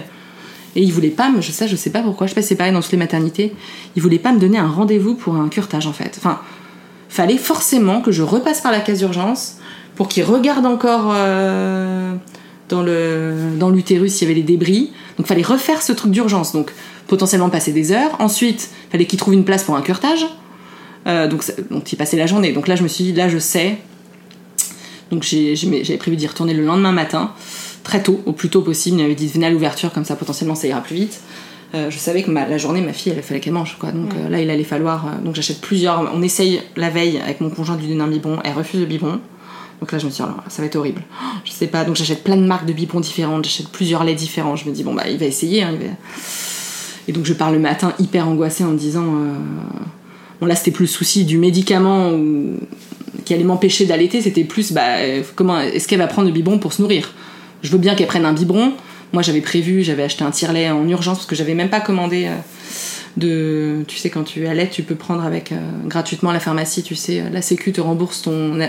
Et 0.76 0.82
ils 0.82 0.92
voulaient 0.92 1.10
pas, 1.10 1.32
je 1.40 1.52
sais, 1.52 1.68
je 1.68 1.76
sais 1.76 1.90
pas 1.90 2.02
pourquoi, 2.02 2.28
je 2.28 2.32
sais 2.32 2.36
pas 2.36 2.42
c'est 2.42 2.56
pareil 2.56 2.74
dans 2.74 2.82
toutes 2.82 2.92
les 2.92 2.98
maternités, 2.98 3.54
ils 3.96 4.02
voulaient 4.02 4.20
pas 4.20 4.34
me 4.34 4.40
donner 4.40 4.58
un 4.58 4.68
rendez-vous 4.68 5.16
pour 5.16 5.36
un 5.36 5.48
curtage 5.48 5.88
en 5.88 5.94
fait. 5.94 6.16
Enfin, 6.18 6.40
fallait 7.08 7.38
forcément 7.38 8.02
que 8.02 8.12
je 8.12 8.24
repasse 8.24 8.62
par 8.62 8.72
la 8.72 8.82
case 8.82 9.00
d'urgence 9.00 9.58
pour 9.96 10.10
qu'ils 10.10 10.26
regardent 10.26 10.66
encore 10.66 11.14
euh, 11.16 12.14
dans 12.70 13.70
l'utérus 13.70 14.14
s'il 14.14 14.28
y 14.28 14.32
avait 14.32 14.40
les 14.40 14.46
débris. 14.46 14.92
Donc 15.18 15.28
fallait 15.28 15.44
refaire 15.44 15.82
ce 15.82 15.94
truc 15.94 16.12
d'urgence. 16.12 16.52
Donc 16.52 16.72
potentiellement 17.08 17.50
passer 17.50 17.72
des 17.72 17.92
heures. 17.92 18.16
Ensuite, 18.20 18.70
fallait 18.92 19.06
qu'ils 19.06 19.20
trouvent 19.20 19.34
une 19.34 19.46
place 19.46 19.64
pour 19.64 19.76
un 19.76 19.82
curtage. 19.82 20.26
Euh, 21.08 21.28
donc 21.28 21.44
donc 21.70 21.92
y 21.92 21.96
passer 21.96 22.18
la 22.18 22.26
journée. 22.26 22.52
Donc 22.52 22.68
là 22.68 22.76
je 22.76 22.84
me 22.84 22.88
suis 22.88 23.06
dit 23.06 23.14
là 23.14 23.30
je 23.30 23.38
sais. 23.38 23.78
Donc 25.12 25.24
j'avais 25.24 25.98
prévu 25.98 26.18
d'y 26.18 26.28
retourner 26.28 26.54
le 26.54 26.66
lendemain 26.66 26.92
matin. 26.92 27.32
Très 27.86 28.04
tôt, 28.04 28.20
au 28.26 28.34
plus 28.34 28.50
tôt 28.50 28.62
possible. 28.62 28.98
Il 28.98 29.04
m'avait 29.04 29.16
dit 29.16 29.28
venez 29.28 29.46
à 29.46 29.50
l'ouverture, 29.50 29.94
comme 29.94 30.04
ça 30.04 30.18
potentiellement 30.18 30.56
ça 30.56 30.68
ira 30.68 30.82
plus 30.82 30.96
vite. 30.98 31.22
Euh, 31.74 31.90
je 31.90 31.98
savais 31.98 32.22
que 32.24 32.32
ma- 32.32 32.48
la 32.48 32.58
journée, 32.58 32.82
ma 32.82 32.94
fille, 32.94 33.14
elle 33.16 33.24
fallait 33.24 33.40
qu'elle 33.40 33.54
mange. 33.54 33.78
Quoi. 33.80 33.92
Donc 33.92 34.12
euh, 34.16 34.30
là, 34.30 34.42
il 34.42 34.50
allait 34.50 34.64
falloir. 34.66 35.08
euh, 35.08 35.24
donc 35.24 35.36
j'achète 35.36 35.62
plusieurs. 35.62 36.12
On 36.14 36.22
essaye 36.22 36.62
la 36.76 36.90
veille 36.90 37.20
avec 37.24 37.40
mon 37.42 37.50
conjoint 37.50 37.76
de 37.76 37.82
lui 37.82 37.88
donner 37.90 38.02
un 38.04 38.08
biberon. 38.08 38.40
Elle 38.44 38.54
refuse 38.54 38.80
le 38.82 38.86
biberon. 38.86 39.20
Donc 39.82 39.92
là, 39.92 39.98
je 40.00 40.06
me 40.06 40.10
suis 40.12 40.24
dit, 40.24 40.30
oh 40.34 40.42
ça 40.48 40.62
va 40.62 40.68
être 40.68 40.76
horrible. 40.78 41.02
Oh, 41.12 41.26
Je 41.46 41.52
sais 41.52 41.68
pas. 41.68 41.84
Donc 41.86 41.96
j'achète 41.96 42.24
plein 42.24 42.38
de 42.38 42.44
marques 42.46 42.66
de 42.66 42.74
biberons 42.74 43.02
différentes. 43.02 43.44
J'achète 43.46 43.70
plusieurs 43.70 44.04
laits 44.04 44.16
différents. 44.18 44.56
Je 44.56 44.68
me 44.70 44.74
dis, 44.74 44.84
bon, 44.84 44.94
bah, 44.94 45.04
il 45.10 45.18
va 45.18 45.26
essayer. 45.26 45.64
hein, 45.64 45.72
il 45.74 45.86
va- 45.88 45.94
Et 47.08 47.12
donc 47.12 47.26
je 47.26 47.34
pars 47.34 47.52
le 47.52 47.60
matin 47.60 47.94
hyper 48.00 48.28
angoissée 48.28 48.64
en 48.64 48.70
me 48.70 48.78
disant. 48.78 49.06
Bon, 50.40 50.48
là, 50.48 50.56
c'était 50.56 50.72
plus 50.72 50.84
le 50.86 50.90
souci 50.90 51.24
du 51.26 51.38
médicament 51.38 52.12
ou- 52.12 52.58
qui 53.26 53.34
allait 53.34 53.44
m'empêcher 53.44 53.86
d'allaiter. 53.86 54.22
C'était 54.22 54.44
plus, 54.44 54.72
bah, 54.72 54.98
comment 55.36 55.60
est-ce 55.60 55.88
qu'elle 55.88 56.00
va 56.00 56.08
prendre 56.08 56.28
le 56.28 56.34
biberon 56.34 56.58
pour 56.60 56.74
se 56.74 56.82
nourrir? 56.82 57.12
Je 57.66 57.72
veux 57.72 57.80
bien 57.80 57.96
qu'elle 57.96 58.08
prenne 58.08 58.26
un 58.26 58.34
biberon. 58.34 58.74
Moi, 59.12 59.24
j'avais 59.24 59.42
prévu, 59.42 59.82
j'avais 59.82 60.04
acheté 60.04 60.24
un 60.24 60.32
tire-lait 60.32 60.70
en 60.70 60.88
urgence 60.88 61.18
parce 61.18 61.28
que 61.28 61.36
j'avais 61.36 61.56
même 61.56 61.70
pas 61.70 61.80
commandé 61.80 62.28
euh, 62.28 62.36
de. 63.18 63.84
Tu 63.88 63.98
sais, 63.98 64.10
quand 64.12 64.24
tu 64.24 64.46
allaites, 64.46 64.70
tu 64.70 64.84
peux 64.84 64.96
prendre 64.96 65.24
avec 65.24 65.52
euh, 65.52 65.56
gratuitement 65.86 66.30
à 66.30 66.34
la 66.34 66.40
pharmacie. 66.40 66.84
Tu 66.84 66.96
sais, 66.96 67.22
euh, 67.22 67.30
la 67.32 67.42
Sécu 67.42 67.72
te 67.72 67.82
rembourse 67.82 68.22
ton 68.22 68.60
euh, 68.60 68.68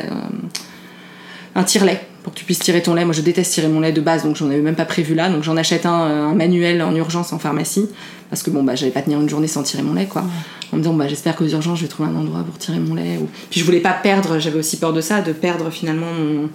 un 1.55 1.65
tire-lait 1.65 2.01
pour 2.23 2.33
que 2.33 2.39
tu 2.39 2.47
puisses 2.47 2.59
tirer 2.59 2.83
ton 2.83 2.95
lait. 2.95 3.05
Moi, 3.05 3.13
je 3.13 3.21
déteste 3.21 3.53
tirer 3.53 3.69
mon 3.69 3.81
lait 3.81 3.93
de 3.93 4.01
base, 4.01 4.25
donc 4.25 4.37
j'en 4.37 4.47
avais 4.47 4.61
même 4.61 4.77
pas 4.77 4.87
prévu 4.87 5.15
là. 5.15 5.29
Donc 5.29 5.43
j'en 5.43 5.59
achète 5.59 5.85
un, 5.85 5.93
un 5.93 6.35
manuel 6.35 6.83
en 6.83 6.95
urgence 6.95 7.35
en 7.35 7.39
pharmacie 7.39 7.89
parce 8.31 8.43
que 8.43 8.51
bon, 8.51 8.63
bah, 8.63 8.75
j'allais 8.77 8.93
pas 8.93 9.03
tenir 9.03 9.21
une 9.21 9.29
journée 9.29 9.47
sans 9.47 9.63
tirer 9.63 9.83
mon 9.83 9.95
lait, 9.95 10.07
quoi. 10.07 10.25
En 10.73 10.77
me 10.77 10.83
disant, 10.83 10.95
bah, 10.95 11.07
j'espère 11.07 11.37
qu'aux 11.37 11.47
urgences, 11.47 11.79
je 11.79 11.85
vais 11.85 11.89
trouver 11.89 12.09
un 12.09 12.17
endroit 12.17 12.43
pour 12.43 12.59
tirer 12.59 12.79
mon 12.79 12.95
lait. 12.95 13.19
Ou... 13.21 13.29
Puis 13.51 13.61
je 13.61 13.65
voulais 13.65 13.81
pas 13.81 13.93
perdre, 13.93 14.39
j'avais 14.39 14.59
aussi 14.59 14.79
peur 14.79 14.93
de 14.93 15.01
ça, 15.01 15.21
de 15.21 15.33
perdre 15.33 15.71
finalement 15.71 16.13
mon. 16.13 16.49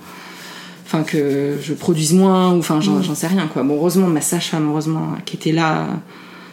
Enfin, 0.94 1.04
que 1.04 1.58
je 1.62 1.74
produise 1.74 2.12
moins, 2.12 2.52
ou 2.52 2.60
enfin, 2.60 2.82
j'en 2.82 3.02
j'en 3.02 3.16
sais 3.16 3.28
rien, 3.28 3.48
quoi. 3.48 3.64
Bon, 3.64 3.76
heureusement, 3.76 4.08
ma 4.08 4.20
sage-femme, 4.20 4.68
heureusement, 4.68 5.16
qui 5.24 5.38
était 5.38 5.54
là 5.54 5.88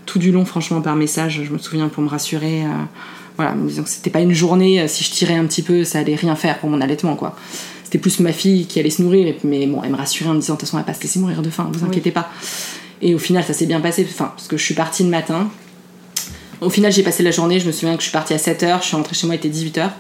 tout 0.07 0.21
du 0.21 0.31
long, 0.31 0.45
franchement, 0.45 0.81
par 0.81 0.95
message, 0.95 1.43
je 1.45 1.53
me 1.53 1.59
souviens 1.59 1.89
pour 1.89 2.05
me 2.05 2.09
rassurer. 2.09 2.63
euh, 2.63 2.69
voilà, 3.37 3.55
me 3.55 3.69
disant 3.69 3.83
que 3.83 3.89
c'était 3.89 4.11
pas 4.11 4.21
une 4.21 4.33
journée, 4.33 4.81
euh, 4.81 4.87
si 4.87 5.03
je 5.03 5.11
tirais 5.11 5.35
un 5.35 5.45
petit 5.47 5.63
peu, 5.63 5.83
ça 5.83 5.99
allait 5.99 6.15
rien 6.15 6.37
faire 6.37 6.59
pour 6.59 6.71
mon 6.71 6.81
allaitement, 6.81 7.17
quoi. 7.17 7.37
C'était 7.83 7.99
plus 7.99 8.21
ma 8.21 8.33
fille 8.33 8.67
qui 8.67 8.79
allait 8.79 8.91
se 8.91 9.03
nourrir, 9.03 9.35
mais 9.43 9.67
bon, 9.67 9.81
elle 9.83 9.91
me 9.91 9.97
rassurait 9.97 10.31
en 10.31 10.35
me 10.35 10.41
disant, 10.41 10.55
de 10.55 10.59
toute 10.61 10.69
façon, 10.69 10.79
elle 10.79 10.85
va 10.85 10.93
pas 10.93 10.95
se 10.95 11.03
laisser 11.03 11.19
mourir 11.19 11.43
de 11.43 11.51
faim, 11.51 11.69
vous 11.73 11.85
inquiétez 11.85 12.13
pas. 12.13 12.31
Et 13.03 13.15
au 13.17 13.19
final, 13.19 13.43
ça 13.43 13.53
s'est 13.53 13.67
bien 13.67 13.81
passé, 13.81 14.07
enfin, 14.09 14.33
parce 14.37 14.47
que 14.47 14.57
je 14.57 14.65
suis 14.65 14.75
partie 14.75 15.03
le 15.03 15.11
matin. 15.11 15.51
Au 16.61 16.71
final, 16.71 16.93
j'ai 16.93 17.03
passé 17.03 17.25
la 17.25 17.31
journée, 17.33 17.59
je 17.59 17.67
me 17.67 17.73
souviens 17.73 17.95
que 17.97 18.03
je 18.03 18.09
suis 18.09 18.13
partie 18.13 18.35
à 18.35 18.39
7h, 18.39 18.83
je 18.83 18.87
suis 18.87 18.97
rentrée 18.97 19.15
chez 19.15 19.27
moi, 19.27 19.35
il 19.35 19.39
était 19.39 19.49
18h. 19.49 19.91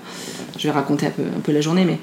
Je 0.59 0.64
vais 0.64 0.72
raconter 0.72 1.07
un 1.07 1.11
peu, 1.11 1.22
un 1.22 1.41
peu 1.41 1.53
la 1.53 1.61
journée, 1.61 1.84
mais. 1.84 1.99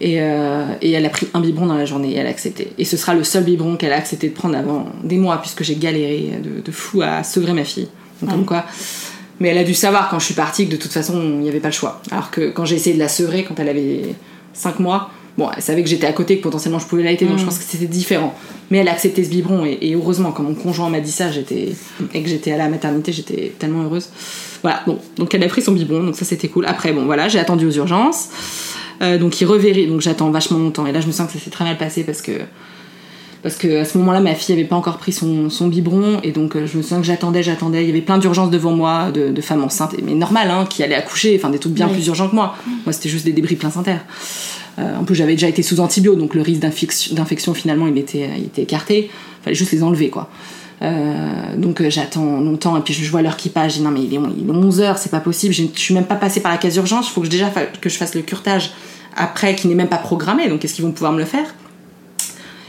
Et, 0.00 0.20
euh, 0.20 0.64
et 0.82 0.90
elle 0.92 1.06
a 1.06 1.08
pris 1.08 1.28
un 1.34 1.40
biberon 1.40 1.66
dans 1.66 1.76
la 1.76 1.84
journée 1.84 2.12
et 2.12 2.16
elle 2.16 2.26
a 2.26 2.30
accepté. 2.30 2.72
Et 2.78 2.84
ce 2.84 2.96
sera 2.96 3.14
le 3.14 3.22
seul 3.22 3.44
biberon 3.44 3.76
qu'elle 3.76 3.92
a 3.92 3.96
accepté 3.96 4.28
de 4.28 4.34
prendre 4.34 4.56
avant 4.56 4.86
des 5.04 5.16
mois, 5.16 5.38
puisque 5.40 5.62
j'ai 5.62 5.76
galéré 5.76 6.32
de, 6.42 6.60
de 6.60 6.72
fou 6.72 7.02
à 7.02 7.22
sevrer 7.22 7.52
ma 7.52 7.64
fille. 7.64 7.88
Donc, 8.20 8.30
comme 8.30 8.44
quoi. 8.44 8.64
Mais 9.40 9.48
elle 9.48 9.58
a 9.58 9.64
dû 9.64 9.74
savoir 9.74 10.08
quand 10.08 10.18
je 10.18 10.26
suis 10.26 10.34
partie 10.34 10.66
que 10.66 10.72
de 10.72 10.76
toute 10.76 10.92
façon, 10.92 11.20
il 11.20 11.40
n'y 11.40 11.48
avait 11.48 11.60
pas 11.60 11.68
le 11.68 11.74
choix. 11.74 12.00
Alors 12.10 12.30
que 12.30 12.50
quand 12.50 12.64
j'ai 12.64 12.76
essayé 12.76 12.94
de 12.94 13.00
la 13.00 13.08
sevrer 13.08 13.44
quand 13.44 13.58
elle 13.58 13.68
avait 13.68 14.14
5 14.52 14.78
mois, 14.78 15.10
bon, 15.36 15.48
elle 15.54 15.62
savait 15.62 15.82
que 15.82 15.88
j'étais 15.88 16.06
à 16.06 16.12
côté, 16.12 16.38
que 16.38 16.42
potentiellement 16.42 16.78
je 16.78 16.86
pouvais 16.86 17.02
l'allaiter, 17.02 17.26
donc 17.26 17.38
je 17.38 17.44
pense 17.44 17.58
que 17.58 17.64
c'était 17.64 17.86
différent. 17.86 18.34
Mais 18.70 18.78
elle 18.78 18.88
a 18.88 18.92
accepté 18.92 19.24
ce 19.24 19.30
biberon 19.30 19.64
et, 19.66 19.78
et 19.80 19.94
heureusement, 19.94 20.32
quand 20.32 20.42
mon 20.42 20.54
conjoint 20.54 20.88
m'a 20.88 21.00
dit 21.00 21.10
ça, 21.10 21.30
j'étais 21.30 21.72
et 22.12 22.22
que 22.22 22.28
j'étais 22.28 22.52
à 22.52 22.56
la 22.56 22.68
maternité, 22.68 23.12
j'étais 23.12 23.52
tellement 23.58 23.82
heureuse. 23.82 24.08
Voilà, 24.62 24.82
bon, 24.86 24.98
donc 25.16 25.34
elle 25.34 25.42
a 25.42 25.48
pris 25.48 25.62
son 25.62 25.72
biberon, 25.72 26.04
donc 26.04 26.16
ça 26.16 26.24
c'était 26.24 26.48
cool. 26.48 26.66
Après, 26.66 26.92
bon, 26.92 27.04
voilà, 27.04 27.28
j'ai 27.28 27.38
attendu 27.38 27.66
aux 27.66 27.72
urgences. 27.72 28.28
Euh, 29.02 29.18
donc 29.18 29.40
il 29.40 29.44
revérit, 29.46 29.86
donc 29.86 30.00
j'attends 30.00 30.30
vachement 30.30 30.58
longtemps. 30.58 30.86
Et 30.86 30.92
là, 30.92 31.00
je 31.00 31.06
me 31.06 31.12
sens 31.12 31.26
que 31.26 31.32
ça 31.32 31.38
s'est 31.38 31.50
très 31.50 31.64
mal 31.64 31.78
passé 31.78 32.04
parce 32.04 32.22
que 32.22 32.32
parce 33.42 33.56
que 33.56 33.80
à 33.80 33.84
ce 33.84 33.98
moment-là, 33.98 34.20
ma 34.20 34.34
fille 34.34 34.54
avait 34.54 34.64
pas 34.64 34.76
encore 34.76 34.96
pris 34.96 35.12
son, 35.12 35.50
son 35.50 35.68
biberon 35.68 36.18
et 36.22 36.32
donc 36.32 36.56
euh, 36.56 36.66
je 36.66 36.78
me 36.78 36.82
souviens 36.82 37.00
que 37.00 37.06
j'attendais, 37.06 37.42
j'attendais. 37.42 37.82
Il 37.82 37.88
y 37.88 37.90
avait 37.90 38.00
plein 38.00 38.16
d'urgences 38.16 38.50
devant 38.50 38.72
moi, 38.72 39.10
de, 39.10 39.28
de 39.28 39.40
femmes 39.42 39.62
enceintes, 39.62 39.94
mais 40.02 40.14
normal, 40.14 40.50
hein, 40.50 40.64
qui 40.68 40.82
allaient 40.82 40.94
accoucher, 40.94 41.36
enfin 41.38 41.50
des 41.50 41.58
trucs 41.58 41.74
bien 41.74 41.88
plus 41.88 42.06
urgents 42.06 42.28
que 42.28 42.34
moi. 42.34 42.56
Moi, 42.86 42.92
c'était 42.94 43.10
juste 43.10 43.26
des 43.26 43.32
débris 43.32 43.56
placentaires. 43.56 44.04
Euh, 44.78 44.96
en 44.98 45.04
plus, 45.04 45.14
j'avais 45.14 45.34
déjà 45.34 45.48
été 45.48 45.62
sous 45.62 45.80
antibio, 45.80 46.14
donc 46.14 46.34
le 46.34 46.40
risque 46.40 46.60
d'infection, 46.60 47.14
d'infection, 47.14 47.52
finalement, 47.52 47.86
il 47.86 47.98
était, 47.98 48.30
il 48.38 48.44
était 48.44 48.62
écarté. 48.62 49.10
Fallait 49.42 49.54
juste 49.54 49.72
les 49.72 49.82
enlever, 49.82 50.08
quoi. 50.08 50.30
Euh, 50.82 51.56
donc 51.56 51.80
euh, 51.80 51.88
j'attends 51.88 52.40
longtemps 52.40 52.76
et 52.76 52.80
puis 52.80 52.92
je 52.92 53.10
vois 53.10 53.22
l'heure 53.22 53.36
qui 53.36 53.48
passe. 53.48 53.78
Non 53.80 53.90
mais 53.90 54.02
il 54.02 54.12
est, 54.12 54.18
il 54.36 54.48
est 54.48 54.52
11 54.52 54.80
heures, 54.80 54.98
c'est 54.98 55.10
pas 55.10 55.20
possible. 55.20 55.54
Je, 55.54 55.64
je 55.72 55.80
suis 55.80 55.94
même 55.94 56.06
pas 56.06 56.16
passée 56.16 56.40
par 56.40 56.52
la 56.52 56.58
case 56.58 56.76
urgence. 56.76 57.08
Il 57.08 57.12
faut 57.12 57.20
que 57.20 57.26
je, 57.26 57.30
déjà 57.30 57.50
que 57.80 57.88
je 57.88 57.96
fasse 57.96 58.14
le 58.14 58.22
curtage 58.22 58.72
après, 59.16 59.54
qui 59.54 59.68
n'est 59.68 59.74
même 59.74 59.88
pas 59.88 59.98
programmé. 59.98 60.48
Donc 60.48 60.64
est-ce 60.64 60.74
qu'ils 60.74 60.84
vont 60.84 60.92
pouvoir 60.92 61.12
me 61.12 61.18
le 61.18 61.24
faire? 61.24 61.54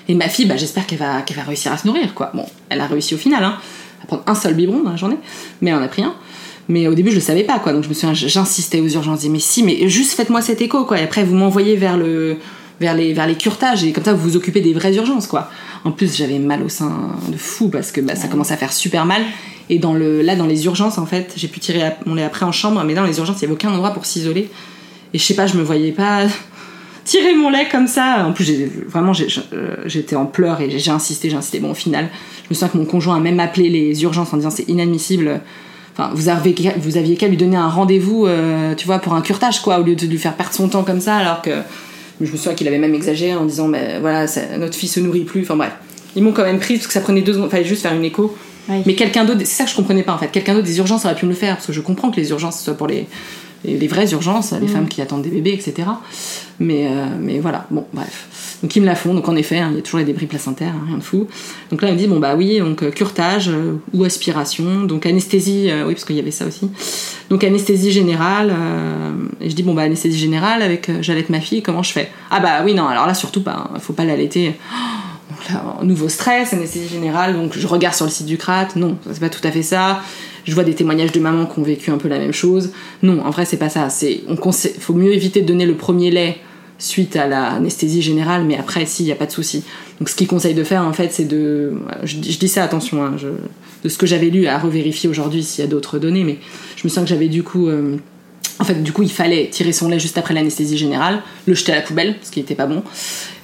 Et 0.07 0.13
ma 0.13 0.29
fille, 0.29 0.45
bah, 0.45 0.57
j'espère 0.57 0.85
qu'elle 0.85 0.99
va, 0.99 1.21
qu'elle 1.21 1.37
va 1.37 1.43
réussir 1.43 1.71
à 1.71 1.77
se 1.77 1.87
nourrir, 1.87 2.13
quoi. 2.13 2.31
Bon, 2.33 2.45
elle 2.69 2.81
a 2.81 2.87
réussi 2.87 3.15
au 3.15 3.17
final, 3.17 3.43
hein, 3.43 3.57
à 4.03 4.05
prendre 4.05 4.23
un 4.27 4.35
seul 4.35 4.53
biberon 4.53 4.83
dans 4.83 4.91
la 4.91 4.97
journée, 4.97 5.17
mais 5.61 5.71
elle 5.71 5.77
en 5.77 5.81
a 5.81 5.87
pris 5.87 6.03
un. 6.03 6.13
Mais 6.67 6.87
au 6.87 6.93
début, 6.93 7.09
je 7.09 7.15
le 7.15 7.21
savais 7.21 7.43
pas, 7.43 7.59
quoi. 7.59 7.73
Donc 7.73 7.83
je 7.83 7.89
me 7.89 8.13
j'insistais 8.13 8.79
aux 8.79 8.87
urgences, 8.87 9.15
je 9.15 9.21
disais, 9.21 9.29
mais 9.29 9.39
si, 9.39 9.63
mais 9.63 9.87
juste 9.89 10.13
faites-moi 10.13 10.41
cet 10.41 10.61
écho, 10.61 10.85
quoi. 10.85 10.99
Et 10.99 11.03
après, 11.03 11.23
vous 11.23 11.35
m'envoyez 11.35 11.75
vers 11.75 11.97
le, 11.97 12.37
vers 12.79 12.93
les, 12.93 13.13
vers 13.13 13.27
les 13.27 13.35
curetages, 13.35 13.83
et 13.83 13.91
comme 13.93 14.03
ça, 14.03 14.13
vous 14.13 14.29
vous 14.31 14.35
occupez 14.37 14.61
des 14.61 14.73
vraies 14.73 14.95
urgences, 14.95 15.27
quoi. 15.27 15.49
En 15.85 15.91
plus, 15.91 16.15
j'avais 16.15 16.39
mal 16.39 16.63
au 16.63 16.69
sein 16.69 16.91
de 17.31 17.37
fou 17.37 17.69
parce 17.69 17.91
que 17.91 18.01
bah, 18.01 18.15
ça 18.15 18.27
commençait 18.27 18.53
à 18.53 18.57
faire 18.57 18.73
super 18.73 19.05
mal. 19.05 19.21
Et 19.69 19.79
dans 19.79 19.93
le, 19.93 20.21
là, 20.21 20.35
dans 20.35 20.45
les 20.47 20.65
urgences, 20.65 20.97
en 20.97 21.05
fait, 21.05 21.33
j'ai 21.37 21.47
pu 21.47 21.59
tirer 21.59 21.83
à- 21.83 21.97
mon 22.05 22.15
lait 22.15 22.23
après 22.23 22.45
en 22.45 22.51
chambre, 22.51 22.83
mais 22.83 22.93
dans 22.95 23.03
les 23.03 23.17
urgences, 23.19 23.37
il 23.39 23.41
y 23.43 23.45
avait 23.45 23.53
aucun 23.53 23.71
endroit 23.71 23.91
pour 23.91 24.05
s'isoler. 24.05 24.49
Et 25.13 25.17
je 25.19 25.23
sais 25.23 25.35
pas, 25.35 25.47
je 25.47 25.57
me 25.57 25.63
voyais 25.63 25.91
pas 25.91 26.23
tirer 27.05 27.33
mon 27.35 27.49
lait 27.49 27.67
comme 27.71 27.87
ça. 27.87 28.25
En 28.27 28.33
plus, 28.33 28.43
j'ai- 28.45 28.71
vraiment, 28.87 29.11
euh, 29.53 29.75
j'étais 29.85 30.15
en 30.15 30.25
pleurs 30.25 30.59
et 30.61 30.69
j'ai 30.79 30.91
insisté, 30.91 31.29
j'ai 31.29 31.37
insisté. 31.37 31.59
Bon, 31.59 31.71
au 31.71 31.75
final, 31.75 32.09
je 32.45 32.49
me 32.49 32.53
souviens 32.55 32.67
que 32.69 32.77
mon 32.77 32.85
conjoint 32.85 33.15
a 33.17 33.19
même 33.19 33.39
appelé 33.39 33.69
les 33.69 34.03
urgences 34.03 34.33
en 34.33 34.37
disant 34.37 34.49
c'est 34.49 34.67
inadmissible. 34.67 35.39
Enfin, 35.97 36.11
vous 36.13 36.29
avez 36.29 36.53
vous 36.77 36.97
aviez 36.97 37.15
qu'à 37.15 37.27
lui 37.27 37.37
donner 37.37 37.55
un 37.57 37.69
rendez-vous, 37.69 38.25
euh, 38.25 38.73
tu 38.75 38.85
vois, 38.85 38.99
pour 38.99 39.13
un 39.13 39.21
curtage, 39.21 39.61
quoi, 39.61 39.79
au 39.79 39.83
lieu 39.83 39.95
de 39.95 40.05
lui 40.07 40.17
faire 40.17 40.33
perdre 40.35 40.53
son 40.53 40.67
temps 40.67 40.83
comme 40.83 40.99
ça, 40.99 41.15
alors 41.15 41.41
que 41.41 41.51
je 42.21 42.31
me 42.31 42.37
souviens 42.37 42.53
qu'il 42.53 42.67
avait 42.67 42.77
même 42.77 42.93
exagéré 42.95 43.35
en 43.35 43.45
disant, 43.45 43.67
mais 43.67 43.99
voilà, 43.99 44.27
ça- 44.27 44.57
notre 44.57 44.75
fille 44.75 44.89
se 44.89 44.99
nourrit 44.99 45.23
plus. 45.25 45.41
Enfin 45.41 45.55
bref, 45.55 45.71
ils 46.15 46.23
m'ont 46.23 46.31
quand 46.31 46.43
même 46.43 46.59
pris 46.59 46.75
parce 46.75 46.87
que 46.87 46.93
ça 46.93 47.01
prenait 47.01 47.21
deux 47.21 47.33
secondes, 47.33 47.49
fallait 47.51 47.65
juste 47.65 47.81
faire 47.81 47.93
une 47.93 48.05
écho. 48.05 48.35
Oui. 48.69 48.77
Mais 48.85 48.95
quelqu'un 48.95 49.25
d'autre, 49.25 49.39
c'est 49.41 49.45
ça 49.45 49.63
que 49.65 49.69
je 49.69 49.75
comprenais 49.75 50.01
pas 50.03 50.13
en 50.13 50.17
fait. 50.17 50.27
Quelqu'un 50.31 50.53
d'autre 50.55 50.65
des 50.65 50.77
urgences 50.79 51.05
aurait 51.05 51.15
pu 51.15 51.25
me 51.25 51.31
le 51.31 51.35
faire 51.37 51.55
parce 51.55 51.67
que 51.67 51.73
je 51.73 51.81
comprends 51.81 52.09
que 52.09 52.15
les 52.17 52.29
urgences 52.31 52.57
ce 52.57 52.63
soit 52.65 52.73
pour 52.75 52.87
les 52.87 53.05
les, 53.65 53.77
les 53.77 53.87
vraies 53.87 54.11
urgences, 54.11 54.53
les 54.53 54.67
femmes 54.67 54.87
qui 54.87 55.01
attendent 55.01 55.23
des 55.23 55.29
bébés, 55.29 55.53
etc. 55.53 55.87
Mais 56.59 56.87
euh, 56.87 57.05
mais 57.19 57.39
voilà, 57.39 57.65
bon 57.69 57.85
bref. 57.93 58.27
Donc 58.61 58.75
ils 58.75 58.81
me 58.81 58.85
la 58.85 58.95
font. 58.95 59.13
Donc 59.13 59.27
en 59.29 59.35
effet, 59.35 59.59
hein, 59.59 59.69
il 59.71 59.75
y 59.75 59.79
a 59.79 59.81
toujours 59.81 59.99
les 59.99 60.05
débris 60.05 60.25
placentaires, 60.25 60.73
hein, 60.75 60.85
rien 60.87 60.97
de 60.97 61.03
fou. 61.03 61.27
Donc 61.71 61.81
là, 61.81 61.89
elle 61.89 61.95
me 61.95 61.99
dit 61.99 62.07
bon 62.07 62.19
bah 62.19 62.35
oui, 62.35 62.59
donc 62.59 62.83
euh, 62.83 62.91
curtage 62.91 63.49
euh, 63.49 63.75
ou 63.93 64.03
aspiration, 64.03 64.83
donc 64.83 65.05
anesthésie, 65.05 65.69
euh, 65.69 65.85
oui 65.85 65.93
parce 65.93 66.05
qu'il 66.05 66.15
y 66.15 66.19
avait 66.19 66.31
ça 66.31 66.45
aussi. 66.45 66.69
Donc 67.29 67.43
anesthésie 67.43 67.91
générale. 67.91 68.53
et 69.41 69.49
je 69.49 69.55
dis 69.55 69.63
bon 69.63 69.73
bah 69.73 69.83
anesthésie 69.83 70.17
générale 70.17 70.61
avec 70.61 70.89
j'allaite 71.01 71.29
ma 71.29 71.41
fille, 71.41 71.61
comment 71.61 71.83
je 71.83 71.91
fais? 71.91 72.09
Ah 72.31 72.39
bah 72.39 72.61
oui 72.63 72.73
non, 72.73 72.87
alors 72.87 73.07
là 73.07 73.13
surtout 73.13 73.41
pas, 73.43 73.69
hein, 73.73 73.79
faut 73.79 73.93
pas 73.93 74.05
l'allaiter. 74.05 74.55
Donc 75.29 75.49
là, 75.49 75.77
un 75.81 75.85
nouveau 75.85 76.09
stress, 76.09 76.53
anesthésie 76.53 76.87
générale, 76.87 77.33
donc 77.33 77.57
je 77.57 77.67
regarde 77.67 77.95
sur 77.95 78.05
le 78.05 78.11
site 78.11 78.27
du 78.27 78.37
CRAT, 78.37 78.69
non, 78.75 78.97
c'est 79.11 79.19
pas 79.19 79.29
tout 79.29 79.45
à 79.45 79.51
fait 79.51 79.63
ça. 79.63 80.01
Je 80.45 80.53
vois 80.53 80.63
des 80.63 80.73
témoignages 80.73 81.11
de 81.11 81.19
mamans 81.19 81.45
qui 81.45 81.59
ont 81.59 81.63
vécu 81.63 81.91
un 81.91 81.97
peu 81.97 82.07
la 82.07 82.19
même 82.19 82.31
chose. 82.33 82.71
Non, 83.03 83.19
en 83.25 83.29
vrai, 83.31 83.45
c'est 83.45 83.57
pas 83.57 83.69
ça. 83.69 83.89
C'est, 83.89 84.21
faut 84.79 84.93
mieux 84.93 85.13
éviter 85.13 85.41
de 85.41 85.47
donner 85.47 85.65
le 85.65 85.75
premier 85.75 86.11
lait 86.11 86.37
suite 86.77 87.15
à 87.15 87.27
l'anesthésie 87.27 88.01
générale, 88.01 88.43
mais 88.45 88.57
après, 88.57 88.85
si, 88.85 89.03
il 89.03 89.05
n'y 89.07 89.11
a 89.11 89.15
pas 89.15 89.25
de 89.25 89.31
souci. 89.31 89.63
Donc, 89.99 90.09
ce 90.09 90.15
qu'ils 90.15 90.27
conseillent 90.27 90.53
de 90.53 90.63
faire, 90.63 90.83
en 90.83 90.93
fait, 90.93 91.11
c'est 91.11 91.25
de. 91.25 91.73
Je, 92.03 92.17
dis- 92.17 92.47
ça, 92.47 92.63
attention, 92.63 93.03
hein, 93.03 93.15
de 93.83 93.89
ce 93.89 93.97
que 93.97 94.05
j'avais 94.05 94.29
lu 94.29 94.47
à 94.47 94.59
revérifier 94.59 95.09
aujourd'hui 95.09 95.43
s'il 95.43 95.63
y 95.63 95.67
a 95.67 95.69
d'autres 95.69 95.99
données, 95.99 96.23
mais 96.23 96.37
je 96.75 96.83
me 96.85 96.89
sens 96.89 97.03
que 97.03 97.09
j'avais 97.09 97.27
du 97.27 97.43
coup. 97.43 97.67
euh, 97.67 97.97
en 98.59 98.63
fait, 98.63 98.81
du 98.81 98.93
coup, 98.93 99.03
il 99.03 99.11
fallait 99.11 99.49
tirer 99.49 99.73
son 99.73 99.89
lait 99.89 99.99
juste 99.99 100.17
après 100.17 100.33
l'anesthésie 100.33 100.77
générale, 100.77 101.21
le 101.45 101.53
jeter 101.55 101.73
à 101.73 101.75
la 101.75 101.81
poubelle, 101.81 102.15
ce 102.23 102.31
qui 102.31 102.39
n'était 102.39 102.55
pas 102.55 102.67
bon. 102.67 102.83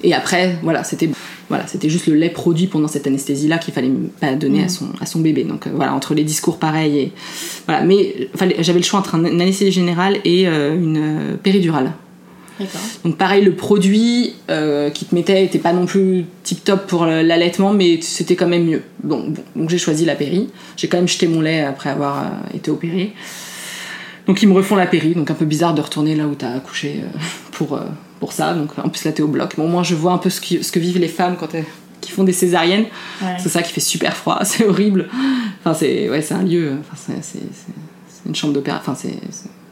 Et 0.03 0.13
après, 0.13 0.57
voilà, 0.63 0.83
c'était 0.85 1.09
voilà, 1.51 1.67
c'était 1.67 1.89
juste 1.89 2.07
le 2.07 2.15
lait 2.15 2.29
produit 2.29 2.67
pendant 2.67 2.87
cette 2.87 3.05
anesthésie-là 3.07 3.57
qu'il 3.59 3.73
fallait 3.73 3.91
pas 4.19 4.33
donner 4.35 4.63
à, 4.63 4.69
son, 4.69 4.87
à 4.99 5.05
son 5.05 5.19
bébé. 5.19 5.43
Donc 5.43 5.67
euh, 5.67 5.71
voilà, 5.75 5.93
entre 5.93 6.13
les 6.15 6.23
discours 6.23 6.57
pareils 6.57 6.97
et 6.97 7.11
voilà, 7.67 7.83
mais 7.83 8.29
euh, 8.41 8.49
j'avais 8.59 8.79
le 8.79 8.85
choix 8.85 8.99
entre 8.99 9.15
un- 9.15 9.25
une 9.25 9.41
anesthésie 9.41 9.71
générale 9.71 10.17
et 10.25 10.47
euh, 10.47 10.73
une 10.75 11.37
péridurale. 11.43 11.91
Donc 13.03 13.17
pareil, 13.17 13.43
le 13.43 13.53
produit 13.55 14.33
euh, 14.51 14.91
qui 14.91 15.05
te 15.05 15.15
mettait 15.15 15.43
était 15.43 15.57
pas 15.57 15.73
non 15.73 15.87
plus 15.87 16.25
tip 16.43 16.63
top 16.63 16.85
pour 16.85 17.05
l'allaitement, 17.07 17.73
mais 17.73 17.99
c'était 18.01 18.35
quand 18.35 18.47
même 18.47 18.65
mieux. 18.65 18.81
Bon, 19.03 19.29
bon, 19.29 19.41
donc 19.55 19.69
j'ai 19.71 19.79
choisi 19.79 20.05
la 20.05 20.13
péri. 20.15 20.47
J'ai 20.77 20.87
quand 20.87 20.97
même 20.97 21.07
jeté 21.07 21.27
mon 21.27 21.41
lait 21.41 21.61
après 21.61 21.89
avoir 21.89 22.19
euh, 22.21 22.25
été 22.55 22.69
opérée. 22.69 23.13
Donc 24.27 24.43
ils 24.43 24.47
me 24.47 24.53
refont 24.53 24.75
la 24.75 24.85
péri, 24.85 25.15
donc 25.15 25.31
un 25.31 25.33
peu 25.33 25.45
bizarre 25.45 25.73
de 25.73 25.81
retourner 25.81 26.13
là 26.15 26.27
où 26.27 26.35
t'as 26.35 26.51
accouché 26.53 26.97
euh, 27.03 27.17
pour, 27.51 27.73
pour 28.21 28.31
ça. 28.31 28.53
Donc 28.53 28.69
en 28.79 28.87
plus 28.87 29.03
là 29.03 29.11
t'es 29.11 29.21
au 29.21 29.27
bloc. 29.27 29.55
Bon, 29.57 29.65
au 29.65 29.67
moins 29.67 29.83
je 29.83 29.95
vois 29.95 30.13
un 30.13 30.17
peu 30.17 30.29
ce, 30.29 30.39
qui- 30.39 30.63
ce 30.63 30.71
que 30.71 30.79
vivent 30.79 30.99
les 30.99 31.09
femmes 31.09 31.35
quand 31.37 31.53
elles, 31.53 31.65
qui 31.99 32.11
font 32.11 32.23
des 32.23 32.31
césariennes. 32.33 32.85
Ouais. 33.21 33.35
C'est 33.37 33.49
ça 33.49 33.61
qui 33.61 33.73
fait 33.73 33.81
super 33.81 34.15
froid, 34.15 34.39
c'est 34.45 34.65
horrible. 34.65 35.09
Enfin 35.59 35.73
c'est 35.73 36.09
ouais, 36.09 36.21
c'est 36.21 36.33
un 36.35 36.43
lieu, 36.43 36.77
enfin 36.79 36.95
c'est- 37.21 37.39
une 38.25 38.35
chambre 38.35 38.53
d'opéra. 38.53 38.77
Enfin 38.79 38.95
c'est 38.95 39.17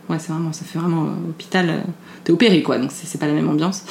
ouais 0.10 0.18
c'est 0.20 0.32
vraiment 0.34 0.52
ça 0.52 0.66
fait 0.66 0.78
vraiment 0.80 1.06
euh, 1.06 1.30
hôpital. 1.30 1.70
euh, 1.70 1.80
T'es 2.26 2.34
opéré 2.34 2.62
quoi, 2.62 2.78
donc 2.78 2.92
c'est 2.94 3.18
pas 3.20 3.28
la 3.28 3.34
même 3.34 3.48
ambiance. 3.50 3.84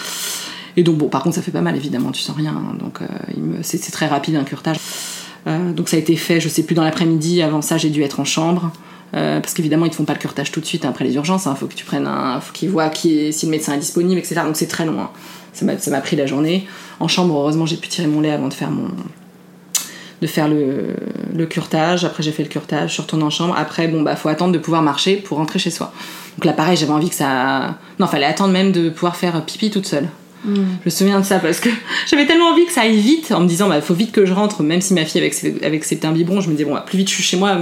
Et 0.76 0.84
donc, 0.84 0.96
bon, 0.96 1.09
par 1.09 1.24
contre, 1.24 1.34
ça 1.34 1.42
fait 1.42 1.50
pas 1.50 1.62
mal, 1.62 1.74
évidemment, 1.74 2.12
tu 2.12 2.20
sens 2.22 2.36
rien. 2.36 2.52
hein. 2.54 2.76
donc, 2.78 3.00
euh, 3.02 3.06
c'est 3.62 3.80
très 3.90 4.06
rapide 4.06 4.36
un 4.36 4.44
curtage. 4.44 4.76
Euh, 5.48 5.72
donc, 5.72 5.88
ça 5.88 5.96
a 5.96 5.98
été 5.98 6.14
fait, 6.14 6.38
je 6.40 6.48
sais 6.48 6.62
plus, 6.62 6.74
dans 6.76 6.84
l'après-midi. 6.84 7.42
Avant 7.42 7.62
ça, 7.62 7.78
j'ai 7.78 7.90
dû 7.90 8.00
être 8.02 8.20
en 8.20 8.24
chambre. 8.24 8.70
Euh, 9.14 9.40
parce 9.40 9.54
qu'évidemment, 9.54 9.86
ils 9.86 9.90
te 9.90 9.96
font 9.96 10.04
pas 10.04 10.12
le 10.12 10.18
curtage 10.18 10.52
tout 10.52 10.61
de 10.61 10.66
suite 10.66 10.84
après 10.84 11.04
les 11.04 11.14
urgences. 11.14 11.46
Il 11.50 11.56
faut 11.56 11.66
que 11.66 11.74
tu 11.74 11.84
prennes 11.84 12.06
un. 12.06 12.40
faut 12.40 12.52
qu'ils 12.52 12.68
voient 12.70 12.90
qui 12.90 13.18
est- 13.18 13.32
si 13.32 13.46
le 13.46 13.50
médecin 13.52 13.72
est 13.74 13.78
disponible, 13.78 14.18
etc. 14.18 14.42
Donc, 14.44 14.56
c'est 14.56 14.66
très 14.66 14.84
long. 14.84 15.00
hein. 15.00 15.11
Ça 15.54 15.64
m'a 15.90 16.00
pris 16.00 16.14
la 16.16 16.26
journée. 16.26 16.68
En 17.00 17.09
chambre, 17.09 17.34
heureusement, 17.34 17.66
j'ai 17.66 17.76
pu 17.76 17.88
tirer 17.88 18.06
mon 18.06 18.20
lait 18.20 18.30
avant 18.30 18.48
de 18.48 18.54
faire 18.54 18.70
mon, 18.70 18.90
de 20.20 20.26
faire 20.26 20.46
le, 20.48 20.94
le 21.34 21.46
curtage. 21.46 22.04
Après, 22.04 22.22
j'ai 22.22 22.32
fait 22.32 22.42
le 22.42 22.48
curtage, 22.48 22.90
je 22.90 22.94
suis 22.94 23.02
retournée 23.02 23.24
en 23.24 23.30
chambre. 23.30 23.54
Après, 23.56 23.88
bon, 23.88 24.02
bah, 24.02 24.14
faut 24.14 24.28
attendre 24.28 24.52
de 24.52 24.59
pouvoir 24.59 24.82
marcher 24.82 25.16
pour 25.16 25.38
rentrer 25.38 25.59
chez 25.59 25.70
soi. 25.70 25.92
Donc 26.36 26.44
là, 26.44 26.52
pareil, 26.52 26.76
j'avais 26.76 26.92
envie 26.92 27.09
que 27.09 27.14
ça. 27.16 27.78
Non, 27.98 28.06
fallait 28.06 28.26
attendre 28.26 28.52
même 28.52 28.72
de 28.72 28.90
pouvoir 28.90 29.16
faire 29.16 29.44
pipi 29.44 29.70
toute 29.70 29.86
seule. 29.86 30.06
Je 30.44 30.61
me 30.84 30.90
souviens 30.90 31.18
de 31.18 31.24
ça 31.24 31.40
parce 31.40 31.59
que 31.59 31.68
j'avais 32.09 32.26
tellement 32.26 32.50
envie 32.50 32.64
que 32.66 32.72
ça 32.72 32.82
aille 32.82 33.00
vite 33.00 33.32
en 33.32 33.40
me 33.40 33.48
disant, 33.48 33.68
bah, 33.68 33.80
faut 33.80 33.94
vite 33.94 34.12
que 34.12 34.24
je 34.26 34.32
rentre, 34.32 34.62
même 34.62 34.80
si 34.80 34.94
ma 34.94 35.04
fille 35.04 35.20
avec 35.20 35.34
ses, 35.34 35.56
avec 35.64 35.82
ses 35.84 35.96
petits 35.96 36.12
biberons, 36.12 36.40
je 36.40 36.48
me 36.48 36.52
disais, 36.54 36.64
bon, 36.68 36.74
bah, 36.74 36.84
plus 36.86 36.98
vite 36.98 37.09
je 37.09 37.14
suis 37.14 37.24
chez 37.24 37.36
moi. 37.36 37.56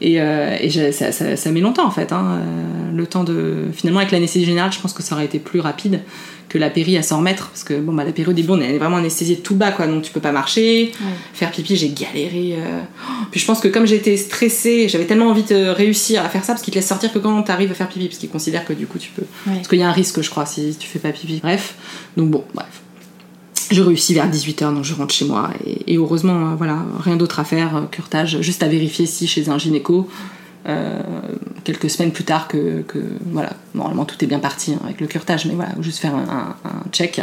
Et, 0.00 0.20
euh, 0.20 0.56
et 0.60 0.70
ça, 0.92 1.10
ça, 1.12 1.36
ça 1.36 1.50
met 1.50 1.60
longtemps 1.60 1.86
en 1.86 1.90
fait. 1.90 2.12
hein. 2.12 2.38
Euh, 2.40 2.96
le 2.96 3.06
temps 3.06 3.24
de. 3.24 3.64
Finalement, 3.72 4.00
avec 4.00 4.12
l'anesthésie 4.12 4.44
générale, 4.46 4.72
je 4.72 4.78
pense 4.80 4.92
que 4.92 5.02
ça 5.02 5.14
aurait 5.14 5.24
été 5.24 5.38
plus 5.38 5.60
rapide 5.60 6.00
que 6.48 6.56
la 6.56 6.70
péri 6.70 6.96
à 6.96 7.02
s'en 7.02 7.18
remettre. 7.18 7.48
Parce 7.50 7.64
que 7.64 7.74
bon, 7.74 7.92
bah, 7.92 8.04
la 8.04 8.12
péri 8.12 8.30
au 8.30 8.32
début, 8.32 8.50
on 8.52 8.60
est 8.60 8.78
vraiment 8.78 8.96
anesthésié 8.96 9.36
tout 9.36 9.54
bas, 9.56 9.70
quoi. 9.72 9.86
Donc 9.86 10.02
tu 10.02 10.12
peux 10.12 10.20
pas 10.20 10.32
marcher. 10.32 10.92
Faire 11.34 11.50
pipi, 11.50 11.76
j'ai 11.76 11.88
galéré. 11.90 12.54
euh. 12.58 12.80
Oh, 13.08 13.24
Puis 13.30 13.40
je 13.40 13.46
pense 13.46 13.60
que 13.60 13.68
comme 13.68 13.86
j'étais 13.86 14.16
stressée, 14.16 14.88
j'avais 14.88 15.04
tellement 15.04 15.26
envie 15.26 15.42
de 15.42 15.68
réussir 15.68 16.24
à 16.24 16.28
faire 16.28 16.44
ça 16.44 16.52
parce 16.54 16.62
qu'ils 16.62 16.72
te 16.72 16.78
laissent 16.78 16.88
sortir 16.88 17.12
que 17.12 17.18
quand 17.18 17.42
t'arrives 17.42 17.70
à 17.70 17.74
faire 17.74 17.88
pipi. 17.88 18.06
Parce 18.06 18.18
qu'ils 18.18 18.30
considèrent 18.30 18.64
que 18.64 18.72
du 18.72 18.86
coup 18.86 18.98
tu 18.98 19.10
peux. 19.10 19.22
Ouais. 19.46 19.56
Parce 19.56 19.68
qu'il 19.68 19.78
y 19.78 19.82
a 19.82 19.88
un 19.88 19.92
risque, 19.92 20.22
je 20.22 20.30
crois, 20.30 20.46
si 20.46 20.76
tu 20.78 20.88
fais 20.88 21.00
pas 21.00 21.10
pipi. 21.10 21.40
Bref. 21.42 21.74
Donc 22.16 22.30
bon, 22.30 22.44
bref. 22.54 22.68
Je 23.70 23.82
réussis 23.82 24.14
vers 24.14 24.28
18h, 24.30 24.74
donc 24.74 24.84
je 24.84 24.94
rentre 24.94 25.14
chez 25.14 25.24
moi. 25.26 25.50
Et, 25.66 25.92
et 25.94 25.96
heureusement, 25.98 26.52
euh, 26.52 26.54
voilà, 26.56 26.78
rien 27.00 27.16
d'autre 27.16 27.38
à 27.40 27.44
faire, 27.44 27.76
euh, 27.76 27.80
curtage, 27.90 28.40
juste 28.40 28.62
à 28.62 28.68
vérifier 28.68 29.04
si 29.06 29.26
chez 29.26 29.48
un 29.50 29.58
gynéco, 29.58 30.08
euh, 30.66 31.00
quelques 31.64 31.90
semaines 31.90 32.12
plus 32.12 32.24
tard 32.24 32.48
que, 32.48 32.82
que, 32.82 32.98
voilà, 33.30 33.50
normalement 33.74 34.04
tout 34.04 34.16
est 34.22 34.26
bien 34.26 34.38
parti 34.38 34.72
hein, 34.74 34.80
avec 34.84 35.00
le 35.00 35.06
curtage, 35.06 35.46
mais 35.46 35.54
voilà, 35.54 35.72
juste 35.80 35.98
faire 35.98 36.14
un, 36.14 36.54
un- 36.64 36.68
un 36.68 36.90
check. 36.92 37.20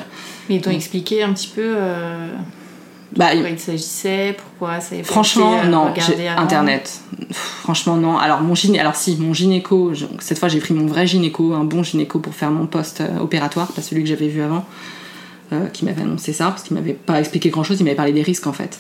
Mais 0.49 0.55
ils 0.55 0.61
t'ont 0.61 0.71
expliqué 0.71 1.23
un 1.23 1.33
petit 1.33 1.47
peu 1.47 1.61
euh, 1.63 2.29
Bah, 3.15 3.35
de 3.35 3.41
quoi 3.41 3.49
il 3.49 3.59
s'agissait, 3.59 4.35
pourquoi 4.37 4.79
ça 4.81 4.95
avait 4.95 5.03
Franchement, 5.03 5.57
été, 5.59 5.67
euh, 5.67 5.71
non, 5.71 5.93
internet. 6.37 6.99
Pff, 7.27 7.37
Franchement, 7.63 7.95
non. 7.97 8.17
Alors, 8.17 8.41
mon 8.41 8.53
gyné... 8.55 8.79
Alors, 8.79 8.95
si, 8.95 9.15
mon 9.17 9.33
gynéco, 9.33 9.93
je- 9.95 10.05
cette 10.19 10.37
fois 10.39 10.47
j'ai 10.49 10.59
pris 10.59 10.73
mon 10.75 10.85
vrai 10.85 11.07
gynéco, 11.07 11.53
un 11.53 11.63
bon 11.63 11.81
gynéco 11.83 12.19
pour 12.19 12.33
faire 12.35 12.51
mon 12.51 12.67
poste 12.67 13.01
euh, 13.01 13.19
opératoire, 13.19 13.67
pas 13.71 13.81
celui 13.81 14.03
que 14.03 14.09
j'avais 14.09 14.27
vu 14.27 14.41
avant, 14.41 14.63
euh, 15.51 15.67
qui 15.67 15.85
m'avait 15.85 16.01
annoncé 16.01 16.33
ça, 16.33 16.47
parce 16.47 16.63
qu'il 16.63 16.75
m'avait 16.75 16.93
pas 16.93 17.19
expliqué 17.19 17.49
grand 17.49 17.63
chose, 17.63 17.79
il 17.79 17.83
m'avait 17.83 17.95
parlé 17.95 18.13
des 18.13 18.23
risques 18.23 18.47
en 18.47 18.53
fait. 18.53 18.77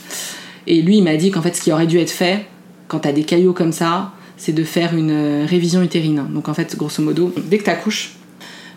Et 0.67 0.81
lui, 0.81 0.97
il 0.97 1.03
m'a 1.03 1.15
dit 1.15 1.31
qu'en 1.31 1.41
fait, 1.41 1.55
ce 1.55 1.61
qui 1.61 1.71
aurait 1.71 1.87
dû 1.87 1.99
être 1.99 2.11
fait, 2.11 2.45
quand 2.87 2.99
t'as 2.99 3.11
des 3.11 3.23
caillots 3.23 3.53
comme 3.53 3.71
ça, 3.71 4.11
c'est 4.37 4.53
de 4.53 4.63
faire 4.63 4.95
une 4.95 5.11
euh, 5.11 5.45
révision 5.47 5.81
utérine. 5.81 6.25
Donc, 6.29 6.49
en 6.49 6.53
fait, 6.53 6.75
grosso 6.75 7.01
modo, 7.01 7.33
dès 7.49 7.57
que 7.57 7.63
t'accouches, 7.63 8.15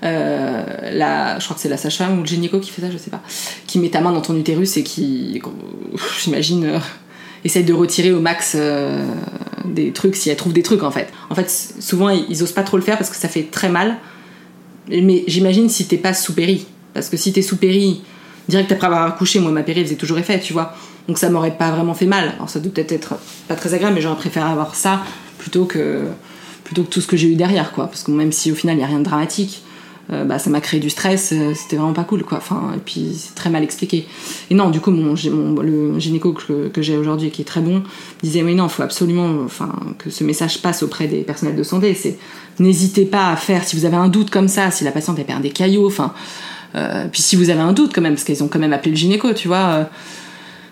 euh, 0.04 0.64
la, 0.92 1.38
je 1.38 1.44
crois 1.44 1.56
que 1.56 1.60
c'est 1.60 1.68
la 1.68 1.76
sage-femme 1.76 2.18
ou 2.18 2.20
le 2.22 2.26
gynéco 2.26 2.60
qui 2.60 2.70
fait 2.70 2.82
ça, 2.82 2.90
je 2.90 2.98
sais 2.98 3.10
pas, 3.10 3.20
qui 3.66 3.78
met 3.78 3.88
ta 3.88 4.00
main 4.00 4.12
dans 4.12 4.20
ton 4.20 4.36
utérus 4.36 4.76
et 4.76 4.82
qui, 4.82 5.40
j'imagine, 6.22 6.64
euh, 6.64 6.78
essaye 7.44 7.64
de 7.64 7.72
retirer 7.72 8.12
au 8.12 8.20
max 8.20 8.54
euh, 8.54 9.04
des 9.64 9.92
trucs 9.92 10.14
si 10.16 10.30
elle 10.30 10.36
trouve 10.36 10.52
des 10.52 10.62
trucs 10.62 10.82
en 10.82 10.90
fait. 10.90 11.08
En 11.30 11.34
fait, 11.34 11.50
souvent 11.80 12.10
ils, 12.10 12.24
ils 12.28 12.42
osent 12.42 12.52
pas 12.52 12.62
trop 12.62 12.76
le 12.76 12.82
faire 12.82 12.96
parce 12.96 13.10
que 13.10 13.16
ça 13.16 13.28
fait 13.28 13.44
très 13.50 13.68
mal. 13.68 13.96
Mais 14.88 15.24
j'imagine 15.26 15.68
si 15.68 15.86
t'es 15.86 15.98
pas 15.98 16.14
sous 16.14 16.32
péri, 16.32 16.66
parce 16.98 17.08
que 17.08 17.16
si 17.16 17.32
t'es 17.32 17.42
sous 17.42 17.56
péri 17.56 18.02
direct 18.48 18.72
après 18.72 18.86
avoir 18.86 19.06
accouché, 19.06 19.38
moi 19.40 19.52
ma 19.52 19.62
péri 19.62 19.84
faisait 19.84 19.96
toujours 19.96 20.18
effet, 20.18 20.40
tu 20.40 20.52
vois. 20.52 20.74
Donc 21.06 21.18
ça 21.18 21.30
m'aurait 21.30 21.56
pas 21.56 21.70
vraiment 21.70 21.94
fait 21.94 22.06
mal. 22.06 22.32
Alors 22.36 22.50
ça 22.50 22.60
doit 22.60 22.72
peut-être 22.72 22.92
être 22.92 23.14
pas 23.46 23.54
très 23.54 23.72
agréable, 23.74 23.94
mais 23.94 24.00
j'aurais 24.00 24.16
préféré 24.16 24.48
avoir 24.50 24.74
ça 24.74 25.02
plutôt 25.38 25.64
que 25.64 26.06
plutôt 26.64 26.82
que 26.82 26.90
tout 26.90 27.00
ce 27.00 27.06
que 27.06 27.16
j'ai 27.16 27.28
eu 27.28 27.36
derrière, 27.36 27.72
quoi. 27.72 27.86
Parce 27.86 28.02
que 28.02 28.10
même 28.10 28.32
si 28.32 28.52
au 28.52 28.54
final 28.54 28.76
il 28.76 28.80
y 28.80 28.84
a 28.84 28.86
rien 28.86 28.98
de 28.98 29.04
dramatique, 29.04 29.62
euh, 30.10 30.24
bah, 30.24 30.38
ça 30.38 30.48
m'a 30.48 30.60
créé 30.60 30.80
du 30.80 30.88
stress, 30.88 31.32
euh, 31.32 31.52
c'était 31.54 31.76
vraiment 31.76 31.92
pas 31.92 32.04
cool, 32.04 32.24
quoi. 32.24 32.38
Enfin, 32.38 32.72
et 32.74 32.80
puis 32.80 33.14
c'est 33.14 33.34
très 33.34 33.50
mal 33.50 33.62
expliqué. 33.62 34.06
Et 34.50 34.54
non, 34.54 34.70
du 34.70 34.80
coup, 34.80 34.90
mon, 34.90 35.14
le 35.62 35.98
gynéco 35.98 36.32
que, 36.32 36.68
que 36.68 36.80
j'ai 36.80 36.96
aujourd'hui, 36.96 37.30
qui 37.30 37.42
est 37.42 37.44
très 37.44 37.60
bon, 37.60 37.82
disait 38.22 38.42
oui, 38.42 38.54
non, 38.54 38.66
il 38.66 38.70
faut 38.70 38.82
absolument, 38.82 39.44
enfin, 39.44 39.70
que 39.98 40.08
ce 40.08 40.24
message 40.24 40.62
passe 40.62 40.82
auprès 40.82 41.08
des 41.08 41.20
personnels 41.22 41.56
de 41.56 41.62
santé. 41.62 41.92
C'est 41.94 42.18
n'hésitez 42.58 43.04
pas 43.04 43.30
à 43.30 43.36
faire 43.36 43.64
si 43.64 43.76
vous 43.76 43.84
avez 43.84 43.96
un 43.96 44.08
doute 44.08 44.30
comme 44.30 44.48
ça, 44.48 44.70
si 44.70 44.82
la 44.82 44.92
patiente 44.92 45.18
elle 45.18 45.26
perd 45.26 45.42
des 45.42 45.50
caillots, 45.50 45.86
enfin. 45.86 46.14
Euh, 46.74 47.06
puis 47.10 47.22
si 47.22 47.36
vous 47.36 47.50
avez 47.50 47.60
un 47.60 47.72
doute 47.72 47.92
quand 47.94 48.02
même, 48.02 48.14
parce 48.14 48.24
qu'ils 48.24 48.42
ont 48.42 48.48
quand 48.48 48.58
même 48.58 48.72
appelé 48.72 48.90
le 48.92 48.96
gynéco, 48.96 49.32
tu 49.32 49.48
vois. 49.48 49.56
euh, 49.68 49.84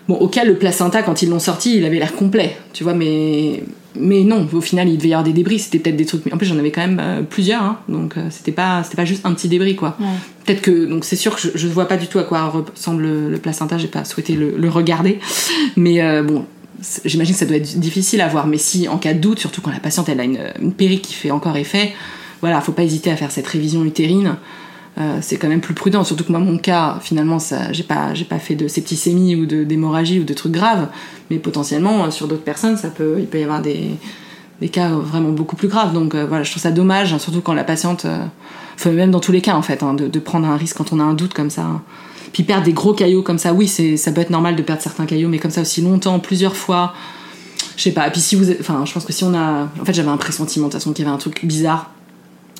Bon, 0.07 0.15
au 0.15 0.29
cas, 0.29 0.45
le 0.45 0.55
placenta, 0.55 1.03
quand 1.03 1.21
ils 1.21 1.27
l'ont 1.29 1.37
sorti, 1.37 1.75
il 1.75 1.83
avait 1.83 1.99
l'air 1.99 2.15
complet, 2.15 2.55
tu 2.71 2.85
vois, 2.85 2.93
mais, 2.93 3.61
mais 3.99 4.23
non, 4.23 4.47
au 4.53 4.61
final, 4.61 4.87
il 4.87 4.95
devait 4.95 5.09
y 5.09 5.13
avoir 5.13 5.25
des 5.25 5.33
débris, 5.33 5.59
c'était 5.59 5.79
peut-être 5.79 5.97
des 5.97 6.05
trucs. 6.05 6.33
En 6.33 6.37
plus, 6.37 6.45
j'en 6.45 6.57
avais 6.57 6.71
quand 6.71 6.79
même 6.79 7.01
euh, 7.03 7.21
plusieurs, 7.23 7.61
hein, 7.61 7.79
donc 7.89 8.15
euh, 8.15 8.27
c'était 8.29 8.53
pas, 8.53 8.83
c'était 8.85 8.95
pas 8.95 9.03
juste 9.03 9.25
un 9.25 9.33
petit 9.33 9.49
débris, 9.49 9.75
quoi. 9.75 9.97
Peut-être 10.45 10.61
que, 10.61 10.85
donc 10.85 11.03
c'est 11.03 11.17
sûr 11.17 11.35
que 11.35 11.41
je, 11.41 11.49
je 11.55 11.67
vois 11.67 11.89
pas 11.89 11.97
du 11.97 12.07
tout 12.07 12.19
à 12.19 12.23
quoi 12.23 12.45
ressemble 12.45 13.03
le, 13.03 13.29
le 13.29 13.37
placenta, 13.37 13.77
j'ai 13.77 13.89
pas 13.89 14.05
souhaité 14.05 14.31
le, 14.35 14.55
le 14.57 14.69
regarder, 14.69 15.19
mais 15.75 16.01
euh, 16.01 16.23
bon, 16.23 16.45
j'imagine 17.03 17.33
que 17.33 17.39
ça 17.39 17.45
doit 17.45 17.57
être 17.57 17.77
difficile 17.77 18.21
à 18.21 18.29
voir, 18.29 18.47
mais 18.47 18.57
si 18.57 18.87
en 18.87 18.97
cas 18.97 19.13
de 19.13 19.19
doute, 19.19 19.39
surtout 19.39 19.59
quand 19.59 19.71
la 19.71 19.81
patiente 19.81 20.07
elle 20.07 20.21
a 20.21 20.23
une, 20.23 20.39
une 20.61 20.71
péri 20.71 21.01
qui 21.01 21.15
fait 21.15 21.31
encore 21.31 21.57
effet, 21.57 21.93
voilà, 22.39 22.61
faut 22.61 22.71
pas 22.71 22.83
hésiter 22.83 23.11
à 23.11 23.17
faire 23.17 23.31
cette 23.31 23.47
révision 23.47 23.83
utérine. 23.83 24.37
Euh, 24.99 25.19
c'est 25.21 25.37
quand 25.37 25.47
même 25.47 25.61
plus 25.61 25.75
prudent, 25.75 26.03
surtout 26.03 26.23
que 26.23 26.31
moi 26.31 26.39
mon 26.39 26.57
cas 26.57 26.97
finalement 27.01 27.37
ça 27.37 27.71
j'ai 27.71 27.83
pas 27.83 28.15
j'ai 28.15 28.25
pas 28.25 28.39
fait 28.39 28.55
de 28.55 28.67
septicémie 28.67 29.35
ou 29.35 29.45
de 29.45 29.63
d'hémorragie 29.63 30.19
ou 30.19 30.23
de 30.23 30.33
trucs 30.33 30.53
graves, 30.53 30.87
mais 31.29 31.37
potentiellement 31.37 32.05
euh, 32.05 32.09
sur 32.09 32.27
d'autres 32.27 32.43
personnes 32.43 32.77
ça 32.77 32.89
peut 32.89 33.17
il 33.19 33.27
peut 33.27 33.39
y 33.39 33.43
avoir 33.43 33.61
des 33.61 33.91
des 34.59 34.69
cas 34.69 34.89
vraiment 34.89 35.29
beaucoup 35.29 35.55
plus 35.55 35.67
graves. 35.67 35.93
Donc 35.93 36.15
euh, 36.15 36.25
voilà 36.25 36.43
je 36.43 36.49
trouve 36.49 36.63
ça 36.63 36.71
dommage 36.71 37.13
hein, 37.13 37.19
surtout 37.19 37.41
quand 37.41 37.53
la 37.53 37.63
patiente 37.63 38.07
même 38.85 39.11
dans 39.11 39.19
tous 39.19 39.31
les 39.31 39.41
cas 39.41 39.55
en 39.55 39.61
fait 39.61 39.83
hein, 39.83 39.93
de, 39.93 40.19
prendre 40.19 40.47
un 40.47 40.55
risque 40.55 40.77
quand 40.77 40.93
on 40.93 40.99
a 40.99 41.03
un 41.03 41.13
doute 41.13 41.33
comme 41.33 41.51
ça. 41.51 41.81
Puis 42.33 42.43
perdre 42.43 42.63
des 42.63 42.73
gros 42.73 42.93
caillots 42.93 43.21
comme 43.21 43.37
ça 43.37 43.53
oui 43.53 43.67
c'est 43.67 43.97
ça 43.97 44.11
peut 44.11 44.21
être 44.21 44.31
normal 44.31 44.55
de 44.55 44.63
perdre 44.63 44.81
certains 44.81 45.05
caillots 45.05 45.29
mais 45.29 45.37
comme 45.37 45.51
ça 45.51 45.61
aussi 45.61 45.81
longtemps 45.81 46.17
plusieurs 46.17 46.55
fois 46.55 46.93
je 47.75 47.83
sais 47.83 47.91
pas. 47.91 48.09
Puis 48.09 48.21
si 48.21 48.35
vous 48.35 48.49
enfin 48.59 48.83
je 48.85 48.93
pense 48.93 49.05
que 49.05 49.13
si 49.13 49.23
on 49.23 49.35
a 49.35 49.69
en 49.79 49.85
fait 49.85 49.93
j'avais 49.93 50.09
un 50.09 50.17
pressentiment 50.17 50.67
de 50.67 50.71
toute 50.71 50.81
façon 50.81 50.93
qu'il 50.93 51.05
y 51.05 51.07
avait 51.07 51.15
un 51.15 51.19
truc 51.19 51.45
bizarre 51.45 51.91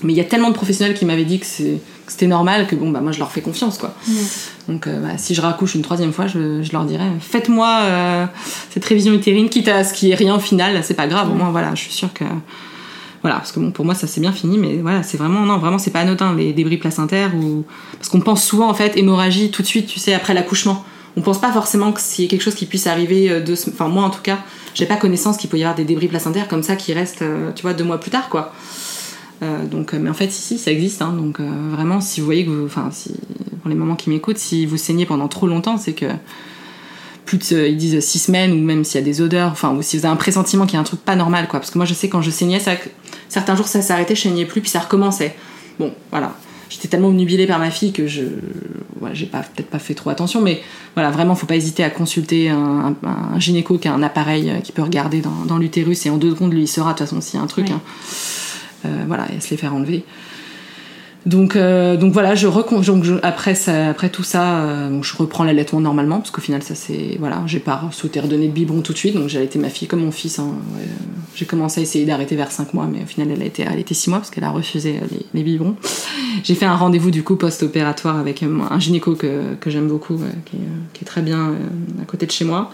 mais 0.04 0.14
il 0.14 0.16
y 0.16 0.22
a 0.22 0.26
tellement 0.26 0.50
de 0.50 0.54
professionnels 0.56 0.94
qui 0.96 1.06
m'avaient 1.06 1.26
dit 1.26 1.40
que 1.40 1.46
c'était 1.46 2.28
normal 2.28 2.68
que 2.68 2.76
bon 2.76 2.92
bah 2.92 3.02
moi 3.02 3.12
je 3.12 3.20
leur 3.20 3.32
fais 3.32 3.42
confiance 3.42 3.78
quoi. 3.78 3.94
Donc 4.68 4.86
euh, 4.88 5.00
bah, 5.02 5.18
si 5.18 5.34
je 5.34 5.42
raccouche 5.42 5.76
une 5.76 5.82
troisième 5.82 6.14
fois, 6.14 6.28
je, 6.28 6.62
je 6.62 6.72
leur 6.72 6.86
dirais 6.86 7.10
faites-moi 7.20 7.80
euh, 7.82 8.26
cette 8.70 8.86
révision 8.86 9.14
utérine, 9.14 9.50
quitte 9.50 9.68
à 9.70 9.84
ce 9.84 9.94
qui 9.94 10.12
est 10.12 10.16
rien 10.16 10.36
au 10.36 10.40
final, 10.40 10.84
c'est 10.84 10.94
pas 10.94 11.08
grave. 11.08 11.32
Au 11.32 11.34
moins 11.36 11.50
voilà, 11.52 11.74
je 11.74 11.82
suis 11.82 11.92
sûre 11.94 12.14
que 12.14 12.26
voilà 13.24 13.38
parce 13.38 13.52
que 13.52 13.60
bon 13.60 13.72
pour 13.72 13.84
moi 13.86 13.96
ça 13.96 14.06
c'est 14.06 14.22
bien 14.22 14.32
fini, 14.32 14.58
mais 14.60 14.78
voilà 14.78 15.02
c'est 15.02 15.18
vraiment 15.18 15.42
non 15.42 15.58
vraiment 15.58 15.80
c'est 15.80 15.90
pas 15.92 16.02
anodin 16.02 16.36
les 16.36 16.54
débris 16.54 16.78
placentaires 16.78 17.34
ou 17.36 17.66
parce 17.98 18.10
qu'on 18.10 18.22
pense 18.22 18.44
souvent 18.44 18.70
en 18.70 18.76
fait 18.76 18.96
hémorragie 18.98 19.50
tout 19.50 19.64
de 19.64 19.68
suite 19.68 19.88
tu 19.88 20.00
sais 20.00 20.14
après 20.14 20.34
l'accouchement. 20.36 20.86
On 21.16 21.22
pense 21.22 21.42
pas 21.42 21.52
forcément 21.52 21.92
que 21.92 22.00
c'est 22.00 22.28
quelque 22.28 22.44
chose 22.44 22.54
qui 22.54 22.68
puisse 22.68 22.86
arriver 22.86 23.32
euh, 23.32 23.42
deux 23.44 23.56
sem- 23.56 23.74
enfin 23.74 23.88
moi 23.88 24.04
en 24.04 24.12
tout 24.12 24.22
cas 24.22 24.38
j'ai 24.76 24.86
pas 24.86 24.98
connaissance 24.98 25.38
qu'il 25.38 25.50
peut 25.50 25.58
y 25.58 25.64
avoir 25.64 25.76
des 25.76 25.84
débris 25.86 26.08
placentaires 26.08 26.48
comme 26.48 26.62
ça 26.62 26.76
qui 26.76 26.94
restent 26.94 27.24
tu 27.56 27.64
vois 27.64 27.74
deux 27.74 27.84
mois 27.84 28.00
plus 28.00 28.12
tard 28.12 28.30
quoi. 28.30 28.54
Euh, 29.44 29.66
donc, 29.66 29.94
euh, 29.94 30.00
mais 30.02 30.10
en 30.10 30.14
fait, 30.16 30.26
ici, 30.28 30.58
ça 30.58 30.72
existe. 30.72 31.02
hein, 31.02 31.14
donc, 31.16 31.40
euh, 31.40 31.50
vraiment, 31.72 32.02
si 32.02 32.20
vous 32.22 32.26
voyez 32.26 32.44
que 32.46 32.50
vous, 32.50 32.66
enfin, 32.66 32.90
si, 32.92 33.12
pour 33.62 33.70
les 33.70 33.76
mamans 33.76 33.96
qui 33.96 34.10
m'écoutent, 34.10 34.38
si 34.40 34.66
vous 34.66 34.78
saignez 34.78 35.06
pendant 35.06 35.28
trop 35.28 35.48
longtemps, 35.48 35.78
c'est 35.78 35.94
que 35.94 36.06
plus 37.26 37.38
de, 37.50 37.68
ils 37.68 37.78
disent 37.78 38.00
six 38.04 38.20
semaines, 38.20 38.52
ou 38.54 38.58
même 38.64 38.84
s'il 38.84 39.00
y 39.00 39.04
a 39.04 39.06
des 39.06 39.22
odeurs, 39.22 39.52
enfin, 39.52 39.74
ou 39.76 39.82
si 39.82 39.98
vous 39.98 40.06
avez 40.06 40.14
un 40.14 40.18
pressentiment 40.18 40.66
qu'il 40.66 40.76
y 40.76 40.78
a 40.78 40.80
un 40.80 40.84
truc 40.86 41.02
pas 41.02 41.16
normal, 41.16 41.48
quoi. 41.48 41.60
Parce 41.60 41.72
que 41.72 41.78
moi, 41.78 41.86
je 41.86 41.94
sais 41.94 42.10
quand 42.10 42.22
je 42.22 42.32
saignais, 42.32 42.60
ça, 42.60 42.72
certains 43.30 43.56
jours, 43.56 43.68
ça 43.68 43.82
s'arrêtait, 43.82 44.16
je 44.16 44.22
saignais 44.22 44.46
plus, 44.46 44.62
puis 44.62 44.70
ça 44.70 44.80
recommençait. 44.80 45.36
Bon, 45.78 45.94
voilà. 46.10 46.34
J'étais 46.70 46.88
tellement 46.90 47.08
obnubilée 47.10 47.46
par 47.48 47.60
ma 47.60 47.70
fille 47.72 47.94
que 47.94 48.08
je, 48.08 48.24
voilà, 49.00 49.14
j'ai 49.16 49.26
pas, 49.26 49.40
peut-être 49.40 49.70
pas 49.70 49.80
fait 49.80 49.94
trop 49.94 50.10
attention, 50.10 50.42
mais 50.42 50.62
voilà, 50.96 51.12
vraiment, 51.12 51.34
faut 51.36 51.46
pas 51.48 51.56
hésiter 51.56 51.82
à 51.84 51.90
consulter 51.90 52.50
un, 52.50 52.96
un- 53.04 53.08
un 53.36 53.40
gynéco 53.40 53.78
qui 53.78 53.88
a 53.88 53.94
un 53.94 54.04
appareil 54.04 54.52
qui 54.64 54.72
peut 54.74 54.82
regarder 54.82 55.22
dans, 55.22 55.46
dans 55.46 55.58
l'utérus 55.58 56.06
et 56.06 56.10
en 56.10 56.18
deux 56.18 56.32
secondes, 56.32 56.54
lui, 56.54 56.64
il 56.64 56.68
saura 56.68 56.92
de 56.94 56.98
toute 56.98 57.08
façon 57.08 57.22
s'il 57.22 57.38
y 57.40 57.42
a 57.42 57.44
un 57.44 57.48
truc. 57.48 57.68
Oui. 57.70 57.74
hein. 57.74 57.82
Euh, 58.88 59.04
voilà, 59.08 59.28
et 59.36 59.40
se 59.40 59.50
les 59.52 59.58
faire 59.58 59.74
enlever. 59.74 60.04
Donc, 61.26 61.58
euh, 61.58 61.98
donc 61.98 62.14
voilà, 62.14 62.36
je 62.36 62.48
donc 62.48 63.06
après, 63.22 63.54
après 63.70 64.10
tout 64.10 64.24
ça, 64.24 64.60
euh, 64.60 65.02
je 65.02 65.18
reprends 65.18 65.44
l'allaitement 65.44 65.82
normalement, 65.82 66.20
parce 66.20 66.32
qu'au 66.32 66.40
final, 66.40 66.64
ça 66.64 66.74
c'est. 66.74 67.18
Voilà, 67.20 67.44
j'ai 67.48 67.60
pas 67.60 67.82
souhaité 67.92 68.22
redonner 68.22 68.48
de 68.48 68.54
biberon 68.54 68.82
tout 68.82 68.94
de 68.94 68.98
suite, 68.98 69.14
donc 69.14 69.28
j'ai 69.28 69.40
allaité 69.40 69.60
ma 69.60 69.70
fille 69.70 69.90
comme 69.90 70.00
mon 70.06 70.12
fils. 70.12 70.40
hein. 70.40 70.52
J'ai 71.36 71.46
commencé 71.46 71.82
à 71.82 71.84
essayer 71.84 72.06
d'arrêter 72.06 72.38
vers 72.38 72.52
5 72.52 72.74
mois, 72.74 72.88
mais 72.90 73.04
au 73.04 73.06
final, 73.06 73.30
elle 73.30 73.42
a 73.42 73.46
été 73.46 73.68
allaitée 73.68 73.94
6 73.94 74.10
mois, 74.10 74.20
parce 74.20 74.30
qu'elle 74.30 74.46
a 74.46 74.52
refusé 74.52 75.02
les, 75.12 75.26
les 75.34 75.44
biberons. 75.44 75.76
J'ai 76.44 76.56
fait 76.56 76.66
un 76.66 76.76
rendez-vous 76.76 77.12
du 77.12 77.24
coup 77.24 77.36
post-opératoire 77.36 78.18
avec 78.18 78.42
un 78.42 78.80
gynéco 78.80 79.16
que, 79.16 79.56
que 79.60 79.70
j'aime 79.70 79.90
beaucoup, 79.90 80.18
qui, 80.46 80.58
est, 81.02 81.06
très 81.06 81.22
bien 81.22 81.56
à 82.02 82.06
côté 82.06 82.26
de 82.26 82.32
chez 82.32 82.46
moi. 82.46 82.72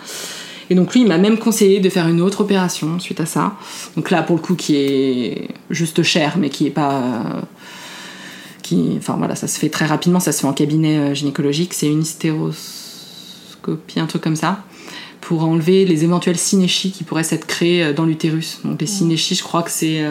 Et 0.69 0.75
donc 0.75 0.93
lui, 0.93 1.01
il 1.01 1.07
m'a 1.07 1.17
même 1.17 1.37
conseillé 1.37 1.79
de 1.79 1.89
faire 1.89 2.07
une 2.07 2.21
autre 2.21 2.41
opération 2.41 2.99
suite 2.99 3.19
à 3.19 3.25
ça. 3.25 3.55
Donc 3.95 4.11
là, 4.11 4.23
pour 4.23 4.35
le 4.35 4.41
coup, 4.41 4.55
qui 4.55 4.75
est 4.75 5.49
juste 5.69 6.03
cher, 6.03 6.37
mais 6.37 6.49
qui 6.49 6.67
est 6.67 6.71
pas, 6.71 7.01
euh, 7.01 7.41
qui, 8.61 8.95
enfin 8.97 9.15
voilà, 9.17 9.35
ça 9.35 9.47
se 9.47 9.59
fait 9.59 9.69
très 9.69 9.85
rapidement, 9.85 10.19
ça 10.19 10.31
se 10.31 10.41
fait 10.41 10.47
en 10.47 10.53
cabinet 10.53 10.97
euh, 10.97 11.13
gynécologique, 11.13 11.73
c'est 11.73 11.87
une 11.87 12.01
hystéroscopie, 12.01 13.99
un 13.99 14.07
truc 14.07 14.21
comme 14.21 14.35
ça, 14.35 14.63
pour 15.21 15.43
enlever 15.43 15.85
les 15.85 16.03
éventuelles 16.03 16.37
synéchies 16.37 16.91
qui 16.91 17.03
pourraient 17.03 17.23
s'être 17.23 17.45
créées 17.45 17.83
euh, 17.83 17.93
dans 17.93 18.05
l'utérus. 18.05 18.59
Donc 18.63 18.79
les 18.79 18.87
synéchies, 18.87 19.35
je 19.35 19.43
crois 19.43 19.63
que 19.63 19.71
c'est 19.71 20.03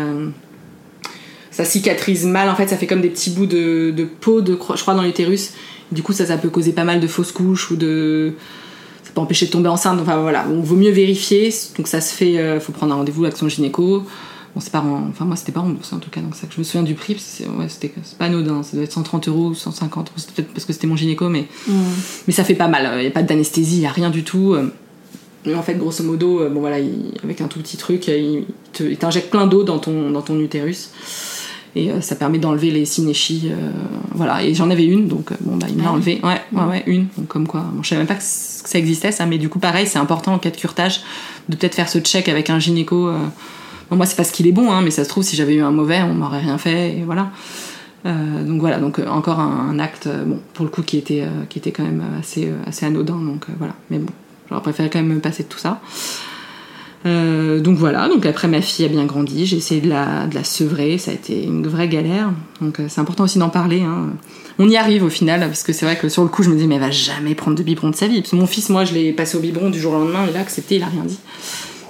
ça 1.53 1.67
cicatrise 1.67 2.25
mal, 2.25 2.49
en 2.49 2.57
fait, 2.57 2.67
ça 2.69 2.79
fait 2.79 2.87
comme 2.87 3.03
des 3.03 3.11
petits 3.11 3.31
bouts 3.31 3.47
de, 3.47 3.93
de 3.95 4.05
peau, 4.05 4.41
de, 4.41 4.53
je 4.53 4.81
crois, 4.81 4.95
dans 4.95 5.03
l'utérus. 5.03 5.53
Du 5.93 6.03
coup, 6.03 6.15
ça, 6.15 6.25
ça 6.25 6.39
peut 6.39 6.49
causer 6.49 6.73
pas 6.73 6.85
mal 6.85 6.99
de 6.99 7.07
fausses 7.07 7.33
couches 7.33 7.71
ou 7.71 7.77
de. 7.77 8.33
Ça 9.13 9.17
peut 9.17 9.21
empêcher 9.21 9.47
de 9.47 9.51
tomber 9.51 9.69
enceinte. 9.69 9.99
Enfin 10.01 10.17
voilà, 10.23 10.45
donc 10.45 10.65
vaut 10.65 10.77
mieux 10.77 10.91
vérifier. 10.91 11.53
Donc 11.77 11.87
ça 11.87 12.01
se 12.01 12.15
fait, 12.15 12.39
euh, 12.39 12.61
faut 12.61 12.73
prendre 12.73 12.93
un 12.95 12.97
rendez-vous 12.97 13.25
avec 13.25 13.37
son 13.37 13.49
gynéco. 13.49 14.05
Bon, 14.55 14.61
c'est 14.61 14.73
pas 14.73 14.81
en- 14.81 15.09
Enfin, 15.11 15.25
moi, 15.27 15.37
c'était 15.37 15.53
pas 15.53 15.61
remboursé 15.61 15.95
en 15.95 15.99
tout 15.99 16.11
cas, 16.11 16.21
donc 16.21 16.35
ça 16.35 16.47
que 16.47 16.55
je 16.55 16.59
me 16.59 16.65
souviens 16.65 16.83
du 16.83 16.95
prix. 16.95 17.17
c'est 17.19 17.47
ouais, 17.47 17.69
c'était 17.69 17.93
c'est 18.05 18.17
pas 18.19 18.27
anodin, 18.27 18.63
ça 18.63 18.75
doit 18.77 18.85
être 18.85 18.93
130 18.93 19.29
euros 19.29 19.49
ou 19.49 19.55
150. 19.55 20.07
Bon, 20.07 20.13
C'est 20.17 20.31
peut-être 20.33 20.53
parce 20.53 20.65
que 20.65 20.73
c'était 20.73 20.87
mon 20.87 20.97
gynéco, 20.97 21.29
mais, 21.29 21.47
mais 22.27 22.33
ça 22.33 22.45
fait 22.45 22.55
pas 22.55 22.69
mal. 22.69 22.91
Il 22.97 23.01
n'y 23.03 23.07
a 23.07 23.11
pas 23.11 23.23
d'anesthésie, 23.23 23.77
il 23.77 23.81
n'y 23.81 23.87
a 23.87 23.91
rien 23.93 24.11
du 24.11 24.25
tout. 24.25 24.55
euh. 24.55 24.73
Mais 25.45 25.55
en 25.55 25.63
fait, 25.63 25.75
grosso 25.75 26.05
modo, 26.05 26.41
euh, 26.41 26.49
bon 26.51 26.61
voilà, 26.61 26.79
il- 26.79 27.15
avec 27.25 27.41
un 27.41 27.49
tout 27.49 27.59
petit 27.59 27.77
truc, 27.77 28.09
euh, 28.09 28.17
il 28.17 28.45
te- 28.73 28.85
il 28.85 28.97
t'injecte 28.97 29.31
plein 29.31 29.47
d'eau 29.47 29.65
dans 29.65 29.79
ton, 29.79 30.11
dans 30.11 30.23
ton 30.23 30.39
utérus. 30.39 30.91
Et 31.75 31.91
euh, 31.91 32.01
ça 32.01 32.17
permet 32.17 32.39
d'enlever 32.39 32.71
les 32.71 32.85
synéchies. 32.85 33.51
euh, 33.51 33.71
voilà, 34.15 34.43
et 34.45 34.55
j'en 34.55 34.71
avais 34.71 34.85
une, 34.85 35.09
donc 35.09 35.33
euh, 35.33 35.37
bon, 35.41 35.57
bah, 35.57 35.67
il 35.69 35.77
me 35.77 35.83
l'a 35.83 35.89
Ah 35.89 35.93
enlevé. 35.93 36.21
Ouais, 36.23 36.41
ouais, 36.53 36.65
ouais, 36.65 36.83
une. 36.87 37.07
Donc, 37.17 37.29
comme 37.29 37.47
quoi, 37.47 37.61
bon, 37.73 37.83
je 37.83 37.89
savais 37.89 38.01
même 38.01 38.09
pas 38.09 38.15
que, 38.15 38.23
ça 38.23 38.79
existait, 38.79 39.13
ça, 39.13 39.27
mais 39.27 39.39
du 39.39 39.49
coup, 39.49 39.59
pareil, 39.59 39.87
c'est 39.87 39.99
important 39.99 40.35
en 40.35 40.39
cas 40.39 40.51
de 40.51 40.57
curtage 40.57 41.03
de 41.49 41.57
peut-être 41.57 41.75
faire 41.75 41.89
ce 41.89 41.99
check 41.99 42.29
avec 42.29 42.51
un 42.51 42.59
gynéco. 42.59 43.11
Bon, 43.91 43.97
moi, 43.97 44.07
c'est 44.07 44.17
parce 44.17 44.31
qu'il 44.31 44.47
est 44.47 44.53
bon, 44.53 44.71
hein, 44.71 44.81
mais 44.83 44.91
ça 44.91 45.05
se 45.05 45.09
trouve, 45.09 45.23
si 45.23 45.37
j'avais 45.37 45.55
eu 45.55 45.63
un 45.63 45.71
mauvais, 45.71 46.03
on 46.03 46.15
m'aurait 46.15 46.41
rien 46.41 46.59
fait, 46.59 46.99
et 46.99 47.03
voilà. 47.05 47.31
Euh, 48.05 48.45
donc 48.45 48.61
voilà, 48.61 48.79
donc 48.79 48.99
encore 48.99 49.39
un, 49.39 49.69
un 49.71 49.79
acte, 49.79 50.07
euh, 50.07 50.25
bon, 50.25 50.41
pour 50.55 50.65
le 50.65 50.71
coup, 50.71 50.83
qui 50.83 50.99
était, 50.99 51.23
euh, 51.23 51.45
qui 51.49 51.59
était 51.59 51.73
quand 51.73 51.85
même 51.85 52.03
assez, 52.19 52.51
assez 52.67 52.87
anodin, 52.87 53.17
donc 53.17 53.47
voilà. 53.59 53.75
Mais 53.91 53.99
bon, 53.99 54.13
j'aurais 54.49 54.63
préféré 54.63 54.91
quand 54.91 54.99
même 54.99 55.15
me 55.15 55.21
passer 55.21 55.45
de 55.45 55.49
tout 55.49 55.59
ça. 55.59 55.81
Euh, 57.05 57.61
donc 57.61 57.79
voilà, 57.79 58.09
donc 58.09 58.27
après 58.27 58.47
ma 58.47 58.61
fille 58.61 58.85
a 58.85 58.89
bien 58.89 59.05
grandi, 59.07 59.45
j'ai 59.47 59.57
essayé 59.57 59.81
de 59.81 59.89
la, 59.89 60.27
de 60.27 60.35
la 60.35 60.45
sevrer, 60.45 60.99
ça 60.99 61.11
a 61.11 61.15
été 61.15 61.45
une 61.45 61.67
vraie 61.67 61.89
galère. 61.89 62.31
Donc 62.61 62.79
euh, 62.79 62.87
c'est 62.89 63.01
important 63.01 63.25
aussi 63.25 63.39
d'en 63.39 63.49
parler. 63.49 63.81
hein. 63.83 64.11
On 64.59 64.69
y 64.69 64.77
arrive 64.77 65.03
au 65.03 65.09
final, 65.09 65.41
parce 65.41 65.63
que 65.63 65.73
c'est 65.73 65.85
vrai 65.85 65.99
que 65.99 66.09
sur 66.09 66.23
le 66.23 66.29
coup 66.29 66.43
je 66.43 66.51
me 66.51 66.55
disais 66.55 66.67
mais 66.67 66.77
elle 66.77 66.81
va 66.83 66.91
jamais 66.91 67.35
prendre 67.35 67.57
de 67.57 67.63
biberon 67.63 67.91
de 67.91 67.97
sa 67.97 68.07
vie. 68.07 68.21
Parce 68.21 68.31
que 68.31 68.37
mon 68.37 68.47
fils, 68.47 68.69
moi 68.69 68.85
je 68.85 68.95
l'ai 68.95 69.13
passé 69.13 69.37
au 69.37 69.41
biberon 69.41 69.71
du 69.71 69.81
jour 69.81 69.95
au 69.95 69.99
lendemain, 69.99 70.27
il 70.31 70.37
a 70.37 70.41
accepté, 70.41 70.77
il 70.77 70.83
a 70.83 70.87
rien 70.87 71.05
dit. 71.05 71.19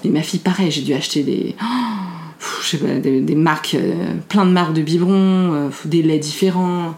Et 0.05 0.09
ma 0.09 0.23
fille 0.23 0.41
pareil, 0.41 0.71
j'ai 0.71 0.83
dû 0.83 0.95
acheter 0.95 1.23
des, 1.23 1.55
oh, 1.63 2.45
je 2.63 2.69
sais 2.69 2.79
pas, 2.79 2.95
des, 2.99 3.35
marques, 3.35 3.77
euh, 3.79 4.15
plein 4.29 4.47
de 4.47 4.51
marques 4.51 4.73
de 4.73 4.83
biberons, 4.83 5.71
des 5.85 6.03
laits 6.03 6.21
différents. 6.21 6.95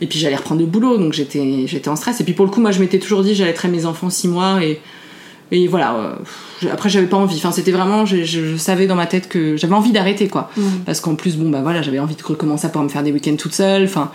Et 0.00 0.06
puis 0.06 0.18
j'allais 0.18 0.36
reprendre 0.36 0.62
le 0.62 0.66
boulot, 0.66 0.96
donc 0.96 1.12
j'étais 1.12 1.88
en 1.88 1.96
stress. 1.96 2.20
Et 2.22 2.24
puis 2.24 2.32
pour 2.32 2.46
le 2.46 2.50
coup, 2.50 2.62
moi 2.62 2.70
je 2.70 2.80
m'étais 2.80 2.98
toujours 2.98 3.22
dit 3.22 3.34
j'allais 3.34 3.52
traiter 3.52 3.76
mes 3.76 3.84
enfants 3.84 4.08
six 4.08 4.28
mois 4.28 4.64
et 4.64 4.80
et 5.52 5.66
voilà. 5.68 5.94
euh, 5.94 6.68
après, 6.72 6.88
j'avais 6.88 7.06
pas 7.06 7.16
envie. 7.16 7.36
Enfin, 7.36 7.52
c'était 7.52 7.72
vraiment, 7.72 8.06
je, 8.06 8.24
je- 8.24 8.44
je 8.52 8.56
savais 8.56 8.86
dans 8.86 8.94
ma 8.96 9.06
tête 9.06 9.28
que 9.28 9.56
j'avais 9.56 9.74
envie 9.74 9.92
d'arrêter, 9.92 10.28
quoi. 10.28 10.50
Parce 10.86 11.00
qu'en 11.00 11.14
plus, 11.14 11.36
bon, 11.36 11.50
bah 11.50 11.60
voilà, 11.62 11.82
j'avais 11.82 11.98
envie 11.98 12.14
de 12.16 12.22
recommencer 12.22 12.66
à 12.66 12.68
pouvoir 12.68 12.84
me 12.84 12.88
faire 12.90 13.02
des 13.02 13.12
week-ends 13.12 13.36
toute 13.36 13.54
seule, 13.54 13.84
enfin, 13.84 14.10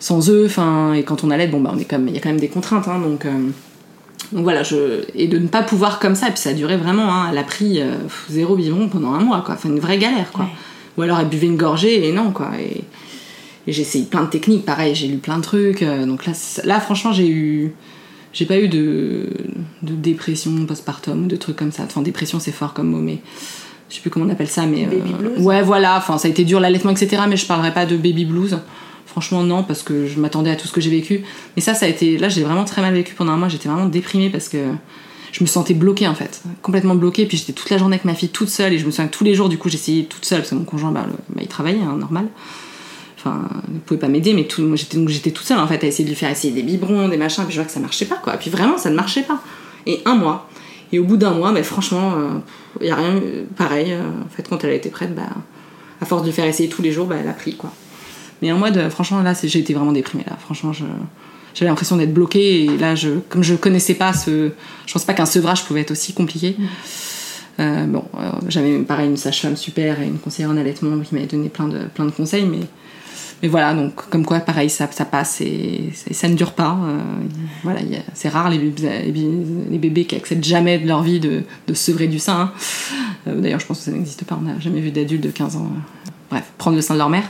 sans 0.00 0.28
eux, 0.30 0.44
enfin, 0.46 0.92
et 0.94 1.02
quand 1.02 1.24
on 1.24 1.30
allait, 1.30 1.46
bon, 1.48 1.60
bah, 1.60 1.70
on 1.74 1.78
est 1.78 1.84
quand 1.84 1.98
même, 1.98 2.08
il 2.08 2.14
y 2.14 2.18
a 2.18 2.20
quand 2.20 2.28
même 2.28 2.40
des 2.40 2.48
contraintes, 2.48 2.88
hein, 2.88 2.98
donc. 3.00 3.24
euh, 3.26 3.30
donc 4.32 4.42
voilà, 4.44 4.62
je... 4.62 5.04
et 5.14 5.28
de 5.28 5.38
ne 5.38 5.46
pas 5.48 5.62
pouvoir 5.62 5.98
comme 5.98 6.14
ça, 6.14 6.28
et 6.28 6.30
puis 6.30 6.40
ça 6.40 6.50
a 6.50 6.54
duré 6.54 6.76
vraiment, 6.76 7.12
hein, 7.12 7.28
elle 7.30 7.38
a 7.38 7.42
pris 7.44 7.80
euh, 7.80 7.92
zéro 8.30 8.56
biberon 8.56 8.88
pendant 8.88 9.12
un 9.12 9.20
mois, 9.20 9.42
quoi. 9.44 9.54
Enfin, 9.54 9.68
une 9.68 9.80
vraie 9.80 9.98
galère, 9.98 10.32
quoi. 10.32 10.44
Ouais. 10.46 10.50
Ou 10.96 11.02
alors 11.02 11.20
elle 11.20 11.28
buvait 11.28 11.46
une 11.46 11.56
gorgée 11.56 12.08
et 12.08 12.12
non, 12.12 12.30
quoi. 12.30 12.50
Et, 12.58 12.82
et 13.66 13.72
j'ai 13.72 13.82
essayé 13.82 14.04
plein 14.04 14.22
de 14.22 14.28
techniques, 14.30 14.64
pareil, 14.64 14.94
j'ai 14.94 15.08
lu 15.08 15.18
plein 15.18 15.36
de 15.38 15.42
trucs. 15.42 15.82
euh, 15.82 16.06
donc 16.06 16.24
là 16.64 16.80
franchement, 16.80 17.12
j'ai 17.12 17.28
eu. 17.28 17.72
J'ai 18.34 18.44
pas 18.44 18.58
eu 18.58 18.68
de, 18.68 19.28
de 19.82 19.94
dépression 19.94 20.52
postpartum 20.66 21.24
ou 21.24 21.26
de 21.28 21.36
trucs 21.36 21.56
comme 21.56 21.72
ça. 21.72 21.84
Enfin, 21.84 22.02
dépression, 22.02 22.38
c'est 22.40 22.52
fort 22.52 22.74
comme 22.74 22.88
mot, 22.88 22.98
mais 22.98 23.20
je 23.88 23.94
sais 23.94 24.00
plus 24.02 24.10
comment 24.10 24.26
on 24.26 24.30
appelle 24.30 24.48
ça, 24.48 24.66
mais. 24.66 24.84
Baby 24.84 25.12
blues? 25.12 25.38
Ouais, 25.38 25.62
voilà, 25.62 25.96
enfin, 25.96 26.18
ça 26.18 26.28
a 26.28 26.30
été 26.30 26.44
dur 26.44 26.60
l'allaitement, 26.60 26.90
etc. 26.90 27.22
Mais 27.28 27.36
je 27.38 27.46
parlerai 27.46 27.72
pas 27.72 27.86
de 27.86 27.96
baby 27.96 28.24
blues. 28.26 28.58
Franchement, 29.06 29.42
non, 29.44 29.62
parce 29.62 29.82
que 29.84 30.06
je 30.06 30.18
m'attendais 30.18 30.50
à 30.50 30.56
tout 30.56 30.66
ce 30.66 30.72
que 30.72 30.80
j'ai 30.80 30.90
vécu. 30.90 31.22
Mais 31.56 31.62
ça, 31.62 31.72
ça 31.74 31.86
a 31.86 31.88
été. 31.88 32.18
Là, 32.18 32.28
j'ai 32.28 32.42
vraiment 32.42 32.64
très 32.64 32.82
mal 32.82 32.92
vécu 32.92 33.14
pendant 33.14 33.32
un 33.32 33.36
mois. 33.36 33.48
J'étais 33.48 33.68
vraiment 33.68 33.86
déprimée 33.86 34.28
parce 34.30 34.48
que 34.48 34.58
je 35.30 35.42
me 35.44 35.46
sentais 35.46 35.74
bloquée 35.74 36.08
en 36.08 36.14
fait, 36.16 36.42
complètement 36.62 36.96
bloquée. 36.96 37.26
Puis 37.26 37.36
j'étais 37.38 37.52
toute 37.52 37.70
la 37.70 37.78
journée 37.78 37.94
avec 37.94 38.04
ma 38.04 38.14
fille 38.14 38.30
toute 38.30 38.48
seule 38.48 38.72
et 38.72 38.78
je 38.78 38.86
me 38.86 38.90
souviens 38.90 39.06
que 39.06 39.16
tous 39.16 39.22
les 39.22 39.36
jours, 39.36 39.48
du 39.48 39.58
coup, 39.58 39.68
j'essayais 39.68 40.04
toute 40.04 40.24
seule 40.24 40.40
parce 40.40 40.50
que 40.50 40.56
mon 40.56 40.64
conjoint, 40.64 40.90
bah, 40.90 41.04
le- 41.06 41.12
bah, 41.36 41.40
il 41.42 41.46
travaillait, 41.48 41.82
hein, 41.82 41.96
normal. 41.96 42.26
Enfin, 43.24 43.48
il 43.72 43.80
pouvait 43.80 44.00
pas 44.00 44.08
m'aider, 44.08 44.34
mais 44.34 44.44
tout, 44.44 44.76
j'étais 44.76 44.98
donc 44.98 45.08
j'étais 45.08 45.30
toute 45.30 45.46
seule 45.46 45.58
en 45.58 45.66
fait 45.66 45.82
à 45.82 45.86
essayer 45.86 46.04
de 46.04 46.10
lui 46.10 46.16
faire 46.16 46.30
essayer 46.30 46.52
des 46.52 46.62
biberons, 46.62 47.08
des 47.08 47.16
machins. 47.16 47.44
Puis 47.44 47.54
je 47.54 47.60
vois 47.60 47.66
que 47.66 47.72
ça 47.72 47.80
marchait 47.80 48.04
pas 48.04 48.16
quoi. 48.16 48.34
Puis 48.34 48.50
vraiment, 48.50 48.76
ça 48.76 48.90
ne 48.90 48.96
marchait 48.96 49.22
pas. 49.22 49.40
Et 49.86 50.00
un 50.04 50.14
mois. 50.14 50.48
Et 50.92 50.98
au 50.98 51.04
bout 51.04 51.16
d'un 51.16 51.32
mois, 51.32 51.52
bah, 51.52 51.62
franchement, 51.62 52.12
il 52.80 52.86
y 52.86 52.90
a 52.90 52.96
rien. 52.96 53.16
eu- 53.16 53.44
Pareil, 53.56 53.92
euh, 53.92 54.02
en 54.24 54.28
fait, 54.28 54.46
quand 54.48 54.62
elle 54.64 54.70
a 54.70 54.74
été 54.74 54.90
prête, 54.90 55.14
bah, 55.14 55.22
à 56.00 56.04
force 56.06 56.22
de 56.22 56.26
lui 56.28 56.32
faire 56.34 56.44
essayer 56.44 56.68
tous 56.68 56.82
les 56.82 56.92
jours, 56.92 57.06
bah, 57.06 57.16
elle 57.20 57.28
a 57.28 57.32
pris 57.32 57.56
quoi. 57.56 57.72
Mais 58.42 58.50
un 58.50 58.56
mois 58.56 58.70
de. 58.70 58.88
Franchement, 58.90 59.22
là, 59.22 59.34
c'est- 59.34 59.48
j'ai 59.48 59.60
été 59.60 59.72
vraiment 59.74 59.92
déprimée 59.92 60.24
là. 60.28 60.36
Franchement, 60.38 60.72
je. 60.72 60.84
J'avais 61.54 61.68
l'impression 61.68 61.96
d'être 61.96 62.12
bloquée 62.12 62.64
et 62.64 62.76
là, 62.78 62.96
je, 62.96 63.10
comme 63.28 63.42
je 63.44 63.54
connaissais 63.54 63.94
pas 63.94 64.12
ce. 64.12 64.50
Je 64.86 64.92
pense 64.92 65.04
pas 65.04 65.14
qu'un 65.14 65.24
sevrage 65.26 65.64
pouvait 65.64 65.80
être 65.82 65.92
aussi 65.92 66.12
compliqué. 66.12 66.56
Euh, 67.60 67.86
bon, 67.86 68.04
euh, 68.18 68.30
j'avais 68.48 68.78
pareil 68.80 69.08
une 69.08 69.16
sage-femme 69.16 69.56
super 69.56 70.00
et 70.02 70.06
une 70.06 70.18
conseillère 70.18 70.50
en 70.50 70.56
allaitement 70.56 70.98
qui 70.98 71.14
m'avait 71.14 71.28
donné 71.28 71.48
plein 71.48 71.68
de, 71.68 71.84
plein 71.94 72.04
de 72.06 72.10
conseils, 72.10 72.44
mais, 72.44 72.58
mais 73.42 73.48
voilà, 73.48 73.74
donc 73.74 73.94
comme 74.10 74.24
quoi, 74.24 74.40
pareil, 74.40 74.70
ça, 74.70 74.88
ça 74.90 75.04
passe 75.04 75.40
et, 75.40 75.90
ça 76.12 76.28
ne 76.28 76.34
dure 76.34 76.52
pas. 76.52 76.78
euh, 76.84 76.98
voilà, 77.62 77.80
c'est 78.14 78.28
rare 78.28 78.50
les 78.50 78.58
bébés, 78.58 79.12
les 79.70 79.78
bébés- 79.78 80.06
qui 80.06 80.16
acceptent 80.16 80.44
jamais 80.44 80.78
de 80.78 80.86
leur 80.86 81.02
vie 81.02 81.20
de, 81.20 81.42
de 81.66 81.74
sevrer 81.74 82.06
du 82.06 82.18
sein. 82.18 82.40
hein. 82.40 82.52
Euh, 83.28 83.40
D'ailleurs, 83.40 83.60
je 83.60 83.66
pense 83.66 83.78
que 83.80 83.84
ça 83.86 83.90
n'existe 83.90 84.24
pas, 84.24 84.38
on 84.40 84.44
n'a 84.44 84.58
jamais 84.60 84.80
vu 84.80 84.90
d'adultes 84.90 85.24
de 85.24 85.30
15 85.30 85.56
ans, 85.56 85.66
euh, 85.70 86.10
bref, 86.30 86.44
prendre 86.58 86.76
le 86.76 86.82
sein 86.82 86.94
de 86.94 86.98
leur 86.98 87.08
mère. 87.10 87.24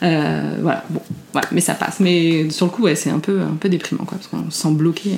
Voilà, 0.00 0.84
bon, 0.90 1.00
voilà, 1.32 1.48
mais 1.52 1.60
ça 1.60 1.74
passe. 1.74 2.00
Mais 2.00 2.50
sur 2.50 2.66
le 2.66 2.70
coup, 2.72 2.82
ouais, 2.82 2.94
c'est 2.94 3.10
un 3.10 3.18
peu, 3.18 3.40
un 3.40 3.56
peu 3.58 3.68
déprimant, 3.68 4.04
quoi, 4.04 4.18
parce 4.18 4.28
qu'on 4.28 4.50
se 4.50 4.60
sent 4.62 4.70
bloqué. 4.72 5.12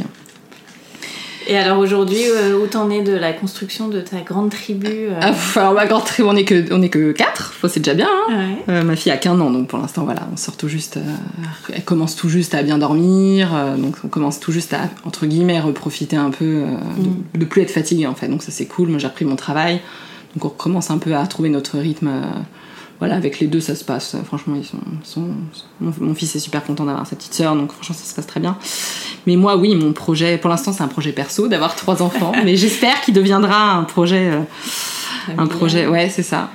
Et 1.50 1.56
alors 1.56 1.78
aujourd'hui, 1.78 2.20
euh, 2.28 2.58
où 2.62 2.66
t'en 2.66 2.90
es 2.90 3.00
de 3.00 3.14
la 3.14 3.32
construction 3.32 3.88
de 3.88 4.02
ta 4.02 4.20
grande 4.20 4.50
tribu 4.50 4.86
euh, 4.86 5.18
Ah, 5.22 5.32
alors 5.56 5.72
ma 5.72 5.86
grande 5.86 6.04
tribu, 6.04 6.28
on 6.28 6.36
est 6.36 6.44
que, 6.44 6.70
on 6.74 6.82
est 6.82 6.90
que 6.90 7.12
4, 7.12 7.54
c'est 7.68 7.80
déjà 7.80 7.94
bien. 7.94 8.08
Hein 8.28 8.36
ouais. 8.36 8.74
Euh, 8.74 8.82
ma 8.84 8.94
fille 8.96 9.10
a 9.10 9.16
qu'un 9.16 9.40
an, 9.40 9.50
donc 9.50 9.66
pour 9.66 9.78
l'instant, 9.78 10.04
voilà, 10.04 10.28
on 10.30 10.36
sort 10.36 10.58
tout 10.58 10.68
juste. 10.68 10.98
euh, 10.98 11.00
elle 11.72 11.84
commence 11.84 12.16
tout 12.16 12.28
juste 12.28 12.54
à 12.54 12.62
bien 12.62 12.76
dormir, 12.76 13.54
euh, 13.54 13.76
donc 13.78 13.96
on 14.04 14.08
commence 14.08 14.40
tout 14.40 14.52
juste 14.52 14.74
à, 14.74 14.90
entre 15.06 15.24
guillemets, 15.24 15.58
reprofiter 15.58 16.16
un 16.16 16.30
peu, 16.30 16.64
de, 17.34 17.38
de 17.38 17.44
plus 17.46 17.62
être 17.62 17.70
fatiguée 17.70 18.06
en 18.06 18.14
fait. 18.14 18.28
Donc 18.28 18.42
ça, 18.42 18.52
c'est 18.52 18.66
cool. 18.66 18.90
Moi, 18.90 18.98
j'ai 18.98 19.06
repris 19.06 19.24
mon 19.24 19.36
travail, 19.36 19.80
donc 20.36 20.44
on 20.44 20.54
commence 20.54 20.90
un 20.90 20.98
peu 20.98 21.16
à 21.16 21.26
trouver 21.26 21.48
notre 21.48 21.78
rythme. 21.78 22.10
Voilà, 22.98 23.14
avec 23.14 23.38
les 23.40 23.46
deux, 23.46 23.60
ça 23.60 23.74
se 23.74 23.84
passe. 23.84 24.16
Franchement, 24.26 24.54
ils 24.56 24.64
sont, 24.64 24.78
sont- 25.04 25.30
mon, 25.80 25.92
mon 26.00 26.14
fils 26.14 26.34
est 26.36 26.40
super 26.40 26.64
content 26.64 26.84
d'avoir 26.84 27.06
sa 27.06 27.14
petite 27.16 27.34
sœur, 27.34 27.54
donc 27.54 27.72
franchement, 27.72 27.94
ça 27.94 28.04
se 28.04 28.14
passe 28.14 28.26
très 28.26 28.40
bien. 28.40 28.58
Mais 29.26 29.36
moi, 29.36 29.56
oui, 29.56 29.74
mon 29.76 29.92
projet, 29.92 30.38
pour 30.38 30.50
l'instant, 30.50 30.72
c'est 30.72 30.82
un 30.82 30.88
projet 30.88 31.12
perso 31.12 31.48
d'avoir 31.48 31.76
trois 31.76 32.02
enfants, 32.02 32.32
mais 32.44 32.56
j'espère 32.56 33.00
qu'il 33.02 33.14
deviendra 33.14 33.72
un 33.74 33.84
projet. 33.84 34.30
euh, 34.32 34.40
un 35.36 35.46
projet, 35.46 35.86
ouais, 35.86 36.08
c'est 36.08 36.22
ça. 36.22 36.50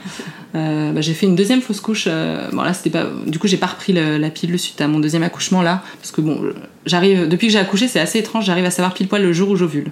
Euh, 0.56 0.91
bah, 0.91 1.02
j'ai 1.02 1.14
fait 1.14 1.26
une 1.26 1.36
deuxième 1.36 1.62
fausse 1.62 1.80
couche. 1.80 2.06
euh, 2.08 2.50
bon 2.52 2.62
là, 2.62 2.74
c'était 2.74 2.89
pas. 2.91 3.06
Du 3.26 3.39
coup, 3.39 3.48
j'ai 3.48 3.58
pas 3.58 3.68
repris 3.68 3.94
le- 3.94 4.18
la 4.18 4.30
pilule 4.30 4.60
suite 4.60 4.82
à 4.82 4.88
mon 4.88 5.00
deuxième 5.00 5.24
accouchement 5.24 5.62
là, 5.62 5.82
parce 6.00 6.12
que 6.12 6.22
bon, 6.22 6.41
j'arrive 6.86 7.28
depuis 7.28 7.48
que 7.48 7.54
j'ai 7.54 7.60
accouché, 7.60 7.88
c'est 7.88 8.00
assez 8.00 8.20
étrange. 8.20 8.46
J'arrive 8.46 8.66
à 8.66 8.72
savoir 8.72 8.94
pile 8.94 9.08
poil 9.08 9.22
le 9.24 9.34
jour 9.34 9.50
où 9.50 9.56
j'ovule. 9.56 9.91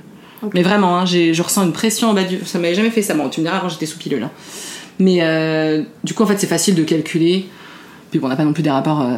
Mais 0.56 0.64
vraiment, 0.64 0.98
hein, 0.98 1.06
je 1.06 1.40
ressens 1.42 1.64
une 1.64 1.72
pression 1.74 2.10
en 2.10 2.14
bas 2.14 2.24
du. 2.24 2.40
Ça 2.46 2.58
m'avait 2.60 2.74
jamais 2.76 2.90
fait 2.92 3.02
ça. 3.04 3.14
Bon, 3.14 3.30
tu 3.30 3.40
me 3.42 3.46
diras, 3.46 3.58
avant 3.58 3.70
j'étais 3.70 3.86
sous 3.86 3.98
pilule. 4.00 4.24
hein. 4.24 4.32
Mais 5.02 5.18
euh, 5.22 5.82
du 6.04 6.14
coup, 6.14 6.22
en 6.22 6.28
fait, 6.28 6.38
c'est 6.38 6.48
facile 6.48 6.76
de 6.76 6.84
calculer. 6.84 7.48
Puis 8.12 8.20
bon, 8.20 8.28
on 8.28 8.30
n'a 8.30 8.36
pas 8.36 8.46
non 8.46 8.54
plus 8.54 8.62
des 8.62 8.70
rapports 8.70 9.02
euh, 9.02 9.18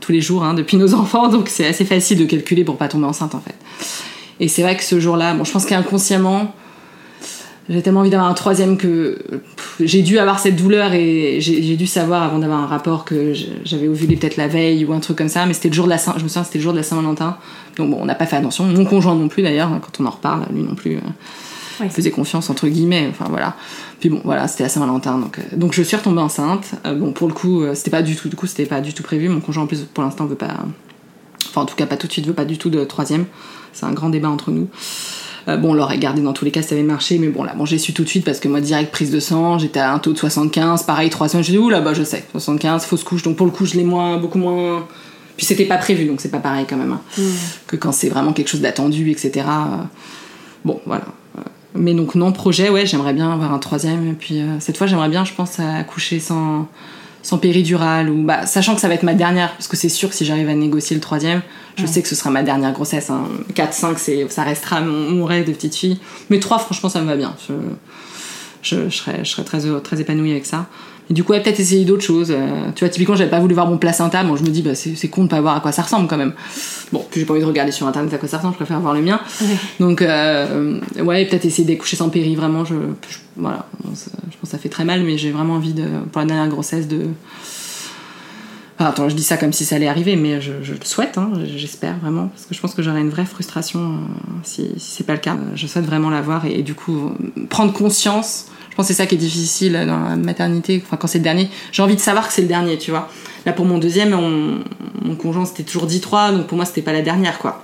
tous 0.00 0.10
les 0.10 0.20
jours 0.20 0.42
hein, 0.42 0.54
depuis 0.54 0.76
nos 0.76 0.92
enfants, 1.00 1.28
donc 1.28 1.48
c'est 1.48 1.66
assez 1.66 1.84
facile 1.84 2.18
de 2.18 2.24
calculer 2.24 2.64
pour 2.64 2.76
pas 2.76 2.88
tomber 2.88 3.06
enceinte 3.06 3.34
en 3.34 3.40
fait. 3.40 3.54
Et 4.40 4.48
c'est 4.48 4.62
vrai 4.62 4.76
que 4.76 4.82
ce 4.82 4.98
jour-là, 4.98 5.34
bon, 5.34 5.44
je 5.44 5.52
pense 5.52 5.66
qu'inconsciemment, 5.66 6.52
j'ai 7.68 7.80
tellement 7.80 8.00
envie 8.00 8.10
d'avoir 8.10 8.28
un 8.28 8.34
troisième 8.34 8.76
que 8.76 9.18
j'ai 9.78 10.02
dû 10.02 10.18
avoir 10.18 10.40
cette 10.40 10.56
douleur 10.56 10.94
et 10.94 11.36
j'ai 11.40 11.76
dû 11.76 11.86
savoir 11.86 12.24
avant 12.24 12.38
d'avoir 12.38 12.60
un 12.60 12.66
rapport 12.66 13.04
que 13.04 13.34
j'avais 13.64 13.86
ovulé 13.86 14.16
peut-être 14.16 14.36
la 14.36 14.48
veille 14.48 14.84
ou 14.84 14.92
un 14.92 15.00
truc 15.00 15.18
comme 15.18 15.28
ça, 15.28 15.46
mais 15.46 15.54
c'était 15.54 15.68
le 15.68 15.74
jour 15.74 15.84
de 15.84 15.90
la 15.90 15.98
Saint, 15.98 16.14
je 16.16 16.24
me 16.24 16.28
souviens 16.28 16.44
c'était 16.44 16.58
le 16.58 16.64
jour 16.64 16.72
de 16.72 16.78
la 16.78 16.82
Saint-Valentin. 16.82 17.36
Donc 17.76 17.90
bon, 17.90 17.98
on 18.00 18.04
n'a 18.06 18.16
pas 18.16 18.26
fait 18.26 18.36
attention, 18.36 18.64
mon 18.64 18.84
conjoint 18.84 19.14
non 19.14 19.28
plus 19.28 19.42
d'ailleurs, 19.44 19.70
quand 19.80 20.02
on 20.02 20.06
en 20.06 20.10
reparle, 20.10 20.46
lui 20.52 20.62
non 20.62 20.74
plus. 20.74 20.96
euh, 20.96 21.00
Ouais. 21.80 21.88
faisait 21.88 22.10
confiance 22.10 22.50
entre 22.50 22.68
guillemets, 22.68 23.08
enfin 23.10 23.26
voilà. 23.28 23.54
Puis 24.00 24.08
bon, 24.08 24.20
voilà, 24.24 24.48
c'était 24.48 24.62
la 24.64 24.68
Saint-Valentin, 24.68 25.18
donc 25.18 25.38
euh, 25.38 25.56
donc 25.56 25.72
je 25.72 25.82
suis 25.82 25.96
retombée 25.96 26.20
enceinte. 26.20 26.72
Euh, 26.86 26.94
bon, 26.94 27.12
pour 27.12 27.28
le 27.28 27.34
coup, 27.34 27.62
euh, 27.62 27.74
c'était 27.74 27.90
pas 27.90 28.02
du 28.02 28.16
tout, 28.16 28.28
du 28.28 28.36
coup, 28.36 28.46
c'était 28.46 28.66
pas 28.66 28.80
du 28.80 28.92
tout 28.94 29.02
prévu. 29.02 29.28
Mon 29.28 29.40
conjoint 29.40 29.64
en 29.64 29.66
plus, 29.66 29.80
pour 29.82 30.04
l'instant, 30.04 30.26
veut 30.26 30.34
pas, 30.34 30.54
enfin 31.48 31.62
en 31.62 31.66
tout 31.66 31.76
cas 31.76 31.86
pas 31.86 31.96
tout 31.96 32.06
de 32.06 32.12
suite, 32.12 32.26
veut 32.26 32.34
pas 32.34 32.44
du 32.44 32.58
tout 32.58 32.70
de 32.70 32.84
troisième. 32.84 33.26
C'est 33.72 33.86
un 33.86 33.92
grand 33.92 34.08
débat 34.10 34.28
entre 34.28 34.50
nous. 34.50 34.68
Euh, 35.48 35.56
bon, 35.56 35.70
on 35.70 35.74
l'aurait 35.74 35.98
gardé 35.98 36.22
dans 36.22 36.32
tous 36.32 36.44
les 36.44 36.50
cas, 36.50 36.62
ça 36.62 36.74
avait 36.74 36.84
marché, 36.84 37.18
mais 37.18 37.28
bon, 37.28 37.42
là, 37.42 37.54
bon, 37.54 37.66
j'ai 37.66 37.78
su 37.78 37.92
tout 37.92 38.04
de 38.04 38.08
suite 38.08 38.24
parce 38.24 38.40
que 38.40 38.48
moi, 38.48 38.60
direct 38.60 38.90
prise 38.90 39.10
de 39.10 39.20
sang, 39.20 39.58
j'étais 39.58 39.80
à 39.80 39.92
un 39.92 39.98
taux 39.98 40.12
de 40.12 40.18
75, 40.18 40.84
pareil, 40.84 41.10
3 41.10 41.28
semaines, 41.28 41.44
je 41.44 41.50
dis, 41.50 41.58
ouh 41.58 41.68
là, 41.68 41.80
bah, 41.80 41.92
je 41.92 42.02
sais, 42.02 42.24
75, 42.32 42.84
fausse 42.84 43.04
couche, 43.04 43.22
donc 43.22 43.36
pour 43.36 43.46
le 43.46 43.52
coup, 43.52 43.66
je 43.66 43.74
l'ai 43.74 43.84
moins, 43.84 44.16
beaucoup 44.16 44.38
moins. 44.38 44.86
Puis 45.36 45.44
c'était 45.44 45.66
pas 45.66 45.76
prévu, 45.76 46.06
donc 46.06 46.20
c'est 46.20 46.30
pas 46.30 46.38
pareil 46.38 46.64
quand 46.68 46.76
même, 46.76 46.92
hein, 46.92 47.00
que 47.66 47.76
quand 47.76 47.92
c'est 47.92 48.08
vraiment 48.08 48.32
quelque 48.32 48.48
chose 48.48 48.60
d'attendu, 48.60 49.10
etc. 49.10 49.32
euh, 49.36 49.82
Bon, 50.64 50.80
voilà. 50.86 51.04
Mais 51.74 51.94
donc, 51.94 52.14
non, 52.14 52.32
projet, 52.32 52.70
ouais, 52.70 52.86
j'aimerais 52.86 53.12
bien 53.12 53.32
avoir 53.32 53.52
un 53.52 53.58
troisième, 53.58 54.08
et 54.08 54.12
puis 54.12 54.40
euh, 54.40 54.60
cette 54.60 54.76
fois, 54.76 54.86
j'aimerais 54.86 55.08
bien, 55.08 55.24
je 55.24 55.32
pense, 55.32 55.58
accoucher 55.60 56.20
sans 56.20 56.68
sans 57.24 57.38
péridurale 57.38 58.10
ou 58.10 58.22
bah 58.22 58.44
sachant 58.44 58.74
que 58.74 58.82
ça 58.82 58.86
va 58.86 58.92
être 58.92 59.02
ma 59.02 59.14
dernière 59.14 59.52
parce 59.54 59.66
que 59.66 59.78
c'est 59.78 59.88
sûr 59.88 60.10
que 60.10 60.14
si 60.14 60.26
j'arrive 60.26 60.50
à 60.50 60.54
négocier 60.54 60.94
le 60.94 61.00
troisième 61.00 61.40
je 61.74 61.86
sais 61.86 62.02
que 62.02 62.08
ce 62.08 62.14
sera 62.14 62.28
ma 62.28 62.42
dernière 62.42 62.72
grossesse 62.72 63.08
hein. 63.08 63.24
4 63.54 63.72
5 63.72 63.98
c'est 63.98 64.30
ça 64.30 64.42
restera 64.42 64.82
mon, 64.82 65.10
mon 65.10 65.24
rêve 65.24 65.46
de 65.46 65.52
petite 65.52 65.74
fille. 65.74 65.98
Mais 66.28 66.38
3 66.38 66.58
franchement 66.58 66.90
ça 66.90 67.00
me 67.00 67.06
va 67.06 67.16
bien. 67.16 67.34
Je, 67.48 67.54
je, 68.62 68.90
je 68.90 68.96
serais, 68.96 69.24
je 69.24 69.30
serais 69.30 69.44
très, 69.44 69.60
très 69.80 70.00
épanouie 70.02 70.32
avec 70.32 70.44
ça 70.44 70.66
et 71.10 71.12
du 71.14 71.22
coup 71.22 71.32
ouais, 71.32 71.42
peut-être 71.42 71.60
essayer 71.60 71.84
d'autres 71.84 72.02
choses 72.02 72.30
Euh, 72.30 72.70
tu 72.74 72.80
vois 72.84 72.88
typiquement 72.88 73.14
j'avais 73.16 73.30
pas 73.30 73.40
voulu 73.40 73.54
voir 73.54 73.66
mon 73.66 73.76
placenta 73.78 74.22
moi 74.24 74.36
je 74.38 74.42
me 74.42 74.48
dis 74.48 74.62
bah 74.62 74.74
c'est 74.74 75.08
con 75.08 75.24
de 75.24 75.28
pas 75.28 75.40
voir 75.40 75.56
à 75.56 75.60
quoi 75.60 75.70
ça 75.72 75.82
ressemble 75.82 76.08
quand 76.08 76.16
même 76.16 76.32
bon 76.92 77.04
puis 77.10 77.20
j'ai 77.20 77.26
pas 77.26 77.32
envie 77.34 77.42
de 77.42 77.46
regarder 77.46 77.72
sur 77.72 77.86
internet 77.86 78.12
à 78.14 78.18
quoi 78.18 78.28
ça 78.28 78.38
ressemble 78.38 78.54
je 78.54 78.58
préfère 78.58 78.80
voir 78.80 78.94
le 78.94 79.02
mien 79.02 79.20
donc 79.80 80.00
euh, 80.02 80.80
ouais 81.02 81.26
peut-être 81.26 81.44
essayer 81.44 81.66
d'accoucher 81.68 81.96
sans 81.96 82.08
péri 82.08 82.34
vraiment 82.36 82.64
je, 82.64 82.74
je- 83.08 83.18
voilà 83.36 83.66
Bon, 83.84 83.94
ça- 83.94 84.10
je 84.30 84.36
pense 84.38 84.50
que 84.50 84.56
ça 84.56 84.58
fait 84.58 84.68
très 84.70 84.84
mal 84.84 85.02
mais 85.02 85.18
j'ai 85.18 85.30
vraiment 85.30 85.54
envie 85.54 85.74
de 85.74 85.84
pour 86.10 86.20
la 86.20 86.26
dernière 86.26 86.48
grossesse 86.48 86.88
de 86.88 87.02
Enfin, 88.76 88.90
attends, 88.90 89.08
je 89.08 89.14
dis 89.14 89.22
ça 89.22 89.36
comme 89.36 89.52
si 89.52 89.64
ça 89.64 89.76
allait 89.76 89.86
arriver, 89.86 90.16
mais 90.16 90.40
je, 90.40 90.50
je 90.62 90.72
le 90.72 90.84
souhaite, 90.84 91.16
hein, 91.16 91.30
j'espère 91.56 91.96
vraiment, 91.98 92.26
parce 92.26 92.44
que 92.46 92.56
je 92.56 92.60
pense 92.60 92.74
que 92.74 92.82
j'aurais 92.82 93.02
une 93.02 93.08
vraie 93.08 93.24
frustration 93.24 93.78
euh, 93.80 93.96
si, 94.42 94.62
si 94.78 94.90
c'est 94.96 95.04
pas 95.06 95.12
le 95.12 95.20
cas. 95.20 95.36
Je 95.54 95.68
souhaite 95.68 95.84
vraiment 95.86 96.10
l'avoir 96.10 96.44
et, 96.44 96.58
et 96.58 96.62
du 96.64 96.74
coup 96.74 97.12
prendre 97.50 97.72
conscience. 97.72 98.46
Je 98.74 98.76
pense 98.76 98.88
que 98.88 98.92
c'est 98.92 99.02
ça 99.02 99.06
qui 99.06 99.14
est 99.14 99.18
difficile 99.18 99.72
dans 99.86 100.00
la 100.00 100.16
maternité, 100.16 100.82
enfin 100.84 100.96
quand 100.96 101.06
c'est 101.06 101.18
le 101.18 101.24
dernier. 101.24 101.48
J'ai 101.70 101.80
envie 101.82 101.94
de 101.94 102.00
savoir 102.00 102.26
que 102.26 102.34
c'est 102.34 102.42
le 102.42 102.48
dernier, 102.48 102.76
tu 102.76 102.90
vois. 102.90 103.08
Là 103.46 103.52
pour 103.52 103.66
mon 103.66 103.78
deuxième, 103.78 104.12
on- 104.14 104.64
mon 105.06 105.14
conjoint 105.14 105.44
c'était 105.44 105.62
toujours 105.62 105.86
10-3, 105.86 106.32
donc 106.32 106.48
pour 106.48 106.56
moi 106.56 106.64
c'était 106.64 106.82
pas 106.82 106.92
la 106.92 107.02
dernière, 107.02 107.38
quoi. 107.38 107.62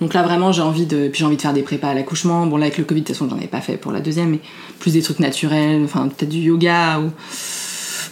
Donc 0.00 0.14
là 0.14 0.22
vraiment 0.22 0.52
j'ai 0.52 0.62
envie 0.62 0.86
de 0.86 1.08
puis 1.08 1.18
j'ai 1.18 1.24
envie 1.24 1.36
de 1.36 1.42
faire 1.42 1.52
des 1.52 1.62
prépas 1.62 1.88
à 1.88 1.94
l'accouchement. 1.94 2.46
Bon 2.46 2.58
là 2.58 2.66
avec 2.66 2.78
le 2.78 2.84
Covid 2.84 3.00
de 3.00 3.06
toute 3.08 3.16
façon 3.16 3.28
j'en 3.28 3.40
ai 3.42 3.48
pas 3.48 3.60
fait 3.60 3.76
pour 3.76 3.90
la 3.90 3.98
deuxième 3.98 4.30
mais 4.30 4.40
plus 4.78 4.92
des 4.92 5.02
trucs 5.02 5.18
naturels, 5.18 5.82
enfin 5.84 6.06
peut-être 6.06 6.30
du 6.30 6.38
yoga 6.38 7.00
ou 7.00 7.10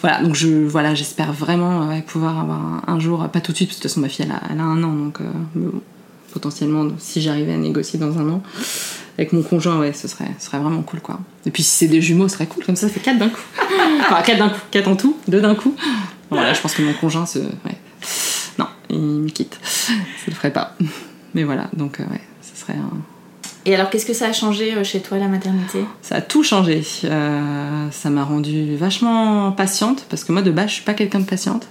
voilà 0.01 0.21
donc 0.21 0.35
je 0.35 0.49
voilà 0.65 0.93
j'espère 0.93 1.31
vraiment 1.31 1.87
ouais, 1.87 2.01
pouvoir 2.01 2.39
avoir 2.41 2.83
un, 2.85 2.99
jour 2.99 3.25
pas 3.29 3.39
tout 3.39 3.53
de 3.53 3.57
suite 3.57 3.69
parce 3.69 3.79
que 3.79 3.83
de 3.83 3.87
toute 3.87 3.91
façon 3.91 4.01
ma 4.01 4.09
fille 4.09 4.25
elle 4.25 4.59
a, 4.59 4.61
un 4.61 4.83
an 4.83 4.91
donc 4.93 5.21
euh, 5.21 5.69
potentiellement 6.33 6.87
si 6.99 7.21
j'arrivais 7.21 7.53
à 7.53 7.57
négocier 7.57 7.97
dans 7.97 8.19
un 8.19 8.29
an 8.29 8.43
avec 9.17 9.33
mon 9.33 9.41
conjoint 9.41 9.79
ouais 9.79 9.93
ce 9.93 10.07
serait 10.07 10.29
ce 10.39 10.45
serait 10.47 10.59
vraiment 10.59 10.81
cool 10.83 10.99
quoi. 11.01 11.19
Et 11.45 11.51
puis 11.51 11.63
si 11.63 11.71
c'est 11.71 11.87
des 11.87 12.01
jumeaux 12.01 12.27
ce 12.27 12.35
serait 12.35 12.47
cool 12.47 12.63
comme 12.65 12.75
ça 12.75 12.87
ça 12.87 12.93
fait 12.93 12.99
quatre 12.99 13.17
d'un 13.19 13.29
coup. 13.29 13.41
enfin 14.01 14.21
quatre 14.21 14.37
d'un 14.39 14.49
coup, 14.49 14.59
quatre 14.71 14.87
en 14.87 14.95
tout, 14.95 15.17
deux 15.27 15.41
d'un 15.41 15.55
coup. 15.55 15.75
Voilà 16.29 16.53
je 16.53 16.61
pense 16.61 16.73
que 16.75 16.81
mon 16.81 16.93
conjoint 16.93 17.25
se 17.25 17.39
ouais. 17.39 17.77
non 18.59 18.67
il 18.89 18.99
me 18.99 19.29
quitte 19.29 19.59
ça 19.63 19.93
le 20.27 20.33
ferait 20.33 20.51
pas. 20.51 20.75
Mais 21.33 21.43
voilà, 21.43 21.69
donc 21.75 21.99
euh, 21.99 22.03
ouais, 22.11 22.21
ce 22.41 22.59
serait 22.59 22.73
un... 22.73 22.89
Et 23.65 23.75
alors, 23.75 23.89
qu'est-ce 23.89 24.05
que 24.05 24.13
ça 24.13 24.27
a 24.27 24.33
changé 24.33 24.73
euh, 24.73 24.83
chez 24.83 25.01
toi, 25.01 25.17
la 25.17 25.27
maternité? 25.27 25.83
Ça 26.01 26.15
a 26.15 26.21
tout 26.21 26.41
changé. 26.41 26.81
Euh, 27.03 27.87
ça 27.91 28.09
m'a 28.09 28.23
rendue 28.23 28.75
vachement 28.77 29.51
patiente, 29.51 30.05
parce 30.09 30.23
que 30.23 30.31
moi 30.31 30.41
de 30.41 30.51
base 30.51 30.69
je 30.69 30.73
suis 30.75 30.83
pas 30.83 30.93
quelqu'un 30.93 31.19
de 31.19 31.25
patiente. 31.25 31.67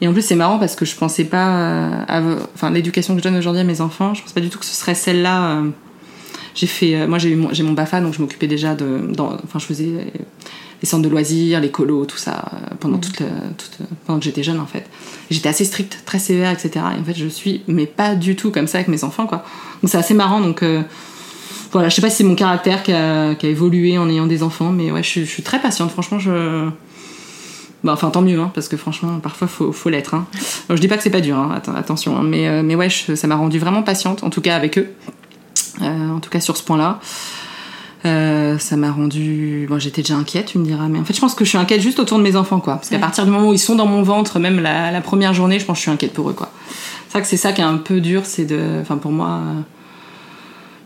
Et 0.00 0.08
en 0.08 0.12
plus 0.12 0.22
c'est 0.22 0.34
marrant 0.34 0.58
parce 0.58 0.74
que 0.76 0.84
je 0.84 0.94
pensais 0.96 1.24
pas... 1.24 2.04
à- 2.08 2.20
Enfin 2.54 2.70
l'éducation 2.70 3.14
que 3.14 3.20
je 3.20 3.24
donne 3.24 3.36
aujourd'hui 3.36 3.60
à 3.60 3.64
mes 3.64 3.80
enfants, 3.80 4.12
je 4.12 4.22
pense 4.22 4.32
pas 4.32 4.40
du 4.40 4.50
tout 4.50 4.58
que 4.58 4.64
ce 4.66 4.74
serait 4.74 4.94
celle-là. 4.96 5.52
euh. 5.52 5.70
J'ai 6.54 6.66
fait... 6.66 6.94
euh, 6.94 7.06
moi 7.06 7.18
j'ai 7.18 7.30
eu 7.30 7.36
mon, 7.36 7.52
j'ai 7.52 7.62
mon 7.62 7.72
BAFA, 7.72 8.00
donc 8.00 8.14
je 8.14 8.20
m'occupais 8.20 8.46
déjà 8.46 8.74
de... 8.74 9.00
dans- 9.12 9.34
Enfin 9.44 9.58
je 9.58 9.66
faisais 9.66 9.88
les 10.82 10.86
centres 10.88 11.02
de 11.02 11.08
loisirs, 11.08 11.60
les 11.60 11.70
colos, 11.70 12.06
tout 12.06 12.16
ça, 12.16 12.44
euh, 12.52 12.74
pendant, 12.80 12.98
toute, 12.98 13.20
le- 13.20 13.26
toute- 13.58 13.86
pendant 14.06 14.18
que 14.18 14.24
j'étais 14.24 14.42
jeune 14.42 14.60
en 14.60 14.66
fait. 14.66 14.86
J'étais 15.30 15.48
assez 15.48 15.64
stricte, 15.64 16.02
très 16.06 16.18
sévère, 16.18 16.50
etc. 16.50 16.70
Et 16.96 17.00
en 17.00 17.04
fait 17.04 17.14
je 17.16 17.26
suis, 17.28 17.62
mais 17.68 17.86
pas 17.86 18.14
du 18.14 18.34
tout 18.36 18.50
comme 18.50 18.66
ça 18.66 18.78
avec 18.78 18.88
mes 18.88 19.04
enfants 19.04 19.26
quoi. 19.26 19.44
Donc 19.82 19.90
c'est 19.90 19.98
assez 19.98 20.14
marrant, 20.14 20.40
donc... 20.40 20.62
euh, 20.62 20.82
voilà, 21.72 21.88
je 21.88 21.94
sais 21.94 22.02
pas 22.02 22.10
si 22.10 22.16
c'est 22.16 22.24
mon 22.24 22.34
caractère 22.34 22.82
qui 22.82 22.92
a, 22.92 23.36
qui 23.36 23.46
a 23.46 23.48
évolué 23.48 23.96
en 23.96 24.08
ayant 24.10 24.26
des 24.26 24.42
enfants, 24.42 24.72
mais 24.72 24.90
ouais, 24.90 25.04
je, 25.04 25.08
suis- 25.08 25.24
je 25.24 25.30
suis 25.30 25.44
très 25.44 25.60
patiente. 25.60 25.92
Franchement, 25.92 26.18
je. 26.18 26.68
Bah, 27.84 27.92
enfin, 27.92 28.10
tant 28.10 28.22
mieux, 28.22 28.40
hein, 28.40 28.50
parce 28.54 28.66
que 28.68 28.76
franchement, 28.76 29.20
parfois, 29.20 29.46
faut, 29.46 29.70
faut 29.70 29.88
l'être. 29.88 30.14
Hein. 30.14 30.26
Alors, 30.68 30.76
je 30.76 30.80
dis 30.80 30.88
pas 30.88 30.96
que 30.96 31.02
c'est 31.04 31.10
pas 31.10 31.20
dur, 31.20 31.36
hein, 31.36 31.56
atten- 31.56 31.76
attention, 31.76 32.16
hein, 32.18 32.22
mais, 32.24 32.48
euh, 32.48 32.62
mais 32.64 32.74
ouais, 32.74 32.90
je- 32.90 33.14
ça 33.14 33.28
m'a 33.28 33.36
rendu 33.36 33.60
vraiment 33.60 33.84
patiente, 33.84 34.24
en 34.24 34.30
tout 34.30 34.40
cas 34.40 34.56
avec 34.56 34.78
eux. 34.78 34.88
Euh, 35.82 36.10
en 36.10 36.20
tout 36.20 36.30
cas 36.30 36.40
sur 36.40 36.56
ce 36.56 36.62
point-là. 36.62 37.00
Euh, 38.06 38.58
ça 38.58 38.76
m'a 38.76 38.90
rendu. 38.90 39.66
Bon, 39.68 39.78
j'étais 39.78 40.02
déjà 40.02 40.16
inquiète, 40.16 40.46
tu 40.46 40.58
me 40.58 40.64
diras, 40.64 40.88
mais 40.88 40.98
en 40.98 41.04
fait, 41.04 41.12
je 41.14 41.20
pense 41.20 41.34
que 41.34 41.44
je 41.44 41.50
suis 41.50 41.58
inquiète 41.58 41.82
juste 41.82 41.98
autour 42.00 42.16
de 42.18 42.22
mes 42.22 42.34
enfants, 42.34 42.58
quoi. 42.60 42.76
Parce 42.76 42.88
qu'à 42.88 42.98
partir 42.98 43.24
du 43.26 43.30
moment 43.30 43.48
où 43.48 43.52
ils 43.52 43.58
sont 43.58 43.74
dans 43.74 43.86
mon 43.86 44.02
ventre, 44.02 44.38
même 44.38 44.60
la, 44.60 44.90
la 44.90 45.00
première 45.02 45.34
journée, 45.34 45.58
je 45.58 45.66
pense 45.66 45.74
que 45.74 45.78
je 45.78 45.82
suis 45.82 45.90
inquiète 45.90 46.14
pour 46.14 46.30
eux, 46.30 46.32
quoi. 46.32 46.50
C'est 47.08 47.12
vrai 47.12 47.22
que 47.22 47.28
c'est 47.28 47.36
ça 47.36 47.52
qui 47.52 47.60
est 47.60 47.64
un 47.64 47.76
peu 47.76 48.00
dur, 48.00 48.22
c'est 48.24 48.46
de. 48.46 48.78
Enfin, 48.80 48.96
pour 48.96 49.12
moi. 49.12 49.28
euh, 49.28 49.60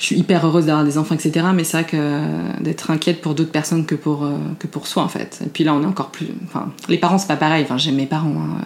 je 0.01 0.07
suis 0.07 0.17
hyper 0.17 0.45
heureuse 0.45 0.67
d'avoir 0.67 0.85
des 0.85 0.99
enfants, 0.99 1.15
etc. 1.15 1.47
Mais 1.55 1.63
c'est 1.63 1.77
vrai 1.83 1.87
que 1.87 2.63
d'être 2.63 2.91
inquiète 2.91 3.21
pour 3.23 3.35
d'autres 3.35 3.53
personnes 3.53 3.87
que 3.87 3.95
pour, 3.95 4.29
que 4.59 4.67
pour 4.67 4.89
soi, 4.89 5.05
en 5.05 5.09
fait. 5.09 5.39
Et 5.47 5.49
puis 5.49 5.63
là, 5.63 5.73
on 5.73 5.83
est 5.83 5.87
encore 5.87 6.11
plus. 6.11 6.27
Enfin, 6.47 6.73
les 6.89 6.99
parents, 6.99 7.17
c'est 7.17 7.29
pas 7.29 7.37
pareil. 7.37 7.63
Enfin, 7.65 7.79
j'aime 7.79 7.95
mes 7.95 8.07
parents 8.07 8.35
hein, 8.37 8.59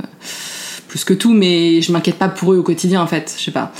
plus 0.89 1.05
que 1.05 1.13
tout, 1.13 1.33
mais 1.35 1.83
je 1.83 1.93
m'inquiète 1.93 2.17
pas 2.17 2.29
pour 2.29 2.55
eux 2.55 2.57
au 2.57 2.63
quotidien, 2.63 3.03
en 3.03 3.07
fait. 3.07 3.35
Je 3.39 3.45
sais 3.45 3.51
pas. 3.51 3.73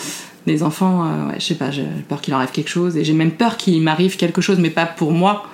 Les 0.49 0.63
enfants, 0.63 1.05
euh, 1.05 1.29
ouais, 1.29 1.35
je 1.39 1.45
sais 1.45 1.55
pas, 1.55 1.71
j'ai 1.71 1.85
peur 2.09 2.21
qu'il 2.21 2.33
leur 2.33 2.41
arrive 2.41 2.51
quelque 2.53 2.69
chose. 2.71 2.97
Et 2.97 3.05
j'ai 3.05 3.13
même 3.13 3.31
peur 3.33 3.57
qu'il 3.57 3.81
m'arrive 3.83 4.17
quelque 4.17 4.41
chose, 4.41 4.59
mais 4.59 4.71
pas 4.71 4.87
pour 4.87 5.13
moi. 5.13 5.45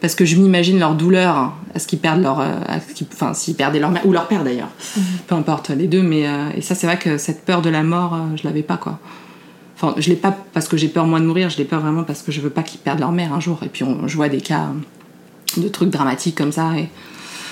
Parce 0.00 0.14
que 0.14 0.24
je 0.24 0.36
m'imagine 0.36 0.78
leur 0.78 0.94
douleur 0.94 1.36
hein, 1.36 1.54
à 1.74 1.80
ce 1.80 1.86
qu'ils 1.88 1.98
perdent 1.98 2.22
leur. 2.22 2.38
euh, 2.40 2.60
à 2.68 2.78
ce 2.80 2.94
qu'ils- 2.94 3.08
Enfin, 3.12 3.34
s'ils 3.34 3.56
perdaient 3.56 3.80
leur 3.80 3.90
mère, 3.90 4.06
ou 4.06 4.12
leur 4.12 4.28
père 4.28 4.44
d'ailleurs. 4.44 4.68
Peu 5.26 5.34
importe, 5.34 5.70
les 5.70 5.88
deux. 5.88 6.02
Mais, 6.02 6.28
euh, 6.28 6.50
et 6.54 6.60
ça, 6.60 6.76
c'est 6.76 6.86
vrai 6.86 6.98
que 6.98 7.18
cette 7.18 7.44
peur 7.44 7.62
de 7.62 7.70
la 7.70 7.82
mort, 7.82 8.14
euh, 8.14 8.36
je 8.36 8.44
l'avais 8.46 8.62
pas, 8.62 8.76
quoi. 8.76 8.98
Enfin, 9.74 9.94
je 9.98 10.08
l'ai 10.08 10.16
pas 10.16 10.36
parce 10.52 10.68
que 10.68 10.76
j'ai 10.76 10.88
peur 10.88 11.06
moi 11.06 11.20
de 11.20 11.24
mourir, 11.24 11.50
je 11.50 11.56
l'ai 11.58 11.64
peur 11.64 11.80
vraiment 11.80 12.02
parce 12.04 12.22
que 12.22 12.30
je 12.32 12.40
veux 12.40 12.50
pas 12.50 12.62
qu'ils 12.62 12.80
perdent 12.80 12.98
leur 13.00 13.12
mère 13.12 13.32
un 13.32 13.40
jour. 13.40 13.60
Et 13.64 13.68
puis 13.68 13.82
on, 13.84 14.06
je 14.08 14.16
vois 14.16 14.28
des 14.28 14.40
cas 14.40 14.66
de 15.56 15.68
trucs 15.68 15.90
dramatiques 15.90 16.36
comme 16.36 16.52
ça. 16.52 16.76
Et 16.76 16.88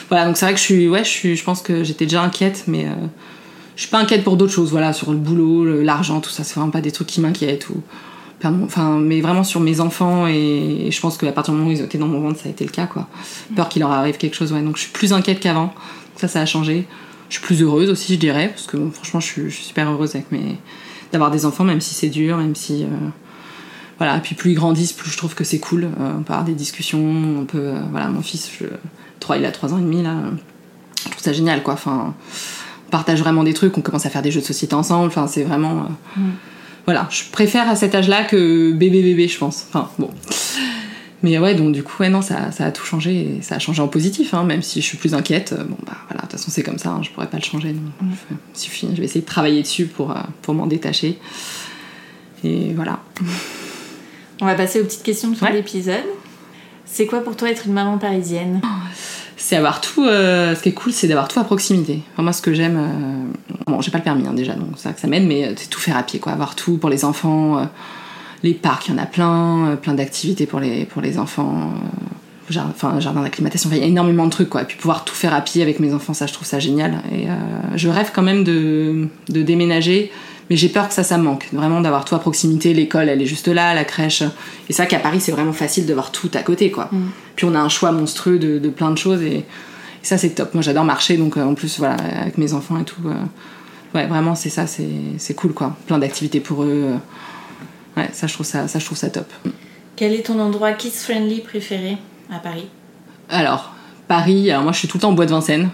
voilà, 0.08 0.26
donc 0.26 0.36
c'est 0.36 0.44
vrai 0.44 0.52
que 0.54 0.58
je 0.60 0.64
suis, 0.64 0.88
ouais, 0.88 1.04
je 1.04 1.08
suis, 1.08 1.36
je 1.36 1.44
pense 1.44 1.62
que 1.62 1.84
j'étais 1.84 2.04
déjà 2.06 2.22
inquiète, 2.22 2.64
mais 2.66 2.86
je 3.76 3.82
suis 3.82 3.90
pas 3.90 3.98
inquiète 3.98 4.24
pour 4.24 4.36
d'autres 4.36 4.52
choses. 4.52 4.70
Voilà, 4.70 4.92
sur 4.92 5.12
le 5.12 5.18
boulot, 5.18 5.82
l'argent, 5.82 6.20
tout 6.20 6.30
ça, 6.30 6.42
c'est 6.44 6.54
vraiment 6.54 6.70
pas 6.70 6.80
des 6.80 6.92
trucs 6.92 7.06
qui 7.06 7.20
m'inquiètent 7.20 7.68
ou. 7.68 7.82
Enfin, 8.44 8.98
mais 8.98 9.20
vraiment 9.20 9.42
sur 9.42 9.60
mes 9.60 9.80
enfants 9.80 10.26
et, 10.28 10.88
je 10.90 11.00
pense 11.00 11.16
qu'à 11.16 11.32
partir 11.32 11.52
du 11.52 11.58
moment 11.58 11.70
où 11.70 11.74
ils 11.74 11.80
étaient 11.82 11.98
dans 11.98 12.06
mon 12.06 12.20
ventre, 12.20 12.40
ça 12.40 12.48
a 12.48 12.52
été 12.52 12.64
le 12.64 12.70
cas, 12.70 12.86
quoi. 12.86 13.08
Peur 13.56 13.68
qu'il 13.68 13.80
leur 13.80 13.90
arrive 13.90 14.18
quelque 14.18 14.36
chose, 14.36 14.52
ouais. 14.52 14.62
Donc 14.62 14.76
je 14.76 14.82
suis 14.82 14.92
plus 14.92 15.12
inquiète 15.12 15.40
qu'avant. 15.40 15.74
Ça, 16.16 16.28
ça 16.28 16.40
a 16.40 16.46
changé. 16.46 16.86
Je 17.28 17.34
suis 17.34 17.42
plus 17.42 17.62
heureuse 17.62 17.90
aussi, 17.90 18.14
je 18.14 18.18
dirais, 18.18 18.48
parce 18.48 18.66
que 18.66 18.76
franchement, 18.90 19.20
je 19.20 19.26
suis, 19.26 19.50
super 19.50 19.90
heureuse 19.90 20.14
avec 20.14 20.30
mes 20.32 20.58
d'avoir 21.12 21.30
des 21.30 21.46
enfants, 21.46 21.64
même 21.64 21.80
si 21.80 21.94
c'est 21.94 22.08
dur, 22.08 22.36
même 22.36 22.54
si 22.54 22.84
euh, 22.84 22.86
voilà. 23.98 24.18
Et 24.18 24.20
puis 24.20 24.34
plus 24.34 24.52
ils 24.52 24.54
grandissent, 24.54 24.92
plus 24.92 25.10
je 25.10 25.16
trouve 25.16 25.34
que 25.34 25.44
c'est 25.44 25.58
cool. 25.58 25.84
Euh, 25.84 26.12
on 26.18 26.22
peut 26.22 26.32
avoir 26.32 26.44
des 26.44 26.54
discussions, 26.54 27.04
on 27.40 27.44
peut 27.44 27.58
euh, 27.58 27.80
voilà. 27.90 28.08
Mon 28.08 28.22
fils, 28.22 28.50
je, 28.60 28.66
3, 29.20 29.38
il 29.38 29.44
a 29.44 29.50
3 29.50 29.74
ans 29.74 29.78
et 29.78 29.82
demi 29.82 30.02
là. 30.02 30.14
Je 31.04 31.10
trouve 31.10 31.22
ça 31.22 31.32
génial, 31.32 31.62
quoi. 31.62 31.74
Enfin, 31.74 32.14
partage 32.96 33.20
vraiment 33.20 33.44
des 33.44 33.52
trucs, 33.54 33.76
on 33.76 33.82
commence 33.82 34.06
à 34.06 34.10
faire 34.10 34.22
des 34.22 34.30
jeux 34.30 34.40
de 34.40 34.46
société 34.46 34.74
ensemble. 34.74 35.08
Enfin, 35.08 35.26
c'est 35.26 35.44
vraiment 35.44 35.86
euh, 36.16 36.20
voilà. 36.86 37.06
Je 37.10 37.24
préfère 37.30 37.68
à 37.68 37.76
cet 37.76 37.94
âge-là 37.94 38.24
que 38.24 38.72
bébé 38.72 39.02
bébé, 39.02 39.28
je 39.28 39.38
pense. 39.38 39.66
Enfin 39.68 39.88
bon. 39.98 40.10
Mais 41.22 41.38
ouais, 41.38 41.54
donc 41.54 41.72
du 41.72 41.82
coup, 41.82 41.94
ouais, 42.00 42.08
non, 42.10 42.22
ça, 42.22 42.52
ça 42.52 42.66
a 42.66 42.70
tout 42.70 42.84
changé 42.84 43.12
et 43.38 43.42
ça 43.42 43.56
a 43.56 43.58
changé 43.58 43.80
en 43.82 43.88
positif, 43.88 44.32
hein, 44.34 44.44
même 44.44 44.62
si 44.62 44.80
je 44.80 44.86
suis 44.86 44.96
plus 44.98 45.14
inquiète. 45.14 45.52
euh, 45.58 45.64
Bon, 45.64 45.76
bah 45.86 45.96
voilà, 46.08 46.22
de 46.22 46.28
toute 46.28 46.32
façon, 46.32 46.50
c'est 46.50 46.62
comme 46.62 46.78
ça, 46.78 46.90
hein, 46.90 47.00
je 47.02 47.10
pourrais 47.10 47.26
pas 47.28 47.38
le 47.38 47.42
changer. 47.42 47.72
donc 47.72 47.92
je, 48.54 48.60
suffit, 48.60 48.88
je 48.92 48.98
vais 48.98 49.04
essayer 49.04 49.22
de 49.22 49.26
travailler 49.26 49.62
dessus 49.62 49.86
pour, 49.86 50.10
euh, 50.12 50.20
pour 50.42 50.54
m'en 50.54 50.66
détacher. 50.66 51.18
Et 52.44 52.72
voilà. 52.74 53.00
On 54.40 54.46
va 54.46 54.54
passer 54.54 54.80
aux 54.80 54.84
petites 54.84 55.02
questions 55.02 55.30
de 55.30 55.36
fin 55.36 55.46
Ouais. 55.46 55.52
d'épisode. 55.54 56.04
C'est 56.84 57.06
quoi 57.06 57.20
pour 57.24 57.34
toi 57.36 57.50
être 57.50 57.66
une 57.66 57.72
maman 57.72 57.98
parisienne? 57.98 58.60
C'est 59.36 59.56
avoir 59.56 59.80
tout. 59.80 60.04
euh, 60.04 60.54
ce 60.54 60.62
qui 60.62 60.70
est 60.70 60.72
cool, 60.72 60.92
c'est 60.92 61.08
d'avoir 61.08 61.28
tout 61.28 61.38
à 61.38 61.44
proximité. 61.44 62.00
Moi, 62.18 62.32
ce 62.32 62.40
que 62.40 62.54
j'aime. 62.54 62.78
euh, 62.78 63.70
bon, 63.70 63.80
j'ai 63.80 63.90
pas 63.90 63.98
le 63.98 64.04
permis 64.04 64.26
hein, 64.26 64.32
déjà, 64.32 64.54
donc 64.54 64.70
ça 64.76 64.92
que 64.92 65.00
ça 65.00 65.08
m'aide, 65.08 65.26
mais 65.26 65.44
euh, 65.44 65.52
c'est 65.56 65.68
tout 65.68 65.80
faire 65.80 65.96
à 65.96 66.02
pied, 66.02 66.18
quoi. 66.18 66.32
Avoir 66.32 66.54
tout 66.54 66.78
pour 66.78 66.88
les 66.88 67.04
enfants. 67.04 67.68
les 68.42 68.54
parcs, 68.54 68.88
il 68.88 68.94
y 68.94 68.98
en 68.98 69.02
a 69.02 69.06
plein, 69.06 69.78
plein 69.80 69.94
d'activités 69.94 70.46
pour 70.46 70.60
les, 70.60 70.84
pour 70.86 71.02
les 71.02 71.18
enfants. 71.18 71.74
Enfin, 72.48 73.00
jardin 73.00 73.22
d'acclimatation, 73.22 73.68
il 73.72 73.78
y 73.78 73.82
a 73.82 73.86
énormément 73.86 74.24
de 74.24 74.30
trucs, 74.30 74.48
quoi. 74.48 74.62
Et 74.62 74.64
puis 74.64 74.76
pouvoir 74.76 75.04
tout 75.04 75.14
faire 75.14 75.34
à 75.34 75.40
pied 75.40 75.62
avec 75.62 75.80
mes 75.80 75.92
enfants, 75.92 76.14
ça, 76.14 76.26
je 76.26 76.32
trouve 76.32 76.46
ça 76.46 76.58
génial. 76.58 77.02
Et 77.12 77.26
je 77.74 77.88
rêve 77.88 78.12
quand 78.14 78.22
même 78.22 78.44
de, 78.44 79.08
de 79.28 79.42
déménager, 79.42 80.12
mais 80.48 80.56
j'ai 80.56 80.68
peur 80.68 80.88
que 80.88 80.94
ça, 80.94 81.02
ça 81.02 81.18
me 81.18 81.24
manque. 81.24 81.48
Vraiment 81.52 81.80
d'avoir 81.80 82.04
tout 82.04 82.14
à 82.14 82.18
proximité. 82.18 82.74
L'école, 82.74 83.08
elle 83.08 83.20
est 83.20 83.26
juste 83.26 83.48
là, 83.48 83.74
la 83.74 83.84
crèche. 83.84 84.22
Et 84.68 84.72
ça, 84.72 84.86
qu'à 84.86 84.98
Paris, 84.98 85.20
c'est 85.20 85.32
vraiment 85.32 85.52
facile 85.52 85.86
de 85.86 85.94
voir 85.94 86.12
tout 86.12 86.30
à 86.34 86.42
côté, 86.42 86.70
quoi. 86.70 86.90
Puis 87.34 87.46
on 87.46 87.54
a 87.54 87.60
un 87.60 87.68
choix 87.68 87.92
monstrueux 87.92 88.38
de, 88.38 88.58
de 88.58 88.68
plein 88.68 88.90
de 88.90 88.98
choses 88.98 89.22
et, 89.22 89.38
et 89.38 89.44
ça, 90.02 90.18
c'est 90.18 90.30
top. 90.30 90.54
Moi, 90.54 90.62
j'adore 90.62 90.84
marcher, 90.84 91.16
donc 91.16 91.36
euh, 91.36 91.44
en 91.44 91.54
plus, 91.54 91.78
voilà, 91.78 91.96
avec 92.20 92.38
mes 92.38 92.52
enfants 92.52 92.78
et 92.78 92.84
tout. 92.84 93.02
euh, 93.06 93.14
ouais, 93.94 94.06
vraiment, 94.06 94.34
c'est 94.34 94.50
ça, 94.50 94.66
c'est 94.66 94.88
c'est 95.18 95.34
cool, 95.34 95.52
quoi. 95.52 95.76
Plein 95.86 95.98
d'activités 95.98 96.40
pour 96.40 96.62
eux. 96.62 96.94
euh, 96.94 98.00
ouais, 98.00 98.08
ça 98.12 98.26
je 98.26 98.34
trouve 98.34 98.46
ça, 98.46 98.68
ça 98.68 98.78
je 98.78 98.84
trouve 98.84 98.98
ça 98.98 99.10
top. 99.10 99.26
Quel 99.96 100.12
est 100.12 100.26
ton 100.26 100.38
endroit 100.38 100.72
kids-friendly 100.72 101.40
préféré 101.40 101.98
à 102.30 102.38
Paris? 102.38 102.68
Alors, 103.28 103.72
Paris, 104.06 104.50
alors 104.50 104.62
moi 104.62 104.72
je 104.72 104.78
suis 104.78 104.88
tout 104.88 104.98
le 104.98 105.02
temps 105.02 105.08
en 105.08 105.14
bois 105.14 105.26
de 105.26 105.30
Vincennes. 105.32 105.70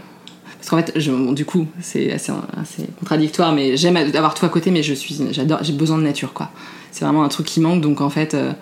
Parce 0.62 0.70
qu'en 0.70 0.76
fait, 0.76 0.92
je, 1.00 1.10
bon, 1.10 1.32
du 1.32 1.44
coup, 1.44 1.66
c'est 1.80 2.12
assez, 2.12 2.30
assez 2.56 2.84
contradictoire, 3.00 3.52
mais 3.52 3.76
j'aime 3.76 3.96
avoir 3.96 4.34
tout 4.34 4.46
à 4.46 4.48
côté, 4.48 4.70
mais 4.70 4.84
je 4.84 4.94
suis, 4.94 5.18
j'adore, 5.32 5.58
j'ai 5.64 5.72
besoin 5.72 5.98
de 5.98 6.04
nature, 6.04 6.32
quoi. 6.32 6.50
C'est 6.92 7.04
vraiment 7.04 7.24
un 7.24 7.28
truc 7.28 7.46
qui 7.46 7.58
manque, 7.58 7.80
donc 7.80 8.00
en 8.00 8.10
fait, 8.10 8.34
euh, 8.34 8.52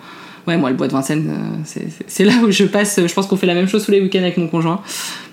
ouais, 0.47 0.57
moi, 0.57 0.71
le 0.71 0.75
bois 0.75 0.87
de 0.87 0.93
Vincennes, 0.93 1.29
euh, 1.29 1.73
c'est- 2.07 2.25
là 2.25 2.33
où 2.43 2.49
je 2.49 2.63
passe. 2.63 2.99
Je 3.05 3.13
pense 3.13 3.27
qu'on 3.27 3.37
fait 3.37 3.45
la 3.45 3.53
même 3.53 3.67
chose 3.67 3.85
tous 3.85 3.91
les 3.91 4.01
week-ends 4.01 4.17
avec 4.23 4.37
mon 4.37 4.47
conjoint. 4.47 4.81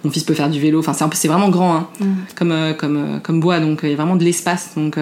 Mon 0.05 0.11
fils 0.11 0.25
peut 0.25 0.35
faire 0.35 0.51
du 0.51 0.61
vélo, 0.61 0.81
enfin, 0.81 0.93
c'est 1.15 1.29
vraiment 1.29 1.49
grand, 1.49 1.75
hein, 1.75 1.89
comme, 2.35 2.53
euh, 2.53 2.75
comme, 2.75 3.21
comme 3.23 3.41
bois, 3.41 3.61
donc 3.61 3.81
il 3.85 3.89
y 3.89 3.93
a 3.95 3.97
vraiment 3.97 4.17
de 4.17 4.25
l'espace, 4.25 4.73
donc. 4.77 4.99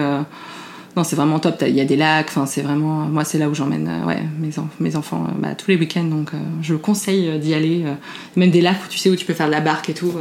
non, 0.95 1.03
c'est 1.03 1.15
vraiment 1.17 1.37
top. 1.39 1.61
Il 1.67 1.75
y 1.75 1.81
a 1.81 1.85
des 1.85 1.95
lacs. 1.97 2.27
Enfin, 2.29 2.45
c'est 2.47 2.61
vraiment. 2.63 3.05
Moi, 3.05 3.23
c'est 3.23 3.37
là 3.37 3.49
où 3.49 3.53
j'emmène 3.53 3.87
ouais, 4.07 4.17
mes, 4.39 4.49
enf- 4.49 4.63
mes 4.79 4.95
enfants 4.95 5.27
bah, 5.37 5.53
tous 5.53 5.69
les 5.69 5.77
week-ends. 5.77 6.05
Donc, 6.05 6.31
je 6.63 6.73
conseille 6.73 7.37
d'y 7.39 7.53
aller. 7.53 7.83
même 8.35 8.49
des 8.49 8.61
lacs 8.61 8.77
où 8.83 8.87
tu 8.89 8.97
sais 8.97 9.09
où 9.11 9.15
tu 9.15 9.23
peux 9.25 9.35
faire 9.35 9.45
de 9.45 9.51
la 9.51 9.61
barque 9.61 9.89
et 9.89 9.93
tout. 9.93 10.11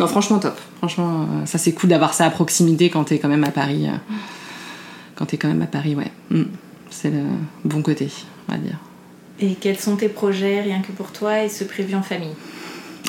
Non, 0.00 0.06
franchement, 0.06 0.38
top. 0.38 0.58
Franchement, 0.78 1.22
euh, 1.22 1.46
ça 1.46 1.58
c'est 1.58 1.72
cool 1.72 1.90
d'avoir 1.90 2.14
ça 2.14 2.24
à 2.26 2.30
proximité 2.30 2.90
quand 2.90 3.04
t'es 3.04 3.18
quand 3.18 3.28
même 3.28 3.44
à 3.44 3.50
Paris. 3.50 3.86
euh. 3.88 3.96
Quand 5.16 5.26
t'es 5.26 5.36
quand 5.36 5.48
même 5.48 5.62
à 5.62 5.66
Paris, 5.66 5.96
ouais. 5.96 6.10
Mm. 6.30 6.44
C'est 6.90 7.10
le 7.10 7.22
bon 7.64 7.82
côté, 7.82 8.08
on 8.48 8.52
va 8.52 8.58
dire. 8.58 8.76
Et 9.40 9.54
quels 9.54 9.78
sont 9.78 9.96
tes 9.96 10.08
projets 10.08 10.60
rien 10.62 10.80
que 10.80 10.92
pour 10.92 11.12
toi 11.12 11.42
et 11.42 11.48
ceux 11.48 11.66
prévus 11.66 11.94
en 11.94 12.02
famille? 12.02 12.34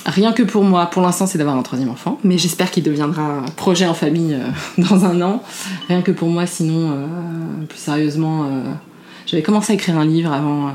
Rien 0.05 0.31
que 0.31 0.43
pour 0.43 0.63
moi, 0.63 0.87
pour 0.87 1.01
l'instant, 1.01 1.27
c'est 1.27 1.37
d'avoir 1.37 1.55
un 1.57 1.61
troisième 1.61 1.89
enfant, 1.89 2.19
mais 2.23 2.37
j'espère 2.37 2.71
qu'il 2.71 2.83
deviendra 2.83 3.43
projet 3.57 3.85
en 3.85 3.93
famille 3.93 4.33
euh, 4.33 4.47
dans 4.89 5.05
un 5.05 5.21
an. 5.21 5.43
Rien 5.87 6.01
que 6.01 6.11
pour 6.11 6.29
moi, 6.29 6.45
sinon, 6.45 6.91
euh, 6.91 7.05
plus 7.67 7.77
sérieusement, 7.77 8.45
euh, 8.45 8.73
j'avais 9.25 9.43
commencé 9.43 9.73
à 9.73 9.75
écrire 9.75 9.97
un 9.97 10.05
livre 10.05 10.31
avant, 10.31 10.67
euh, 10.69 10.71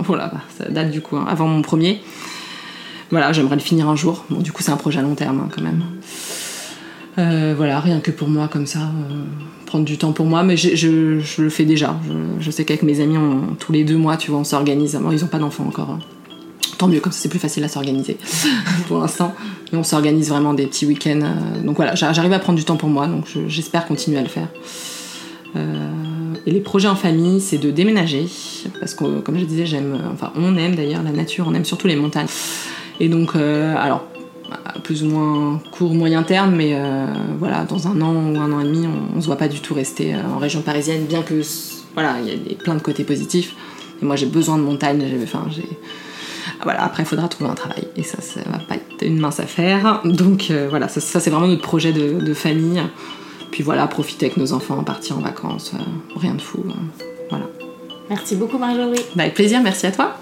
voilà, 0.00 0.30
ça 0.58 0.68
date 0.68 0.90
du 0.90 1.00
coup, 1.00 1.16
hein, 1.16 1.26
avant 1.28 1.46
mon 1.46 1.62
premier. 1.62 2.02
Voilà, 3.10 3.32
j'aimerais 3.32 3.56
le 3.56 3.62
finir 3.62 3.88
un 3.88 3.96
jour. 3.96 4.24
Bon, 4.30 4.40
du 4.40 4.52
coup, 4.52 4.62
c'est 4.62 4.70
un 4.72 4.76
projet 4.76 4.98
à 4.98 5.02
long 5.02 5.14
terme 5.14 5.40
hein, 5.40 5.48
quand 5.54 5.62
même. 5.62 5.82
Euh, 7.18 7.54
voilà, 7.56 7.80
rien 7.80 8.00
que 8.00 8.10
pour 8.10 8.28
moi, 8.28 8.48
comme 8.48 8.66
ça, 8.66 8.80
euh, 8.80 9.24
prendre 9.66 9.84
du 9.84 9.98
temps 9.98 10.12
pour 10.12 10.26
moi, 10.26 10.42
mais 10.44 10.56
je, 10.56 11.20
le 11.42 11.50
fais 11.50 11.64
déjà. 11.64 11.98
Je, 12.40 12.50
sais 12.50 12.64
qu'avec 12.64 12.82
mes 12.82 13.00
amis, 13.00 13.16
tous 13.58 13.72
les 13.72 13.84
deux 13.84 13.96
mois, 13.96 14.16
tu 14.16 14.30
vois, 14.30 14.40
on 14.40 14.44
s'organise. 14.44 14.96
Bon, 15.02 15.10
ils 15.10 15.24
ont 15.24 15.28
pas 15.28 15.38
d'enfants 15.38 15.66
encore. 15.66 15.90
hein. 15.90 15.98
Tant 16.76 16.86
mieux, 16.86 17.00
comme 17.00 17.10
ça 17.10 17.18
c'est 17.22 17.28
plus 17.28 17.40
facile 17.40 17.64
à 17.64 17.68
s'organiser 17.68 18.18
pour 18.86 18.98
l'instant. 19.00 19.34
Mais 19.72 19.78
on 19.78 19.82
s'organise 19.82 20.28
vraiment 20.28 20.54
des 20.54 20.66
petits 20.66 20.86
week-ends. 20.86 21.22
euh, 21.22 21.60
donc 21.64 21.74
voilà, 21.76 21.96
j'a- 21.96 22.12
j'arrive 22.12 22.32
à 22.34 22.38
prendre 22.38 22.56
du 22.58 22.64
temps 22.64 22.76
pour 22.76 22.88
moi, 22.88 23.08
donc 23.08 23.24
je- 23.26 23.48
j'espère 23.48 23.86
continuer 23.86 24.18
à 24.18 24.22
le 24.22 24.28
faire. 24.28 24.46
Et 26.46 26.52
les 26.52 26.60
projets 26.60 26.86
en 26.88 26.94
famille, 26.94 27.40
c'est 27.40 27.58
de 27.58 27.70
déménager, 27.72 28.26
parce 28.78 28.94
que 28.94 29.18
comme 29.20 29.38
je 29.38 29.44
disais, 29.44 29.66
j'aime, 29.66 29.98
enfin 30.12 30.30
on 30.36 30.56
aime 30.56 30.76
d'ailleurs 30.76 31.02
la 31.02 31.10
nature, 31.10 31.46
on 31.48 31.54
aime 31.54 31.64
surtout 31.64 31.88
les 31.88 31.96
montagnes. 31.96 32.28
Et 33.00 33.08
donc, 33.08 33.36
euh, 33.36 33.74
alors, 33.76 34.04
plus 34.82 35.02
ou 35.04 35.08
moins 35.08 35.60
court, 35.72 35.94
moyen 35.94 36.22
terme, 36.22 36.54
mais 36.56 36.70
euh, 36.74 37.06
voilà, 37.38 37.64
dans 37.64 37.86
un 37.88 38.00
an 38.00 38.12
ou 38.14 38.38
un 38.38 38.50
an 38.52 38.60
et 38.60 38.64
demi, 38.64 38.86
on, 38.86 39.16
on 39.16 39.20
se 39.20 39.26
voit 39.26 39.36
pas 39.36 39.48
du 39.48 39.60
tout 39.60 39.74
rester 39.74 40.14
euh, 40.14 40.18
en 40.34 40.38
région 40.38 40.62
parisienne, 40.62 41.04
bien 41.04 41.22
que 41.22 41.40
voilà, 41.94 42.16
il 42.22 42.28
y 42.28 42.32
a 42.32 42.36
des- 42.36 42.54
plein 42.54 42.74
de 42.74 42.80
côtés 42.80 43.04
positifs. 43.04 43.54
Et 44.00 44.04
moi, 44.04 44.16
j'ai 44.16 44.26
besoin 44.26 44.56
de 44.58 44.62
montagne. 44.62 45.04
j'ai- 45.08 45.22
Enfin, 45.22 45.44
j'ai 45.50 45.68
voilà, 46.64 46.82
après, 46.82 47.02
il 47.04 47.06
faudra 47.06 47.28
trouver 47.28 47.50
un 47.50 47.54
travail. 47.54 47.84
Et 47.96 48.02
ça, 48.02 48.20
ça 48.20 48.40
va 48.50 48.58
pas 48.58 48.74
être 48.76 49.02
une 49.02 49.18
mince 49.20 49.38
affaire. 49.38 50.00
Donc 50.04 50.48
euh, 50.50 50.66
voilà, 50.68 50.88
ça, 50.88 51.00
ça, 51.00 51.20
c'est 51.20 51.30
vraiment 51.30 51.46
notre 51.46 51.62
projet 51.62 51.92
de, 51.92 52.18
de 52.20 52.34
famille. 52.34 52.80
Puis 53.52 53.62
voilà, 53.62 53.86
profiter 53.86 54.26
avec 54.26 54.36
nos 54.38 54.52
enfants, 54.52 54.82
partir 54.82 55.16
en 55.18 55.20
vacances, 55.20 55.72
euh, 55.74 56.18
rien 56.18 56.34
de 56.34 56.40
fou. 56.40 56.64
euh, 56.66 56.72
voilà. 57.30 57.44
Merci 58.10 58.34
beaucoup 58.36 58.58
Marjorie. 58.58 59.00
Bah, 59.14 59.22
avec 59.24 59.34
plaisir, 59.34 59.60
merci 59.62 59.86
à 59.86 59.92
toi. 59.92 60.16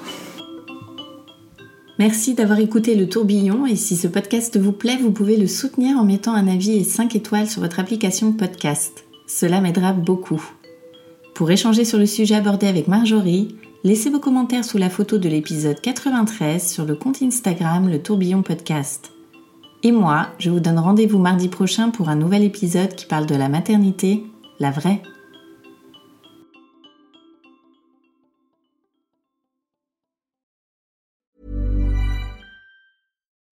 Merci 1.98 2.34
d'avoir 2.34 2.58
écouté 2.58 2.94
le 2.94 3.08
tourbillon 3.08 3.64
et 3.64 3.74
si 3.74 3.96
ce 3.96 4.06
podcast 4.06 4.58
vous 4.58 4.72
plaît, 4.72 4.98
vous 5.00 5.12
pouvez 5.12 5.38
le 5.38 5.46
soutenir 5.46 5.96
en 5.96 6.04
mettant 6.04 6.34
un 6.34 6.46
avis 6.46 6.76
et 6.76 6.84
5 6.84 7.16
étoiles 7.16 7.48
sur 7.48 7.62
votre 7.62 7.80
application 7.80 8.32
podcast. 8.32 9.04
Cela 9.26 9.62
m'aidera 9.62 9.94
beaucoup. 9.94 10.42
Pour 11.34 11.50
échanger 11.50 11.86
sur 11.86 11.98
le 11.98 12.04
sujet 12.04 12.34
abordé 12.34 12.66
avec 12.66 12.86
Marjorie, 12.86 13.56
laissez 13.82 14.10
vos 14.10 14.20
commentaires 14.20 14.64
sous 14.64 14.76
la 14.76 14.90
photo 14.90 15.16
de 15.16 15.28
l'épisode 15.30 15.80
93 15.80 16.70
sur 16.70 16.84
le 16.84 16.96
compte 16.96 17.22
Instagram 17.22 17.90
Le 17.90 18.02
Tourbillon 18.02 18.42
Podcast. 18.42 19.12
Et 19.82 19.92
moi, 19.92 20.28
je 20.38 20.50
vous 20.50 20.60
donne 20.60 20.78
rendez-vous 20.78 21.18
mardi 21.18 21.48
prochain 21.48 21.88
pour 21.88 22.10
un 22.10 22.16
nouvel 22.16 22.44
épisode 22.44 22.94
qui 22.94 23.06
parle 23.06 23.24
de 23.26 23.34
la 23.36 23.48
maternité, 23.48 24.22
la 24.60 24.70
vraie. 24.70 25.00